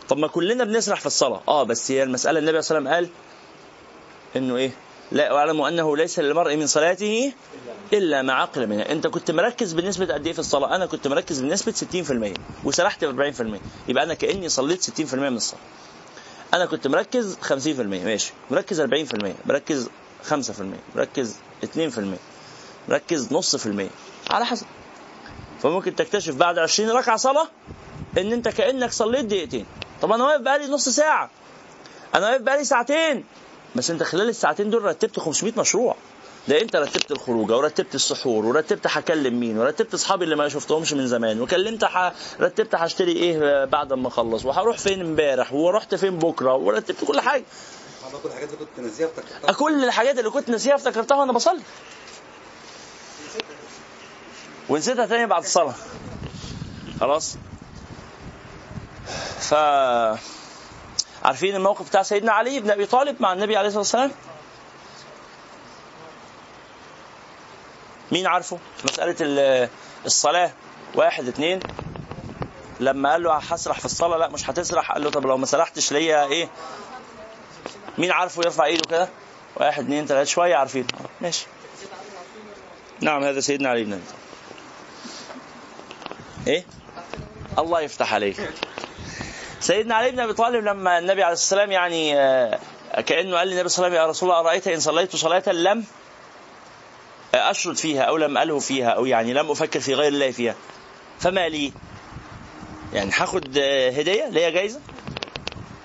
طب 0.09 0.19
ما 0.19 0.29
كلنا 0.29 0.65
بنسرح 0.65 1.01
في 1.01 1.07
الصلاة. 1.07 1.41
آه 1.49 1.63
بس 1.63 1.91
هي 1.91 2.03
المسألة 2.03 2.39
النبي 2.39 2.63
صلى 2.63 2.79
الله 2.79 2.91
عليه 2.91 3.07
وسلم 3.07 3.11
قال 3.11 4.43
إنه 4.43 4.57
إيه؟ 4.57 4.71
لا 5.13 5.33
واعلموا 5.33 5.69
أنه 5.69 5.97
ليس 5.97 6.19
للمرء 6.19 6.57
من 6.57 6.67
صلاته 6.67 7.33
إلا 7.93 8.23
ما 8.23 8.33
عقل 8.33 8.67
منها. 8.67 8.93
أنت 8.93 9.07
كنت 9.07 9.31
مركز 9.31 9.73
بنسبة 9.73 10.15
قد 10.15 10.27
إيه 10.27 10.33
في 10.33 10.39
الصلاة؟ 10.39 10.77
أنا 10.77 10.87
كنت 10.87 11.09
مركز 11.09 11.41
بنسبة 11.41 11.73
60% 12.33 12.35
وسرحت 12.65 13.05
ب 13.05 13.33
40% 13.35 13.61
يبقى 13.89 14.05
أنا 14.05 14.15
كأني 14.15 14.49
صليت 14.49 14.83
60% 15.01 15.15
من 15.15 15.37
الصلاة. 15.37 15.61
أنا 16.55 16.67
كنت 16.67 16.87
مركز 16.87 17.39
50% 17.43 17.81
ماشي. 17.81 18.33
مركز 18.51 18.81
40% 18.81 18.87
مركز 19.47 19.89
5% 20.31 20.35
مركز 20.97 21.37
2% 21.77 21.79
مركز 22.89 23.33
نص 23.33 23.57
في 23.57 23.67
المية. 23.67 23.91
على 24.31 24.45
حسب. 24.47 24.67
فممكن 25.63 25.97
تكتشف 25.97 26.35
بعد 26.35 26.59
20 26.59 26.91
ركعة 26.91 27.17
صلاة 27.17 27.49
إن 28.19 28.33
أنت 28.33 28.49
كأنك 28.49 28.93
صليت 28.93 29.25
دقيقتين. 29.25 29.67
طب 30.03 30.13
أنا 30.13 30.25
واقف 30.25 30.41
بقالي 30.41 30.67
نص 30.67 30.89
ساعة. 30.89 31.31
أنا 32.15 32.29
واقف 32.31 32.41
بقالي 32.41 32.65
ساعتين. 32.65 33.25
بس 33.77 33.91
أنت 33.91 34.03
خلال 34.03 34.29
الساعتين 34.29 34.71
دول 34.71 34.83
رتبت 34.83 35.19
500 35.21 35.53
مشروع. 35.59 35.97
ده 36.49 36.61
انت 36.61 36.77
رتبت 36.77 37.11
الخروجه 37.11 37.57
ورتبت 37.57 37.95
السحور؟ 37.95 38.45
ورتبت 38.47 38.87
هكلم 38.87 39.41
مين؟ 39.41 39.59
ورتبت 39.59 39.95
أصحابي 39.95 40.25
اللي 40.25 40.37
ما 40.37 40.49
شفتهمش 40.49 40.93
من 40.93 41.07
زمان؟ 41.07 41.41
وكلمت 41.41 41.85
ح... 41.85 42.13
رتبت 42.41 42.75
هشتري 42.75 43.13
إيه 43.13 43.65
بعد 43.65 43.93
ما 43.93 44.09
أخلص؟ 44.09 44.45
وهروح 44.45 44.79
فين 44.79 45.01
إمبارح؟ 45.01 45.53
ورحت 45.53 45.95
فين 45.95 46.19
بكرة؟ 46.19 46.55
ورتبت 46.55 47.05
كل 47.05 47.21
حاجة. 47.21 47.45
كل 48.23 48.29
الحاجات 48.29 48.49
اللي 48.49 48.65
كنت 48.65 48.81
ناسيها 48.81 49.07
افتكرتها. 49.07 49.53
كل 49.53 49.85
الحاجات 49.85 50.19
اللي 50.19 50.31
كنت 50.31 50.49
ناسيها 50.51 50.75
افتكرتها 50.75 51.17
وأنا 51.17 51.33
بصلي. 51.33 51.63
ونسيتها 54.69 55.07
تاني 55.07 55.27
بعد 55.27 55.43
الصلاة. 55.43 55.75
خلاص؟ 57.01 57.37
ف 59.41 59.55
عارفين 61.25 61.55
الموقف 61.57 61.89
بتاع 61.89 62.03
سيدنا 62.03 62.33
علي 62.33 62.61
بن 62.61 62.71
أبي 62.71 62.87
طالب 62.87 63.17
مع 63.23 63.33
النبي 63.33 63.57
عليه 63.57 63.67
الصلاة 63.69 63.81
والسلام؟ 63.81 64.11
مين 68.13 68.27
عارفه؟ 68.27 68.59
مسألة 68.85 69.17
ال- 69.21 69.69
الصلاة. 70.07 70.53
واحد 70.95 71.29
اتنين. 71.29 71.61
لما 72.81 73.13
قال 73.13 73.23
له 73.23 73.37
هسرح 73.37 73.79
في 73.79 73.85
الصلاة؟ 73.85 74.17
لا 74.19 74.29
مش 74.29 74.51
هتسرح. 74.51 74.93
قال 74.93 75.05
له 75.05 75.11
طب 75.11 75.27
لو 75.27 75.37
ما 75.37 75.47
سرحتش 75.47 75.93
ليا 75.93 76.25
إيه؟ 76.25 76.49
مين 77.99 78.11
عارفه 78.13 78.43
يرفع 78.43 78.65
إيده 78.65 78.83
كده؟ 78.91 79.09
واحد 79.57 79.83
اتنين 79.83 80.07
تلاتة. 80.07 80.31
شوية 80.31 80.57
عارفين. 80.57 80.87
ماشي. 81.21 81.47
نعم 83.01 83.25
هذا 83.25 83.41
سيدنا 83.41 83.69
علي 83.69 83.85
بن 83.85 83.93
أبي 83.93 84.03
طالب. 84.03 84.19
إيه؟ 86.49 86.65
الله 87.59 87.81
يفتح 87.81 88.15
عليك. 88.15 88.51
سيدنا 89.63 89.95
علي 89.95 90.11
بن 90.11 90.21
أبي 90.21 90.33
طالب 90.33 90.65
لما 90.65 90.99
النبي 90.99 91.23
عليه 91.23 91.31
والسلام 91.31 91.71
يعني 91.71 92.21
آه، 92.21 92.59
كأنه 93.07 93.37
قال 93.37 93.49
للنبي 93.49 93.69
صلى 93.69 93.87
الله 93.87 93.99
عليه 93.99 93.99
وسلم 93.99 94.07
يا 94.07 94.07
رسول 94.07 94.31
الله 94.31 94.41
أرأيت 94.41 94.69
إن 94.69 94.81
صليت 94.81 95.17
صلاة 95.17 95.53
لم 95.53 95.85
أشرد 97.35 97.77
فيها 97.77 98.03
أو 98.03 98.17
لم 98.17 98.39
الهو 98.39 98.59
فيها 98.61 98.89
أو 98.89 99.07
يعني 99.07 99.33
لم 99.33 99.51
أفكر 99.51 99.81
في 99.81 99.95
غير 99.95 100.13
الله 100.13 100.31
فيها 100.31 100.55
فما 101.21 101.49
لي؟ 101.49 101.73
يعني 102.93 103.11
هاخد 103.15 103.59
آه، 103.59 103.91
هدية؟ 103.91 104.29
ليا 104.29 104.51
جايزة؟ 104.51 104.81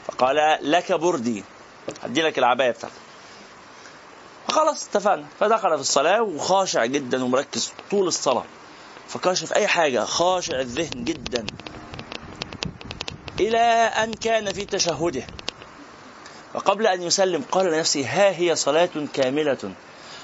فقال 0.08 0.60
لك 0.62 0.92
بردي. 0.92 1.44
هدي 2.04 2.22
لك 2.22 2.40
العباية 2.40 2.72
بتاعتك. 2.72 2.96
خلاص 4.48 4.88
اتفقنا. 4.88 5.26
فدخل 5.40 5.70
في 5.70 5.82
الصلاة 5.82 6.22
وخاشع 6.22 6.86
جدا 6.86 7.24
ومركز 7.24 7.74
طول 7.92 8.08
الصلاة. 8.08 8.46
فكاشف 9.08 9.54
أي 9.54 9.68
حاجة 9.68 10.06
خاشع 10.06 10.60
الذهن 10.60 11.04
جدا. 11.04 11.46
إلى 13.40 13.58
أن 14.04 14.14
كان 14.14 14.54
في 14.54 14.66
تشهده. 14.66 15.24
وقبل 16.54 16.88
أن 16.88 17.02
يسلم 17.02 17.44
قال 17.52 17.66
لنفسه 17.66 18.06
ها 18.06 18.30
هي 18.38 18.56
صلاة 18.56 18.90
كاملة 19.14 19.72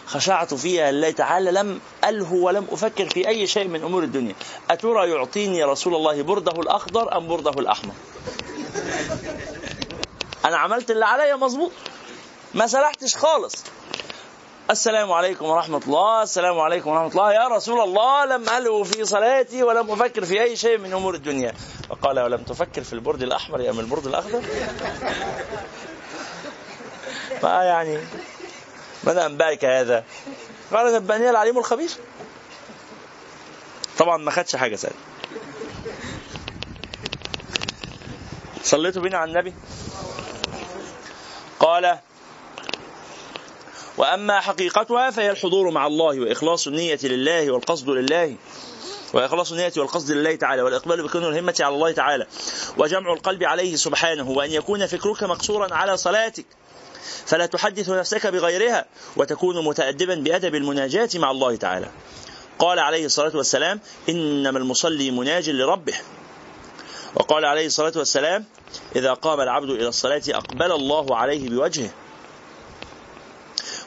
خشعت 0.06 0.54
فيها 0.54 0.92
لله 0.92 1.12
تعالى 1.12 1.52
لم 1.52 1.80
ألهو 2.06 2.48
ولم 2.48 2.68
أفكر 2.72 3.10
في 3.10 3.28
أي 3.28 3.48
شيء 3.48 3.68
من 3.68 3.84
أمور 3.84 4.04
الدنيا. 4.04 4.36
أترى 4.70 5.10
يعطيني 5.10 5.64
رسول 5.64 5.96
الله 5.96 6.22
برده 6.22 6.62
الأخضر 6.62 7.18
أم 7.18 7.28
برده 7.28 7.62
الأحمر؟ 7.62 7.94
أنا 10.46 10.58
عملت 10.58 10.92
اللي 10.92 11.06
عليا 11.06 11.36
مظبوط 11.36 11.72
ما 12.54 12.68
سرحتش 12.68 13.16
خالص. 13.16 13.64
السلام 14.72 15.12
عليكم 15.12 15.46
ورحمة 15.46 15.82
الله. 15.88 16.24
السلام 16.24 16.60
عليكم 16.60 16.90
ورحمة 16.90 17.12
الله. 17.12 17.34
يا 17.34 17.48
رسول 17.48 17.82
الله 17.82 18.26
لم 18.26 18.50
ألهو 18.50 18.84
في 18.84 19.06
صلاتي 19.06 19.64
ولم 19.64 19.92
أفكر 19.92 20.26
في 20.26 20.42
أي 20.42 20.56
شيء 20.56 20.78
من 20.78 20.94
أمور 20.94 21.16
الدنيا. 21.16 21.54
فقال 21.90 22.20
ولم 22.20 22.44
تفكر 22.44 22.84
في 22.84 22.94
البرد 22.94 23.24
الأحمر 23.24 23.70
أم 23.70 23.80
البرد 23.80 24.08
الأخضر؟ 24.08 24.42
فيعني 27.42 28.00
من 29.04 29.18
أنبأك 29.18 29.66
هذا؟ 29.66 30.04
قال 30.74 30.94
نبأني 30.94 31.30
العليم 31.30 31.58
الخبير. 31.58 31.90
طبعا 33.98 34.18
ما 34.18 34.32
خدش 34.32 34.56
حاجة 34.56 34.76
سهل 34.76 34.94
صليتوا 38.64 39.02
بينا 39.02 39.18
على 39.18 39.32
النبي؟ 39.32 39.54
قال 41.60 42.00
وأما 44.04 44.40
حقيقتها 44.40 45.12
فهي 45.12 45.32
الحضور 45.32 45.72
مع 45.72 45.88
الله 45.88 46.20
وإخلاص 46.20 46.68
النية 46.68 47.00
لله 47.04 47.52
والقصد 47.52 47.90
لله. 47.90 48.36
وإخلاص 49.14 49.52
النية 49.52 49.72
والقصد 49.78 50.12
لله 50.12 50.36
تعالى 50.36 50.62
والإقبال 50.62 51.04
بكون 51.04 51.26
الهمة 51.26 51.56
على 51.60 51.76
الله 51.76 51.92
تعالى. 51.92 52.28
وجمع 52.78 53.14
القلب 53.14 53.44
عليه 53.44 53.76
سبحانه 53.76 54.30
وأن 54.30 54.52
يكون 54.52 54.88
فكرك 54.88 55.24
مقصورا 55.24 55.74
على 55.74 55.98
صلاتك. 55.98 56.46
فلا 57.26 57.46
تحدث 57.46 57.90
نفسك 57.90 58.28
بغيرها 58.28 58.86
وتكون 59.16 59.66
متأدبا 59.66 60.16
بأدب 60.16 60.56
المناجاة 60.56 61.10
مع 61.16 61.32
الله 61.32 61.56
تعالى. 61.56 61.90
قال 62.60 62.80
عليه 62.80 63.06
الصلاة 63.06 63.38
والسلام 63.38 63.80
إنما 64.10 64.60
المصلي 64.60 65.12
مناج 65.12 65.50
لربه. 65.50 65.96
وقال 67.16 67.46
عليه 67.46 67.66
الصلاة 67.66 67.94
والسلام 67.96 68.46
إذا 68.96 69.14
قام 69.14 69.42
العبد 69.42 69.70
إلى 69.70 69.88
الصلاة 69.88 70.24
أقبل 70.30 70.72
الله 70.72 71.18
عليه 71.18 71.50
بوجهه. 71.50 71.90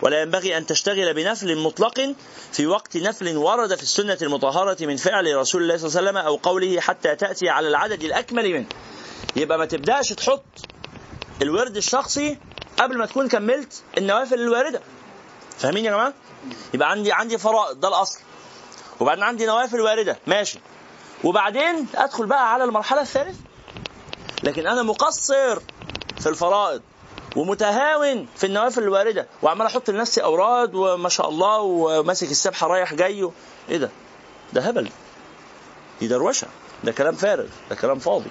ولا 0.02 0.23
ينبغي 0.23 0.56
أن 0.56 0.66
تشتغل 0.66 1.14
بنفل 1.14 1.59
مطلق 1.59 2.14
في 2.52 2.66
وقت 2.66 2.97
نفل 2.97 3.36
ورد 3.36 3.74
في 3.74 3.82
السنة 3.82 4.18
المطهرة 4.23 4.77
من 4.86 4.97
فعل 4.97 5.36
رسول 5.36 5.62
الله 5.62 5.77
صلى 5.77 5.89
الله 5.89 5.98
عليه 5.98 6.10
وسلم 6.10 6.16
أو 6.16 6.36
قوله 6.36 6.81
حتى 6.81 7.16
تأتي 7.16 7.48
على 7.48 7.68
العدد 7.68 8.05
الأكمل 8.05 8.52
منه. 8.52 8.66
يبقى 9.36 9.59
ما 9.59 9.66
تبدأش 9.66 10.09
تحط 10.09 10.44
الورد 11.43 11.77
الشخصي 11.77 12.39
قبل 12.78 12.98
ما 12.98 13.06
تكون 13.06 13.28
كملت 13.28 13.82
النوافل 13.98 14.40
الواردة. 14.40 14.81
فاهمين 15.59 15.85
يا 15.85 15.90
جماعة؟ 15.90 16.14
يبقى 16.74 16.90
عندي 16.90 17.12
عندي 17.12 17.39
فرائض 17.39 17.81
ده 17.81 17.89
الأصل. 17.89 18.18
وبعدين 19.01 19.24
عندي 19.24 19.47
نوافل 19.47 19.81
واردة. 19.81 20.18
ماشي. 20.27 20.59
وبعدين 21.24 21.86
أدخل 21.94 22.27
بقى 22.27 22.52
على 22.52 22.64
المرحلة 22.64 23.01
الثالثة. 23.01 23.40
لكن 24.43 24.66
أنا 24.66 24.82
مقصر 24.82 25.60
في 26.20 26.28
الفرائض. 26.28 26.82
ومتهاون 27.37 28.27
في 28.37 28.47
النوافل 28.47 28.83
الواردة 28.83 29.27
وعمال 29.43 29.67
أحط 29.67 29.91
لنفسي 29.91 30.23
أوراد 30.23 30.75
وما 30.75 31.09
شاء 31.09 31.29
الله 31.29 31.59
وماسك 31.61 32.31
السبحة 32.31 32.67
رايح 32.67 32.95
جاي 32.95 33.31
إيه 33.69 33.77
ده؟ 33.77 33.91
ده 34.53 34.61
هبل. 34.61 34.89
دي 36.01 36.09
دروشة. 36.09 36.47
ده 36.85 36.93
كلام 36.93 37.15
فارغ. 37.15 37.47
ده 37.71 37.77
كلام 37.77 37.99
فاضي. 37.99 38.31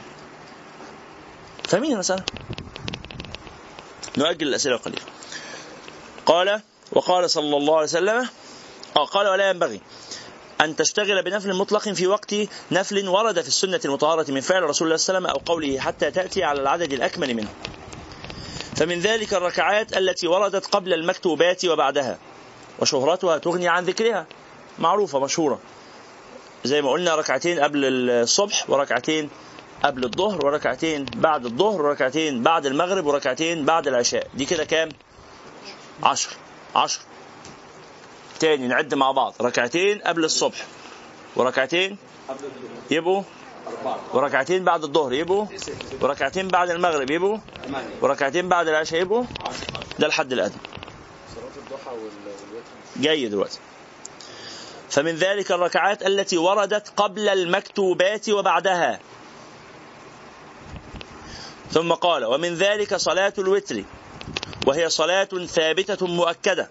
فاهمين 1.70 1.94
المساله؟ 1.94 2.24
نؤجل 4.18 4.48
الأسئلة 4.48 4.78
قليلا 4.78 5.02
قال 6.26 6.62
وقال 6.92 7.30
صلى 7.30 7.58
الله 7.58 7.74
عليه 7.74 7.84
وسلم 7.84 8.28
آه 8.98 9.06
قال 9.06 9.28
ولا 9.28 9.50
ينبغي 9.50 9.82
أن 10.62 10.76
تشتغل 10.76 11.24
بنفل 11.24 11.54
مطلق 11.54 11.90
في 11.90 12.08
وقت 12.08 12.36
نفل 12.72 13.08
ورد 13.08 13.42
في 13.42 13.48
السنة 13.48 13.80
المطهرة 13.86 14.32
من 14.32 14.42
فعل 14.42 14.64
رسول 14.64 14.88
الله 14.88 14.98
صلى 14.98 15.18
الله 15.18 15.30
عليه 15.30 15.40
وسلم 15.40 15.50
أو 15.50 15.54
قوله 15.54 15.80
حتى 15.80 16.12
تأتي 16.12 16.44
على 16.44 16.62
العدد 16.62 16.94
الأكمل 16.94 17.34
منه. 17.34 17.50
فمن 18.76 19.00
ذلك 19.00 19.34
الركعات 19.34 19.98
التي 19.98 20.28
وردت 20.28 20.66
قبل 20.66 20.94
المكتوبات 20.94 21.66
وبعدها. 21.66 22.18
وشهرتها 22.80 23.38
تغني 23.38 23.68
عن 23.68 23.84
ذكرها. 23.84 24.26
معروفة 24.80 25.20
مشهورة. 25.20 25.60
زي 26.64 26.82
ما 26.82 26.92
قلنا 26.92 27.16
ركعتين 27.16 27.60
قبل 27.60 28.10
الصبح 28.10 28.70
وركعتين 28.70 29.30
قبل 29.84 30.04
الظهر 30.04 30.46
وركعتين 30.46 31.06
بعد 31.06 31.46
الظهر 31.46 31.82
وركعتين 31.82 32.44
بعد 32.44 32.66
المغرب 32.66 33.06
وركعتين 33.06 33.66
بعد 33.66 33.88
العشاء. 33.88 34.28
دي 34.34 34.46
كده 34.46 34.64
كام؟ 34.66 34.90
عشر. 36.04 36.30
عشر. 36.76 37.00
تاني 38.40 38.68
نعد 38.68 38.94
مع 38.94 39.12
بعض. 39.12 39.36
ركعتين 39.42 40.00
قبل 40.00 40.24
الصبح 40.24 40.66
وركعتين 41.36 41.98
يبقوا 42.92 43.24
وركعتين 44.14 44.64
بعد 44.64 44.84
الظهر 44.84 45.14
يبقوا 45.14 45.46
وركعتين 46.02 46.48
بعد 46.48 46.70
المغرب 46.70 47.12
يبقوا 47.12 47.38
وركعتين 48.02 48.50
بعد 48.50 48.68
العشاء 48.68 49.02
يبقوا 49.02 49.24
ده 50.00 50.08
الحد 50.08 50.34
الأدنى. 50.34 50.58
جاي 52.96 53.28
دلوقتي 53.28 53.60
فمن 54.90 55.16
ذلك 55.16 55.52
الركعات 55.52 56.08
التي 56.08 56.38
وردت 56.38 56.90
قبل 56.98 57.30
المكتوبات 57.30 58.30
وبعدها. 58.30 59.00
ثم 61.72 61.94
قال 61.94 62.26
ومن 62.26 62.54
ذلك 62.56 62.96
صلاة 62.96 63.34
الوتر 63.38 63.84
وهي 64.68 64.90
صلاة 64.90 65.30
ثابتة 65.48 66.08
مؤكدة. 66.08 66.70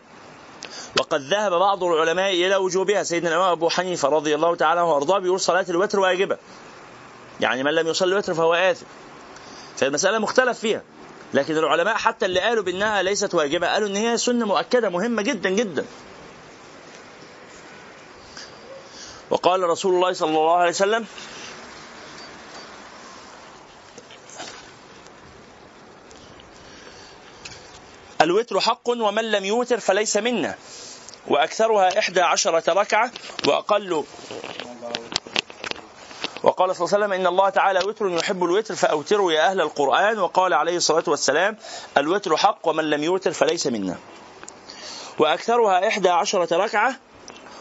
وقد 1.00 1.20
ذهب 1.20 1.52
بعض 1.52 1.84
العلماء 1.84 2.32
إلى 2.32 2.56
وجوبها. 2.56 3.02
سيدنا 3.02 3.28
الإمام 3.28 3.50
أبو 3.50 3.68
حنيفة 3.68 4.08
رضي 4.08 4.34
الله 4.34 4.56
تعالى 4.56 4.80
عنه 4.80 4.92
وأرضاه 4.92 5.18
بيقول 5.18 5.40
صلاة 5.40 5.66
الوتر 5.68 6.00
واجبة. 6.00 6.38
يعني 7.40 7.62
من 7.62 7.70
لم 7.70 7.88
يصلي 7.88 8.12
الوتر 8.12 8.34
فهو 8.34 8.54
آثم. 8.54 8.86
فالمسألة 9.76 10.18
مختلف 10.18 10.58
فيها. 10.58 10.82
لكن 11.34 11.56
العلماء 11.56 11.94
حتى 11.96 12.26
اللي 12.26 12.40
قالوا 12.40 12.62
بأنها 12.62 13.02
ليست 13.02 13.34
واجبة 13.34 13.68
قالوا 13.68 13.88
أن 13.88 13.96
هي 13.96 14.16
سنة 14.16 14.46
مؤكدة 14.46 14.88
مهمة 14.88 15.22
جدا 15.22 15.50
جدا. 15.50 15.84
وقال 19.30 19.62
رسول 19.62 19.94
الله 19.94 20.12
صلى 20.12 20.28
الله 20.28 20.56
عليه 20.56 20.70
وسلم 20.70 21.06
الوتر 28.20 28.60
حق 28.60 28.88
ومن 28.88 29.30
لم 29.30 29.44
يوتر 29.44 29.80
فليس 29.80 30.16
منا. 30.16 30.54
وأكثرها 31.28 31.98
إحدى 31.98 32.20
عشرة 32.20 32.72
ركعة 32.72 33.10
وأقل 33.46 34.04
وقال 36.44 36.76
صلى 36.76 36.84
الله 36.84 36.94
عليه 36.94 37.04
وسلم 37.04 37.12
إن 37.12 37.26
الله 37.26 37.48
تعالى 37.48 37.78
وتر 37.78 38.08
يحب 38.08 38.44
الوتر 38.44 38.74
فأوتروا 38.74 39.32
يا 39.32 39.50
أهل 39.50 39.60
القرآن. 39.60 40.18
وقال 40.18 40.54
عليه 40.54 40.76
الصلاة 40.76 41.04
والسلام 41.06 41.56
الوتر 41.96 42.36
حق 42.36 42.68
ومن 42.68 42.90
لم 42.90 43.02
يوتر 43.04 43.32
فليس 43.32 43.66
منا. 43.66 43.96
وأكثرها 45.18 45.88
إحدى 45.88 46.08
عشرة 46.08 46.56
ركعة 46.56 46.96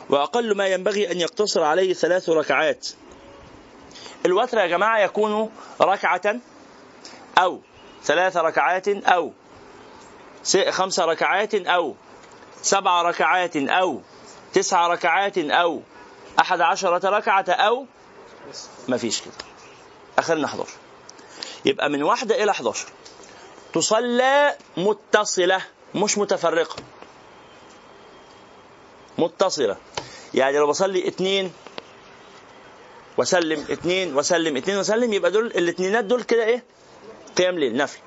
وأقل 0.10 0.58
ما 0.58 0.68
ينبغي 0.68 1.12
أن 1.12 1.20
يقتصر 1.20 1.64
عليه 1.64 1.94
ثلاث 1.94 2.30
ركعات. 2.30 2.88
الوتر 4.26 4.58
يا 4.58 4.68
جماعة 4.68 5.00
يكون 5.00 5.50
ركعة 5.82 6.36
أو 7.38 7.60
ثلاث 8.04 8.38
ركعات 8.38 8.88
أو 8.88 9.32
خمس 10.70 11.00
ركعات 11.00 11.56
أو 11.56 11.96
سبع 12.62 13.02
ركعات 13.02 13.56
أو 13.56 14.02
تسع 14.54 14.88
ركعات 14.88 15.38
أو 15.38 15.82
أحد 16.40 16.62
عشرة 16.62 17.10
ركعة 17.10 17.46
أو 17.50 17.86
ما 18.88 18.98
فيش 18.98 19.22
كده. 19.22 19.34
آخرنا 20.20 20.46
11 20.46 20.70
يبقى 21.66 21.90
من 21.90 22.04
واحدة 22.04 22.44
إلى 22.44 22.52
11 22.52 22.88
تصلى 23.74 24.56
متصلة 24.78 25.62
مش 25.96 26.18
متفرقة. 26.18 26.76
متصلة. 29.18 29.78
يعني 30.34 30.58
لو 30.58 30.68
بصلي 30.68 31.08
اتنين 31.08 31.52
وسلم 33.18 33.66
اتنين 33.70 34.16
وسلم 34.18 34.58
اتنين 34.58 34.78
وسلم 34.78 35.14
يبقى 35.14 35.32
دول 35.32 35.46
الاتنينات 35.46 36.06
دول 36.06 36.24
كده 36.24 36.44
إيه؟ 36.46 36.64
قيام 37.38 37.60
ليل 37.60 37.78
نفل. 37.78 38.00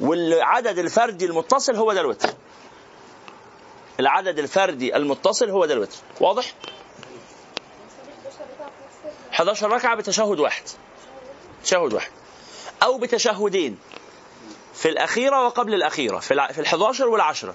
والعدد 0.00 0.78
الفردي 0.78 1.24
المتصل 1.24 1.76
هو 1.76 1.92
ده 1.92 2.00
الوتر. 2.00 2.28
العدد 4.00 4.38
الفردي 4.38 4.96
المتصل 4.96 5.50
هو 5.50 5.64
ده 5.66 5.74
الوتر. 5.74 5.96
واضح؟ 6.20 6.54
11 9.40 9.70
ركعة 9.70 9.96
بتشهد 9.96 10.40
واحد. 10.40 10.62
تشهد 11.64 11.92
واحد. 11.92 12.10
أو 12.82 12.98
بتشهدين. 12.98 13.78
في 14.74 14.88
الأخيرة 14.88 15.44
وقبل 15.46 15.74
الأخيرة. 15.74 16.18
في 16.18 16.34
الع- 16.34 16.52
في 16.52 16.60
الحداشر 16.60 17.08
والعشرة. 17.08 17.54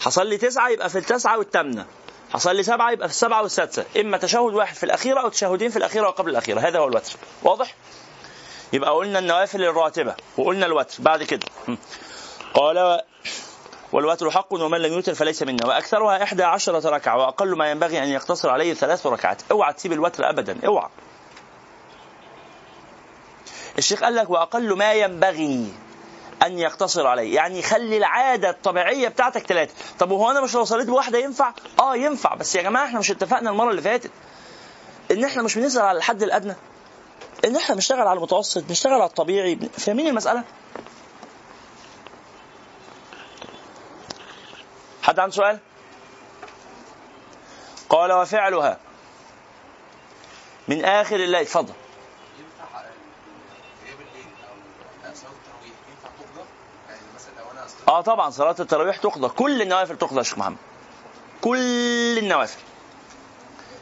حصل 0.00 0.26
لي 0.26 0.36
تسعة 0.36 0.68
يبقى 0.68 0.90
في 0.90 0.98
التسعة 0.98 1.38
والثامنة. 1.38 1.86
حصل 2.32 2.56
لي 2.56 2.62
سبعة 2.62 2.90
يبقى 2.90 3.08
في 3.08 3.14
السبعة 3.14 3.42
والسادسة 3.42 3.84
إما 4.00 4.16
تشهد 4.18 4.54
واحد 4.54 4.74
في 4.76 4.84
الأخيرة 4.84 5.20
أو 5.20 5.28
تشهدين 5.28 5.70
في 5.70 5.76
الأخيرة 5.76 6.06
وقبل 6.08 6.30
الأخيرة. 6.30 6.60
هذا 6.60 6.78
هو 6.78 6.88
الوتر. 6.88 7.12
واضح؟ 7.42 7.74
يبقى 8.72 8.90
قلنا 8.90 9.18
النوافل 9.18 9.62
الراتبة 9.64 10.14
وقلنا 10.36 10.66
الوتر. 10.66 10.94
بعد 10.98 11.22
كده. 11.22 11.46
قال 12.54 13.00
والوتر 13.92 14.30
حق 14.30 14.52
ومن 14.52 14.78
لم 14.78 14.92
يوتر 14.92 15.14
فليس 15.14 15.42
منا. 15.42 15.66
وأكثرها 15.66 16.22
إحدى 16.22 16.42
عشرة 16.42 16.90
ركعة 16.90 17.16
وأقل 17.16 17.56
ما 17.56 17.70
ينبغي 17.70 18.02
أن 18.02 18.08
يقتصر 18.08 18.50
عليه 18.50 18.74
ثلاث 18.74 19.06
ركعات. 19.06 19.42
اوعى 19.50 19.72
تسيب 19.72 19.92
الوتر 19.92 20.30
أبدا. 20.30 20.58
اوعى. 20.66 20.88
الشيخ 23.78 24.04
قال 24.04 24.14
لك 24.14 24.30
وأقل 24.30 24.76
ما 24.76 24.92
ينبغي 24.92 25.72
أن 26.42 26.58
يقتصر 26.58 27.06
عليه. 27.06 27.34
يعني 27.34 27.62
خلي 27.62 27.96
العادة 27.96 28.50
الطبيعية 28.50 29.08
بتاعتك 29.08 29.46
ثلاثة. 29.46 29.74
طب 29.98 30.10
وهو 30.10 30.30
أنا 30.30 30.40
مش 30.40 30.54
لو 30.54 30.64
صليت 30.64 30.86
بواحدة 30.86 31.18
ينفع؟ 31.18 31.52
آه 31.80 31.96
ينفع. 31.96 32.34
بس 32.34 32.54
يا 32.54 32.62
جماعة 32.62 32.84
إحنا 32.84 32.98
مش 32.98 33.10
اتفقنا 33.10 33.50
المرة 33.50 33.70
اللي 33.70 33.82
فاتت 33.82 34.10
إن 35.10 35.24
إحنا 35.24 35.42
مش 35.42 35.58
بنسأل 35.58 35.82
على 35.82 35.98
الحد 35.98 36.22
الأدنى. 36.22 36.54
إن 37.44 37.56
إحنا 37.56 37.74
بنشتغل 37.74 38.06
على 38.06 38.16
المتوسط 38.16 38.62
بنشتغل 38.62 38.92
على 38.92 39.04
الطبيعي. 39.04 39.56
فاهمين 39.56 40.06
المسألة؟ 40.06 40.44
حد 45.08 45.18
عنده 45.18 45.34
سؤال؟ 45.34 45.58
قال 47.88 48.12
وفعلها. 48.12 48.78
من 50.68 50.84
آخر 50.84 51.16
الليل 51.16 51.46
صلاه 51.48 51.62
أصلا 57.66 57.88
آه 57.88 58.00
طبعا 58.00 58.30
صلاة 58.30 58.56
التراويح 58.60 58.96
تقضى. 58.96 59.28
كل 59.28 59.62
النوافل 59.62 59.98
تقضى 59.98 60.18
يا 60.18 60.22
شيخ 60.22 60.38
محمد. 60.38 60.56
كل 61.40 62.18
النوافل. 62.18 62.60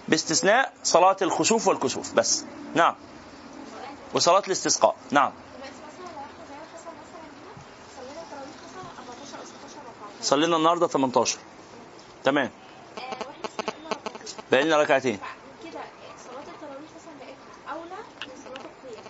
باستثناء 0.08 0.72
صلاة 0.84 1.16
الخسوف 1.22 1.68
والكسوف 1.68 2.12
بس. 2.14 2.44
نعم. 2.74 2.94
وصلاة 4.14 4.42
الاستسقاء. 4.46 4.96
نعم 5.10 5.32
دلوقتي 5.32 5.72
مثلا 5.86 6.12
لو 6.14 6.20
إحنا 6.20 6.44
زي 6.48 6.54
ما 6.54 6.64
حصل 6.74 6.90
مثلا 7.02 7.22
هنا 7.22 7.54
صلينا 7.96 8.22
تراويح 8.30 8.56
مثلا 8.64 8.82
14 8.98 9.38
أو 9.38 9.44
16 9.44 9.78
ركعه 9.80 10.15
صلينا 10.26 10.56
النهارده 10.56 10.86
18 10.86 11.38
تمام. 12.24 12.50
بقى 14.52 14.62
لنا 14.62 14.76
ركعتين. 14.82 15.18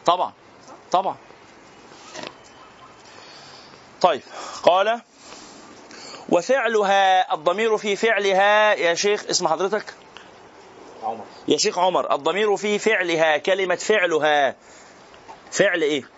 طبعا. 0.06 0.32
طبعا. 0.92 1.16
طيب. 4.00 4.22
قال 4.62 5.00
وفعلها 6.28 7.34
الضمير 7.34 7.76
في 7.76 7.96
فعلها 7.96 8.74
يا 8.74 8.94
شيخ 8.94 9.24
اسم 9.30 9.48
حضرتك؟ 9.48 9.94
عمر. 11.02 11.24
يا 11.48 11.56
شيخ 11.56 11.78
عمر 11.78 12.14
الضمير 12.14 12.56
في 12.56 12.78
فعلها 12.78 13.36
كلمة 13.38 13.74
فعلها. 13.76 14.56
فعل 15.50 15.82
إيه؟ 15.82 16.15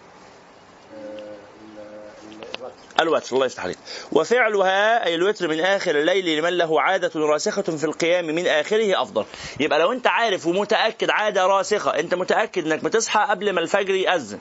الوتر. 3.00 3.34
الله 3.34 3.46
يفتح 3.46 3.62
عليك. 3.62 3.78
وفعلها 4.12 5.04
أي 5.06 5.14
الوتر 5.14 5.48
من 5.48 5.60
آخر 5.60 5.90
الليل 5.98 6.38
لمن 6.38 6.58
له 6.58 6.80
عادة 6.80 7.10
راسخة 7.20 7.62
في 7.62 7.84
القيام 7.84 8.26
من 8.26 8.46
آخره 8.46 9.02
أفضل. 9.02 9.24
يبقى 9.60 9.78
لو 9.78 9.92
أنت 9.92 10.06
عارف 10.06 10.46
ومتأكد 10.46 11.10
عادة 11.10 11.46
راسخة 11.46 11.98
أنت 11.98 12.14
متأكد 12.14 12.66
أنك 12.66 12.84
بتصحى 12.84 13.20
قبل 13.30 13.52
ما 13.52 13.60
الفجر 13.60 13.94
يأذن. 13.94 14.38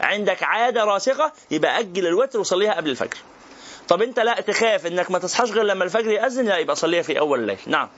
عندك 0.00 0.42
عادة 0.42 0.84
راسخة 0.84 1.32
يبقى 1.50 1.78
أجل 1.78 2.06
الوتر 2.06 2.40
وصليها 2.40 2.72
قبل 2.74 2.90
الفجر. 2.90 3.18
طب 3.88 4.02
أنت 4.02 4.20
لا 4.20 4.40
تخاف 4.40 4.86
أنك 4.86 5.10
ما 5.10 5.18
تصحاش 5.18 5.50
غير 5.50 5.62
لما 5.64 5.84
الفجر 5.84 6.10
يأذن 6.10 6.44
لا 6.46 6.58
يبقى 6.58 6.76
صليها 6.76 7.02
في 7.02 7.18
أول 7.18 7.40
الليل. 7.40 7.58
نعم. 7.66 7.88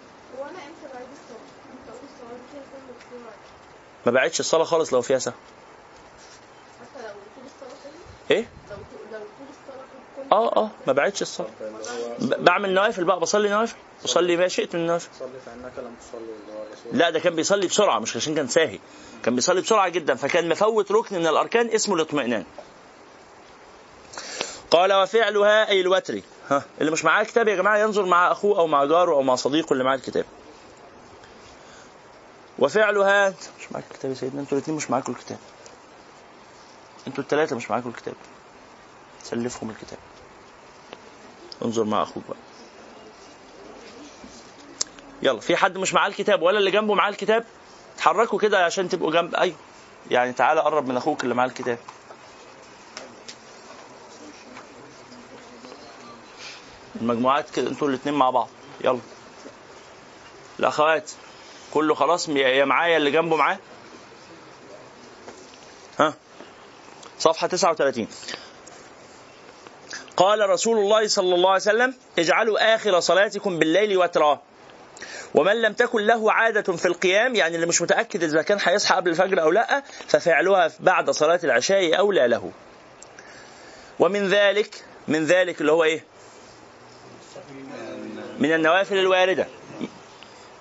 ما 4.07 4.13
بعدش 4.13 4.41
الصلاة 4.41 4.65
خالص 4.65 4.93
لو 4.95 5.03
فيها 5.03 5.19
سهو 5.19 5.33
حتى 6.81 7.03
لو 7.07 7.13
طول 7.13 7.45
الصلاه 7.45 7.71
كله 7.85 8.37
إيه 8.37 8.49
لو 8.71 8.77
طول- 8.77 9.13
لو 9.13 9.19
طول 9.19 9.47
الصلاه 9.51 9.85
كله 9.93 10.05
آه 10.33 10.57
آه 10.57 10.71
ما 10.87 10.93
بعدش 10.93 11.23
الصلاة. 11.23 11.49
ب- 12.19 12.45
بعمل 12.45 12.75
نوافل 12.75 13.05
بقى 13.05 13.21
بصلي 13.21 13.49
نوافل؟ 13.49 13.77
بصلي 14.05 14.37
ما 14.37 14.49
شئت 14.49 14.75
من 14.75 14.81
النوافل 14.83 15.09
لا 16.93 17.11
ده 17.11 17.19
كان 17.21 17.35
بيصلي 17.35 17.67
بسرعة 17.67 17.99
مش 17.99 18.17
عشان 18.17 18.35
كان 18.35 18.49
ساهي. 18.49 18.79
كان 19.25 19.35
بيصلي 19.35 19.61
بسرعة 19.61 19.89
جدا 19.89 20.15
فكان 20.15 20.49
مفوت 20.49 20.93
ركن 20.93 21.17
من 21.19 21.27
الأركان 21.27 21.69
اسمه 21.71 21.95
الاطمئنان. 21.95 22.45
قال 24.71 24.93
وفعلها 24.93 25.69
اي 25.69 25.81
الوتر. 25.81 26.21
ها 26.51 26.63
اللي 26.81 26.93
مش 26.93 27.05
معاه 27.05 27.25
كتاب 27.25 27.49
يا 27.49 27.57
جماعة 27.57 27.79
ينظر 27.79 28.07
مع 28.07 28.33
أخوه 28.33 28.59
أو 28.59 28.67
مع 28.67 28.85
جاره 28.85 29.13
أو 29.13 29.23
مع 29.23 29.35
صديقه 29.35 29.73
اللي 29.73 29.85
معاه 29.85 29.97
الكتاب. 29.97 30.25
وفعلها 32.59 33.29
مش 33.59 33.73
معاك 33.73 33.85
الكتاب 33.91 34.11
يا 34.11 34.17
سيدنا 34.17 34.41
أنتوا 34.41 34.59
الاثنين 34.59 34.77
مش 34.77 34.91
معاكم 34.91 35.13
الكتاب. 35.13 35.39
أنتوا 37.07 37.25
الثلاثه 37.25 37.57
مش 37.57 37.71
معاكم 37.71 37.89
الكتاب. 37.89 38.15
سلفهم 39.23 39.71
الكتاب. 39.71 39.99
انظر 41.63 41.85
مع 41.85 42.03
أخوك 42.03 42.23
بقى. 42.29 42.39
يلا 45.23 45.41
في 45.41 45.57
حد 45.57 45.79
مش 45.79 45.95
معاه 45.95 46.09
الكتاب؟ 46.09 46.43
ولا 46.43 46.59
اللي 46.59 46.71
جنبه 46.71 46.95
معاه 46.95 47.11
الكتاب؟ 47.11 47.45
اتحركوا 47.97 48.39
كده 48.39 48.65
عشان 48.65 48.89
تبقوا 48.89 49.13
جنب 49.13 49.35
أيوه. 49.35 49.57
يعني 50.11 50.33
تعالى 50.33 50.61
قرب 50.61 50.89
من 50.89 50.97
أخوك 50.97 51.25
اللي 51.25 51.35
معاه 51.35 51.47
الكتاب. 51.47 51.79
المجموعات 57.01 57.51
كده 57.51 57.71
أنتوا 57.71 57.89
الاثنين 57.89 58.15
مع 58.15 58.31
بعض. 58.31 58.49
يلا. 58.85 59.01
الاخوات 60.61 61.11
كله 61.75 61.95
خلاص؟ 61.95 62.29
يا 62.29 62.65
معايا 62.65 62.97
اللي 62.97 63.11
جنبه 63.11 63.37
معاه؟ 63.37 63.59
ها؟ 65.99 66.15
صفحة 67.19 67.47
39 67.47 68.07
قال 70.17 70.51
رسول 70.51 70.79
الله 70.79 71.09
صلى 71.09 71.35
الله 71.35 71.51
عليه 71.51 71.61
وسلم 71.61 71.95
اجعلوا 72.19 72.75
آخر 72.75 73.01
صلاتكم 73.01 73.59
بالليل 73.59 73.99
وترا. 73.99 74.43
ومن 75.35 75.63
لم 75.63 75.73
تكن 75.73 76.07
له 76.07 76.33
عادة 76.33 76.77
في 76.77 76.87
القيام 76.87 77.35
يعني 77.35 77.55
اللي 77.55 77.67
مش 77.67 77.83
متأكد 77.83 78.23
إذا 78.23 78.43
كان 78.43 78.59
هيصحى 78.63 78.95
قبل 78.95 79.11
الفجر 79.11 79.43
أو 79.43 79.51
لأ 79.51 79.83
ففعلها 80.09 80.71
بعد 80.81 81.11
صلاة 81.11 81.41
العشاء 81.45 81.99
أولى 81.99 82.29
له. 82.29 82.53
ومن 83.99 84.29
ذلك 84.29 84.85
من 85.09 85.25
ذلك 85.25 85.61
اللي 85.61 85.73
هو 85.73 85.85
إيه؟ 85.85 86.05
من 88.39 88.55
النوافل 88.55 88.99
الواردة. 88.99 89.47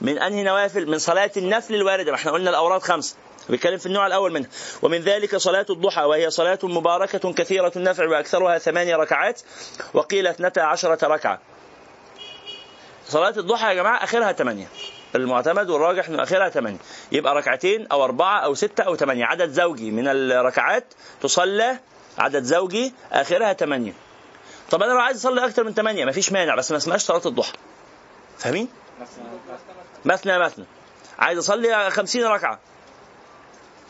من 0.02 0.20
أنهي 0.20 0.44
نوافل؟ 0.44 0.90
من 0.90 0.98
صلاة 0.98 1.32
النفل 1.38 1.76
الواردة. 1.76 2.12
ما 2.12 2.18
إحنا 2.18 2.32
قلنا 2.32 2.50
الأوراد 2.50 2.82
خمسة 2.82 3.16
بيتكلم 3.50 3.78
في 3.78 3.86
النوع 3.86 4.08
الأول 4.08 4.34
منها. 4.34 4.50
ومن 4.82 5.02
ذلك 5.02 5.36
صلاة 5.36 5.66
الضحى 5.70 6.04
وهي 6.04 6.30
صلاة 6.30 6.60
مباركة 6.64 7.34
كثيرة 7.34 7.72
النفع 7.76 8.08
وأكثرها 8.08 8.58
ثمانية 8.58 8.96
ركعات 8.96 9.42
وقيل 9.94 10.28
اثنتا 10.28 10.60
عشرة 10.60 11.08
ركعة. 11.08 11.40
صلاة 13.08 13.34
الضحى 13.38 13.68
يا 13.68 13.74
جماعة 13.74 14.04
آخرها 14.04 14.32
ثمانية. 14.32 14.68
المعتمد 15.16 15.70
والراجح 15.70 16.08
إنه 16.08 16.24
آخرها 16.24 16.50
ثمانية. 16.50 16.78
يبقى 17.12 17.36
ركعتين 17.36 17.88
أو 17.88 18.04
أربعة 18.04 18.40
أو 18.40 18.54
ستة 18.54 18.84
أو 18.84 18.96
ثمانية. 18.96 19.26
عدد 19.26 19.52
زوجي 19.52 19.92
من 19.92 20.08
الركعات 20.08 20.94
تصلى 21.22 21.80
عدد 22.18 22.44
زوجي 22.44 22.94
آخرها 23.12 23.54
ثمانية. 23.54 23.94
طب 24.72 24.84
أنا 24.84 24.92
لو 24.92 25.00
عايز 25.00 25.18
أصلي 25.18 25.46
أكتر 25.46 25.64
من 25.64 25.74
ثمانية 25.74 26.06
مفيش 26.06 26.32
مانع 26.32 26.56
بس 26.56 26.72
ما 26.72 26.78
اسمهاش 26.78 27.02
صلاة 27.02 27.22
الضحى. 27.26 27.54
فاهمين؟ 28.38 28.70
مثنى 30.06 30.40
مثنى. 30.40 30.66
عايز 31.20 31.38
أصلي 31.40 31.92
50 31.92 32.24
ركعة. 32.26 32.60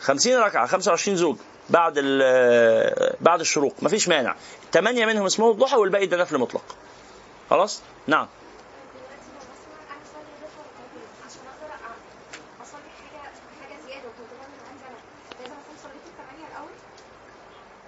50 0.04 0.36
ركعة 0.36 0.66
25 0.66 1.16
زوج 1.16 1.36
بعد 1.70 2.00
آه، 2.22 3.14
بعد 3.20 3.40
الشروق 3.40 3.74
مفيش 3.82 4.08
مانع. 4.08 4.34
ثمانيه 4.72 5.06
منهم 5.06 5.26
اسمهم 5.26 5.50
الضحى 5.50 5.76
والباقي 5.76 6.06
ده 6.06 6.16
نفل 6.16 6.38
مطلق. 6.38 6.62
خلاص؟ 7.50 7.80
نعم. 8.06 8.26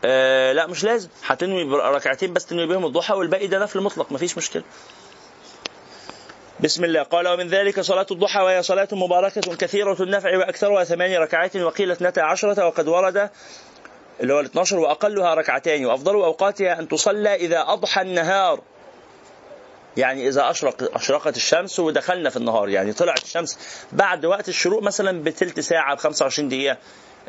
آه 0.04 0.52
لا 0.52 0.66
مش 0.66 0.84
لازم. 0.84 1.08
هتنوي 1.26 1.62
ركعتين 1.80 2.32
بس 2.32 2.46
تنوي 2.46 2.66
بيهم 2.66 2.86
الضحى 2.86 3.14
والباقي 3.14 3.46
ده 3.46 3.58
نفل 3.58 3.80
مطلق 3.80 4.12
مفيش 4.12 4.38
مشكلة. 4.38 4.62
بسم 6.60 6.84
الله. 6.84 7.02
قال 7.02 7.28
ومن 7.28 7.48
ذلك 7.48 7.80
صلاة 7.80 8.06
الضحى 8.10 8.40
وهي 8.40 8.62
صلاة 8.62 8.88
مباركة 8.92 9.56
كثيرة 9.56 10.02
النفع 10.02 10.36
وأكثرها 10.36 10.84
ثمان 10.84 11.16
ركعات 11.16 11.56
وقيل 11.56 11.90
اثنتا 11.90 12.20
عشرة 12.20 12.66
وقد 12.66 12.88
ورد 12.88 13.30
اللي 14.20 14.34
هو 14.34 14.40
ال 14.40 14.44
12 14.44 14.78
وأقلها 14.78 15.34
ركعتان 15.34 15.86
وأفضل 15.86 16.14
أوقاتها 16.14 16.78
أن 16.78 16.88
تصلى 16.88 17.34
إذا 17.34 17.60
أضحى 17.60 18.02
النهار. 18.02 18.60
يعني 19.96 20.28
إذا 20.28 20.50
أشرق 20.50 20.94
أشرقت 20.94 21.36
الشمس 21.36 21.80
ودخلنا 21.80 22.30
في 22.30 22.36
النهار. 22.36 22.68
يعني 22.68 22.92
طلعت 22.92 23.22
الشمس 23.22 23.58
بعد 23.92 24.24
وقت 24.24 24.48
الشروق 24.48 24.82
مثلا 24.82 25.22
بتلت 25.22 25.60
ساعة 25.60 25.94
ب 25.94 25.98
25 25.98 26.48
دقيقة. 26.48 26.76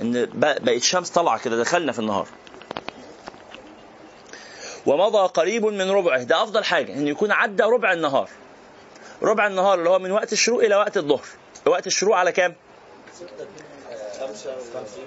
إن 0.01 0.29
بقت 0.33 0.67
الشمس 0.67 1.09
طالعة 1.09 1.39
كده 1.39 1.57
دخلنا 1.57 1.91
في 1.91 1.99
النهار. 1.99 2.27
ومضى 4.85 5.27
قريب 5.27 5.65
من 5.65 5.91
ربعه. 5.91 6.23
ده 6.23 6.43
أفضل 6.43 6.63
حاجة 6.63 6.93
إن 6.93 7.07
يكون 7.07 7.31
عدى 7.31 7.63
ربع 7.63 7.93
النهار. 7.93 8.29
ربع 9.21 9.47
النهار 9.47 9.79
اللي 9.79 9.89
هو 9.89 9.99
من 9.99 10.11
وقت 10.11 10.33
الشروق 10.33 10.63
إلى 10.63 10.75
وقت 10.75 10.97
الظهر 10.97 11.25
وقت 11.65 11.87
الشروق 11.87 12.15
على 12.15 12.31
كام؟ 12.31 12.55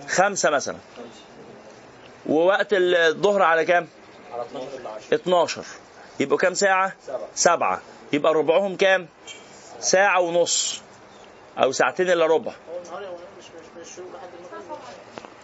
خمسة 0.09 0.51
مثلا 0.51 0.77
ووقت 2.27 2.69
الظهر 2.73 3.43
على 3.43 3.65
كام؟ 3.65 3.89
12 5.13 5.65
يبقوا 6.21 6.39
كام 6.39 6.55
ساعة؟ 6.55 6.93
سبعة 7.35 7.81
يبقى 8.13 8.35
ربعهم 8.35 8.77
كام؟ 8.77 9.09
ساعة 9.81 10.21
ونص 10.21 10.81
أو 11.59 11.73
ساعتين 11.73 12.11
إلا 12.11 12.27
ربع 12.27 12.53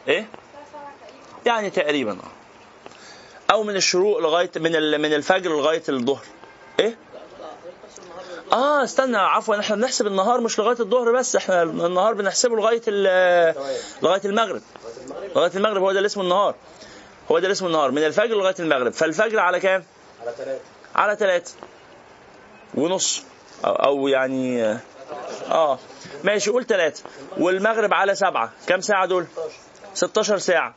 إيه؟ 0.09 0.27
يعني 1.47 1.71
تقريبا 1.71 2.19
أو 3.51 3.63
من 3.63 3.77
الشروق 3.77 4.19
لغاية 4.19 4.51
من 4.57 5.01
من 5.01 5.13
الفجر 5.15 5.51
لغاية 5.51 5.83
الظهر 5.89 6.25
إيه؟ 6.81 6.97
آه 8.53 8.85
استنى 8.85 9.17
عفوا 9.17 9.61
إحنا 9.61 9.77
بنحسب 9.77 10.07
النهار 10.07 10.41
مش 10.41 10.59
لغاية 10.59 10.81
الظهر 10.81 11.13
بس 11.13 11.37
إحنا 11.37 11.63
النهار 11.63 12.15
بنحسبه 12.15 12.57
لغاية 12.57 12.83
لغاية 14.03 14.21
المغرب. 14.25 14.63
لغاية 15.37 15.51
المغرب 15.55 15.83
هو 15.83 15.93
ده 15.93 15.99
اللي 15.99 16.07
اسمه 16.07 16.23
النهار. 16.23 16.55
هو 17.31 17.39
ده 17.39 17.45
اللي 17.45 17.53
اسمه 17.53 17.69
النهار. 17.69 17.91
من 17.91 18.05
الفجر 18.05 18.35
لغاية 18.37 18.55
المغرب. 18.59 18.93
فالفجر 18.93 19.39
على 19.39 19.61
كام؟ 19.61 19.85
على 20.23 20.33
ثلاثة 20.37 20.61
على 20.95 21.17
ثلاثة 21.17 21.53
ونص. 22.75 23.23
أو, 23.65 23.73
أو 23.73 24.09
يعني 24.09 24.63
آه. 25.51 25.79
ماشي 26.25 26.51
قول 26.51 26.67
ثلاثة 26.67 27.03
والمغرب 27.39 27.95
على 27.95 28.15
سبعة. 28.15 28.53
كم 28.67 28.81
ساعة 28.81 29.07
دول؟ 29.07 29.27
16 29.95 30.39
ساعة. 30.39 30.75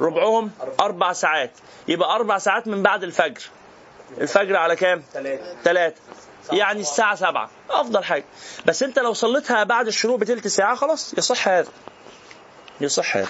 ربعهم 0.00 0.50
أربع 0.80 1.12
ساعات. 1.12 1.50
يبقى 1.88 2.14
أربع 2.14 2.38
ساعات 2.38 2.66
من 2.66 2.82
بعد 2.82 3.02
الفجر. 3.02 3.42
الفجر 4.20 4.56
على 4.56 4.76
كام؟ 4.76 5.02
ثلاثة 5.64 6.00
يعني 6.52 6.80
الساعة 6.80 7.14
سبعة. 7.14 7.50
أفضل 7.70 8.04
حاجة. 8.04 8.24
بس 8.66 8.82
أنت 8.82 8.98
لو 8.98 9.12
صليتها 9.12 9.64
بعد 9.64 9.86
الشروق 9.86 10.18
بتلت 10.18 10.48
ساعة 10.48 10.76
خلاص 10.76 11.14
يصح 11.18 11.48
هذا. 11.48 11.68
يصح 12.80 13.16
هذا. 13.16 13.28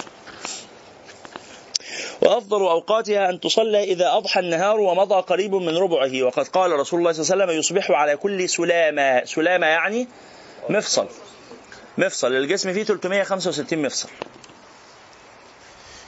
وأفضل 2.23 2.61
أوقاتها 2.61 3.31
أن 3.31 3.41
تصلى 3.41 3.85
إذا 3.85 4.17
أضحى 4.17 4.41
النهار 4.41 4.81
ومضى 4.81 5.15
قريب 5.15 5.55
من 5.55 5.77
ربعه. 5.79 6.23
وقد 6.23 6.49
قال 6.49 6.73
رسول 6.73 7.01
الله 7.01 7.13
صلى 7.13 7.23
الله 7.23 7.33
عليه 7.33 7.45
وسلم 7.45 7.59
يصبح 7.59 7.91
على 7.91 8.17
كل 8.17 8.49
سلامة. 8.49 9.25
سلامة 9.25 9.67
يعني 9.67 10.09
مفصل. 10.69 11.09
مفصل. 11.99 12.33
الجسم 12.33 12.73
فيه 12.73 12.85
365 12.85 13.83
مفصل. 13.83 14.09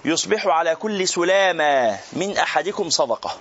يصبح 0.05 0.47
على 0.47 0.77
كل 0.77 1.09
سلامة 1.09 1.99
من 2.13 2.39
أحدكم 2.39 2.91
صدقة. 2.91 3.37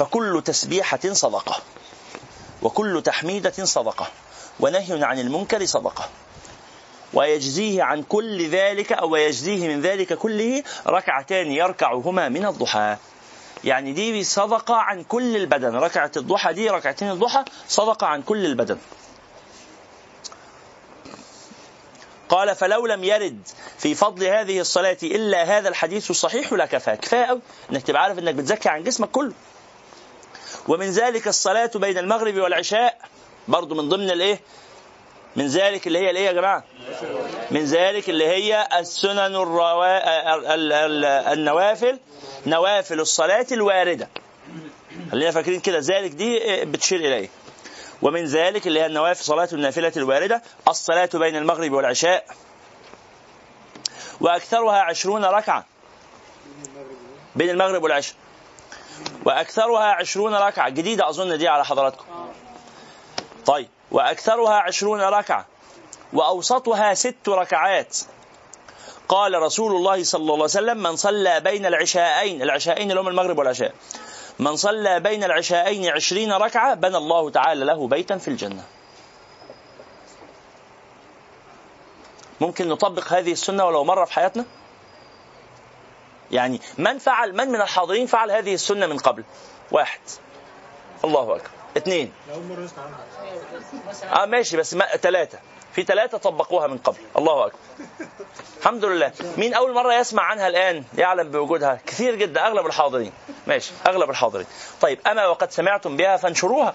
فكل 0.00 0.42
تسبيحة 0.44 1.12
صدقة 1.12 1.56
وكل 2.62 3.02
تحميدة 3.02 3.64
صدقة 3.64 4.08
ونهي 4.60 5.04
عن 5.04 5.18
المنكر 5.18 5.64
صدقة. 5.64 6.08
ويجزيه 7.14 7.82
عن 7.82 8.02
كل 8.02 8.48
ذلك 8.48 8.92
أو 8.92 9.16
يجزيه 9.16 9.68
من 9.68 9.80
ذلك 9.80 10.12
كله 10.12 10.62
ركعتان 10.86 11.52
يركعهما 11.52 12.28
من 12.28 12.46
الضحى. 12.46 12.96
يعني 13.64 13.92
دي 13.92 14.24
صدقة 14.24 14.74
عن 14.74 15.04
كل 15.04 15.36
البدن. 15.36 15.76
ركعة 15.76 16.12
الضحى 16.16 16.52
دي 16.52 16.70
ركعتين 16.70 17.10
الضحى 17.10 17.44
صدقة 17.68 18.06
عن 18.06 18.22
كل 18.22 18.46
البدن. 18.46 18.78
قال 22.28 22.56
فلو 22.56 22.86
لم 22.86 23.04
يرد 23.04 23.48
في 23.78 23.94
فضل 23.94 24.24
هذه 24.24 24.60
الصلاة 24.60 24.98
إلا 25.02 25.58
هذا 25.58 25.68
الحديث 25.68 26.10
الصحيح 26.10 26.52
لكفى. 26.52 26.96
كفاية 26.96 27.24
أوي 27.24 27.40
إنك 27.72 27.82
تبقى 27.82 28.02
عارف 28.02 28.18
إنك 28.18 28.34
بتزكي 28.34 28.68
عن 28.68 28.84
جسمك 28.84 29.10
كله. 29.10 29.32
ومن 30.68 30.90
ذلك 30.90 31.28
الصلاة 31.28 31.70
بين 31.74 31.98
المغرب 31.98 32.34
والعشاء 32.36 32.98
برضو 33.48 33.74
من 33.74 33.88
ضمن 33.88 34.10
الإيه 34.10 34.40
من 35.36 35.46
ذلك 35.46 35.86
اللي 35.86 35.98
هي 35.98 36.10
الايه 36.10 36.26
يا 36.26 36.32
جماعة؟ 36.32 36.64
من 37.50 37.64
ذلك 37.64 38.10
اللي 38.10 38.26
هي 38.26 38.68
السنن 38.78 39.18
الروا... 39.36 40.34
ال... 40.54 40.72
ال... 40.72 41.04
النوافل 41.04 41.98
نوافل 42.46 43.00
الصلاة 43.00 43.46
الواردة. 43.52 44.08
خلينا 45.12 45.30
فاكرين 45.30 45.60
كده 45.60 45.78
ذلك 45.78 46.10
دي 46.10 46.64
بتشير 46.64 47.00
إليه. 47.00 47.28
ومن 48.02 48.24
ذلك 48.24 48.66
اللي 48.66 48.80
هي 48.80 48.86
النوافل 48.86 49.24
صلاة 49.24 49.48
النافلة 49.52 49.92
الواردة 49.96 50.42
الصلاة 50.68 51.08
بين 51.14 51.36
المغرب 51.36 51.72
والعشاء 51.72 52.24
وأكثرها 54.20 54.78
عشرون 54.80 55.24
ركعة 55.24 55.66
بين 57.36 57.50
المغرب 57.50 57.82
والعشاء 57.82 58.14
وأكثرها 59.24 59.84
عشرون 59.84 60.34
ركعة. 60.34 60.68
جديدة 60.68 61.08
أظن 61.08 61.38
دي 61.38 61.48
على 61.48 61.64
حضراتكم. 61.64 62.04
طيب 63.46 63.68
وأكثرها 63.90 64.54
عشرون 64.54 65.00
ركعة. 65.00 65.46
وأوسطها 66.12 66.94
ست 66.94 67.28
ركعات. 67.28 67.96
قال 69.08 69.42
رسول 69.42 69.72
الله 69.76 70.04
صلى 70.04 70.20
الله 70.20 70.34
عليه 70.34 70.44
وسلم 70.44 70.82
من 70.82 70.96
صلى 70.96 71.40
بين 71.40 71.66
العشاءين. 71.66 72.42
العشاءين 72.42 72.90
اللي 72.90 73.00
هم 73.00 73.08
المغرب 73.08 73.38
والعشاء. 73.38 73.74
من 74.38 74.56
صلى 74.56 75.00
بين 75.00 75.24
العشاءين 75.24 75.88
عشرين 75.88 76.32
ركعة 76.32 76.74
بنى 76.74 76.96
الله 76.96 77.30
تعالى 77.30 77.64
له 77.64 77.88
بيتا 77.88 78.18
في 78.18 78.28
الجنة. 78.28 78.64
ممكن 82.40 82.68
نطبق 82.68 83.12
هذه 83.12 83.32
السنة 83.32 83.64
ولو 83.64 83.84
مرة 83.84 84.04
في 84.04 84.12
حياتنا؟ 84.12 84.44
يعني 86.30 86.60
من 86.78 86.98
فعل 86.98 87.36
من 87.36 87.48
من 87.48 87.60
الحاضرين 87.60 88.06
فعل 88.06 88.30
هذه 88.30 88.54
السنة 88.54 88.86
من 88.86 88.98
قبل؟ 88.98 89.24
واحد. 89.70 90.00
الله 91.04 91.36
أكبر. 91.36 91.50
اثنين. 91.76 92.12
آه 94.12 94.24
ماشي 94.24 94.56
بس 94.56 94.74
ما 94.74 94.86
ثلاثة 94.86 95.38
في 95.72 95.82
ثلاثة 95.82 96.18
طبقوها 96.18 96.66
من 96.66 96.78
قبل. 96.78 96.98
الله 97.18 97.46
أكبر. 97.46 97.58
الحمد 98.60 98.84
لله. 98.84 99.12
مين 99.36 99.54
أول 99.54 99.74
مرة 99.74 99.94
يسمع 99.94 100.22
عنها 100.22 100.48
الآن؟ 100.48 100.84
يعلم 100.98 101.30
بوجودها 101.30 101.80
كثير 101.86 102.14
جدا. 102.14 102.46
أغلب 102.46 102.66
الحاضرين. 102.66 103.12
ماشي 103.46 103.72
أغلب 103.86 104.10
الحاضرين. 104.10 104.46
طيب 104.80 104.98
أما 105.06 105.26
وقد 105.26 105.50
سمعتم 105.50 105.96
بها 105.96 106.16
فانشروها. 106.16 106.74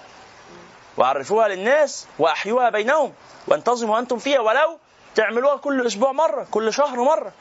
وعرفوها 0.96 1.48
للناس 1.48 2.06
وأحيوها 2.18 2.70
بينهم. 2.70 3.12
وانتظموا 3.48 3.98
أنتم 3.98 4.18
فيها 4.18 4.40
ولو 4.40 4.78
تعملوها 5.14 5.56
كل 5.56 5.86
أسبوع 5.86 6.12
مرة 6.12 6.46
كل 6.50 6.72
شهر 6.72 7.00
مرة. 7.00 7.32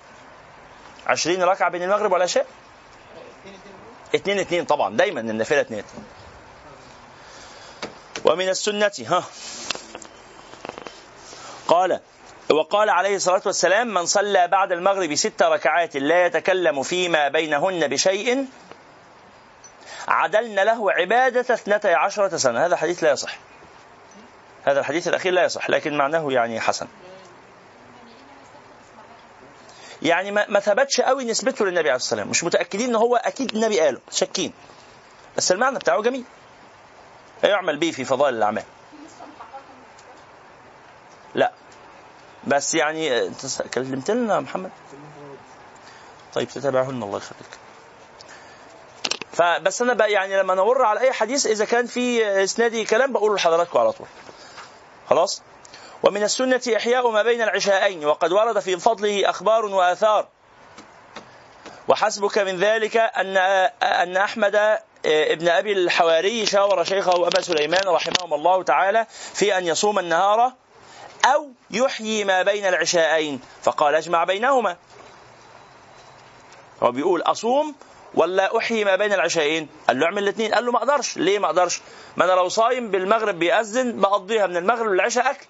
عشرين 1.07 1.43
ركعة 1.43 1.69
بين 1.69 1.83
المغرب 1.83 2.11
والعشاء 2.11 2.45
اتنين 4.15 4.39
اتنين 4.39 4.65
طبعا 4.65 4.97
دايما 4.97 5.19
النافلة 5.19 5.61
اتنين. 5.61 5.83
ومن 8.25 8.49
السنة 8.49 8.91
ها. 9.07 9.23
قال 11.67 11.99
وقال 12.51 12.89
عليه 12.89 13.15
الصلاة 13.15 13.41
والسلام 13.45 13.93
من 13.93 14.05
صلى 14.05 14.47
بعد 14.47 14.71
المغرب 14.71 15.15
ست 15.15 15.43
ركعات 15.43 15.95
لا 15.95 16.25
يتكلم 16.25 16.83
فيما 16.83 17.27
بينهن 17.27 17.87
بشيء 17.87 18.45
عدلن 20.07 20.59
له 20.59 20.91
عبادة 20.91 21.53
اثنتي 21.53 21.93
عشرة 21.93 22.37
سنة. 22.37 22.65
هذا 22.65 22.75
حديث 22.75 23.03
لا 23.03 23.11
يصح. 23.11 23.37
هذا 24.65 24.79
الحديث 24.79 25.07
الأخير 25.07 25.33
لا 25.33 25.43
يصح 25.43 25.69
لكن 25.69 25.97
معناه 25.97 26.31
يعني 26.31 26.61
حسن. 26.61 26.87
يعني 30.05 30.31
ما 30.31 30.59
ثبتش 30.59 31.01
قوي 31.01 31.23
نسبته 31.25 31.65
للنبي 31.65 31.89
عليه 31.89 31.95
الصلاة 31.95 32.19
والسلام. 32.19 32.29
مش 32.29 32.43
متأكدين 32.43 32.89
إن 32.89 32.95
هو 32.95 33.15
أكيد 33.15 33.55
النبي 33.55 33.79
قاله. 33.79 33.99
شاكين. 34.11 34.53
بس 35.37 35.51
المعنى 35.51 35.79
بتاعه 35.79 36.01
جميل. 36.01 36.23
يعمل 37.43 37.77
به 37.77 37.91
في 37.91 38.05
فضائل 38.05 38.35
الأعمال. 38.35 38.63
لا. 41.35 41.51
بس 42.47 42.75
يعني 42.75 43.25
انت 43.27 43.61
كلمت 43.73 44.11
لنا 44.11 44.39
محمد؟ 44.39 44.71
طيب 46.33 46.47
تتابعهن 46.47 47.03
الله 47.03 47.17
يخليك. 47.17 47.49
فبس 49.31 49.81
أنا 49.81 49.93
بقى 49.93 50.11
يعني 50.11 50.37
لما 50.37 50.55
نمر 50.55 50.81
على 50.81 50.99
أي 50.99 51.13
حديث 51.13 51.45
إذا 51.45 51.65
كان 51.65 51.85
في 51.85 52.25
إسنادي 52.43 52.85
كلام 52.85 53.13
بقوله 53.13 53.35
لحضراتكم 53.35 53.79
على 53.79 53.91
طول. 53.91 54.07
خلاص؟ 55.09 55.41
ومن 56.05 56.23
السنة 56.23 56.61
إحياء 56.75 57.11
ما 57.11 57.23
بين 57.23 57.41
العشاءين 57.41 58.05
وقد 58.05 58.31
ورد 58.31 58.59
في 58.59 58.77
فضله 58.77 59.29
أخبار 59.29 59.65
وآثار. 59.65 60.27
وحسبك 61.87 62.37
من 62.37 62.57
ذلك 62.57 62.97
أن 62.97 63.37
أن 63.83 64.17
أحمد 64.17 64.55
آه، 64.55 64.79
ابن 65.05 65.47
أبي 65.47 65.71
الحواري 65.73 66.45
شاور 66.45 66.83
شيخه 66.83 67.27
أبا 67.27 67.41
سليمان 67.41 67.87
رحمهم 67.87 68.33
الله 68.33 68.63
تعالى 68.63 69.05
في 69.33 69.57
أن 69.57 69.67
يصوم 69.67 69.99
النهار 69.99 70.53
أو 71.25 71.51
يحيي 71.71 72.23
ما 72.23 72.41
بين 72.41 72.65
العشاءين. 72.65 73.41
فقال 73.63 73.95
اجمع 73.95 74.23
بينهما. 74.23 74.77
هو 76.83 76.91
بيقول 76.91 77.21
أصوم 77.21 77.75
ولا 78.13 78.57
أحيي 78.57 78.83
ما 78.83 78.95
بين 78.95 79.13
العشاءين؟ 79.13 79.69
قال 79.87 79.99
له 79.99 80.05
اعمل 80.05 80.23
الاثنين. 80.23 80.53
قال 80.53 80.65
له 80.65 80.71
ما 80.71 80.77
أقدرش. 80.77 81.17
ليه 81.17 81.39
ما 81.39 81.45
أقدرش؟ 81.45 81.81
ما 82.17 82.25
أنا 82.25 82.31
لو 82.31 82.49
صايم 82.49 82.91
بالمغرب 82.91 83.39
بيأذن 83.39 83.99
بقضيها 83.99 84.47
من 84.47 84.57
المغرب 84.57 84.91
للعشاء 84.91 85.31
أكل. 85.31 85.45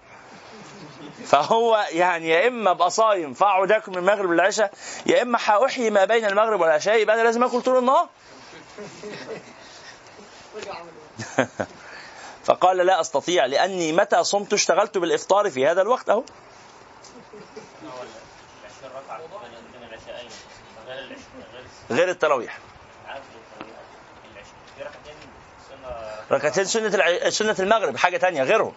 فهو 1.23 1.85
يعني 1.91 2.29
يا 2.29 2.47
إما 2.47 2.71
ابقى 2.71 2.89
صايم 2.89 3.33
فأقعد 3.33 3.71
آكل 3.71 3.91
من 3.91 3.97
المغرب 3.97 4.31
للعشاء 4.31 4.73
يا 5.05 5.21
إما 5.21 5.39
هاحيي 5.45 5.89
ما 5.89 6.05
بين 6.05 6.25
المغرب 6.25 6.61
والعشاء 6.61 6.95
يبقى 6.95 7.15
أنا 7.15 7.23
لازم 7.23 7.43
آكل 7.43 7.61
طول 7.61 7.77
النهار. 7.77 8.09
فقال 12.45 12.77
لا 12.77 13.01
أستطيع 13.01 13.45
لأني 13.45 13.91
متى 13.93 14.23
صمت 14.23 14.53
اشتغلت 14.53 14.97
بالإفطار 14.97 15.49
في 15.49 15.67
هذا 15.67 15.81
الوقت 15.81 16.09
أهو. 16.09 16.23
غير 21.91 22.09
التراويح. 22.09 22.57
ركعتين 26.31 26.65
سنة. 26.65 27.29
سنة 27.29 27.55
المغرب 27.59 27.97
حاجة 27.97 28.17
تانية 28.17 28.43
غيرهم. 28.43 28.73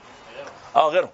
آه 0.76 0.88
غيرهم. 0.88 1.10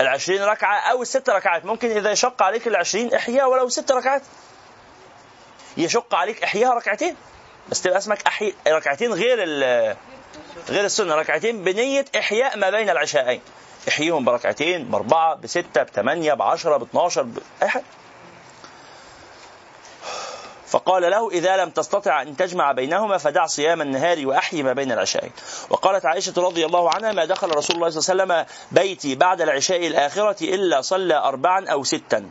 العشرين 0.00 0.42
ركعة 0.42 0.78
أو 0.78 1.02
الست 1.02 1.30
ركعات. 1.30 1.64
ممكن 1.64 1.90
إذا 1.90 2.10
يشق 2.10 2.42
عليك 2.42 2.66
العشرين 2.66 3.14
إحياء 3.14 3.48
ولو 3.50 3.68
ست 3.68 3.92
ركعات. 3.92 4.22
يشق 5.76 6.14
عليك 6.14 6.42
إحياء 6.42 6.76
ركعتين. 6.76 7.16
بس 7.68 7.82
تبقى 7.82 7.98
اسمك 7.98 8.22
أحي... 8.26 8.54
ركعتين 8.68 9.12
غير 9.12 9.42
ال... 9.42 9.96
غير 10.68 10.84
السنة. 10.84 11.14
ركعتين 11.14 11.64
بنية 11.64 12.04
إحياء 12.18 12.56
ما 12.58 12.70
بين 12.70 12.90
العشاءين. 12.90 13.40
إحييهم 13.88 14.24
بركعتين 14.24 14.84
بأربعة 14.84 15.34
بستة 15.34 15.82
بثمانية 15.82 16.34
بعشرة 16.34 16.76
باثناشر 16.76 17.22
ب... 17.22 17.38
أي 17.62 17.68
حاجة. 17.68 17.84
فقال 20.70 21.02
له 21.02 21.30
إذا 21.30 21.56
لم 21.56 21.70
تستطع 21.70 22.22
أن 22.22 22.36
تجمع 22.36 22.72
بينهما 22.72 23.18
فدع 23.18 23.46
صيام 23.46 23.82
النهار 23.82 24.26
وأحيي 24.26 24.62
ما 24.62 24.72
بين 24.72 24.92
العشاءين. 24.92 25.32
وقالت 25.70 26.06
عائشة 26.06 26.32
رضي 26.36 26.66
الله 26.66 26.90
عنها 26.94 27.12
ما 27.12 27.24
دخل 27.24 27.56
رسول 27.56 27.76
الله 27.76 27.90
صلى 27.90 28.22
الله 28.22 28.34
عليه 28.34 28.44
وسلم 28.44 28.54
بيتي 28.72 29.14
بعد 29.14 29.40
العشاء 29.40 29.86
الآخرة 29.86 30.44
إلا 30.54 30.80
صلى 30.80 31.14
أربعا 31.14 31.68
أو 31.68 31.84
ستا. 31.84 32.30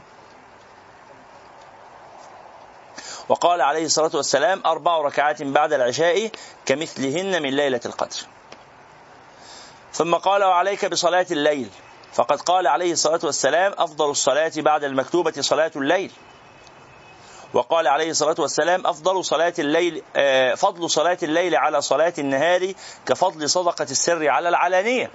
وقال 3.30 3.62
عليه 3.62 3.86
الصلاة 3.86 4.12
والسلام 4.14 4.62
أربع 4.66 4.98
ركعات 4.98 5.44
بعد 5.44 5.74
العشاء 5.74 6.32
كمثلهن 6.66 7.42
من 7.42 7.50
ليلة 7.50 7.82
القدر. 7.86 8.18
ثم 9.94 10.16
قال 10.16 10.44
وعليك 10.44 10.86
بصلاة 10.86 11.26
الليل. 11.32 11.70
فقد 12.14 12.42
قال 12.42 12.68
عليه 12.68 12.92
الصلاة 12.92 13.20
والسلام 13.24 13.74
أفضل 13.78 14.10
الصلاة 14.10 14.52
بعد 14.58 14.84
المكتوبة 14.84 15.34
صلاة 15.40 15.72
الليل. 15.76 16.12
وقال 17.54 17.88
عليه 17.88 18.10
الصلاة 18.10 18.36
والسلام 18.40 18.88
أفضل 18.88 19.26
صلاة 19.26 19.54
الليل 19.60 20.04
آه، 20.16 20.56
فضل 20.56 20.90
صلاة 20.90 21.18
الليل 21.24 21.56
على 21.56 21.82
صلاة 21.82 22.14
النهار 22.20 22.74
كفضل 23.06 23.50
صدقة 23.50 23.84
السر 23.84 24.30
على 24.30 24.50
العلانية. 24.50 25.12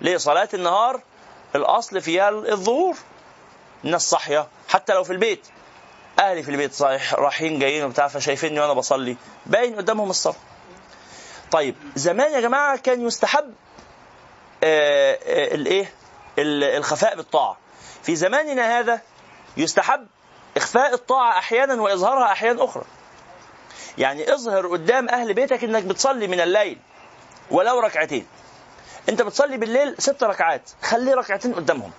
ليه 0.00 0.16
صلاة 0.16 0.48
النهار 0.54 1.00
الأصل 1.56 2.00
فيها 2.00 2.28
الظهور 2.28 2.96
الناس 3.84 4.10
صاحية 4.10 4.48
حتى 4.68 4.94
لو 4.94 5.04
في 5.04 5.12
البيت. 5.12 5.46
أهلي 6.18 6.42
في 6.42 6.50
البيت 6.50 6.72
صحيح 6.72 7.14
رايحين 7.14 7.58
جايين 7.58 7.84
وبتاع 7.84 8.08
فشايفيني 8.08 8.60
وأنا 8.60 8.72
بصلي. 8.72 9.16
باين 9.46 9.76
قدامهم 9.76 10.10
الصلاة. 10.10 10.36
طيب 11.50 11.74
زمان 11.96 12.32
يا 12.32 12.40
جماعة 12.40 12.76
كان 12.76 13.06
يستحب 13.06 13.54
آه، 14.64 15.18
آه، 15.22 15.54
الايه 15.54 15.92
الخفاء 16.38 17.16
بالطاعة. 17.16 17.56
في 18.02 18.16
زماننا 18.16 18.78
هذا 18.78 19.00
يستحب 19.56 20.06
إخفاء 20.56 20.94
الطاعة 20.94 21.38
أحيانا 21.38 21.82
وإظهارها 21.82 22.32
أحيانا 22.32 22.64
أخرى. 22.64 22.84
يعني 23.98 24.34
اظهر 24.34 24.66
قدام 24.66 25.08
أهل 25.08 25.34
بيتك 25.34 25.64
إنك 25.64 25.82
بتصلي 25.82 26.26
من 26.26 26.40
الليل 26.40 26.78
ولو 27.50 27.80
ركعتين. 27.80 28.26
أنت 29.08 29.22
بتصلي 29.22 29.56
بالليل 29.56 29.94
ست 29.98 30.24
ركعات 30.24 30.70
خلي 30.82 31.14
ركعتين 31.14 31.54
قدامهم. 31.54 31.90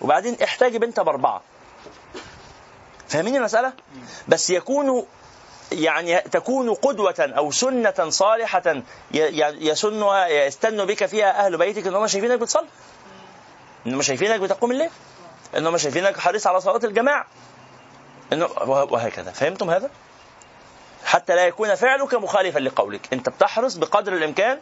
وبعدين 0.00 0.36
احتاج 0.42 0.74
أنت 0.84 1.00
بأربعة. 1.00 1.42
فاهمين 3.08 3.36
المسألة؟ 3.36 3.72
بس 4.28 4.50
يكون 4.50 5.06
يعني 5.72 6.20
تكون 6.20 6.74
قدوة 6.74 7.14
أو 7.18 7.50
سنة 7.50 8.08
صالحة 8.08 8.82
يسنها 9.12 10.28
يستن 10.28 10.84
بك 10.84 11.06
فيها 11.06 11.46
أهل 11.46 11.56
بيتك 11.56 11.86
إن 11.86 11.94
هم 11.94 12.06
شايفينك 12.06 12.38
بتصلي. 12.38 12.68
إن 13.86 13.94
هم 13.94 14.02
شايفينك 14.02 14.40
بتقوم 14.40 14.70
الليل. 14.72 14.90
انهم 15.56 15.78
شايفينك 15.78 16.18
حريص 16.18 16.46
على 16.46 16.60
صلاة 16.60 16.80
الجماعة. 16.84 17.26
إنه 18.32 18.46
وهكذا. 18.66 19.30
فهمتم 19.30 19.70
هذا؟ 19.70 19.90
حتى 21.04 21.36
لا 21.36 21.46
يكون 21.46 21.74
فعلك 21.74 22.14
مخالفا 22.14 22.58
لقولك. 22.58 23.08
أنت 23.12 23.28
بتحرص 23.28 23.74
بقدر 23.74 24.12
الإمكان. 24.12 24.58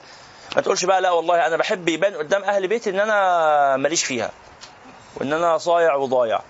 ما 0.57 0.63
تقولش 0.63 0.85
بقى 0.85 1.01
لا 1.01 1.11
والله 1.11 1.47
أنا 1.47 1.57
بحب 1.57 1.89
يبان 1.89 2.15
قدام 2.15 2.45
أهل 2.45 2.69
بيتي 2.69 2.91
إن 2.91 3.01
أنا 3.01 3.77
ماليش 3.77 4.05
فيها. 4.05 4.31
وإن 5.17 5.33
أنا 5.33 5.59
صايع 5.59 5.95
وضايع. 5.95 6.41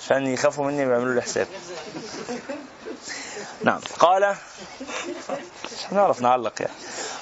عشان 0.00 0.26
يخافوا 0.26 0.64
مني 0.64 0.86
ويعملوا 0.86 1.14
لي 1.14 1.22
حساب. 1.22 1.46
نعم. 3.64 3.80
قال 3.98 4.34
نعرف 5.92 6.20
نعلق 6.20 6.62
يعني. 6.62 6.74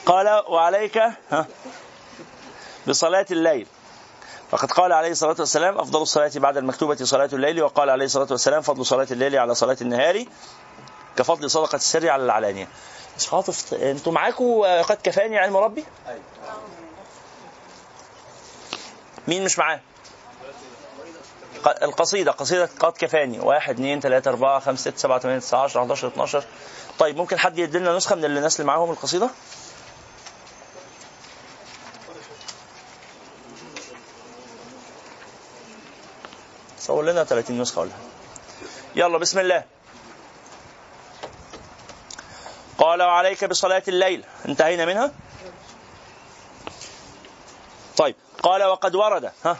قال 0.06 0.42
وعليك 0.48 0.98
ها 1.30 1.46
بصلاة 2.88 3.26
الليل. 3.30 3.66
فقد 4.52 4.70
قال 4.72 4.92
عليه 4.92 5.10
الصلاة 5.10 5.36
والسلام 5.38 5.78
أفضل 5.78 6.02
الصلاة 6.02 6.30
بعد 6.36 6.56
المكتوبة 6.56 6.96
صلاة 7.04 7.28
الليل 7.32 7.62
وقال 7.62 7.90
عليه 7.90 8.04
الصلاة 8.04 8.26
والسلام 8.30 8.62
فضل 8.62 8.86
صلاة 8.86 9.06
الليل 9.10 9.38
على 9.38 9.54
صلاة 9.54 9.76
النهار 9.80 10.24
كفضل 11.16 11.50
صدقة 11.50 11.76
السر 11.76 12.08
على 12.08 12.24
العلانية. 12.24 12.68
مش 13.18 13.28
خاطف 13.28 13.74
أنتوا 13.74 14.12
معاكم 14.12 14.62
قد 14.82 14.98
كفاني 15.02 15.38
علم 15.38 15.56
ربي؟ 15.56 15.84
مين 19.28 19.44
مش 19.44 19.58
معاه؟ 19.58 19.80
القصيدة 21.82 22.30
قصيدة 22.32 22.68
قد 22.80 22.92
كفاني. 22.92 23.40
واحد 23.40 23.74
اثنين 23.74 24.00
ثلاثة 24.00 24.30
أربعة 24.30 24.60
خمسة 24.60 24.80
ستة 24.90 24.96
سبعة 24.98 25.18
ثمانية 25.18 25.38
تسعة 25.40 25.62
عشرة 25.62 25.80
11 25.80 26.08
12 26.08 26.44
طيب 26.98 27.16
ممكن 27.16 27.38
حد 27.38 27.58
يدلنا 27.58 27.96
نسخة 27.96 28.16
من 28.16 28.24
الناس 28.24 28.60
اللي 28.60 28.66
معاهم 28.66 28.90
القصيدة؟ 28.90 29.30
صور 36.92 37.04
لنا 37.04 37.24
30 37.24 37.58
نسخة 37.58 37.80
ولا 37.80 37.90
يلا 38.96 39.18
بسم 39.18 39.38
الله. 39.38 39.64
قال 42.78 43.02
وعليك 43.02 43.44
بصلاة 43.44 43.82
الليل. 43.88 44.24
انتهينا 44.48 44.84
منها؟ 44.84 45.12
طيب. 47.96 48.14
قال 48.42 48.64
وقد 48.64 48.94
ورد. 48.94 49.32
ها؟ 49.44 49.56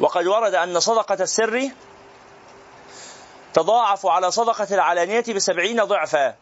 وقد 0.00 0.26
ورد 0.26 0.54
أن 0.54 0.80
صدقة 0.80 1.22
السر 1.22 1.70
تضاعف 3.54 4.06
على 4.06 4.30
صدقة 4.30 4.74
العلانية 4.74 5.24
بسبعين 5.28 5.84
ضعفا. 5.84 6.34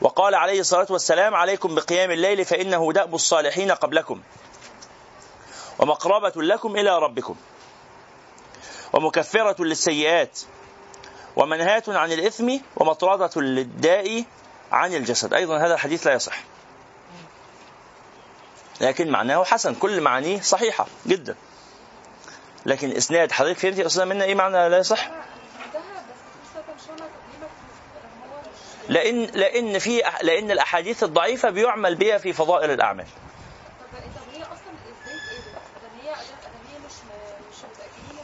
وقال 0.00 0.34
عليه 0.34 0.60
الصلاة 0.60 0.86
والسلام 0.90 1.34
عليكم 1.34 1.74
بقيام 1.74 2.10
الليل 2.10 2.44
فإنه 2.44 2.92
دأب 2.92 3.14
الصالحين 3.14 3.70
قبلكم. 3.72 4.22
ومقربة 5.80 6.42
لكم 6.42 6.76
إلى 6.76 6.98
ربكم. 6.98 7.36
ومكفرة 8.92 9.64
للسيئات. 9.64 10.40
ومنهاة 11.36 11.82
عن 11.88 12.12
الإثم 12.12 12.58
ومطردة 12.76 13.40
للداء 13.40 14.24
عن 14.72 14.94
الجسد. 14.94 15.34
أيضا 15.34 15.58
هذا 15.58 15.74
الحديث 15.74 16.06
لا 16.06 16.12
يصح. 16.12 16.40
لكن 18.80 19.10
معناه 19.10 19.44
حسن. 19.44 19.74
كل 19.74 20.00
معانيه 20.00 20.40
صحيحة 20.40 20.86
جدا. 21.06 21.36
لكن 22.66 22.90
إسناد 22.90 23.32
حضرتك 23.32 23.58
فهمت 23.58 23.78
يا 23.78 23.86
أستاذ 23.86 24.04
منا 24.04 24.24
إيه 24.24 24.34
معنى 24.34 24.68
لا 24.68 24.78
يصح؟ 24.78 25.10
لأن 28.88 29.24
لأن 29.24 29.78
في 29.78 30.02
لأن 30.22 30.50
الأحاديث 30.50 31.04
الضعيفة 31.04 31.50
بيعمل 31.50 31.94
بها 31.94 32.18
في 32.18 32.32
فضائل 32.32 32.70
الأعمال. 32.70 33.06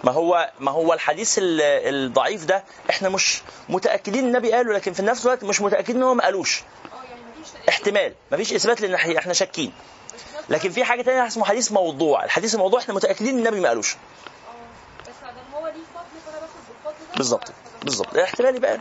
ما 0.06 0.12
هو 0.12 0.50
ما 0.60 0.70
هو 0.70 0.92
الحديث 0.92 1.38
الضعيف 1.42 2.44
ده 2.44 2.64
إحنا 2.90 3.08
مش 3.08 3.42
متأكدين 3.68 4.24
النبي 4.24 4.52
قاله 4.52 4.72
لكن 4.72 4.92
في 4.92 5.02
نفس 5.02 5.26
الوقت 5.26 5.44
مش 5.44 5.60
متأكدين 5.60 5.96
إن 5.96 6.02
هو 6.02 6.14
ما 6.14 6.24
قالوش. 6.24 6.62
احتمال. 7.68 8.14
ما 8.30 8.36
فيش 8.36 8.52
إثبات 8.52 8.80
لإن 8.80 8.94
إحنا 9.16 9.32
شاكين. 9.32 9.72
لكن 10.48 10.70
في 10.70 10.84
حاجة 10.84 11.02
ثانية 11.02 11.26
اسمه 11.26 11.44
حديث 11.44 11.72
موضوع. 11.72 12.24
الحديث 12.24 12.54
الموضوع 12.54 12.80
إحنا 12.80 12.94
متأكدين 12.94 13.38
النبي 13.38 13.60
ما 13.60 13.68
قالوش. 13.68 13.96
بالظبط 17.16 17.52
بالظبط 17.82 18.16
احتمالي 18.16 18.60
بقى 18.60 18.78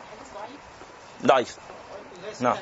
ضعيف. 1.26 1.56
نعم. 2.40 2.58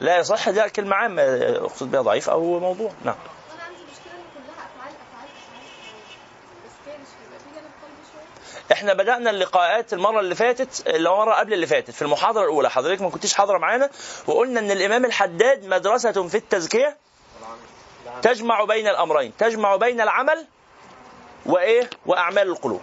لا 0.00 0.18
يصح 0.18 0.50
ده 0.50 0.68
كلمة 0.68 0.96
عامة 0.96 1.22
أقصد 1.22 1.90
بها 1.90 2.02
ضعيف 2.02 2.30
أو 2.30 2.60
موضوع. 2.60 2.90
نعم 3.04 3.14
أنا 3.54 3.62
عندي 3.62 3.78
مشكله 3.92 4.12
ان 4.12 4.26
كلها 4.34 4.66
افعال 4.66 4.94
افعال 4.94 5.28
افعال 5.28 5.66
بس 6.66 6.72
كده 6.86 6.94
مش 6.94 7.08
هيبقى 7.22 7.38
في 7.38 7.54
جانب 7.54 7.70
قلبي 7.82 8.02
شوية 8.12 8.46
إحنا 8.72 8.94
بدأنا 8.94 9.30
اللقاءات 9.30 9.92
المرة 9.92 10.20
اللي 10.20 10.34
فاتت 10.34 10.86
اللي 10.86 11.10
مرة 11.10 11.34
قبل 11.34 11.52
اللي 11.52 11.66
فاتت 11.66 11.90
في 11.90 12.02
المحاضرة 12.02 12.42
الأولى. 12.42 12.70
حضرتك 12.70 13.02
ما 13.02 13.10
كنتيش 13.10 13.34
حاضرة 13.34 13.58
معانا 13.58 13.90
وقلنا 14.26 14.60
إن 14.60 14.70
الإمام 14.70 15.04
الحداد 15.04 15.66
مدرسة 15.66 16.28
في 16.28 16.34
التزكية 16.36 16.96
تجمع 18.22 18.64
بين 18.64 18.88
الأمرين 18.88 19.32
تجمع 19.38 19.76
بين 19.76 20.00
العمل 20.00 20.46
وإيه؟ 21.46 21.90
وأعمال 22.06 22.48
القلوب. 22.48 22.80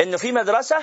إنه 0.00 0.16
في 0.16 0.32
مدرسة 0.32 0.76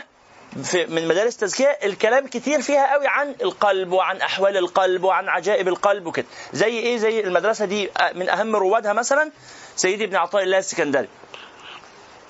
في 0.63 0.85
من 0.85 1.07
مدارس 1.07 1.33
التزكية 1.33 1.67
الكلام 1.83 2.27
كتير 2.27 2.61
فيها 2.61 2.93
قوي 2.93 3.07
عن 3.07 3.35
القلب 3.41 3.91
وعن 3.91 4.21
أحوال 4.21 4.57
القلب 4.57 5.03
وعن 5.03 5.29
عجائب 5.29 5.67
القلب 5.67 6.05
وكده. 6.07 6.25
زي 6.53 6.79
إيه؟ 6.79 6.97
زي 6.97 7.19
المدرسة 7.19 7.65
دي 7.65 7.89
من 8.13 8.29
أهم 8.29 8.55
روادها 8.55 8.93
مثلا 8.93 9.31
سيدي 9.75 10.03
ابن 10.03 10.15
عطاء 10.15 10.43
الله 10.43 10.57
السكندري. 10.57 11.07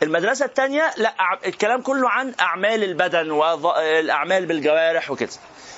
المدرسة 0.05 0.45
الثانية 0.45 0.93
لا 0.97 1.13
الكلام 1.45 1.81
كله 1.81 2.09
عن 2.09 2.33
أعمال 2.39 2.83
البدن 2.83 3.31
والأعمال 3.31 4.45
بالجوارح 4.45 5.11
وكده. 5.11 5.29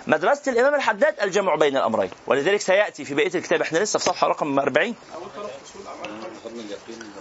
مدرسة 0.07 0.51
الإمام 0.51 0.75
الحداد 0.75 1.15
الجمع 1.21 1.55
بين 1.55 1.77
الأمرين 1.77 2.09
ولذلك 2.27 2.61
سيأتي 2.61 3.05
في 3.05 3.13
بقية 3.13 3.31
الكتاب 3.35 3.61
إحنا 3.61 3.79
لسه 3.79 3.99
في 3.99 4.05
صفحة 4.05 4.27
رقم 4.27 4.59
40 4.59 4.95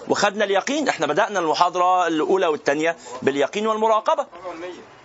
وخدنا 0.08 0.44
اليقين 0.44 0.88
إحنا 0.88 1.06
بدأنا 1.06 1.40
المحاضرة 1.40 2.06
الأولى 2.06 2.46
والثانية 2.46 2.96
باليقين 3.22 3.66
والمراقبة. 3.66 4.26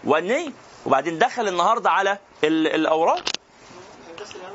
والنية. 0.04 0.50
وبعدين 0.86 1.20
دخل 1.20 1.48
النهاردة 1.48 1.90
على 1.90 2.18
ال- 2.44 2.68
الأوراق. 2.68 3.24
بس 4.22 4.32
الامام 4.36 4.54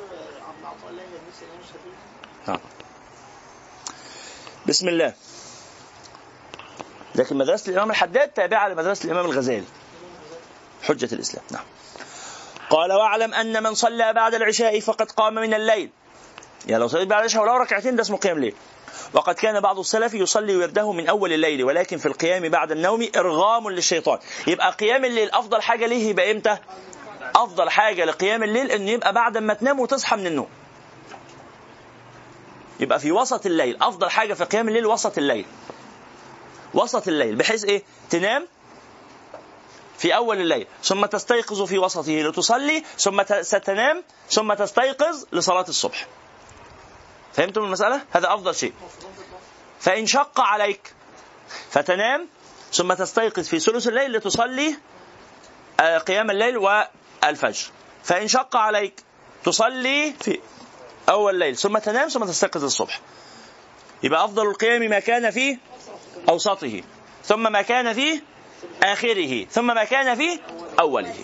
عبد 0.49 0.61
العطاء 0.63 0.91
الله 0.91 1.03
يا 1.03 1.09
نفس 1.29 1.43
الامام 1.43 1.61
الشافعي 1.61 1.93
نعم. 2.49 2.61
بسم 4.67 4.89
الله 4.89 5.13
لكن 7.17 7.37
مدرسة 7.37 7.71
الإمام 7.71 7.91
الحداد 7.91 8.29
تابعة 8.29 8.69
لمدرسة 8.69 9.05
الإمام 9.05 9.25
الغزالي 9.25 9.65
حجة 10.83 11.09
الإسلام. 11.15 11.45
نعم. 11.51 11.65
قال 12.71 12.93
واعلم 12.93 13.35
أن 13.35 13.63
من 13.63 13.75
صلى 13.75 14.13
بعد 14.13 14.35
العشاء 14.35 14.81
فقد 14.81 15.11
قام 15.11 15.35
من 15.35 15.55
الليل. 15.55 15.91
يعني 16.67 16.81
لو 16.81 16.89
صليت 16.89 17.09
بعد 17.09 17.19
العشاء 17.21 17.43
ولو 17.43 17.57
ركعتين 17.57 17.97
ده 17.97 18.03
اسمه 18.03 18.17
قيام 18.17 18.39
ليل. 18.39 18.55
وقد 19.13 19.35
كان 19.35 19.61
بعض 19.61 19.79
السلف 19.79 20.15
يصلي 20.15 20.57
ورده 20.57 20.93
من 20.93 21.09
أول 21.09 21.33
الليل 21.33 21.65
ولكن 21.65 21.97
في 21.97 22.07
القيام 22.07 22.49
بعد 22.49 22.73
النوم 22.73 23.09
إرغام 23.17 23.71
للشيطان. 23.71 24.19
يبقى 24.47 24.71
قيام 24.73 25.05
الليل 25.05 25.31
أفضل 25.31 25.63
حاجة 25.63 25.87
ليه 25.87 26.09
يبقى 26.11 26.31
إمتى؟ 26.33 26.57
أفضل 27.37 27.71
حاجة 27.71 28.05
لقيام 28.05 28.43
الليل 28.43 28.71
إنه 28.71 28.91
يبقى 28.91 29.13
بعد 29.13 29.39
ما 29.39 29.55
تنام 29.55 29.81
وتصحى 29.81 30.17
من 30.17 30.27
النوم. 30.27 30.49
يبقى 32.81 33.01
في 33.01 33.13
وسط 33.13 33.47
الليل 33.47 33.83
أفضل 33.83 34.11
حاجة 34.11 34.35
في 34.35 34.45
قيام 34.45 34.69
الليل 34.69 34.87
وسط 34.87 35.19
الليل. 35.19 35.47
وسط 36.75 37.09
الليل 37.09 37.37
بحيث 37.37 37.65
إيه؟ 37.65 37.83
تنام 38.11 38.47
في 39.99 40.17
أول 40.17 40.41
الليل 40.41 40.67
ثم 40.85 41.07
تستيقظ 41.07 41.63
في 41.63 41.79
وسطه 41.79 42.13
لتصلي 42.13 42.85
ثم 42.99 43.23
ستنام 43.43 44.05
ثم 44.31 44.55
تستيقظ 44.55 45.25
لصلاة 45.33 45.65
الصبح. 45.69 46.07
فهمتم 47.33 47.65
المسألة؟ 47.65 48.01
هذا 48.11 48.35
أفضل 48.35 48.55
شيء. 48.55 48.73
فإن 49.81 50.07
شق 50.07 50.41
عليك 50.41 50.95
فتنام 51.71 52.29
ثم 52.73 52.93
تستيقظ 52.95 53.45
في 53.45 53.59
ثلث 53.61 53.89
الليل 53.89 54.13
لتصلي 54.13 54.77
آه، 55.81 55.99
قيام 55.99 56.31
الليل 56.31 56.59
والفجر. 56.59 57.71
فإن 58.05 58.29
شق 58.29 58.57
عليك 58.57 59.03
تصلي 59.45 60.15
في 60.21 60.41
أول 61.09 61.35
الليل 61.35 61.57
ثم 61.57 61.79
تنام 61.79 62.09
ثم 62.09 62.25
تستيقظ 62.25 62.65
الصبح 62.65 63.01
يبقى 64.03 64.25
أفضل 64.25 64.47
القيام 64.47 64.83
ما 64.83 64.99
كان 64.99 65.31
في 65.31 65.59
أوسطه. 66.29 66.83
ثم 67.25 67.53
ما 67.53 67.63
كان 67.63 67.93
في 67.93 68.21
آخره. 68.83 69.45
ثم 69.45 69.67
ما 69.67 69.85
كان 69.85 70.15
في 70.15 70.39
أوله. 70.81 71.15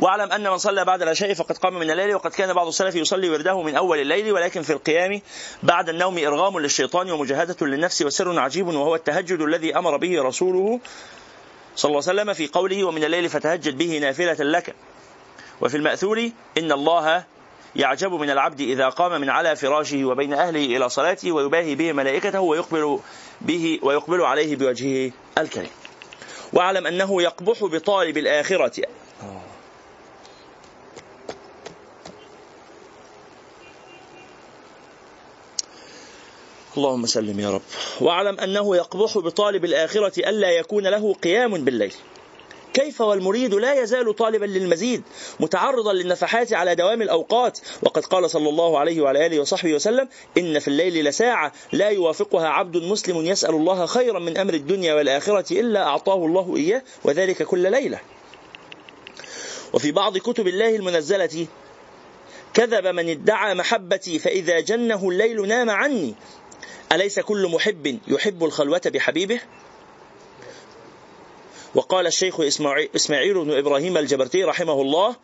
واعلم 0.00 0.32
أن 0.32 0.50
من 0.50 0.58
صلى 0.58 0.84
بعد 0.84 1.02
العشاء 1.02 1.34
فقد 1.34 1.58
قام 1.58 1.74
من 1.74 1.90
الليل 1.90 2.14
وقد 2.14 2.30
كان 2.30 2.52
بعض 2.52 2.66
السلف 2.66 2.94
يصلي 2.94 3.30
ورده 3.30 3.62
من 3.62 3.76
أول 3.76 4.00
الليل 4.00 4.32
ولكن 4.32 4.62
في 4.62 4.72
القيام 4.72 5.20
بعد 5.62 5.88
النوم 5.88 6.18
إرغام 6.18 6.58
للشيطان 6.58 7.10
ومجاهدة 7.10 7.66
للنفس 7.66 8.02
وسر 8.02 8.38
عجيب 8.38 8.66
وهو 8.66 8.94
التهجد 8.94 9.40
الذي 9.40 9.78
أمر 9.78 9.96
به 9.96 10.22
رسوله 10.22 10.80
صلى 11.76 11.88
الله 11.88 12.02
عليه 12.08 12.22
وسلم 12.22 12.32
في 12.32 12.46
قوله 12.46 12.84
ومن 12.84 13.04
الليل 13.04 13.28
فتهجد 13.28 13.78
به 13.78 13.98
نافلة 13.98 14.36
لك. 14.40 14.74
وفي 15.60 15.76
المأثور 15.76 16.30
إن 16.58 16.72
الله 16.72 17.24
يعجب 17.76 18.12
من 18.12 18.30
العبد 18.30 18.60
إذا 18.60 18.88
قام 18.88 19.20
من 19.20 19.30
على 19.30 19.56
فراشه 19.56 20.04
وبين 20.04 20.32
أهله 20.32 20.64
إلى 20.76 20.88
صلاته 20.88 21.32
ويباهي 21.32 21.74
به 21.74 21.92
ملائكته 21.92 22.40
ويقبل 22.40 22.98
به 23.40 23.78
ويقبل 23.82 24.20
عليه 24.20 24.56
بوجهه 24.56 25.12
الكريم. 25.38 25.70
واعلم 26.52 26.86
أنه 26.86 27.22
يقبح 27.22 27.64
بطالب 27.64 28.18
الآخرة. 28.18 28.82
اللهم 36.76 37.06
سلم 37.06 37.40
يا 37.40 37.50
رب. 37.50 37.62
واعلم 38.00 38.40
أنه 38.40 38.76
يقبح 38.76 39.18
بطالب 39.18 39.64
الآخرة 39.64 40.28
ألا 40.28 40.50
يكون 40.50 40.86
له 40.86 41.14
قيام 41.14 41.64
بالليل. 41.64 41.94
كيف 42.74 43.00
والمريد 43.00 43.54
لا 43.54 43.82
يزال 43.82 44.16
طالبا 44.16 44.44
للمزيد 44.44 45.02
متعرضا 45.40 45.92
للنفحات 45.92 46.52
على 46.52 46.74
دوام 46.74 47.02
الأوقات. 47.02 47.58
وقد 47.82 48.04
قال 48.04 48.30
صلى 48.30 48.48
الله 48.48 48.78
عليه 48.78 49.00
وعلى 49.00 49.26
آله 49.26 49.40
وصحبه 49.40 49.74
وسلم 49.74 50.08
إن 50.38 50.58
في 50.58 50.68
الليل 50.68 51.04
لساعة 51.04 51.52
لا 51.72 51.88
يوافقها 51.88 52.48
عبد 52.48 52.76
مسلم 52.76 53.26
يسأل 53.26 53.54
الله 53.54 53.86
خيرا 53.86 54.18
من 54.18 54.36
أمر 54.36 54.54
الدنيا 54.54 54.94
والآخرة 54.94 55.60
إلا 55.60 55.82
أعطاه 55.82 56.26
الله 56.26 56.56
إياه 56.56 56.82
وذلك 57.04 57.42
كل 57.42 57.70
ليلة. 57.70 58.00
وفي 59.72 59.92
بعض 59.92 60.18
كتب 60.18 60.48
الله 60.48 60.76
المنزلة 60.76 61.46
كذب 62.54 62.86
من 62.86 63.08
ادعى 63.08 63.54
محبتي 63.54 64.18
فإذا 64.18 64.60
جنه 64.60 65.08
الليل 65.08 65.48
نام 65.48 65.70
عني. 65.70 66.14
أليس 66.92 67.20
كل 67.20 67.48
محب 67.48 67.98
يحب 68.08 68.44
الخلوة 68.44 68.82
بحبيبه؟ 68.86 69.40
وقال 71.74 72.06
الشيخ 72.06 72.40
إسماعيل, 72.96 73.34
بن 73.34 73.50
إبراهيم 73.58 73.96
الجبرتي 73.96 74.44
رحمه 74.44 74.80
الله 74.80 75.16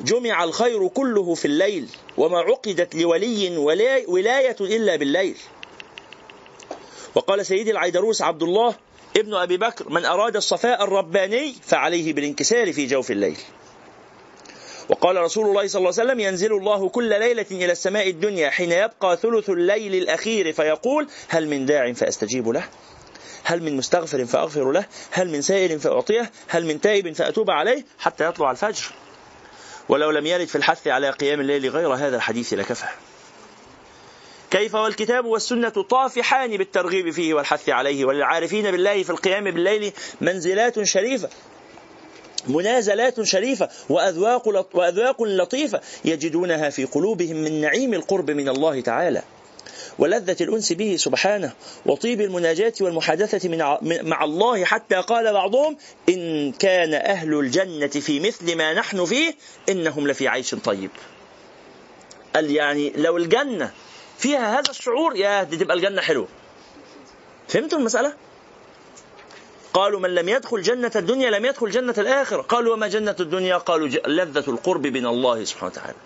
جمع 0.00 0.44
الخير 0.44 0.88
كله 0.88 1.34
في 1.34 1.44
الليل 1.44 1.88
وما 2.16 2.38
عقدت 2.38 2.94
لولي 2.94 3.56
ولا 3.56 4.02
ولاية 4.08 4.56
إلا 4.60 4.96
بالليل. 4.96 5.36
وقال 7.14 7.46
سيدي 7.46 7.70
العيدروس 7.70 8.22
عبد 8.22 8.42
الله 8.42 8.74
ابن 9.16 9.34
أبي 9.34 9.56
بكر 9.56 9.88
من 9.90 10.04
أراد 10.04 10.36
الصفاء 10.36 10.84
الرباني 10.84 11.54
فعليه 11.62 12.12
بالانكسار 12.12 12.72
في 12.72 12.86
جوف 12.86 13.10
الليل. 13.10 13.36
وقال 14.88 15.16
رسول 15.16 15.46
الله 15.46 15.66
صلى 15.66 15.78
الله 15.78 15.92
عليه 15.98 16.10
وسلم 16.10 16.20
ينزل 16.20 16.52
الله 16.52 16.88
كل 16.88 17.08
ليلة 17.08 17.46
إلى 17.50 17.72
السماء 17.72 18.08
الدنيا 18.08 18.50
حين 18.50 18.72
يبقى 18.72 19.16
ثلث 19.16 19.50
الليل 19.50 19.94
الأخير 19.94 20.52
فيقول 20.52 21.08
هل 21.28 21.48
من 21.48 21.66
داع 21.66 21.92
فأستجيب 21.92 22.48
له؟ 22.48 22.64
هل 23.50 23.62
من 23.62 23.76
مستغفر 23.76 24.24
فأغفر 24.24 24.72
له؟ 24.72 24.84
هل 25.10 25.30
من 25.30 25.42
سائل 25.42 25.80
فأعطيه؟ 25.80 26.30
هل 26.48 26.66
من 26.66 26.80
تائب 26.80 27.12
فأتوب 27.12 27.50
عليه 27.50 27.84
حتى 27.98 28.24
يطلع 28.24 28.50
الفجر؟ 28.50 28.84
ولو 29.88 30.10
لم 30.10 30.26
يرد 30.26 30.46
في 30.46 30.56
الحث 30.56 30.88
على 30.88 31.10
قيام 31.10 31.40
الليل 31.40 31.68
غير 31.68 31.94
هذا 31.94 32.16
الحديث 32.16 32.54
لكفى. 32.54 32.86
كيف 34.50 34.74
والكتاب 34.74 35.24
والسنة 35.24 35.68
طافحان 35.68 36.56
بالترغيب 36.56 37.10
فيه 37.10 37.34
والحث 37.34 37.68
عليه؟ 37.68 38.04
وللعارفين 38.04 38.70
بالله 38.70 39.02
في 39.02 39.10
القيام 39.10 39.44
بالليل 39.44 39.92
منزلات 40.20 40.82
شريفة 40.82 41.28
منازلات 42.48 43.22
شريفة 43.22 43.68
وأذواق, 43.88 44.48
وأذواق 44.74 45.22
لطيفة 45.22 45.80
يجدونها 46.04 46.70
في 46.70 46.84
قلوبهم 46.84 47.36
من 47.36 47.60
نعيم 47.60 47.94
القرب 47.94 48.30
من 48.30 48.48
الله 48.48 48.80
تعالى. 48.80 49.22
ولذة 49.98 50.36
الأنس 50.40 50.72
به 50.72 50.96
سبحانه 50.96 51.52
وطيب 51.86 52.20
المناجاة 52.20 52.72
والمحادثة 52.80 53.48
من 53.48 53.58
مع 54.08 54.24
الله 54.24 54.64
حتى 54.64 54.94
قال 54.96 55.32
بعضهم 55.32 55.76
إن 56.08 56.52
كان 56.52 56.94
أهل 56.94 57.34
الجنة 57.34 57.86
في 57.86 58.20
مثل 58.20 58.56
ما 58.56 58.74
نحن 58.74 59.04
فيه 59.04 59.34
إنهم 59.68 60.08
لفي 60.08 60.28
عيش 60.28 60.54
طيب. 60.54 60.90
قال 62.34 62.50
يعني 62.50 62.92
لو 62.96 63.16
الجنة 63.16 63.72
فيها 64.18 64.58
هذا 64.58 64.70
الشعور 64.70 65.16
يا 65.16 65.42
دي 65.42 65.56
تبقى 65.56 65.76
الجنة 65.76 66.02
حلوة. 66.02 66.28
فهمتوا 67.48 67.78
المسألة؟ 67.78 68.12
قالوا 69.74 70.00
من 70.00 70.14
لم 70.14 70.28
يدخل 70.28 70.62
جنة 70.62 70.90
الدنيا 70.96 71.30
لم 71.30 71.44
يدخل 71.44 71.70
جنة 71.70 71.94
الآخرة. 71.98 72.42
قالوا 72.42 72.74
وما 72.74 72.88
جنة 72.88 73.16
الدنيا؟ 73.20 73.56
قالوا 73.56 73.88
لذة 73.88 74.50
القرب 74.50 74.86
من 74.86 75.06
الله 75.06 75.44
سبحانه 75.44 75.72
وتعالى. 75.72 75.96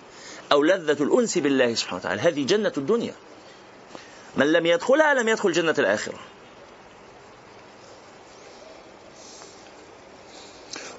أو 0.52 0.62
لذة 0.62 1.02
الأنس 1.02 1.38
بالله 1.38 1.74
سبحانه 1.74 2.00
وتعالى. 2.00 2.20
هذه 2.20 2.46
جنة 2.46 2.72
الدنيا. 2.76 3.14
من 4.36 4.52
لم 4.52 4.66
يدخلها 4.66 5.14
لم 5.14 5.28
يدخل 5.28 5.52
جنة 5.52 5.74
الآخرة. 5.78 6.18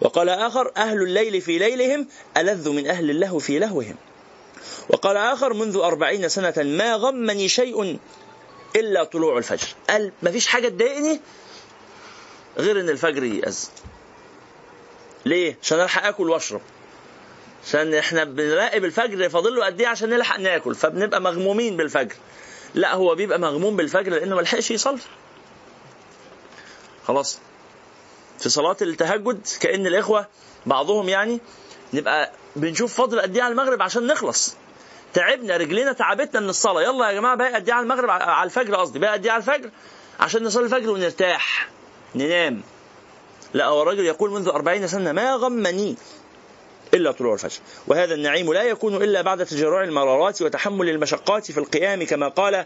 وقال 0.01 0.29
آخر 0.29 0.71
أهل 0.77 1.01
الليل 1.01 1.41
في 1.41 1.57
ليلهم 1.57 2.07
ألذ 2.37 2.69
من 2.69 2.87
أهل 2.87 3.09
اللهو 3.09 3.39
في 3.39 3.59
لهوهم. 3.59 3.95
وقال 4.89 5.17
آخر 5.17 5.53
منذ 5.53 5.77
أربعين 5.77 6.29
سنة 6.29 6.53
ما 6.57 6.95
غمني 6.95 7.47
شيء 7.47 7.99
إلا 8.75 9.03
طلوع 9.03 9.37
الفجر. 9.37 9.67
قال 9.89 10.11
ما 10.21 10.31
فيش 10.31 10.47
حاجة 10.47 10.67
تضايقني 10.67 11.19
غير 12.57 12.79
إن 12.79 12.89
الفجر 12.89 13.23
يأذن. 13.23 13.67
ليه؟ 15.25 15.57
عشان 15.63 15.79
ألحق 15.81 16.05
آكل 16.05 16.29
وأشرب. 16.29 16.61
عشان 17.67 17.93
إحنا 17.93 18.23
بنراقب 18.23 18.85
الفجر 18.85 19.29
فاضل 19.29 19.55
له 19.55 19.65
قد 19.65 19.81
إيه 19.81 19.87
عشان 19.87 20.09
نلحق 20.09 20.39
ناكل. 20.39 20.75
فبنبقى 20.75 21.21
مغمومين 21.21 21.77
بالفجر. 21.77 22.15
لا 22.75 22.93
هو 22.93 23.15
بيبقى 23.15 23.39
مغموم 23.39 23.75
بالفجر 23.75 24.11
لأنه 24.11 24.35
ما 24.35 24.41
لحقش 24.41 24.71
يصلي. 24.71 24.99
خلاص. 27.07 27.39
في 28.39 28.49
صلاة 28.49 28.77
التهجد 28.81 29.47
كأن 29.59 29.87
الإخوة 29.87 30.27
بعضهم 30.65 31.09
يعني 31.09 31.39
نبقى 31.93 32.31
بنشوف 32.55 32.93
فاضل 32.93 33.21
قد 33.21 33.35
إيه 33.35 33.43
على 33.43 33.51
المغرب 33.51 33.81
عشان 33.81 34.07
نخلص. 34.07 34.55
تعبنا 35.13 35.57
رجلينا 35.57 35.93
تعبتنا 35.93 36.39
من 36.39 36.49
الصلاة. 36.49 36.81
يلا 36.81 37.09
يا 37.09 37.13
جماعة 37.13 37.35
بقى 37.35 37.53
قد 37.53 37.67
إيه 37.67 37.73
على 37.73 37.83
المغرب؟ 37.83 38.09
على 38.09 38.45
الفجر 38.45 38.75
قصدي. 38.75 38.99
بقى 38.99 39.11
قد 39.13 39.25
إيه 39.25 39.31
على 39.31 39.39
الفجر؟ 39.39 39.69
عشان 40.19 40.43
نصلي 40.43 40.63
الفجر 40.65 40.89
ونرتاح 40.89 41.69
ننام. 42.15 42.61
لا 43.53 43.65
هو 43.65 43.81
الرجل 43.81 44.05
يقول 44.05 44.31
منذ 44.31 44.47
أربعين 44.47 44.87
سنة 44.87 45.11
ما 45.11 45.35
غمني 45.35 45.95
إلا 46.95 47.11
طلوع 47.11 47.33
الفجر. 47.33 47.59
وهذا 47.87 48.13
النعيم 48.13 48.53
لا 48.53 48.63
يكون 48.63 49.03
إلا 49.03 49.21
بعد 49.21 49.45
تجرع 49.45 49.83
المرارات 49.83 50.41
وتحمل 50.41 50.89
المشقات 50.89 51.51
في 51.51 51.57
القيام 51.57 52.03
كما 52.03 52.27
قال 52.27 52.65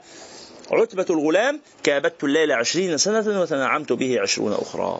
عتبة 0.71 1.05
الغلام 1.09 1.61
كابدت 1.83 2.23
الليل 2.23 2.51
عشرين 2.51 2.97
سنة 2.97 3.41
وتنعمت 3.41 3.91
به 3.93 4.21
عشرون 4.21 4.53
أخرى. 4.53 4.99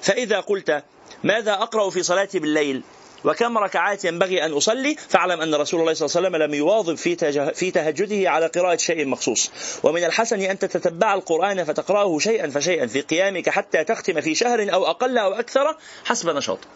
فإذا 0.00 0.40
قلت 0.40 0.82
ماذا 1.24 1.52
أقرأ 1.52 1.90
في 1.90 2.02
صلاتي 2.02 2.38
بالليل؟ 2.38 2.82
وكم 3.24 3.58
ركعات 3.58 4.04
ينبغي 4.04 4.44
أن 4.44 4.52
أصلي؟ 4.52 4.96
فاعلم 5.08 5.40
أن 5.40 5.54
رسول 5.54 5.80
الله 5.80 5.94
صلى 5.94 6.06
الله 6.06 6.16
عليه 6.16 6.28
وسلم 6.28 6.42
لم 6.42 6.54
يواظب 6.54 6.94
في, 6.94 7.16
في 7.54 7.70
تهجده 7.70 8.30
على 8.30 8.46
قراءة 8.46 8.76
شيء 8.76 9.06
مخصوص. 9.06 9.50
ومن 9.82 10.04
الحسن 10.04 10.40
أن 10.40 10.58
تتتبع 10.58 11.14
القرآن 11.14 11.64
فتقرأه 11.64 12.18
شيئا 12.18 12.50
فشيئا 12.50 12.86
في 12.86 13.00
قيامك 13.00 13.48
حتى 13.48 13.84
تختم 13.84 14.20
في 14.20 14.34
شهر 14.34 14.74
أو 14.74 14.86
أقل 14.86 15.18
أو 15.18 15.32
أكثر 15.32 15.76
حسب 16.04 16.28
نشاطك. 16.28 16.68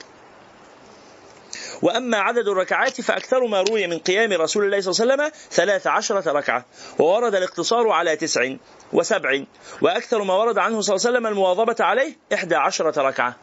وأما 1.82 2.18
عدد 2.18 2.48
الركعات 2.48 3.00
فأكثر 3.00 3.46
ما 3.46 3.62
روي 3.62 3.86
من 3.86 3.98
قيام 3.98 4.32
رسول 4.32 4.64
الله 4.64 4.80
صلى 4.80 4.92
الله 5.04 5.12
عليه 5.24 5.24
وسلم 5.32 5.40
ثلاث 5.50 5.86
عشرة 5.86 6.32
ركعة 6.32 6.64
وورد 6.98 7.34
الاقتصار 7.34 7.88
على 7.88 8.16
تسع 8.16 8.54
وسبع 8.92 9.42
وأكثر 9.82 10.22
ما 10.22 10.34
ورد 10.34 10.58
عنه 10.58 10.80
صلى 10.80 10.96
الله 10.96 11.06
عليه 11.06 11.16
وسلم 11.18 11.26
المواظبة 11.26 11.76
عليه 11.80 12.16
إحدى 12.34 12.54
عشرة 12.56 13.02
ركعة. 13.02 13.36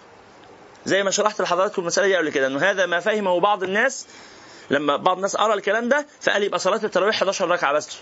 زي 0.86 1.04
ما 1.04 1.12
شرحت 1.12 1.42
لحضراتكم 1.42 1.82
المسألة 1.82 2.08
دي 2.08 2.16
قبل 2.16 2.30
كده 2.30 2.48
أنه 2.48 2.60
هذا 2.60 2.86
ما 2.86 3.00
فهمه 3.00 3.40
بعض 3.40 3.64
الناس 3.64 4.08
لما 4.70 4.96
بعض 4.98 5.16
الناس 5.16 5.36
أرى 5.36 5.54
الكلام 5.54 5.90
ده 5.90 6.08
فقال 6.22 6.44
يبقى 6.44 6.60
صلاة 6.60 6.80
التراويح 6.84 7.16
11 7.16 7.48
ركعة 7.50 7.74
بس 7.74 7.98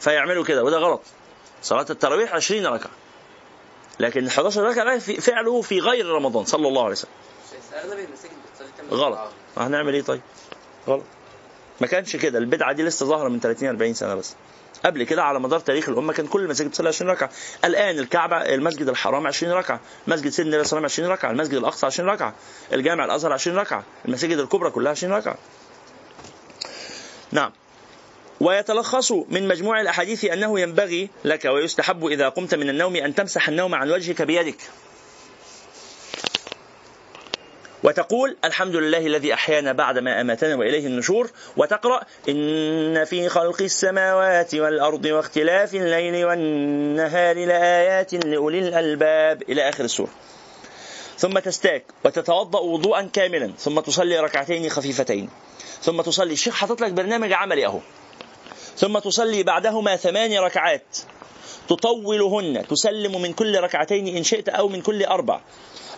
فيعملوا 0.00 0.44
كده 0.44 0.64
وده 0.64 0.78
غلط. 0.78 1.02
صلاة 1.62 1.86
التراويح 1.90 2.34
20 2.34 2.66
ركعة. 2.66 2.90
لكن 4.00 4.26
11 4.26 4.62
ركعة 4.62 4.98
فعله 4.98 5.62
في 5.62 5.80
غير 5.80 6.06
رمضان 6.06 6.44
صلى 6.44 6.68
الله 6.68 6.82
عليه 6.82 6.92
وسلم. 6.92 7.10
غلط. 8.90 9.18
هنعمل 9.58 9.94
إيه 9.94 10.02
طيب؟ 10.02 10.20
غلط. 10.88 11.04
ما 11.80 11.86
كانش 11.86 12.16
كده. 12.16 12.38
البدعة 12.38 12.72
دي 12.72 12.82
لسه 12.82 13.06
ظاهرة 13.06 13.28
من 13.28 13.40
30 13.40 13.68
40 13.68 13.94
سنة 13.94 14.14
بس. 14.14 14.34
قبل 14.84 15.02
كده 15.04 15.22
على 15.22 15.40
مدار 15.40 15.60
تاريخ 15.60 15.88
الأمة 15.88 16.12
كان 16.12 16.26
كل 16.26 16.40
المساجد 16.40 16.68
بتصلي 16.70 16.88
20 16.88 17.10
ركعة. 17.10 17.30
الآن 17.64 17.98
الكعبة 17.98 18.36
المسجد 18.36 18.88
الحرام 18.88 19.26
20 19.26 19.52
ركعة. 19.52 19.80
مسجد 20.06 20.28
سيدنا 20.28 20.52
النبي 20.52 20.68
صلى 20.68 20.76
الله 20.78 20.86
عليه 20.86 20.92
وسلم 20.92 21.04
20 21.04 21.12
ركعة. 21.18 21.30
المسجد 21.30 21.54
الأقصى 21.54 21.86
20 21.86 22.08
ركعة. 22.08 22.34
الجامع 22.72 23.04
الأزهر 23.04 23.32
20 23.32 23.56
ركعة. 23.58 23.84
المساجد 24.04 24.38
الكبرى 24.38 24.70
كلها 24.70 24.90
20 24.90 25.12
ركعة. 25.12 25.36
نعم. 27.32 27.52
ويتلخص 28.40 29.12
من 29.12 29.48
مجموع 29.48 29.80
الأحاديث 29.80 30.24
أنه 30.24 30.60
ينبغي 30.60 31.10
لك 31.24 31.44
ويستحب 31.44 32.06
إذا 32.06 32.28
قمت 32.28 32.54
من 32.54 32.68
النوم 32.68 32.96
أن 32.96 33.14
تمسح 33.14 33.48
النوم 33.48 33.74
عن 33.74 33.90
وجهك 33.90 34.22
بيدك. 34.22 34.58
وتقول 37.86 38.36
الحمد 38.44 38.76
لله 38.76 39.06
الذي 39.06 39.34
أحيانا 39.34 39.72
بعد 39.72 39.98
ما 39.98 40.20
أماتنا 40.20 40.54
وإليه 40.54 40.86
النشور 40.86 41.30
وتقرأ 41.56 42.00
إن 42.28 43.04
في 43.04 43.28
خلق 43.28 43.62
السماوات 43.62 44.54
والأرض 44.54 45.04
واختلاف 45.04 45.74
الليل 45.74 46.24
والنهار 46.24 47.36
لآيات 47.36 48.14
لأولي 48.14 48.58
الألباب 48.58 49.42
إلى 49.42 49.68
آخر 49.68 49.84
السورة 49.84 50.10
ثم 51.18 51.38
تستاك 51.38 51.84
وتتوضأ 52.04 52.60
وضوءا 52.60 53.02
كاملا 53.12 53.52
ثم 53.58 53.80
تصلي 53.80 54.20
ركعتين 54.20 54.70
خفيفتين 54.70 55.30
ثم 55.82 56.00
تصلي. 56.00 56.32
الشيخ 56.32 56.54
حاطط 56.54 56.80
لك 56.80 56.92
برنامج 56.92 57.32
عملي 57.32 57.66
أهو. 57.66 57.80
ثم 58.76 58.98
تصلي 58.98 59.42
بعدهما 59.42 59.96
ثمان 59.96 60.38
ركعات 60.38 60.98
تطولهن 61.68 62.66
تسلم 62.68 63.22
من 63.22 63.32
كل 63.32 63.60
ركعتين 63.60 64.16
إن 64.16 64.22
شئت 64.22 64.48
أو 64.48 64.68
من 64.68 64.82
كل 64.82 65.04
أربع. 65.04 65.40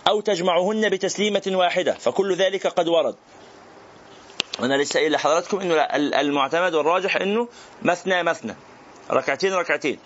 أو 0.09 0.21
تجمعهن 0.21 0.89
بتسليمة 0.89 1.43
واحدة 1.47 1.93
فكل 1.93 2.37
ذلك 2.37 2.67
قد 2.67 2.89
ورد. 2.89 3.17
أنا 4.61 4.75
لسه 4.75 5.01
قايل 5.01 5.13
لحضراتكم 5.13 5.61
إنه 5.61 5.75
المعتمد 6.21 6.75
والراجح 6.75 7.17
إنه 7.17 7.49
مثنى 7.83 8.23
مثنى. 8.23 8.57
ركعتين 9.11 9.55
ركعتين. 9.55 9.99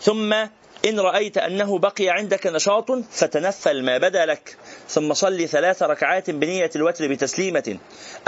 ثم 0.00 0.32
إن 0.84 1.00
رأيت 1.00 1.38
أنه 1.38 1.78
بقي 1.78 2.08
عندك 2.08 2.46
نشاط 2.46 2.90
فتنفل 3.10 3.84
ما 3.84 3.98
بدا 3.98 4.26
لك. 4.26 4.56
ثم 4.88 5.14
صلي 5.14 5.46
ثلاث 5.46 5.82
ركعات 5.82 6.30
بنية 6.30 6.70
الوتر 6.76 7.08
بتسليمة 7.08 7.78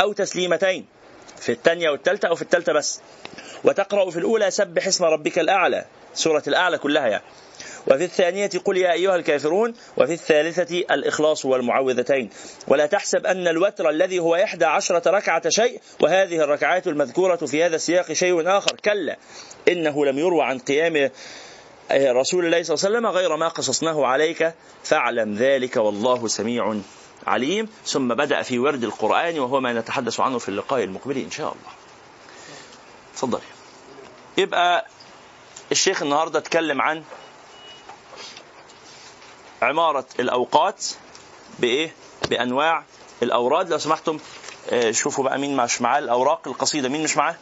أو 0.00 0.12
تسليمتين 0.12 0.86
في 1.40 1.52
الثانية 1.52 1.90
والثالثة 1.90 2.28
أو 2.28 2.34
في 2.34 2.42
الثالثة 2.42 2.72
بس. 2.72 3.00
وتقرأ 3.64 4.10
في 4.10 4.18
الأولى 4.18 4.50
سبح 4.50 4.86
اسم 4.86 5.04
ربك 5.04 5.38
الأعلى. 5.38 5.84
سورة 6.14 6.42
الأعلى 6.46 6.78
كلها 6.78 7.06
يعني. 7.06 7.24
وفي 7.86 8.04
الثانية 8.04 8.50
قل 8.64 8.76
يا 8.76 8.92
أيها 8.92 9.16
الكافرون 9.16 9.74
وفي 9.96 10.12
الثالثة 10.12 10.78
الإخلاص 10.78 11.44
والمعوذتين. 11.44 12.30
ولا 12.68 12.86
تحسب 12.86 13.26
أن 13.26 13.48
الوتر 13.48 13.90
الذي 13.90 14.18
هو 14.18 14.34
إحدى 14.34 14.64
عشرة 14.64 15.10
ركعة 15.10 15.48
شيء 15.48 15.80
وهذه 16.00 16.44
الركعات 16.44 16.86
المذكورة 16.86 17.36
في 17.36 17.64
هذا 17.64 17.76
السياق 17.76 18.12
شيء 18.12 18.48
آخر. 18.58 18.76
كلا 18.84 19.16
إنه 19.68 20.06
لم 20.06 20.18
يروى 20.18 20.42
عن 20.42 20.58
قيام 20.58 21.10
رسول 21.92 22.46
الله 22.46 22.62
صلى 22.62 22.74
الله 22.74 22.86
عليه 22.86 22.98
وسلم 22.98 23.06
غير 23.06 23.36
ما 23.36 23.48
قصصناه 23.48 24.06
عليك. 24.06 24.54
فاعلم 24.84 25.34
ذلك 25.34 25.76
والله 25.76 26.28
سميع 26.28 26.76
عليم. 27.26 27.68
ثم 27.84 28.08
بدأ 28.08 28.42
في 28.42 28.58
ورد 28.58 28.84
القرآن 28.84 29.38
وهو 29.38 29.60
ما 29.60 29.72
نتحدث 29.72 30.20
عنه 30.20 30.38
في 30.38 30.48
اللقاء 30.48 30.84
المقبل 30.84 31.18
إن 31.18 31.30
شاء 31.30 31.46
الله. 31.46 31.72
تفضل. 33.14 33.40
يبقى 34.38 34.86
الشيخ 35.72 36.02
النهارده 36.02 36.38
اتكلم 36.38 36.82
عن 36.82 37.02
عمارة 39.66 40.06
الأوقات 40.20 40.84
بإيه؟ 41.58 41.94
بأنواع 42.30 42.84
الأوراد. 43.22 43.70
لو 43.70 43.78
سمحتم 43.78 44.18
آه، 44.70 44.90
شوفوا 44.90 45.24
بقى 45.24 45.38
مين 45.38 45.56
مش 45.56 45.82
معاه 45.82 45.98
الأوراق 45.98 46.48
القصيدة. 46.48 46.88
مين 46.88 47.04
مش 47.04 47.16
معاه؟ 47.16 47.36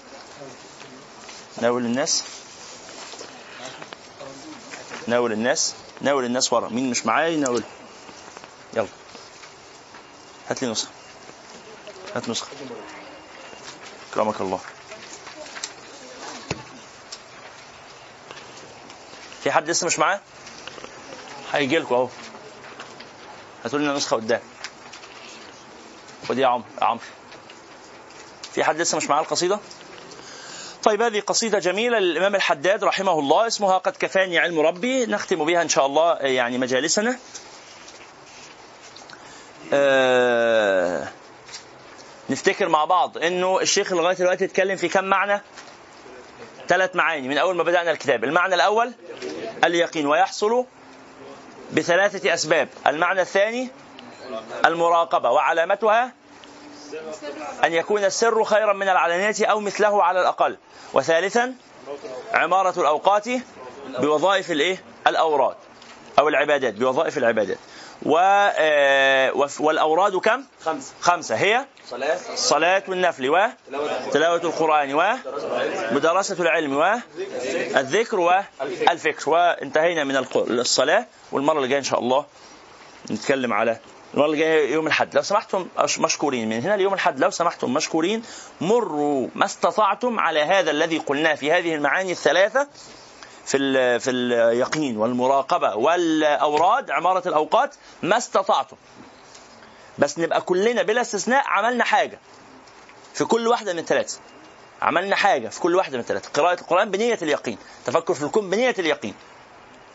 ناول 1.62 1.84
الناس. 1.84 2.24
ناول 5.06 5.32
الناس. 5.32 5.74
ناول 6.01 6.24
الناس 6.24 6.52
ورا. 6.52 6.68
مين 6.68 6.90
مش 6.90 7.06
معاه 7.06 7.26
يناول 7.26 7.62
يلا. 8.76 8.88
هات 10.48 10.62
لي 10.62 10.70
نسخة. 10.70 10.90
هات 12.14 12.28
نسخة. 12.28 12.48
كرمك 14.14 14.40
الله. 14.40 14.60
في 19.42 19.51
حد 19.52 19.70
لسه 19.70 19.86
مش 19.86 19.98
معاه؟ 19.98 20.20
هيجي 21.55 21.78
لكم 21.78 21.94
اهو. 21.94 22.09
هاتوا 23.64 23.78
لنا 23.78 23.93
نسخه 23.93 24.16
قدام. 24.16 24.40
ودي 26.31 26.40
يا 26.40 26.47
عمرو 26.47 26.66
يا 26.81 26.85
عمرو. 26.85 27.05
في 28.52 28.64
حد 28.64 28.81
لسه 28.81 28.97
مش 28.97 29.06
معاه 29.06 29.20
القصيدة؟ 29.20 29.59
طيب 30.82 31.02
هذه 31.02 31.20
قصيدة 31.20 31.59
جميلة 31.59 31.98
للإمام 31.98 32.35
الحداد 32.35 32.85
رحمه 32.85 33.18
الله. 33.18 33.47
اسمها 33.47 33.78
قد 33.78 33.97
كفاني 33.97 34.39
علم 34.39 34.60
ربي. 34.60 35.06
نختم 35.06 35.44
بها 35.44 35.62
إن 35.62 35.68
شاء 35.68 35.86
الله 35.86 36.16
يعني 36.16 36.59
مجالسنا. 36.59 37.18
آه 39.72 41.09
نفتكر 42.31 42.68
مع 42.68 42.85
بعض 42.85 43.18
إنه 43.18 43.60
الشيخ 43.60 43.93
لغاية 43.93 44.16
دلوقتي 44.16 44.44
اتكلم 44.44 44.76
في 44.76 44.89
كم 44.89 45.05
معنى؟ 45.05 45.43
ثلاث 46.68 46.97
معاني 46.97 47.28
من 47.28 47.39
أول 47.39 47.56
ما 47.56 47.62
بدأنا 47.62 47.90
الكتاب، 47.90 48.24
المعنى 48.24 48.55
الأول 48.55 48.93
اليقين 49.64 50.06
ويحصل 50.06 50.64
بثلاثة 51.73 52.35
أسباب. 52.35 52.69
المعنى 52.86 53.20
الثاني 53.20 53.69
المراقبة 54.65 55.31
وعلامتها 55.31 56.12
أن 57.65 57.73
يكون 57.73 58.05
السر 58.05 58.45
خيرا 58.45 58.73
من 58.73 58.89
العلانية 58.89 59.35
أو 59.47 59.61
مثله 59.61 60.03
على 60.03 60.20
الأقل. 60.20 60.57
وثالثا 60.93 61.55
عمارة 62.32 62.81
الأوقات 62.81 63.24
بوظائف 63.99 64.51
الإيه؟ 64.51 64.82
الأوراد 65.07 65.57
أو 66.19 66.28
العبادات 66.28 66.74
بوظائف 66.74 67.19
العبادات. 67.19 67.59
و 68.05 68.16
آه، 68.18 69.32
وف- 69.32 69.60
والأوراد 69.60 70.16
كم؟ 70.16 70.44
خمسة. 70.64 70.93
خمسة. 71.01 71.35
هي؟ 71.36 71.64
صلاة. 71.90 72.18
الصلاة 72.32 72.82
والنفل 72.89 73.31
و؟ 73.31 73.39
تلاوة 74.12 74.36
القرآن. 74.44 74.94
و؟ 74.94 75.02
مدرسة 75.94 76.36
العلم. 76.43 76.76
والذكر 76.76 78.20
والفكر 78.20 79.31
وانتهينا 79.31 80.05
من 80.05 80.16
الصلاة 80.36 81.06
والمرة 81.32 81.56
اللي 81.56 81.68
جاية 81.68 81.78
إن 81.78 81.85
شاء 81.85 81.98
الله 82.01 82.24
نتكلم 83.10 83.52
على 83.52 83.76
المرة 84.14 84.26
اللي 84.26 84.36
جاية 84.39 84.72
يوم 84.72 84.86
الحد 84.86 85.14
لو 85.16 85.22
سمحتم 85.22 85.66
مشكورين 85.98 86.48
من 86.48 86.60
هنا 86.62 86.76
ليوم 86.76 86.94
الحد 86.94 87.18
لو 87.20 87.31
سمحتم 87.31 87.74
مشكورين 87.74 88.22
مروا 88.60 89.28
ما 89.35 89.44
استطعتم 89.44 90.20
على 90.20 90.40
هذا 90.40 90.70
الذي 90.70 90.98
قلناه 90.98 91.35
في 91.35 91.52
هذه 91.52 91.74
المعاني 91.74 92.12
الثلاثة 92.12 92.68
في 93.47 93.99
في 93.99 94.11
اليقين 94.11 94.97
والمراقبة 94.97 95.75
والأوراد 95.75 96.91
عمارة 96.91 97.29
الأوقات 97.29 97.75
ما 98.03 98.16
استطعتم. 98.16 98.77
بس 99.99 100.19
نبقى 100.19 100.41
كلنا 100.41 100.83
بلا 100.83 101.01
استثناء 101.01 101.45
عملنا 101.47 101.85
حاجة 101.85 102.19
في 103.15 103.25
كل 103.25 103.49
واحدة 103.49 103.73
من 103.73 103.79
الثلاثة. 103.79 104.19
عملنا 104.83 105.16
حاجة 105.16 105.49
في 105.49 105.61
كل 105.61 105.75
واحدة 105.75 105.97
من 105.97 106.01
الثلاثة. 106.01 106.31
قراءة 106.35 106.61
القرآن 106.61 106.91
بنية 106.91 107.19
اليقين. 107.23 107.59
تفكر 107.87 108.15
في 108.15 108.23
الكون 108.23 108.51
بنية 108.51 108.75
اليقين. 108.79 109.15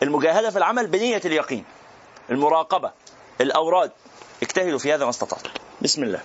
المجاهدة 0.02 0.50
في 0.50 0.58
العمل 0.58 0.86
بنية 0.86 1.20
اليقين. 1.24 1.64
المراقبة 2.30 2.92
الأوراد. 3.40 3.92
اجتهدوا 4.42 4.78
في 4.78 4.94
هذا 4.94 5.04
ما 5.04 5.10
استطعتم. 5.10 5.50
بسم 5.82 6.02
الله. 6.02 6.20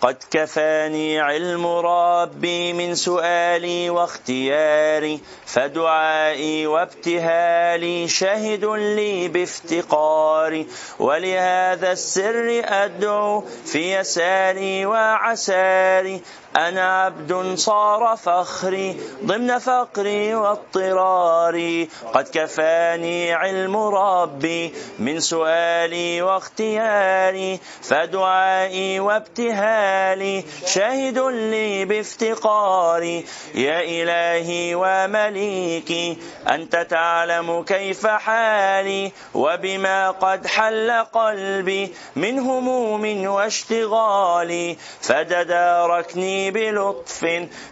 قد 0.00 0.16
كفاني 0.30 1.20
علم 1.20 1.66
ربي 1.66 2.72
من 2.72 2.94
سؤالي 2.94 3.90
واختياري 3.90 5.20
فدعائي 5.46 6.66
وابتهالي 6.66 8.08
شاهد 8.08 8.64
لي 8.64 9.28
بافتقاري. 9.28 10.66
ولهذا 10.98 11.92
السر 11.92 12.62
أدعو 12.64 13.40
في 13.40 13.96
يساري 13.96 14.86
وعساري. 14.86 16.20
أنا 16.56 17.02
عبد 17.02 17.54
صار 17.58 18.16
فخري 18.16 18.96
ضمن 19.24 19.58
فقري 19.58 20.34
واضطراري. 20.34 21.88
قد 22.14 22.28
كفاني 22.32 23.32
علم 23.32 23.76
ربي 23.76 24.74
من 24.98 25.20
سؤالي 25.20 26.22
واختياري 26.22 27.60
فدعائي 27.82 29.00
وابتهالي 29.00 30.44
شاهد 30.66 31.18
لي 31.18 31.84
بافتقاري. 31.84 33.24
يا 33.54 33.80
إلهي 33.80 34.74
ومليكي 34.74 36.18
أنت 36.48 36.76
تعلم 36.76 37.62
كيف 37.62 38.06
حالي 38.06 39.12
وبما 39.34 40.10
قد 40.10 40.46
حل 40.46 40.90
قلبي 40.90 41.94
من 42.16 42.38
هموم 42.38 43.26
واشتغالي. 43.26 44.76
فتداركني 45.00 46.45
بلطف. 46.50 47.24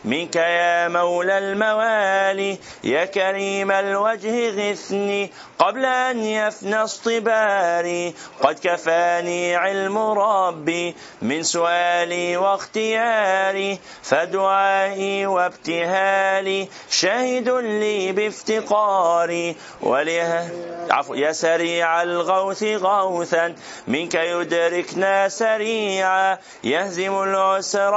منك 0.04 0.36
يا 0.36 0.88
مولى 0.88 1.38
الموالي 1.38 2.58
يا 2.84 3.04
كريم 3.04 3.70
الوجه 3.70 4.50
غثني 4.50 5.32
قبل 5.58 5.84
أن 5.84 6.24
يفنى 6.24 6.76
اصطباري. 6.76 8.14
قد 8.40 8.58
كفاني 8.62 9.56
علم 9.56 9.98
ربي 9.98 10.94
من 11.22 11.42
سؤالي 11.42 12.36
واختياري 12.36 13.78
فدعائي 14.02 15.26
وابتهالي 15.26 16.68
شاهد 16.90 17.48
لي 17.48 18.12
بافتقاري. 18.12 19.56
ولها 19.80 20.50
عفو 20.90 21.14
يا 21.14 21.32
سريع 21.32 22.02
الغوث 22.02 22.62
غوثا 22.62 23.54
منك 23.86 24.14
يدركنا 24.14 25.28
سريعا. 25.28 26.38
يهزم 26.64 27.22
العسر 27.22 27.94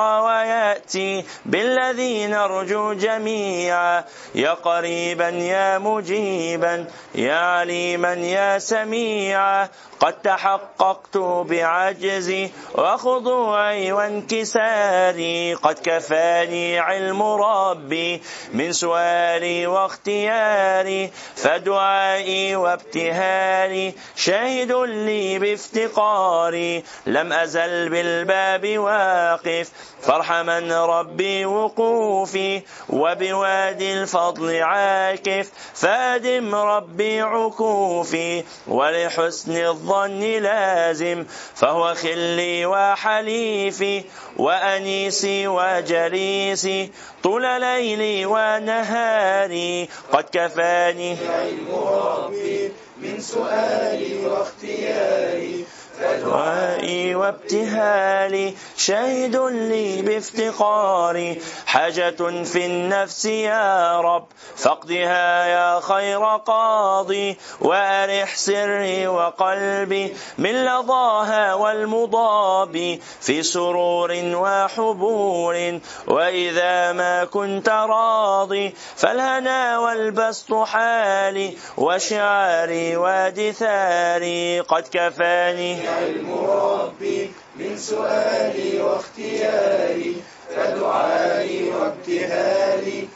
ويأتي 0.68 1.26
بالذي 1.46 2.28
نرجو 2.28 2.94
جميعا. 2.94 4.04
يا 4.36 4.54
قريبا 4.54 5.30
يا 5.30 5.78
مجيبا 5.78 6.86
يا 7.16 7.36
عليما 7.36 8.14
يا 8.14 8.60
سميعا. 8.60 9.70
قد 10.00 10.14
تحققت 10.22 11.18
بعجزي 11.18 12.50
وخضوعي 12.76 13.92
وانكساري. 13.92 15.54
قد 15.54 15.80
كفاني 15.84 16.80
علم 16.80 17.24
ربي 17.24 18.22
من 18.54 18.72
سؤالي 18.72 19.68
واختياري. 19.68 21.12
فدعائي 21.36 22.56
وابتهالي 22.56 23.94
شاهد 24.16 24.72
لي 24.72 25.40
بافتقاري. 25.40 26.84
لم 27.06 27.34
أزل 27.34 27.90
بالباب 27.90 28.78
واقف 28.78 29.72
فارحما 30.58 30.86
ربي 30.86 31.46
وقوفي 31.46 32.62
وبوادي 32.90 33.94
الفضل 33.94 34.62
عاكف 34.62 35.52
فادم 35.74 36.56
ربي 36.56 37.22
عكوفي 37.22 38.44
ولحسن 38.68 39.58
الظن 39.58 40.20
لازم 40.20 41.26
فهو 41.56 41.94
خلي 41.96 42.66
وحليفي 42.66 44.04
وأنيسي 44.38 45.48
وجليسي 45.48 46.92
طول 47.24 47.62
ليلي 47.62 48.26
ونهاري 48.26 49.90
قد 50.12 50.26
كفاني. 50.34 51.18
دعائي 56.02 57.16
وابتهالي 57.16 58.54
شاهد 58.78 59.36
لي 59.36 60.02
بافتقاري. 60.02 61.42
حاجة 61.66 62.44
في 62.44 62.66
النفس 62.66 63.26
يا 63.26 64.02
رب 64.02 64.26
فاقضها 64.56 65.46
يا 65.46 65.80
خير 65.80 66.26
قاضي. 66.36 67.38
وأرح 67.62 68.36
سري 68.36 69.08
وقلبي 69.08 70.14
من 70.38 70.66
لظاها 70.66 71.54
والمضاب. 71.54 73.00
في 73.22 73.44
سرور 73.44 74.12
وحبور 74.14 75.80
وإذا 76.08 76.92
ما 76.92 77.26
كنت 77.26 77.70
راضي 77.70 78.76
فالهنا 78.96 79.80
والبسط 79.80 80.54
حالي. 80.54 81.58
وشعاري 81.78 82.98
ودثاري 82.98 84.60
قد 84.60 84.84
كفاني. 84.92 85.87
علم 85.88 86.30
ربي 86.34 87.32
من 87.60 87.78
سؤالي 87.78 88.82
واختياري 88.82 90.16
فدعائي 90.56 91.70
وابتهالي 91.70 93.08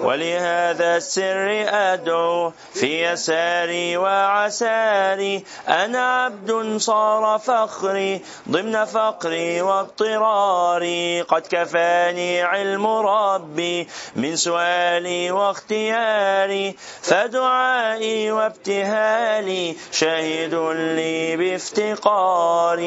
ولهذا 0.00 0.96
السر 0.96 1.64
أدعو 1.68 2.52
في 2.74 3.04
يساري 3.04 3.96
وعساري. 3.96 5.44
أنا 5.68 6.24
عبد 6.24 6.76
صار 6.76 7.38
فخري 7.38 8.20
ضمن 8.48 8.84
فقري 8.84 9.62
واضطراري. 9.62 11.20
قد 11.20 11.42
كفاني 11.50 12.42
علم 12.42 12.86
ربي 12.86 13.88
من 14.16 14.36
سؤالي 14.36 15.30
واختياري. 15.30 16.76
فدعائي 17.02 18.32
وابتهالي 18.32 19.76
شاهد 19.92 20.54
لي 20.94 21.36
بافتقاري. 21.36 22.80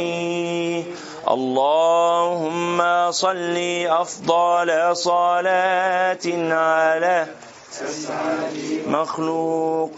اللهم 1.28 2.80
صل 3.12 3.58
أفضل 3.88 4.98
صلاة 4.98 6.26
على 6.52 7.28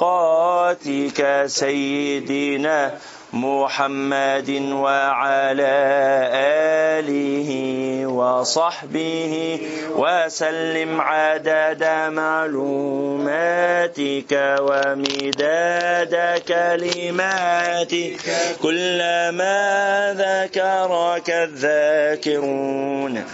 مخلوقاتك 0.06 1.44
سيدنا 1.46 2.98
محمد 3.36 4.50
وعلى 4.72 5.76
آله 7.00 7.52
وصحبه 8.08 9.60
وسلم 9.96 11.02
عدد 11.02 11.84
معلوماتك 12.14 12.96
ومداد 14.60 16.42
كلماتك. 16.48 18.18
كلما 18.64 19.60
ذكرك 20.18 21.30
الذاكرون. 21.30 23.25